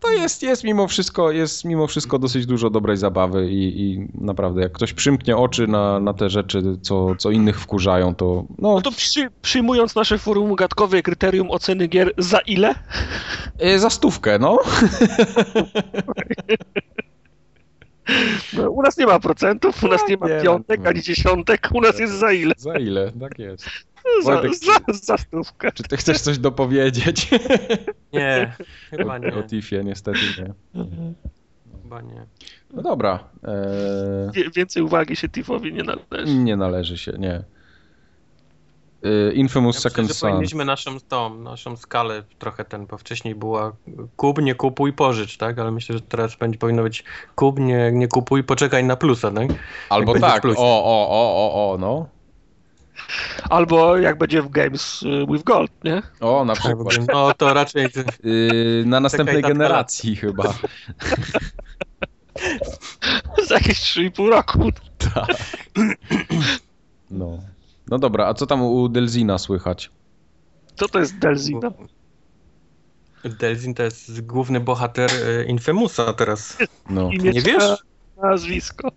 [0.00, 4.62] To jest, jest mimo wszystko, jest mimo wszystko dosyć dużo dobrej zabawy i, i naprawdę
[4.62, 8.80] jak ktoś przymknie oczy na, na te rzeczy, co, co innych wkurzają, to no, No
[8.80, 12.74] to przy, przyjmując nasze forum gadkowe kryterium oceny gier za ile?
[13.58, 14.58] e, za stówkę, no.
[18.52, 20.42] No, u nas nie ma procentów, u nas ma nie ma.
[20.42, 22.54] piątek ani dziesiątek, u nas jest za ile?
[22.56, 23.12] Za ile?
[23.20, 23.66] Tak jest.
[24.24, 25.72] Za, Wojtek, za, za stówkę.
[25.72, 27.30] Czy ty chcesz coś dopowiedzieć?
[28.12, 28.56] Nie,
[28.90, 29.34] chyba nie.
[29.34, 30.54] O, o Tiffie niestety nie.
[31.82, 32.26] Chyba nie.
[32.74, 33.24] No dobra.
[33.44, 36.34] E, Więcej uwagi się Tifowi nie należy.
[36.34, 37.44] nie należy się, nie.
[39.02, 40.30] E, Infamous Ja Second myślę, Son.
[40.30, 43.72] powinniśmy naszą, tą, naszą skalę trochę ten, bo wcześniej była
[44.16, 45.58] kup, nie kupuj, pożycz, tak?
[45.58, 47.04] Ale myślę, że teraz będzie, powinno być
[47.34, 49.48] kup, nie, nie kupuj, poczekaj na plusa, tak?
[49.90, 52.15] Albo tak, o, o, o, o, o, no.
[53.50, 56.02] Albo jak będzie w Games y, with Gold, nie?
[56.20, 56.96] O, na Tak, przykład.
[57.12, 57.88] No to raczej
[58.24, 59.48] Yy, na następnej tatka.
[59.48, 60.54] generacji chyba.
[63.48, 64.70] Za jakieś 3,5 roku.
[65.14, 65.26] Tak.
[67.10, 67.38] No.
[67.90, 69.90] No dobra, a co tam u Delzina słychać?
[70.74, 71.70] Co to jest Delzina?
[73.24, 76.58] Delzin to jest główny bohater e, Infamousa teraz.
[76.90, 77.10] No.
[77.10, 77.64] Imię nie wiesz?
[78.22, 78.88] Nazwisko.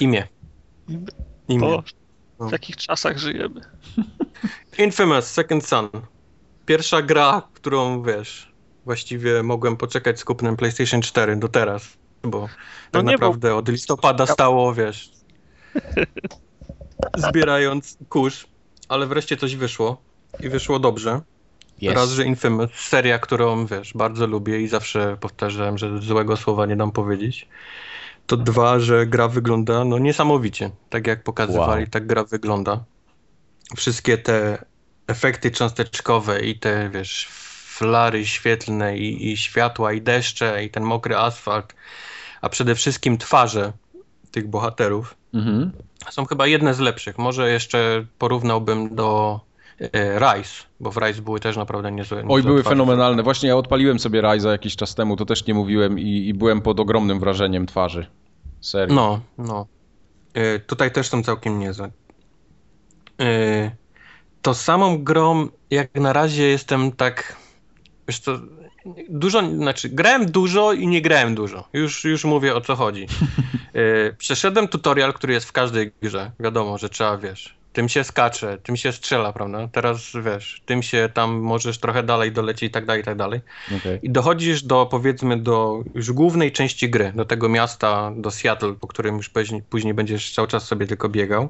[0.00, 0.28] Imię.
[1.48, 1.60] Imię.
[1.60, 1.82] Bo
[2.42, 2.48] No.
[2.48, 3.60] w takich czasach żyjemy.
[4.78, 5.88] Infamous Second Son.
[6.66, 8.52] Pierwsza gra, którą wiesz,
[8.84, 12.48] właściwie mogłem poczekać z kupnem PlayStation 4 do teraz, bo
[12.90, 15.10] tak nie, bo- naprawdę od listopada stało, wiesz,
[17.28, 18.46] zbierając kurz,
[18.88, 20.02] ale wreszcie coś wyszło
[20.40, 21.20] i wyszło dobrze.
[21.80, 21.96] Jest.
[21.96, 26.76] Raz, że Infamous, seria, którą wiesz, bardzo lubię i zawsze powtarzałem, że złego słowa nie
[26.76, 27.48] dam powiedzieć.
[28.26, 30.70] To dwa, że gra wygląda no niesamowicie.
[30.90, 31.90] Tak jak pokazywali, Wow.
[31.90, 32.84] tak gra wygląda.
[33.76, 34.64] Wszystkie te
[35.06, 37.28] efekty cząsteczkowe i te, wiesz,
[37.66, 41.74] flary świetlne i, i światła i deszcze i ten mokry asfalt,
[42.40, 43.72] a przede wszystkim twarze
[44.30, 45.72] tych bohaterów Mhm.
[46.10, 47.18] są chyba jedne z lepszych.
[47.18, 49.40] Może jeszcze porównałbym do
[50.18, 52.18] Rise, bo w Rise były też naprawdę niezłe.
[52.18, 52.74] Oj, niezłe były twarze.
[52.76, 53.22] fenomenalne.
[53.22, 56.60] Właśnie ja odpaliłem sobie Ryza jakiś czas temu, to też nie mówiłem i, i byłem
[56.60, 58.06] pod ogromnym wrażeniem twarzy.
[58.60, 58.94] Serio.
[58.94, 59.66] No, no.
[60.34, 61.90] E, tutaj też są całkiem niezłe.
[63.20, 63.70] E,
[64.42, 67.36] to samą grą, jak na razie jestem tak.
[68.08, 68.38] Wiesz co,
[69.08, 71.68] dużo, znaczy grałem dużo i nie grałem dużo.
[71.72, 73.06] Już, już mówię o co chodzi.
[73.74, 76.30] E, przeszedłem tutorial, który jest w każdej grze.
[76.40, 79.68] Wiadomo, że trzeba, wiesz, tym się skacze, tym się strzela, prawda?
[79.72, 83.40] Teraz, wiesz, tym się tam możesz trochę dalej dolecieć i tak dalej, i tak dalej.
[83.76, 83.98] Okej.
[84.02, 88.86] I dochodzisz do, powiedzmy, do już głównej części gry, do tego miasta, do Seattle, po
[88.86, 91.48] którym już później, później będziesz cały czas sobie tylko biegał.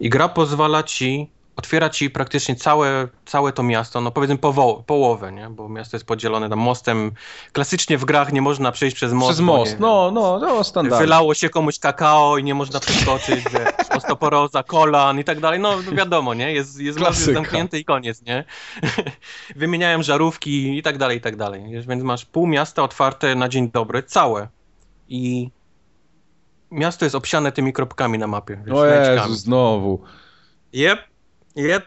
[0.00, 5.32] I gra pozwala ci, otwiera ci praktycznie całe, całe to miasto, no powiedzmy powo- połowę,
[5.32, 5.48] nie?
[5.50, 7.12] Bo miasto jest podzielone tam mostem.
[7.52, 9.30] Klasycznie w grach nie można przejść przez most.
[9.30, 11.02] Przez most, no, no, no, standard.
[11.02, 15.60] Wylało się komuś kakao i nie można przeskoczyć, wiesz, osteoporoza, kolan i tak dalej.
[15.60, 16.52] No wiadomo, nie?
[16.52, 18.44] Jest, jest most zamknięty i koniec, nie?
[19.56, 21.64] Wymieniałem żarówki i tak dalej, i tak dalej.
[21.88, 24.48] Więc masz pół miasta otwarte na dzień dobry, całe.
[25.08, 25.50] i
[26.70, 28.62] miasto jest obsiane tymi kropkami na mapie.
[28.66, 30.02] Wiesz, O Jezu, znowu.
[30.72, 30.98] Jep,
[31.56, 31.86] jep.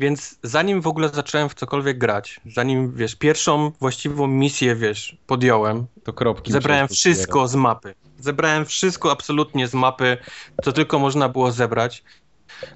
[0.00, 5.86] Więc zanim w ogóle zacząłem w cokolwiek grać, zanim, wiesz, pierwszą właściwą misję, wiesz, podjąłem,
[6.04, 6.52] To kropki.
[6.52, 7.94] zebrałem wszystko z mapy.
[8.18, 10.16] Zebrałem wszystko absolutnie z mapy,
[10.64, 12.02] co tylko można było zebrać.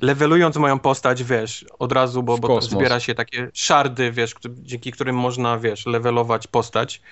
[0.01, 5.17] Levelując moją postać, wiesz, od razu, bo, bo zbiera się takie szardy, wiesz, dzięki którym
[5.17, 7.03] można, wiesz, levelować postać.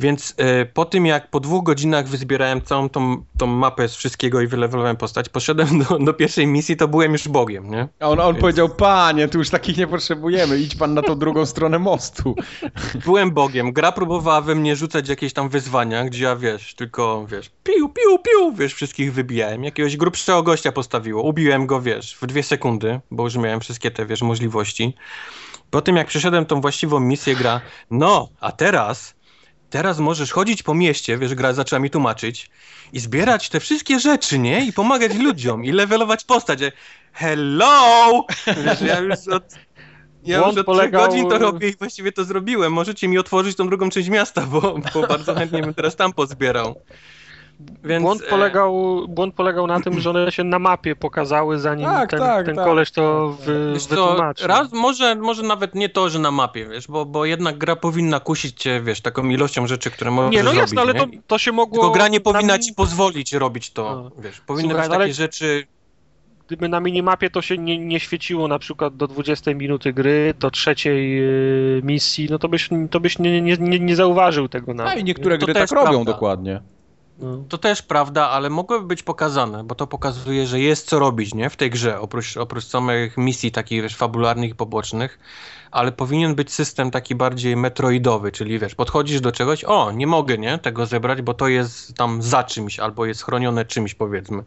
[0.00, 4.40] Więc e, po tym, jak po dwóch godzinach wyzbierałem całą tą, tą mapę z wszystkiego
[4.40, 7.88] i wylewelowałem postać, poszedłem do, do pierwszej misji, to byłem już Bogiem, nie?
[8.00, 11.18] A on, on Więc- powiedział, panie, tu już takich nie potrzebujemy, idź pan na tą
[11.18, 12.34] drugą stronę mostu.
[13.06, 13.72] Byłem Bogiem.
[13.72, 18.18] Gra próbowała we mnie rzucać jakieś tam wyzwania, gdzie ja wiesz, tylko wiesz, piu, piu,
[18.18, 19.64] piu, wiesz, wszystkich wybijałem.
[19.64, 21.22] Jakiegoś grubszego gościa postawiło.
[21.22, 24.94] Ubiłem go, wiesz, w dwie sekundy, bo już miałem wszystkie te, wiesz, możliwości.
[25.70, 27.60] Po tym, jak przeszedłem tą właściwą misję, gra,
[27.90, 29.14] no, a teraz,
[29.74, 32.50] teraz możesz chodzić po mieście, wiesz, gra zaczęła mi tłumaczyć
[32.92, 34.66] i zbierać te wszystkie rzeczy, nie?
[34.66, 36.58] I pomagać ludziom i levelować postać.
[37.12, 38.24] Hello!
[38.64, 39.44] Wiesz, ja już od...
[40.24, 42.72] Ja Błąd już od polegał- trzech godzin to robię i właściwie to zrobiłem.
[42.72, 46.80] Możecie mi otworzyć tą drugą część miasta, bo, bo bardzo chętnie bym teraz tam pozbierał.
[47.84, 51.86] Więc, Błąd e, polegał, błąd polegał na tym, że one się na mapie pokazały, zanim
[51.86, 52.64] Tak, ten, tak, ten tak.
[52.64, 54.48] koleś to wy, Wiesz wytłumaczył.
[54.48, 58.20] raz, może, może nawet nie to, że na mapie, wiesz, bo, bo jednak gra powinna
[58.20, 61.38] kusić cię, wiesz, taką ilością rzeczy, które możesz Nie, no zrobić, jasne, ale to, to
[61.38, 61.78] się mogło...
[61.82, 63.82] Tylko gra nie na powinna ci pozwolić robić to,
[64.16, 64.22] No.
[64.22, 65.66] wiesz, powinny Słuchaj, być no ale- takie rzeczy...
[66.46, 70.50] Gdyby na minimapie to się nie, nie świeciło na przykład do 20 minuty gry, do
[70.50, 71.18] trzeciej
[71.78, 74.98] y, misji, no to byś, to byś nie, nie, nie, nie zauważył tego A nawet.
[74.98, 76.12] i niektóre To gry tak robią prawda.
[76.12, 76.60] dokładnie.
[77.18, 77.44] No.
[77.48, 81.50] To też prawda, ale mogłoby być pokazane, bo to pokazuje, że jest co robić, nie?
[81.50, 85.18] W tej grze, oprócz, oprócz samych misji takich, wiesz, fabularnych i pobocznych,
[85.70, 90.38] ale powinien być system taki bardziej metroidowy, czyli wiesz, podchodzisz do czegoś, o, nie mogę,
[90.38, 94.44] nie, tego zebrać, bo to jest tam za czymś, albo jest chronione czymś, powiedzmy.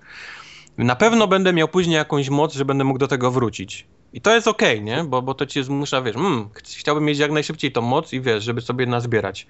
[0.77, 3.87] Na pewno będę miał później jakąś moc, że będę mógł do tego wrócić.
[4.13, 5.03] I to jest okej, nie?
[5.03, 8.21] Bo, bo to cię zmusza, wiesz, mm, ch- chciałbym mieć jak najszybciej tą moc i
[8.21, 9.47] wiesz, żeby sobie nazbierać.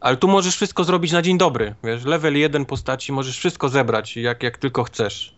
[0.00, 4.16] Ale tu możesz wszystko zrobić na dzień dobry, wiesz, level 1 postaci, możesz wszystko zebrać,
[4.16, 5.34] jak, jak tylko chcesz.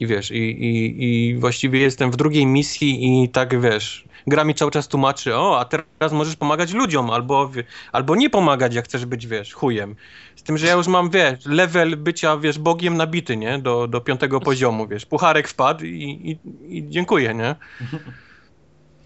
[0.00, 4.54] I wiesz, i, i, i właściwie jestem w drugiej misji i tak, wiesz, gra mi
[4.54, 7.50] cały czas tłumaczy, o, a teraz możesz pomagać ludziom, albo,
[7.92, 9.96] albo nie pomagać, jak chcesz być, wiesz, chujem.
[10.36, 14.00] Z tym, że ja już mam, wiesz, level bycia, wiesz, bogiem nabity, nie, do, do
[14.00, 17.54] piątego poziomu, wiesz, pucharek wpadł i, i, i dziękuję, nie.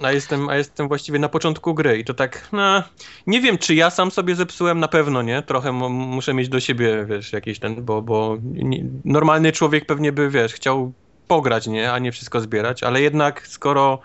[0.02, 2.82] A jestem, a jestem właściwie na początku gry i to tak, no,
[3.26, 5.42] nie wiem, czy ja sam sobie zepsułem, na pewno, nie?
[5.42, 10.12] Trochę mu- muszę mieć do siebie, wiesz, jakiś ten, bo, bo nie, normalny człowiek pewnie
[10.12, 10.92] by, wiesz, chciał
[11.26, 11.92] pograć, nie?
[11.92, 13.98] A nie wszystko zbierać, ale jednak skoro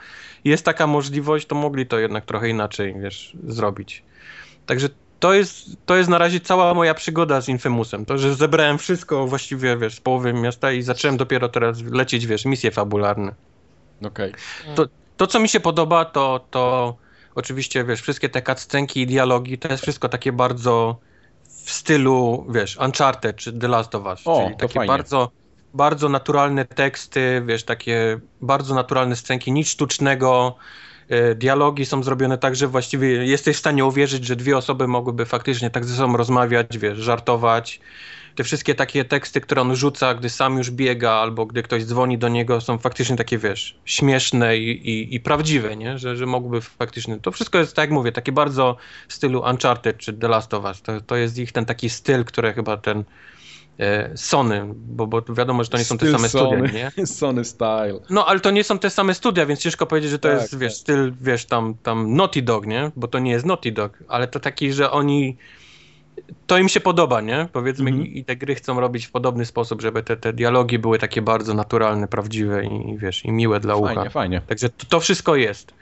[0.45, 4.03] jest taka możliwość, to mogli to jednak trochę inaczej, wiesz, zrobić.
[4.65, 4.89] Także
[5.19, 8.05] to jest, to jest na razie cała moja przygoda z Infamousem.
[8.05, 12.45] To, że zebrałem wszystko właściwie, wiesz, z połowy miasta i zacząłem dopiero teraz lecieć, wiesz,
[12.45, 13.35] misje fabularne.
[14.05, 14.33] Okej.
[15.17, 16.95] To, co mi się podoba, to, to
[17.35, 20.99] oczywiście, wiesz, wszystkie te cutscenki i dialogi, to jest wszystko takie bardzo
[21.63, 24.21] w stylu, wiesz, Uncharted czy The Last of Us.
[24.25, 24.87] O, czyli to takie fajnie.
[24.87, 25.31] bardzo,
[25.73, 30.55] bardzo naturalne teksty, wiesz, takie bardzo naturalne scenki, nic sztucznego.
[31.09, 35.25] E, Dialogi są zrobione tak, że właściwie jesteś w stanie uwierzyć, że dwie osoby mogłyby
[35.25, 37.79] faktycznie tak ze sobą rozmawiać, wiesz, żartować.
[38.35, 42.17] Te wszystkie takie teksty, które on rzuca, gdy sam już biega, albo gdy ktoś dzwoni
[42.17, 45.97] do niego, są faktycznie takie, wiesz, śmieszne i, i, i prawdziwe, nie?
[45.97, 47.19] Że, że mogłyby faktycznie.
[47.19, 48.77] To wszystko jest, tak jak mówię, takie bardzo
[49.07, 50.81] w stylu Uncharted czy The Last of Us.
[50.81, 53.03] To, to jest ich ten taki styl, który chyba ten
[54.15, 56.67] Sony, bo, bo wiadomo, że to nie są te same Sony.
[56.67, 57.05] studia, nie?
[57.19, 57.99] Sony Style.
[58.09, 60.57] No, ale to nie są te same studia, więc ciężko powiedzieć, że to Tak, jest,
[60.57, 60.79] wiesz, tak.
[60.81, 62.91] styl, wiesz, tam, tam Naughty Dog, nie?
[62.95, 65.37] Bo to nie jest Naughty Dog, ale to taki, że oni...
[66.47, 67.47] To im się podoba, nie?
[67.53, 68.07] Powiedzmy Mhm.
[68.07, 71.21] i, i te gry chcą robić w podobny sposób, żeby te, te dialogi były takie
[71.21, 73.93] bardzo naturalne, prawdziwe i, wiesz, i miłe dla ucha.
[73.95, 74.41] Fajnie, fajnie.
[74.47, 75.73] Także to, to wszystko jest.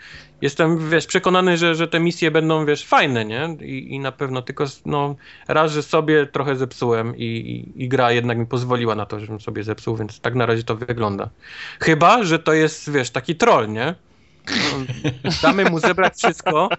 [0.41, 3.57] Jestem, wiesz, przekonany, że, że te misje będą, wiesz, fajne, nie?
[3.61, 5.15] I, i na pewno tylko, no,
[5.47, 9.39] raz, że sobie trochę zepsułem i, i, i gra jednak mi pozwoliła na to, żebym
[9.39, 11.29] sobie zepsuł, więc tak na razie to wygląda.
[11.79, 13.95] Chyba, że to jest, wiesz, taki troll, nie?
[15.41, 16.69] Damy mu zebrać wszystko.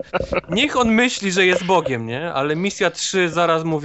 [0.51, 2.33] Niech on myśli, że jest Bogiem, nie?
[2.33, 3.81] Ale misja 3 zaraz mu,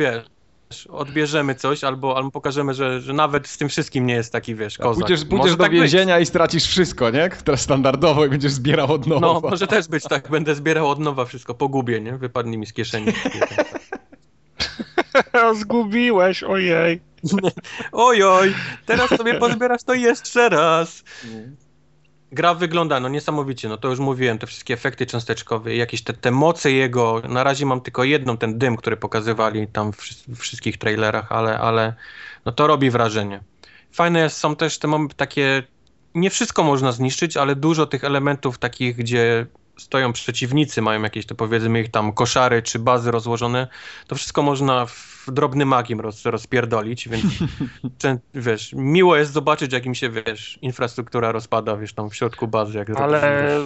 [0.74, 4.56] wiesz, odbierzemy coś albo, albo pokażemy, że, że nawet z tym wszystkim nie jest taki,
[4.56, 4.96] wiesz, kozak.
[4.96, 5.82] Pójdziesz, pójdziesz Może do tak być.
[5.82, 7.30] więzienia i stracisz wszystko, nie?
[7.44, 9.22] Teraz standardowo i będziesz zbierał od nowa.
[9.22, 12.18] No, może też być tak, będę zbierał od nowa wszystko, pogubię, nie?
[12.18, 13.14] Wypadnie mi z kieszeni.
[15.60, 17.02] Zgubiłeś, ojej.
[17.92, 18.54] Ojoj,
[18.86, 21.04] teraz sobie pozbierasz to jeszcze raz.
[22.34, 26.32] Gra wygląda no niesamowicie, no to już mówiłem, te wszystkie efekty cząsteczkowe, jakieś te, te
[26.32, 29.98] moce jego, na razie mam tylko jedną, ten dym, który pokazywali tam w,
[30.28, 31.94] w wszystkich trailerach, ale, ale
[32.46, 33.44] no to robi wrażenie.
[33.92, 35.64] Fajne są też te takie,
[36.16, 39.48] nie wszystko można zniszczyć, ale dużo tych elementów takich, gdzie
[39.78, 43.68] stoją przeciwnicy, mają jakieś, to powiedzmy ich tam koszary czy bazy rozłożone,
[44.08, 47.26] to wszystko można w drobnym magiem roz, rozpierdolić, więc
[48.02, 52.48] ten, wiesz, miło jest zobaczyć, jak im się, wiesz, infrastruktura rozpada, wiesz, tam w środku
[52.48, 52.78] bazy.
[52.78, 53.58] Jak Ale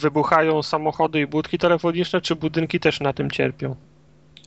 [0.00, 3.76] wybuchają samochody i budki telefoniczne, czy budynki też na tym cierpią?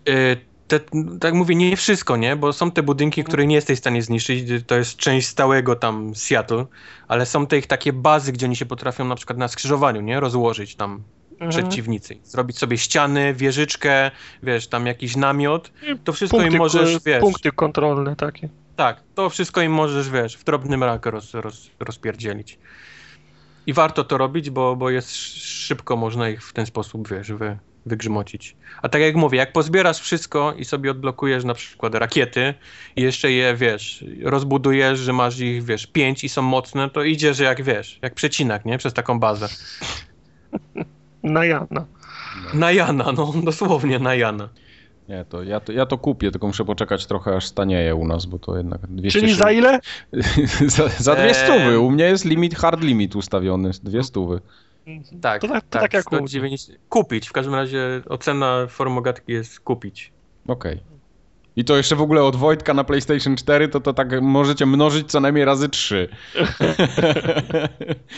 [0.09, 0.80] Y te,
[1.19, 2.35] tak mówię, nie wszystko, nie?
[2.35, 6.15] Bo są te budynki, które nie jesteś w stanie zniszczyć, to jest część stałego tam
[6.15, 6.65] Seattle,
[7.07, 10.19] ale są te ich takie bazy, gdzie oni się potrafią na przykład na skrzyżowaniu, nie?
[10.19, 11.51] Rozłożyć tam mhm.
[11.51, 12.17] przeciwnicy.
[12.23, 14.11] Zrobić sobie ściany, wieżyczkę,
[14.43, 15.72] wiesz, tam jakiś namiot,
[16.03, 17.22] to wszystko punkty, im możesz, wiesz...
[17.22, 18.49] Punkty kontrolne takie.
[18.75, 22.59] Tak, to wszystko im możesz, wiesz, w drobnym raku roz, roz, rozpierdzielić.
[23.67, 27.57] I warto to robić, bo, bo jest szybko można ich w ten sposób, wiesz, wy,
[27.89, 28.55] wygrzmocić.
[28.81, 32.53] A tak jak mówię, jak pozbierasz wszystko i sobie odblokujesz na przykład rakiety
[32.95, 37.39] i jeszcze je, wiesz, rozbudujesz, że masz ich, wiesz, pięć i są mocne, to idziesz
[37.39, 38.77] jak, wiesz, jak przecinak, nie?
[38.77, 39.47] Przez taką bazę.
[41.23, 41.85] Na Jana.
[42.53, 44.49] Na Jana, no dosłownie na Jana.
[45.09, 48.25] Nie, to ja, to ja to kupię, tylko muszę poczekać trochę aż stanieje u nas,
[48.25, 49.79] bo to jednak 200 Czyli za ile?
[50.75, 51.79] za, za dwie stówy.
[51.79, 54.41] U mnie jest limit, hard limit ustawiony, dwie stówy.
[55.21, 56.79] Tak, to, tak, to tak, tak jak 190.
[56.89, 60.11] Kupić, w każdym razie ocena formogatki jest kupić.
[60.47, 60.73] Okej.
[60.73, 60.98] Okay.
[61.59, 65.11] I to jeszcze w ogóle od Wojtka na PlayStation 4, to to tak możecie mnożyć
[65.11, 66.09] co najmniej razy 3.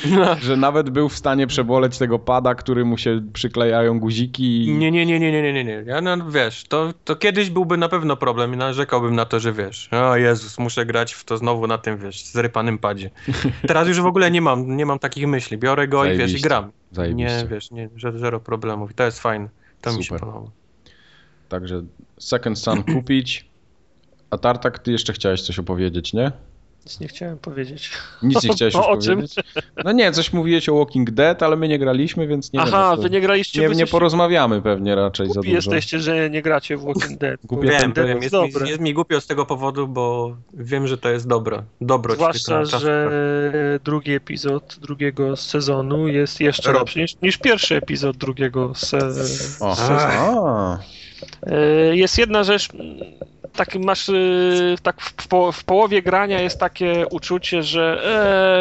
[0.05, 0.35] No.
[0.41, 4.65] Że nawet był w stanie przeboleć tego pada, który mu się przyklejają guziki.
[4.65, 4.71] I...
[4.73, 5.83] Nie, nie, nie, nie, nie, nie, nie.
[5.85, 9.53] Ja, no, wiesz, to, to kiedyś byłby na pewno problem i narzekałbym na to, że
[9.53, 13.09] wiesz, o Jezus, muszę grać w to znowu na tym, wiesz, zrypanym padzie.
[13.67, 15.57] Teraz już w ogóle nie mam, nie mam takich myśli.
[15.57, 16.23] Biorę go Zajebiście.
[16.23, 16.71] i wiesz, i gram.
[16.91, 17.37] Zajebiście.
[17.37, 18.91] Nie, wiesz, nie, zero problemów.
[18.91, 19.49] I to jest fajne.
[19.81, 19.97] To Super.
[19.97, 20.60] mi się podoba.
[21.51, 21.83] Także
[22.19, 23.45] Second Sun kupić.
[24.29, 26.31] A Tartak, ty jeszcze chciałeś coś opowiedzieć, nie?
[26.85, 27.91] Nic nie chciałem powiedzieć.
[28.23, 29.33] Nic nie chciałeś o, o powiedzieć?
[29.33, 29.43] Czym?
[29.85, 33.09] No nie, coś mówiłeś o Walking Dead, ale my nie graliśmy, więc nie Aha, wy
[33.09, 33.69] nie graliście.
[33.69, 35.55] Nie, nie porozmawiamy pewnie raczej za dużo.
[35.55, 37.39] jesteście, że nie gracie w Walking Dead.
[37.43, 38.21] Głupie wiem, wiem.
[38.21, 41.63] Jest, jest, mi, jest mi głupio z tego powodu, bo wiem, że to jest dobre.
[41.81, 43.11] Dobro Zwłaszcza, że
[43.83, 50.77] drugi epizod drugiego sezonu jest jeszcze lepszy niż, niż, pierwszy epizod drugiego se, sezonu.
[51.47, 52.69] E, jest jedna rzecz,
[53.55, 54.11] tak masz,
[54.83, 58.01] tak w, po, w, połowie grania jest takie uczucie, że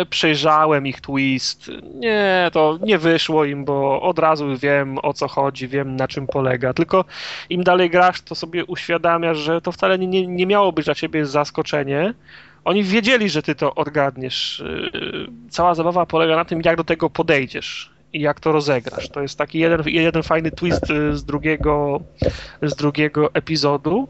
[0.02, 5.28] e, przejrzałem ich twist, nie, to nie wyszło im, bo od razu wiem o co
[5.28, 7.04] chodzi, wiem na czym polega, tylko
[7.50, 11.26] im dalej grasz, to sobie uświadamiasz, że to wcale nie, nie miało być dla ciebie
[11.26, 12.14] zaskoczenie,
[12.64, 14.60] oni wiedzieli, że ty to odgadniesz.
[14.60, 14.90] E,
[15.50, 19.08] cała zabawa polega na tym, jak do tego podejdziesz i jak to rozegrasz.
[19.08, 22.00] To jest taki jeden, jeden fajny twist y, z drugiego,
[22.62, 24.08] z drugiego epizodu.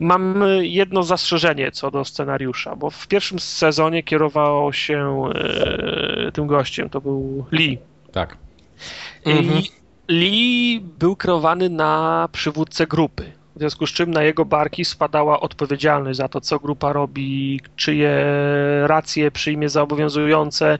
[0.00, 6.90] Mam jedno zastrzeżenie co do scenariusza, bo w pierwszym sezonie kierowało się e, tym gościem,
[6.90, 7.78] to był Lee.
[8.12, 8.36] Tak.
[9.26, 9.70] I
[10.08, 13.32] Lee był kreowany na przywódcę grupy.
[13.56, 18.24] W związku z czym na jego barki spadała odpowiedzialność za to, co grupa robi, czyje
[18.86, 20.78] racje przyjmie za obowiązujące,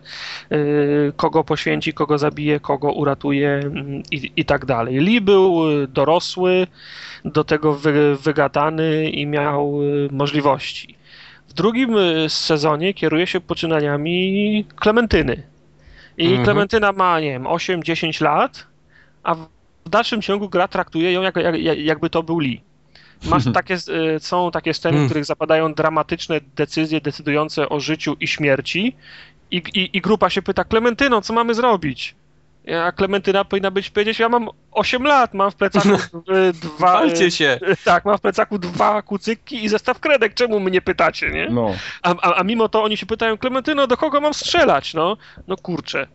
[0.53, 5.01] y, kogo poświęci, kogo zabije, kogo uratuje mm, i, i tak dalej.
[5.01, 6.67] Lee był dorosły,
[7.25, 10.97] do tego wy, wygadany i miał y, możliwości.
[11.49, 15.43] W drugim y, sezonie kieruje się poczynaniami Klementyny.
[16.19, 16.45] I mhm.
[16.45, 18.67] Klementyna ma, nie wiem, 8-10 lat,
[19.23, 19.37] a
[19.85, 22.61] w dalszym ciągu gra traktuje ją jak, jak, jakby to był Lee.
[23.25, 25.09] Masz takie, y, są takie sceny, w hmm.
[25.09, 28.97] których zapadają dramatyczne decyzje decydujące o życiu i śmierci
[29.51, 32.15] i, i, i grupa się pyta, Klementyno, co mamy zrobić?
[32.87, 35.89] A Klementyna powinna być powiedzieć, ja mam 8 lat, mam w plecaku
[36.63, 36.93] dwa...
[36.93, 37.61] Walcie się!
[37.85, 41.49] Tak, mam w plecaku dwa kucyki i zestaw kredek, czemu mnie pytacie, nie?
[41.51, 41.75] No.
[42.03, 45.17] A, a, a mimo to oni się pytają, Klementyno, do kogo mam strzelać, no?
[45.49, 46.07] No kurczę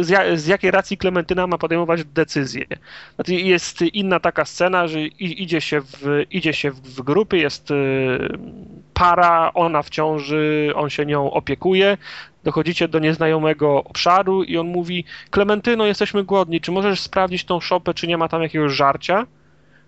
[0.00, 2.66] z, z, jakiej racji Klementyna ma podejmować decyzję.
[3.14, 7.74] Znaczy jest inna taka scena, że idzie się w, idzie się w grupy, jest y,
[8.94, 11.96] para, ona w ciąży, on się nią opiekuje,
[12.44, 17.94] dochodzicie do nieznajomego obszaru i on mówi Klementyno, jesteśmy głodni, czy możesz sprawdzić tą szopę,
[17.94, 19.26] czy nie ma tam jakiegoś żarcia?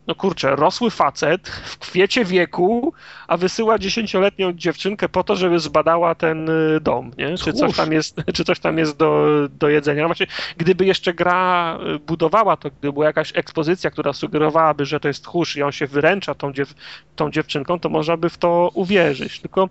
[0.09, 2.93] No kurczę, rosły facet w kwiecie wieku,
[3.29, 7.39] a wysyła dziesięcioletnią dziewczynkę po to, żeby zbadała ten y, dom, nie?
[7.39, 10.03] Czy coś tam jest, czy coś tam jest do, do jedzenia.
[10.03, 15.01] No właśnie, gdyby jeszcze gra y, budowała to, gdyby była jakaś ekspozycja, która sugerowałaby, że
[15.01, 16.75] to jest tchórz i on się wyręcza tą, dziew,
[17.17, 19.41] tą dziewczynką, to można by w to uwierzyć.
[19.41, 19.69] Tylko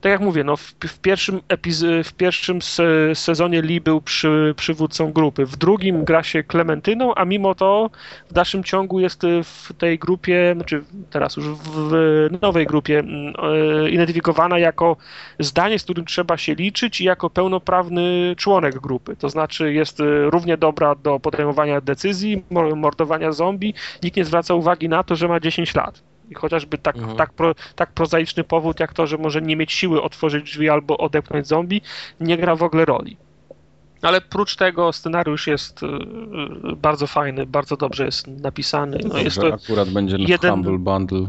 [0.00, 4.54] tak jak mówię, no w, w pierwszym, epiz- w pierwszym se- sezonie Lee był przy,
[4.56, 7.90] przywódcą grupy, w drugim gra się Klementyną, a mimo to
[8.30, 11.92] w dalszym ciągu jest y, w tej grupie, znaczy teraz już w,
[12.42, 13.34] nowej grupie mm,
[13.84, 14.96] e, identyfikowana jako
[15.38, 19.16] zdanie, z którym trzeba się liczyć i jako pełnoprawny członek grupy.
[19.16, 23.74] To znaczy jest y, równie dobra do podejmowania decyzji, mor- mordowania zombie.
[24.02, 26.02] Nikt nie zwraca uwagi na to, że ma 10 lat.
[26.30, 27.16] I chociażby tak, Mhm.
[27.16, 30.98] tak, pro, tak prozaiczny powód, jak to, że może nie mieć siły otworzyć drzwi albo
[30.98, 31.80] odepchnąć zombie,
[32.20, 33.16] nie gra w ogóle roli.
[34.02, 38.98] Ale prócz tego scenariusz jest y, y, bardzo fajny, bardzo dobrze jest napisany.
[39.08, 41.28] No jest to akurat będzie jeden- Humble Bundle.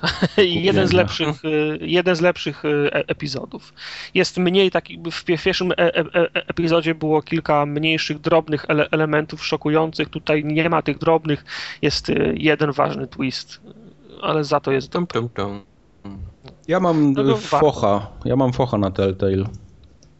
[0.38, 3.72] jeden z lepszych, y, jeden z lepszych e- epizodów.
[4.14, 9.46] Jest mniej takich, w pie- pierwszym e- e- epizodzie było kilka mniejszych, drobnych ele- elementów
[9.46, 10.08] szokujących.
[10.08, 11.44] Tutaj nie ma tych drobnych,
[11.82, 13.60] jest jeden ważny twist,
[14.22, 15.60] ale za to jest Tum, tum, tum.
[16.68, 18.06] Ja mam No to focha.
[18.24, 19.44] Ja mam focha na Telltale.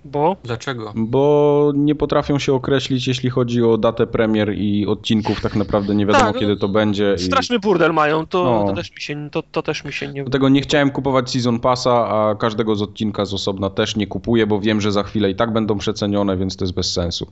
[0.04, 0.92] bo Dlaczego?
[0.96, 6.06] Bo nie potrafią się określić, jeśli chodzi o datę premier i odcinków, tak naprawdę nie
[6.06, 7.14] wiadomo Tak, no, kiedy to będzie.
[7.18, 8.66] I straszny burdel mają, to, No.
[8.66, 10.22] to, też mi się, to, to też mi się nie...
[10.24, 14.46] dlatego nie chciałem kupować Season Passa, a każdego z odcinka z osobna też nie kupuję,
[14.46, 17.26] bo wiem, że za chwilę i tak będą przecenione, więc to jest bez sensu.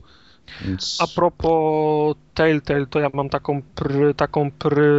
[0.65, 0.97] Więc...
[1.01, 4.91] A propos Telltale, to ja mam taką, pr, taką pry,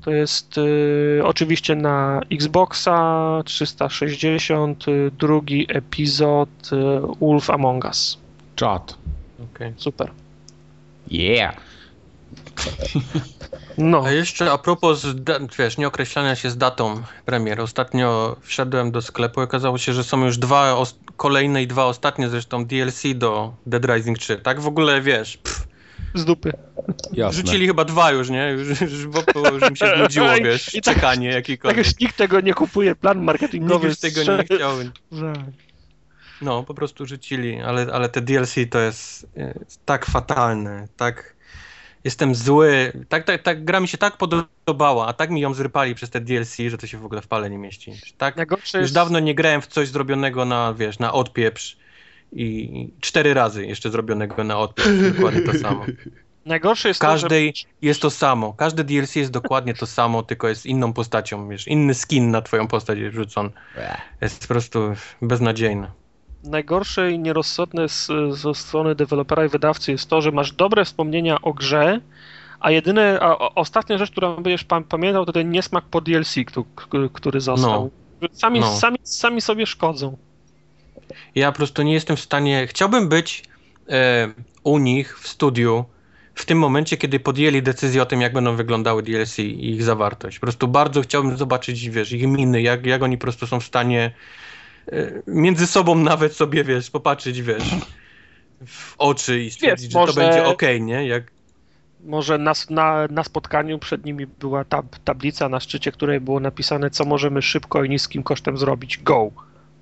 [0.00, 6.76] To jest y, oczywiście na Xboxa 360, y, drugi epizod y,
[7.20, 8.18] Wolf Among Us.
[8.56, 8.96] Czat.
[9.54, 9.72] Okej.
[9.76, 10.10] Super.
[11.10, 11.56] Yeah.
[13.78, 15.06] No, A jeszcze a propos,
[15.58, 17.60] wiesz, nieokreślania się z datą premier.
[17.60, 20.76] Ostatnio wszedłem do sklepu i okazało się, że są już dwa
[21.16, 24.36] kolejne i dwa ostatnie zresztą DLC do Dead Rising 3.
[24.36, 25.66] Tak w ogóle, wiesz, pff,
[26.14, 26.52] z dupy.
[27.12, 27.42] Jasne.
[27.42, 28.50] rzucili chyba dwa już, nie?
[28.50, 32.16] Już, już, bo, bo już mi się znudziło, wiesz, I tak- czekanie Tak już nikt
[32.16, 34.76] tego nie kupuje, plan Nikt marketingowy już tego nie chciał.
[36.42, 39.54] No, po prostu rzucili, ale, ale te DLC to jest, e,
[39.84, 41.34] tak fatalne, tak...
[42.04, 45.94] Jestem zły, tak, tak, tak, gra mi się tak podobała, a tak mi ją zrypali
[45.94, 47.92] przez te DLC, że to się w ogóle w pale nie mieści.
[48.18, 51.76] Tak, Najgorsze już jest, dawno nie grałem w coś zrobionego na, wiesz, na odpieprz
[52.32, 55.84] i cztery razy jeszcze zrobionego na odpieprz, dokładnie to samo.
[56.46, 60.48] najgorsze jest każdej to, że jest to samo, każde DLC jest dokładnie to samo, tylko
[60.48, 63.50] jest inną postacią, wiesz, inny skin na twoją postać jest wrzucony.
[64.20, 66.01] Jest po prostu beznadziejne.
[66.44, 71.40] Najgorsze i nierozsądne z, ze strony dewelopera i wydawcy jest to, że masz dobre wspomnienia
[71.42, 72.00] o grze,
[72.60, 76.34] a jedyne, a ostatnia rzecz, którą będziesz pa, pamiętał, to ten niesmak po DLC,
[77.12, 77.90] który został.
[78.32, 78.76] Sami, No.
[78.76, 80.16] sami, sami sobie szkodzą.
[81.34, 82.66] Ja po prostu nie jestem w stanie.
[82.66, 83.44] Chciałbym być
[83.88, 84.28] e,
[84.64, 85.84] u nich w studiu
[86.34, 90.38] w tym momencie, kiedy podjęli decyzję o tym, jak będą wyglądały DLC i ich zawartość.
[90.38, 93.64] Po prostu bardzo chciałbym zobaczyć, wiesz, ich miny, jak, jak oni po prostu są w
[93.64, 94.12] stanie
[95.26, 97.74] między sobą nawet sobie, wiesz, popatrzeć, wiesz,
[98.66, 101.06] w oczy i stwierdzić, że może- to będzie okej, nie?
[101.06, 101.24] Jak,
[102.04, 106.90] Może na, na, na spotkaniu przed nimi była tab, tablica, na szczycie której było napisane,
[106.90, 108.98] co możemy szybko i niskim kosztem zrobić.
[108.98, 109.30] Go!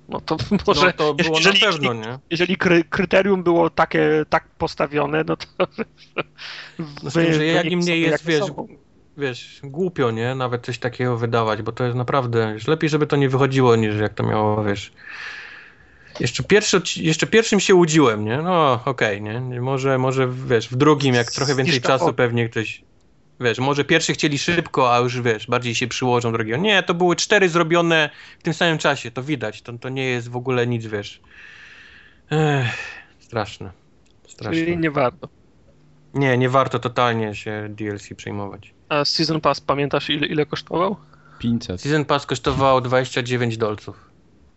[0.09, 2.19] No to może, no to było jeżeli, na pewno, nie?
[2.29, 5.47] jeżeli kry, kryterium było takie, tak postawione, no to.
[7.03, 8.67] No z tym, że jak im nie jest, wiesz, są.
[9.17, 10.35] Wiesz, głupio, nie?
[10.35, 13.95] Nawet coś takiego wydawać, bo to jest naprawdę, wiesz, lepiej, żeby to nie wychodziło, niż
[13.95, 14.93] jak to miało, wiesz.
[16.19, 18.37] Jeszcze, pierwszy, jeszcze pierwszym się łudziłem, nie?
[18.37, 19.61] No, okej, nie?
[19.61, 22.83] Może, może, wiesz, w drugim, jak trochę więcej czasu po- pewnie ktoś,
[23.39, 26.57] wiesz, może pierwszy chcieli szybko, a już, wiesz, bardziej się przyłożą drugiego.
[26.57, 28.09] Nie, to były cztery zrobione
[28.39, 31.21] w tym samym czasie, to widać, to, to nie jest w ogóle nic, wiesz.
[32.31, 32.67] Ech,
[33.19, 33.71] straszne.
[34.27, 34.61] Straszne.
[34.61, 35.29] Czyli nie warto.
[36.13, 38.73] Nie, nie warto totalnie się DLC przejmować.
[38.91, 40.95] A Season Pass pamiętasz ile, ile kosztował?
[41.39, 41.81] 500.
[41.81, 44.09] Season Pass kosztował 29 dolców.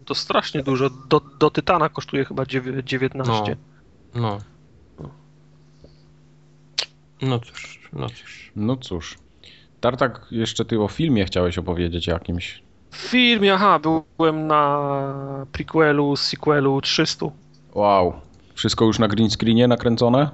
[0.05, 0.91] To strasznie dużo.
[0.91, 3.57] Do, do Tytana kosztuje chyba dziewię- 19.
[4.15, 4.39] No.
[7.23, 8.53] No cóż, no cóż.
[8.57, 9.19] No cóż.
[9.81, 12.63] Tartak, jeszcze ty o filmie chciałeś opowiedzieć jakimś.
[12.91, 13.81] W filmie, aha,
[14.19, 17.27] byłem na prequelu, sequelu 300.
[17.75, 18.13] Wow.
[18.55, 20.31] Wszystko już na green screenie nakręcone?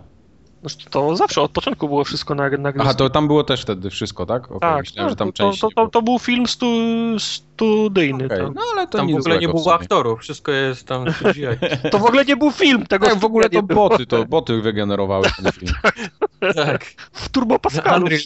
[0.61, 3.91] Znaczy, To zawsze od początku było wszystko na, na Aha, to tam było też wtedy
[3.91, 4.45] wszystko, tak?
[4.45, 6.67] Okej, tak, myślałem, tak, że tam to, część to, to, to był film stu,
[7.19, 8.29] studyjny.
[8.29, 8.55] Tam.
[8.55, 11.43] No ale to Tam w ogóle nie w było aktorów, wszystko jest tam CGI.
[11.93, 15.27] To w ogóle nie był film tego Tak, w ogóle to boty, to boty wygenerowały
[15.43, 15.73] ten film.
[16.55, 16.85] tak.
[17.13, 18.05] W Turbo Pascalu.
[18.05, 18.23] Unreal,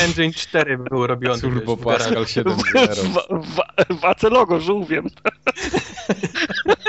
[0.00, 1.40] Engine 4 był robiony.
[1.40, 1.84] Turbo w.
[1.84, 2.94] Pascal W, 7.0.
[2.94, 5.06] w, w, w Acelogo żółwiem.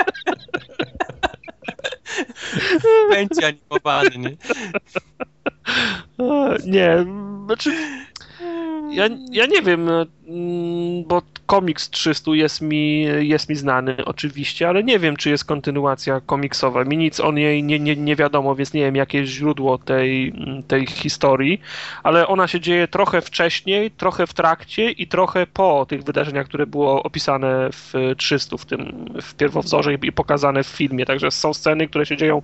[3.10, 4.36] Będzie animowany, nie?
[6.66, 7.06] Nie,
[7.46, 7.72] znaczy.
[8.90, 10.06] Ja, ja nie wiem, mm,
[11.08, 16.20] bo komiks 300 jest mi, jest mi znany oczywiście, ale nie wiem, czy jest kontynuacja
[16.20, 16.84] komiksowa.
[16.84, 20.34] Mi nic o niej nie, nie, nie wiadomo, więc nie wiem, jakie jest źródło tej,
[20.68, 21.60] tej historii,
[22.02, 26.66] ale ona się dzieje trochę wcześniej, trochę w trakcie i trochę po tych wydarzeniach, które
[26.66, 31.06] było opisane w 300, w tym w pierwowzorze i pokazane w filmie.
[31.06, 32.42] Także są sceny, które się dzieją,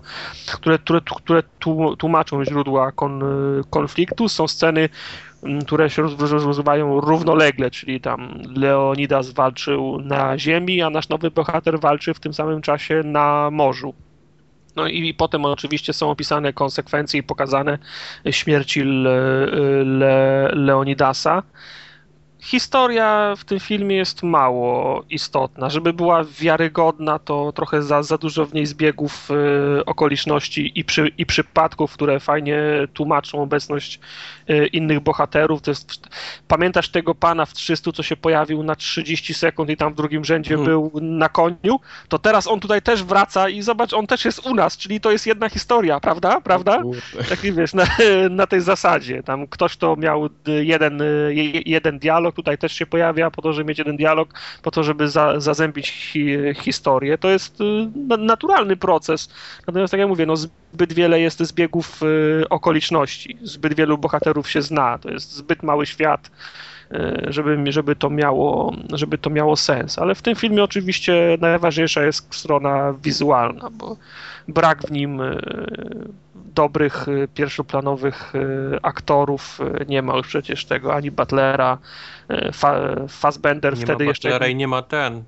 [0.53, 3.23] które, które, które tłu- tłumaczą źródła kon,
[3.71, 4.89] konfliktu, są sceny,
[5.67, 11.31] które się roz- roz- rozgrywają równolegle, czyli tam Leonidas walczył na ziemi, a nasz nowy
[11.31, 13.95] bohater walczy w tym samym czasie na morzu.
[14.77, 17.79] No i potem oczywiście są opisane konsekwencje i pokazane
[18.31, 19.47] śmierci Le,
[19.85, 21.43] Le, Leonidasa.
[22.41, 25.71] Historia w tym filmie jest mało istotna.
[25.71, 31.09] Żeby była wiarygodna, to trochę za, za dużo w niej zbiegów e, okoliczności i, przy,
[31.19, 32.63] i przypadków, które fajnie
[32.95, 34.01] tłumaczą obecność
[34.73, 35.63] innych bohaterów.
[35.63, 36.09] To jest,
[36.49, 40.25] pamiętasz tego pana w 300, co się pojawił na 30 sekund i tam w drugim
[40.25, 40.71] rzędzie Mhm.
[40.71, 41.81] był na koniu?
[42.09, 45.11] To teraz on tutaj też wraca i zobacz, on też jest u nas, czyli to
[45.13, 46.41] jest jedna historia, prawda?
[46.41, 46.83] Prawda?
[47.29, 47.85] Taki wiesz, na,
[48.31, 49.23] na tej zasadzie.
[49.23, 53.43] Tam ktoś to miał y, jeden, y, je- jeden dialog, tutaj też się pojawia po
[53.43, 54.29] to, żeby mieć jeden dialog,
[54.63, 57.19] po to, żeby za, zazębić hi, historię.
[57.19, 57.65] To jest y,
[57.97, 59.31] na- naturalny proces.
[59.67, 60.35] Natomiast tak jak mówię, no
[60.73, 63.39] zbyt wiele jest zbiegów y, okoliczności.
[63.43, 64.99] Zbyt wielu bohaterów się zna.
[64.99, 66.31] To jest zbyt mały świat
[66.93, 69.99] y, żeby, żeby, to miało, żeby to miało sens.
[69.99, 73.97] Ale w tym filmie oczywiście najważniejsza jest strona wizualna, bo
[74.49, 75.39] brak w nim y,
[76.35, 78.39] dobrych, y, pierwszoplanowych y,
[78.83, 79.59] aktorów.
[79.89, 81.79] Nie ma już przecież tego ani Butlera,
[82.53, 84.29] Fa, Fassbender Nie wtedy ma jeszcze.
[84.29, 85.25] Butlera i nie ma ten.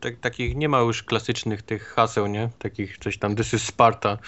[0.00, 2.48] Tak, takich nie ma już klasycznych tych haseł, nie?
[2.58, 4.18] Takich coś tam This is Sparta.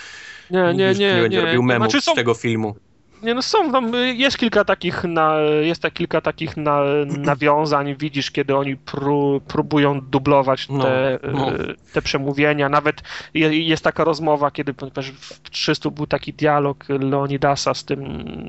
[0.50, 1.14] Nie, nie, już nie.
[1.14, 1.44] nie będzie nie.
[1.44, 2.76] robił memów Znaczy są, z tego filmu.
[3.22, 8.30] Nie, no są tam, jest kilka takich, na, jest tak kilka takich na, nawiązań, widzisz,
[8.30, 11.54] kiedy oni pró, próbują dublować No, te, no.
[11.54, 13.02] y, te przemówienia, nawet
[13.34, 18.00] je, jest taka rozmowa, kiedy w 300 był taki dialog Leonidasa z tym,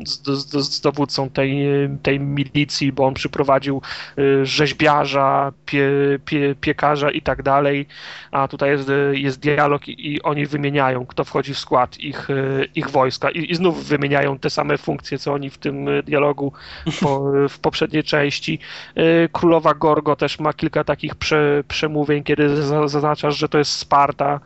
[0.06, 1.66] z, z, z dowódcą tej,
[2.04, 3.82] tej milicji, bo on przyprowadził
[4.20, 5.90] y, rzeźbiarza, pie,
[6.26, 7.88] pie, piekarza i tak dalej,
[8.32, 12.70] a tutaj jest, jest dialog i, i oni wymieniają, kto wchodzi w skład ich, y,
[12.76, 13.30] ich wojska.
[13.30, 16.54] I, i znów wymieniają te same funkcje, co oni w tym y, dialogu
[17.02, 18.60] po, w poprzedniej części.
[18.98, 23.72] Y, Królowa Gorgo też ma kilka takich prze, przemówień, kiedy za- zaznaczasz, że to jest
[23.72, 24.40] Sparta.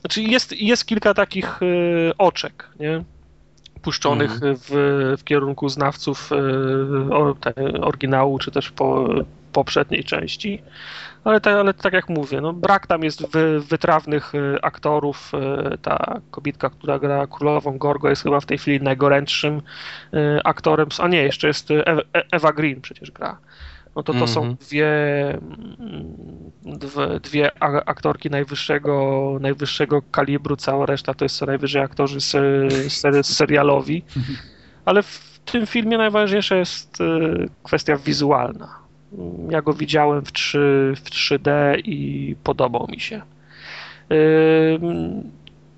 [0.00, 3.04] Znaczy jest, jest kilka takich y, oczek, nie?
[3.82, 6.30] puszczonych w, w kierunku znawców
[7.80, 9.08] oryginału, czy też po,
[9.52, 10.62] poprzedniej części.
[11.24, 15.32] Ale, tak- ale tak jak mówię, no, brak tam jest wy, wytrawnych y, aktorów.
[15.74, 19.56] y, Ta kobitka, która gra królową Gorgo jest chyba w tej chwili najgorętszym
[20.14, 20.88] y, aktorem.
[20.98, 23.38] A nie, jeszcze jest Ew- E- Ewa Green przecież gra.
[23.96, 24.56] No to to są Mhm.
[24.68, 24.88] dwie,
[25.30, 34.02] mm, dwie, aktorki najwyższego, najwyższego kalibru, cała reszta to jest co najwyżej aktorzy ser, serialowi.
[34.84, 36.98] Ale w tym filmie najważniejsza jest
[37.62, 38.79] kwestia wizualna.
[39.50, 43.22] Ja go widziałem w, 3, w 3D i podobał mi się.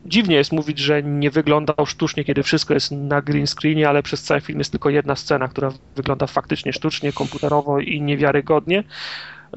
[0.06, 4.22] Dziwnie jest mówić, że nie wyglądał sztucznie, kiedy wszystko jest na green screenie, ale przez
[4.22, 8.84] cały film jest tylko jedna scena, która wygląda faktycznie sztucznie, komputerowo i niewiarygodnie.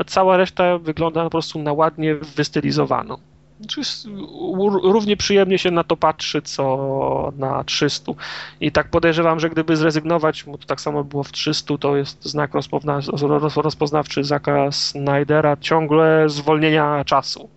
[0.05, 3.17] Cała reszta wygląda po prostu na ładnie wystylizowaną.
[3.59, 3.81] Znaczy
[4.83, 8.11] Równie przyjemnie się na to patrzy, co na 300.
[8.61, 12.25] I tak podejrzewam, że gdyby zrezygnować, bo to tak samo było w 300, to jest
[12.25, 17.49] znak rozpozna roz- rozpoznawczy Zaka Snydera, ciągle zwolnienia czasu.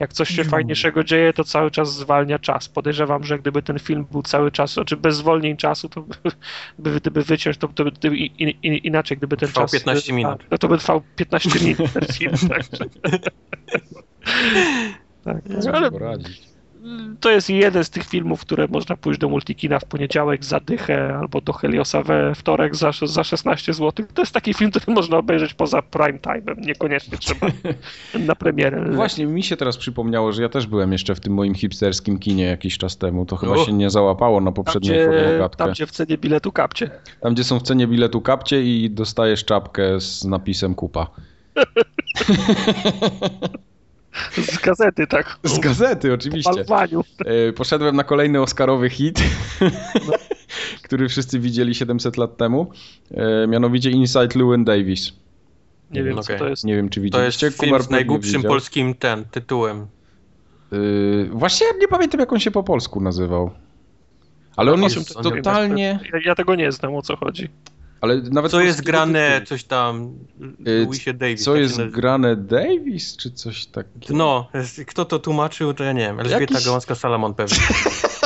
[0.00, 2.68] Jak coś się fajniejszego dzieje, to cały czas zwalnia czas.
[2.68, 6.14] Podejrzewam, że gdyby ten film był cały czas, znaczy bez zwolnień czasu, to by,
[6.78, 8.32] by, gdyby wyciąć, to, to, to i-
[8.62, 9.72] i- inaczej, gdyby ten Trwał czas...
[9.72, 10.44] 15 minut.
[10.50, 12.84] To, to by trwał 15 minut ten film, także.
[15.24, 15.42] tak.
[15.60, 16.54] Co Ale poradzić?
[17.20, 21.16] to jest jeden z tych filmów, które można pójść do Multikina w poniedziałek za dychę
[21.20, 24.06] albo do Heliosa we wtorek za, za 16 zł.
[24.14, 26.66] To jest taki film, który można obejrzeć poza prime time'em.
[26.66, 27.46] Niekoniecznie trzeba
[28.26, 28.92] na premierę.
[28.92, 32.44] Właśnie mi się teraz przypomniało, że ja też byłem jeszcze w tym moim hipsterskim kinie
[32.44, 33.26] jakiś czas temu.
[33.26, 35.64] To chyba się nie załapało na poprzednią formogatkę.
[35.64, 36.90] tam, gdzie w cenie biletu kapcie.
[37.20, 41.06] Tam, gdzie są w cenie biletu kapcie i dostajesz czapkę z napisem kupa.
[44.32, 45.38] Z gazety, tak.
[45.44, 46.50] Z gazety, oczywiście.
[47.26, 49.22] E, Poszedłem na kolejny Oscarowy hit,
[50.84, 52.70] który wszyscy widzieli 700 lat temu.
[53.10, 55.12] E, Mianowicie Inside Llewyn Davis.
[55.90, 56.38] Nie wiem, Okej.
[56.38, 56.64] co to jest.
[56.64, 57.46] Nie wiem, czy To widzieliście.
[57.46, 59.86] jest film Kubar z najgłupszym polskim ten tytułem.
[60.72, 63.50] Yy, właśnie nie pamiętam, jak on się po polsku nazywał.
[64.56, 65.98] Ale on O jest to- totalnie...
[66.12, 67.48] Ja, ja tego nie znam, o co chodzi.
[68.04, 70.12] Ale nawet Co jest grane, coś tam,
[70.68, 71.42] Y, Louisie Davis.
[71.44, 74.14] Co tak jest grane Davis, czy coś takiego?
[74.16, 74.48] No,
[74.86, 76.20] kto to tłumaczył, to ja nie wiem.
[76.20, 77.56] Elżbieta Jakiś- Gałązka-Salamon pewnie.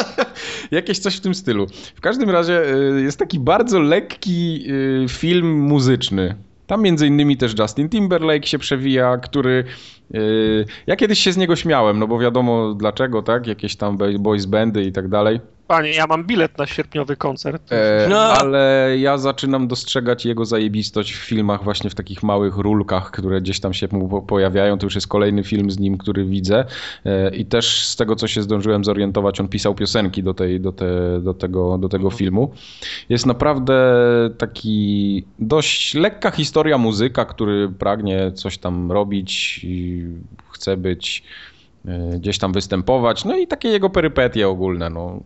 [0.70, 1.66] Jakieś coś w tym stylu.
[1.94, 4.65] W każdym razie y, jest taki bardzo lekki
[5.05, 6.34] y, film muzyczny.
[6.66, 9.65] Tam między innymi też Justin Timberlake się przewija, który...
[10.86, 13.47] Ja kiedyś się z niego śmiałem, no bo wiadomo dlaczego, tak?
[13.47, 15.40] Jakieś tam boys bandy i tak dalej.
[15.68, 17.72] Panie, ja mam bilet na sierpniowy koncert.
[17.72, 18.18] E, No.
[18.20, 23.60] Ale ja zaczynam dostrzegać jego zajebistość w filmach właśnie w takich małych rulkach, które gdzieś
[23.60, 24.78] tam się mu po- pojawiają.
[24.78, 26.64] To już jest kolejny film z nim, który widzę.
[27.05, 30.72] E, I też z tego, co się zdążyłem zorientować, on pisał piosenki do, tej, do,
[30.72, 32.52] te, do, tego, do tego filmu.
[33.08, 33.74] Jest naprawdę
[34.38, 40.05] taki dość lekka historia muzyka, który pragnie coś tam robić i
[40.50, 41.22] chce być
[41.88, 43.24] e, gdzieś tam występować.
[43.24, 44.90] No i takie jego perypetie ogólne.
[44.90, 45.20] No.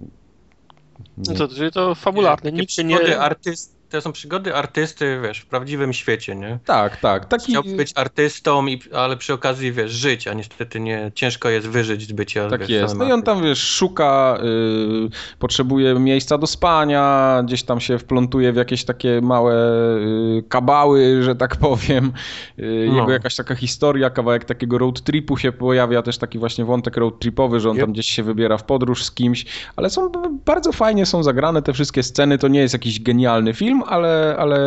[1.17, 2.51] No to, czyli to fabularne.
[2.51, 3.21] Takie Nikt się nie...
[3.21, 6.59] artyst, to są przygody artysty, wiesz, w prawdziwym świecie, nie?
[6.65, 7.25] Tak, tak.
[7.25, 7.53] Taki...
[7.53, 12.09] Chciałby być artystą, i, ale przy okazji, wiesz, żyć, a niestety nie, ciężko jest wyżyć
[12.09, 12.97] z bycia, Tak wiesz, jest.
[12.97, 18.53] No i on tam, wiesz, szuka, y, potrzebuje miejsca do spania, gdzieś tam się wplątuje
[18.53, 19.55] w jakieś takie małe
[19.99, 22.13] y, kabały, że tak powiem.
[22.59, 22.97] Y, No.
[23.01, 27.19] Jego jakaś taka historia, kawałek takiego road tripu się pojawia, też taki właśnie wątek road
[27.19, 29.45] tripowy, że on tam gdzieś się wybiera w podróż z kimś,
[29.77, 30.11] ale są
[30.45, 32.39] bardzo fajnie są zagrane te wszystkie sceny.
[32.39, 34.59] To nie jest jakiś genialny film, ale, ale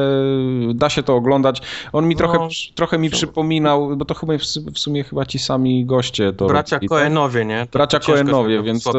[0.74, 1.62] da się to oglądać.
[1.94, 2.18] On mi No.
[2.20, 4.42] trochę, trochę mi przypominał, bo to chyba w,
[4.74, 6.98] w sumie chyba ci sami goście to Bracia robili, tak?
[7.00, 7.66] Coenowie, nie?
[7.72, 8.94] To- Bracia sobie więc to.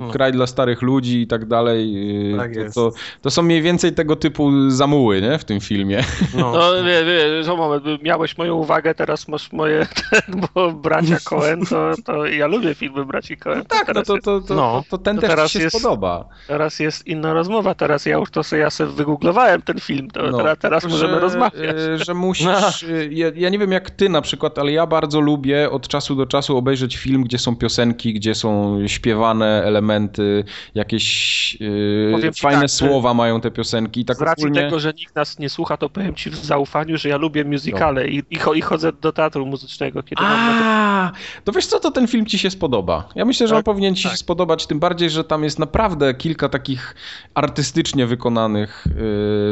[0.00, 0.10] No.
[0.10, 1.94] kraj dla starych ludzi i tak dalej.
[2.38, 2.74] Tak to, jest.
[2.74, 5.38] to, to są mniej więcej tego typu zamuły, nie?
[5.38, 6.04] W tym filmie.
[6.36, 6.52] No.
[6.52, 11.66] No wie, wie, że moment, miałeś moją uwagę, teraz masz moje, ten, bo bracia Cohen,
[11.66, 13.64] to, to ja lubię filmy braci Cohen.
[13.64, 14.82] Tak, no to, to, to, No.
[14.90, 16.24] to ten To też teraz się jest- spodoba.
[16.48, 20.30] teraz jest inna rozmowa, teraz ja już to sobie, ja sobie wygooglowałem ten film, to
[20.30, 21.76] No, teraz, teraz możemy że, rozmawiać.
[22.00, 22.46] y, Że musisz.
[22.82, 22.88] No.
[22.88, 26.14] y, Ja, ja nie wiem jak ty na przykład, ale ja bardzo lubię od czasu
[26.14, 30.44] do czasu obejrzeć film, gdzie są piosenki, gdzie są śpiewane elementy,
[30.74, 34.00] jakieś y, ci fajne tak, słowa mają te piosenki.
[34.00, 34.60] I tak Z racji ogólnie...
[34.62, 38.08] tego, że nikt nas nie słucha, to powiem ci w zaufaniu, że ja lubię musicale
[38.08, 40.64] i, i, i chodzę do teatru muzycznego, kiedy mam na to...
[40.66, 41.12] A,
[41.44, 43.08] to wiesz co, to ten film ci się spodoba.
[43.14, 44.18] Ja myślę, że on Tak, powinien ci się tak.
[44.18, 46.94] spodobać, tym bardziej, że tam jest naprawdę kilka takich
[47.34, 48.92] artystycznie wykonanych, yy,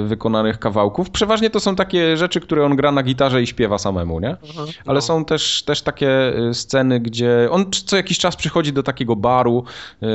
[0.06, 1.10] wykonanych kawałków.
[1.10, 4.30] Przeważnie to są takie rzeczy, które on gra na gitarze i śpiewa samemu, nie?
[4.30, 4.68] Mhm.
[4.86, 5.00] Ale No.
[5.00, 9.64] są też, też takie y, sceny, gdzie on co jakiś czas przychodzi do takiego baru,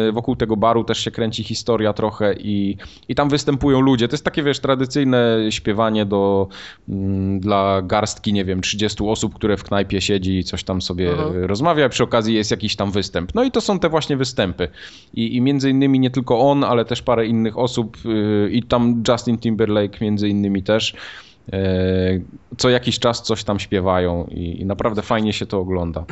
[0.08, 2.78] y, wokół tego baru też się kręci historia trochę i,
[3.10, 4.08] i tam występują ludzie.
[4.08, 6.48] To jest takie, wiesz, tradycyjne śpiewanie do,
[6.90, 11.10] mm, dla garstki, nie wiem, 30 osób, które w knajpie siedzi i coś tam sobie
[11.12, 11.46] Mhm.
[11.46, 13.36] rozmawia, przy okazji jest jakiś tam występ.
[13.36, 14.68] No i to są te właśnie występy.
[15.14, 19.04] I, i między innymi nie tylko on, ale też parę innych osób y, i tam
[19.08, 19.59] Justin Timberlake
[20.02, 20.94] między innymi też.
[21.54, 22.20] E,
[22.58, 26.06] Co jakiś czas coś tam śpiewają i, i naprawdę fajnie się to ogląda.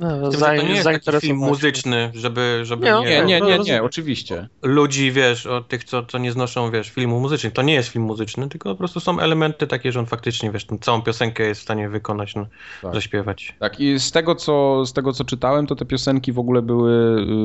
[0.00, 3.40] No, Tym, to nie jest taki film muzyczny, żeby, żeby Nie, no, Nie, nie, nie,
[3.40, 3.84] nie, rozumiem.
[3.84, 4.48] oczywiście.
[4.62, 7.52] ludzi, wiesz, o tych, co, co nie znoszą, wiesz, filmu muzycznych.
[7.52, 10.64] To nie jest film muzyczny, tylko po prostu są elementy takie, że on faktycznie, wiesz,
[10.66, 12.46] tą całą piosenkę jest w stanie wykonać, no,
[12.82, 12.94] Tak.
[12.94, 13.54] zaśpiewać.
[13.58, 16.92] Tak, i z tego, co, z tego co czytałem, to te piosenki w ogóle były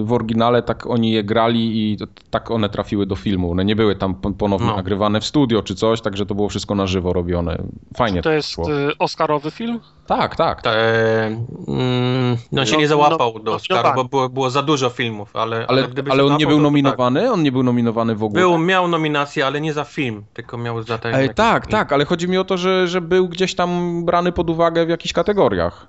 [0.01, 3.51] y, w oryginale, tak oni je grali i to, tak one trafiły do filmu.
[3.51, 4.75] One nie były tam pon- ponownie No.
[4.75, 7.57] nagrywane w studio czy coś, także to było wszystko na żywo robione.
[7.97, 8.71] Fajnie To jest szło.
[8.71, 9.79] y, Oscarowy film?
[10.07, 10.61] Tak, tak.
[10.61, 11.25] Ta, e,
[11.67, 14.03] mm, no się No, nie załapał no, do no, Oscaru, nominowany.
[14.03, 16.61] bo było, było za dużo filmów, ale, Ale, gdyby ale się on nie załapał, był
[16.63, 17.31] nominowany?
[17.31, 18.23] On nie był nominowany w Tak.
[18.23, 18.41] ogóle?
[18.41, 21.13] Był, miał nominację, ale nie za film, tylko miał za ten...
[21.13, 24.31] Jakiś tak, taki- tak, ale chodzi mi o to, że, że był gdzieś tam brany
[24.31, 25.87] pod uwagę w jakichś kategoriach.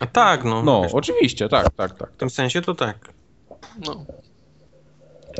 [0.00, 0.62] A tak, no.
[0.62, 2.12] No, wiesz, oczywiście, tak, tak, tak.
[2.12, 2.96] w tym sensie to tak.
[3.86, 3.96] No.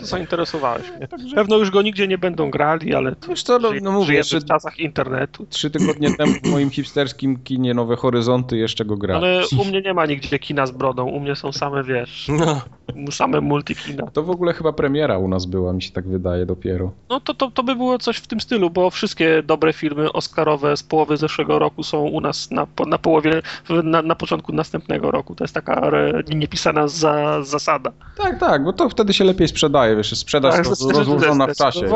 [0.03, 1.09] Zainteresowałeś mnie.
[1.35, 4.15] Pewno już go nigdzie nie będą grali, ale to Wiesz co, no, żyje- no mówię,
[4.15, 5.47] jeszcze w czasach internetu.
[5.51, 9.25] trzy tygodnie temu w moim hipsterskim kinie Nowe Horyzonty jeszcze go grali.
[9.25, 12.61] Ale u mnie nie ma nigdzie kina z brodą, u mnie są same, wiesz, No,
[13.11, 14.07] same multikina.
[14.07, 16.93] To w ogóle chyba premiera u nas była, mi się tak wydaje dopiero.
[17.09, 20.77] No to, to, to by było coś w tym stylu, bo wszystkie dobre filmy oscarowe
[20.77, 23.43] z połowy zeszłego roku są u nas na, na połowie,
[23.85, 25.35] na, na początku następnego roku.
[25.35, 25.91] To jest taka
[26.35, 27.93] niepisana za, zasada.
[28.17, 31.81] Tak, tak, bo to wtedy się lepiej sprzedaje, wiesz, sprzedaż Tak, roz, rozłożona w czasie.
[31.81, 31.95] Jest.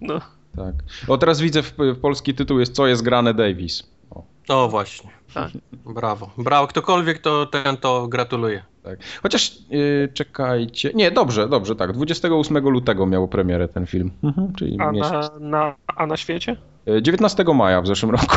[0.00, 0.20] No.
[0.56, 0.74] Tak.
[1.08, 3.82] O, teraz widzę, w, w polski tytuł jest Co jest grane Davis.
[4.10, 5.10] O, o właśnie.
[5.34, 5.50] Tak.
[5.72, 6.30] Brawo.
[6.38, 6.66] Brawo.
[6.66, 8.62] Ktokolwiek to ten to gratuluję.
[8.82, 8.98] tak.
[9.22, 14.76] Chociaż, yy, czekajcie, nie, dobrze, dobrze, tak, 28 lutego miał premierę ten film, mhm, czyli
[14.80, 16.56] A, na, na, a na świecie?
[16.86, 18.36] Yy, 19 maja w zeszłym roku.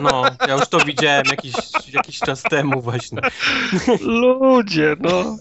[0.00, 1.54] No, ja już to widziałem jakiś,
[1.92, 3.20] jakiś czas temu właśnie.
[4.40, 5.36] Ludzie, no.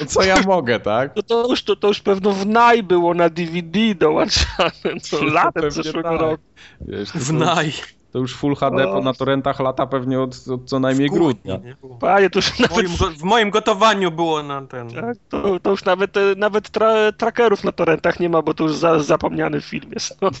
[0.00, 1.16] No co ja mogę, tak?
[1.16, 4.70] No to już, to, to już pewno w naj było na DVD dołączane,
[5.12, 6.20] no, latem zeszłego tak.
[6.20, 6.42] roku.
[6.80, 7.72] Wiesz, to, W naj.
[8.12, 9.01] to już Full HD O.
[9.02, 11.56] na torrentach lata pewnie od, od co najmniej W kuchni, grudnia.
[11.56, 11.76] nie?
[12.00, 14.90] Panie, to już W nawet, moim, go, w moim gotowaniu było na ten.
[14.90, 18.64] tak, to, to już nawet, e, nawet tra, trackerów na torrentach nie ma, bo to
[18.64, 20.20] już za, zapomniany film jest.
[20.20, 20.30] No,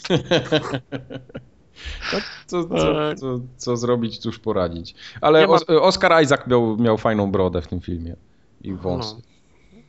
[2.12, 4.94] No, co, co, co, co zrobić, cóż poradzić.
[5.20, 8.16] Ale ma- Os- Oscar Isaac miał, miał fajną brodę w tym filmie.
[8.60, 9.14] I wąs.
[9.16, 9.20] No.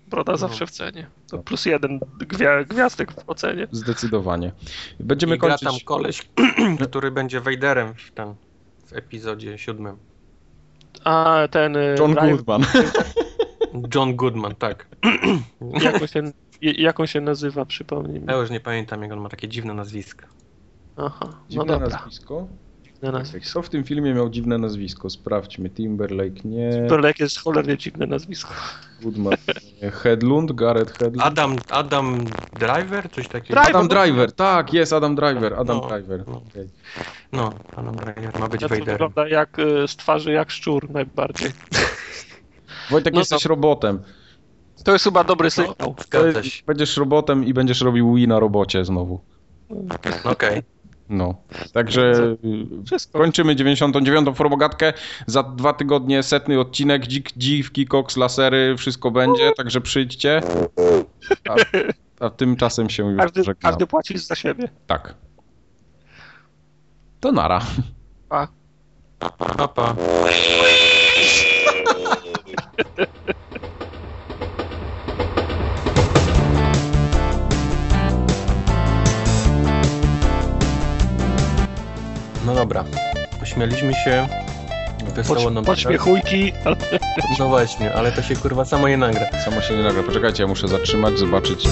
[0.07, 1.07] broda zawsze w cenie.
[1.29, 3.67] To plus jeden gwia, gwiazdek w ocenie.
[3.71, 4.51] Zdecydowanie.
[4.99, 5.69] Będziemy I gra kończyć.
[5.69, 6.29] tam koleś,
[6.89, 8.35] który będzie Vaderem w, ten,
[8.93, 9.97] w epizodzie siódmym.
[11.03, 11.77] A ten...
[11.77, 12.63] e, John Drive- Goodman.
[13.95, 14.87] John Goodman, tak.
[15.83, 16.21] Jak on się,
[16.61, 18.25] jak on się nazywa, przypomnij mi.
[18.27, 20.25] Ja już nie pamiętam, jak on ma takie dziwne nazwisko.
[20.97, 21.87] Aha, no Dziwne dobra.
[21.89, 22.47] nazwisko.
[23.03, 23.49] Dziwne nazwisko.
[23.51, 25.09] Kto w tym filmie miał dziwne nazwisko?
[25.09, 25.69] Sprawdźmy.
[25.69, 26.71] Timberlake nie.
[26.71, 28.53] Timberlake jest cholernie dziwne nazwisko.
[29.01, 29.33] Goodman
[29.81, 29.91] nie.
[29.91, 31.21] Hedlund, Gareth Hedlund.
[31.27, 32.25] Adam, Adam
[32.59, 33.09] Driver?
[33.11, 33.53] Coś takiego?
[33.61, 33.69] Driver.
[33.75, 35.53] Adam Driver, tak, jest Adam Driver.
[35.53, 36.23] Adam No, Driver.
[36.27, 36.41] no.
[36.51, 36.69] okej.
[37.31, 38.85] No, Adam Driver ma być To Vaderem.
[38.93, 41.51] wygląda jak e, z twarzy jak szczur najbardziej.
[42.91, 43.99] Wojtek, No jesteś robotem.
[44.83, 45.95] To jest chyba dobry sygnał.
[46.05, 46.63] Zgadza się.
[46.67, 49.21] Będziesz robotem i będziesz robił Wii na robocie znowu.
[50.23, 50.61] Okej.
[51.09, 51.35] No.
[51.73, 52.11] Także
[52.43, 53.19] y, Wszystko.
[53.19, 54.29] kończymy 99.
[54.35, 54.93] formogatkę.
[55.27, 57.07] Za dwa tygodnie setny odcinek.
[57.07, 60.41] Dzik, dziwki, koks, lasery, wszystko będzie, także przyjdźcie.
[61.49, 61.55] A,
[62.25, 63.71] a tymczasem się już Każdy, żegnam.
[63.71, 64.69] każdy płaci za siebie.
[64.87, 65.15] Tak.
[67.19, 67.61] To nara.
[68.29, 68.47] Pa.
[69.19, 69.95] Pa, pa.
[82.45, 82.83] No dobra.
[83.39, 84.27] Pośmialiśmy się.
[85.15, 86.75] Wesoło nam Podśmiechujki, ale
[87.39, 89.25] No właśnie, ale to się kurwa samo nie nagra.
[89.45, 90.03] Samo się nie nagra.
[90.03, 91.67] Poczekajcie, ja muszę zatrzymać, zobaczyć.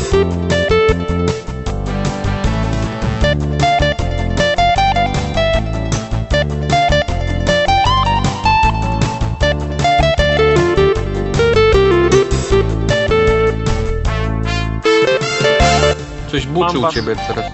[16.32, 17.46] Coś buczy u was- ciebie teraz.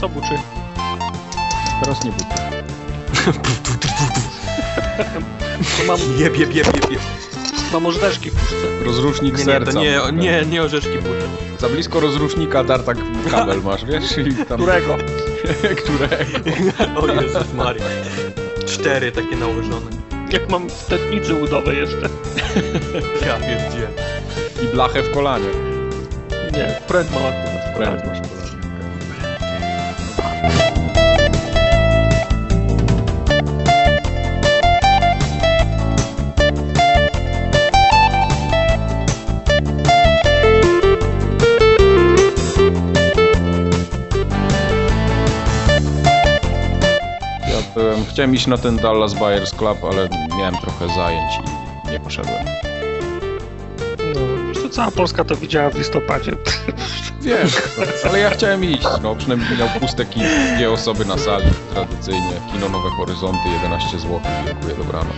[0.00, 0.34] co buczy?
[1.82, 2.26] Teraz nie budzę.
[5.78, 7.00] To mam, Jeb, jeb, jeb, jeb, jeb.
[7.72, 8.84] mam ożdżeczki w puszce.
[8.84, 9.72] Rozrusznik Nie, nie, serca.
[9.72, 11.22] to nie, nie, nie orzeszki buczy.
[11.58, 12.96] Za blisko rozrusznika tartak
[13.30, 14.18] kabel masz, wiesz?
[14.18, 14.58] I tam...
[14.58, 14.96] Którego?
[15.84, 17.00] Którego?
[17.00, 17.84] O Jezus Maria.
[18.66, 19.90] Cztery takie nałożone.
[20.30, 22.08] Jak mam w tętnicy udowej jeszcze.
[23.26, 23.88] Ja pierdzie.
[24.64, 25.48] I blachę w kolanie.
[26.52, 27.50] Nie, pręd ma ładny.
[27.76, 28.18] Pręd masz
[48.12, 50.08] chciałem iść na ten Dallas Buyers Club, ale
[50.38, 51.32] miałem trochę zajęć
[51.86, 52.44] i nie poszedłem.
[54.62, 56.32] No, cała Polska to widziała w listopadzie.
[57.20, 57.48] Wiem,
[58.08, 60.24] ale ja chciałem iść, no przynajmniej miał puste kin,
[60.56, 65.16] dwie osoby na sali, tradycyjnie, kino Nowe Horyzonty, 11 zł, dziękuję, dobranoc.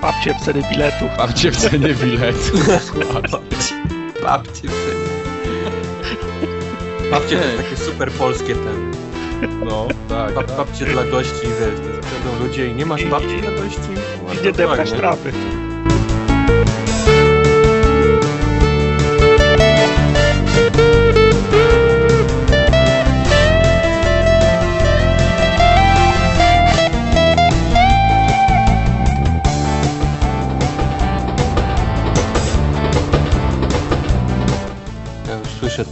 [0.00, 1.10] Papcie w ceny biletów.
[1.18, 2.58] Babcie w cenie biletu.
[4.22, 4.86] Babcie w
[7.10, 8.92] Babcie to jest takie super polskie ten.
[9.64, 10.56] No, tak, Bab, tak.
[10.56, 11.95] babcie dla gości, wiesz,
[12.26, 13.80] przychodzą ludzie i nie masz babci dla gości?
[14.40, 14.96] I nie fajnie.
[14.96, 15.32] trawy.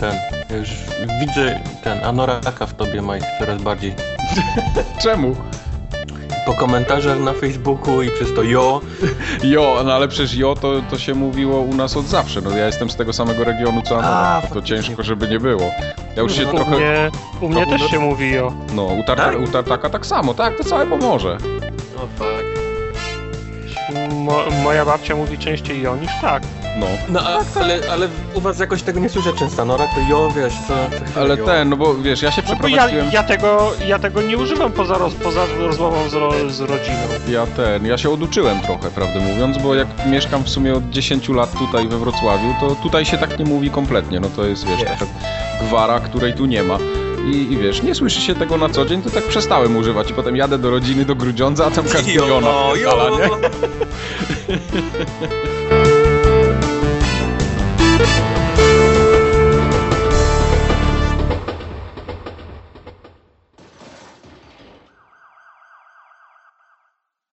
[0.00, 0.14] ten,
[0.58, 0.68] już
[1.20, 3.94] widzę ten anoraka w tobie, Mike, coraz bardziej.
[5.02, 5.36] Czemu?
[6.47, 8.81] Po komentarzach na Facebooku i przez to jo,
[9.55, 12.40] Jo, no ale przecież jo to, to się mówiło u nas od zawsze.
[12.40, 14.40] No ja jestem z tego samego regionu co A, Anora.
[14.40, 14.82] To faktycznie.
[14.82, 15.70] ciężko, żeby nie było.
[16.16, 16.70] Ja już się No, U trochę...
[16.76, 18.52] mnie, u mnie To też u- się mówi o.
[18.74, 19.40] No, u, tarta, Tak?
[19.40, 21.36] u Tartaka tak samo, tak, to całe pomoże.
[21.97, 22.53] no fuck.
[24.25, 26.43] Mo, moja babcia mówi częściej o niż tak.
[26.78, 26.86] No.
[27.09, 30.53] No a, ale, ale u was jakoś tego nie słyszę często, Anorak to jo, wiesz,
[30.69, 30.75] co...
[31.15, 31.47] co Ale jo.
[31.47, 33.11] ten, no bo wiesz, ja się No bo ja, przeprowadziłem...
[33.12, 36.99] ja, tego, ja tego nie używam poza, roz, poza rozmową z, ro, z rodziną.
[37.28, 41.28] Ja ten, ja się oduczyłem trochę, prawdę mówiąc, bo jak mieszkam w sumie od 10
[41.28, 44.78] lat tutaj we Wrocławiu, to tutaj się tak nie mówi kompletnie, no to jest, wiesz,
[44.78, 44.86] Nie.
[44.86, 45.07] taka
[45.69, 46.78] gwara, której tu nie ma.
[47.27, 50.15] I, I wiesz, nie słyszy się tego na co dzień, to tak przestałem używać i
[50.15, 52.41] potem jadę do rodziny, do Grudziądza, a tam każdy Jo,
[52.77, 53.39] jo.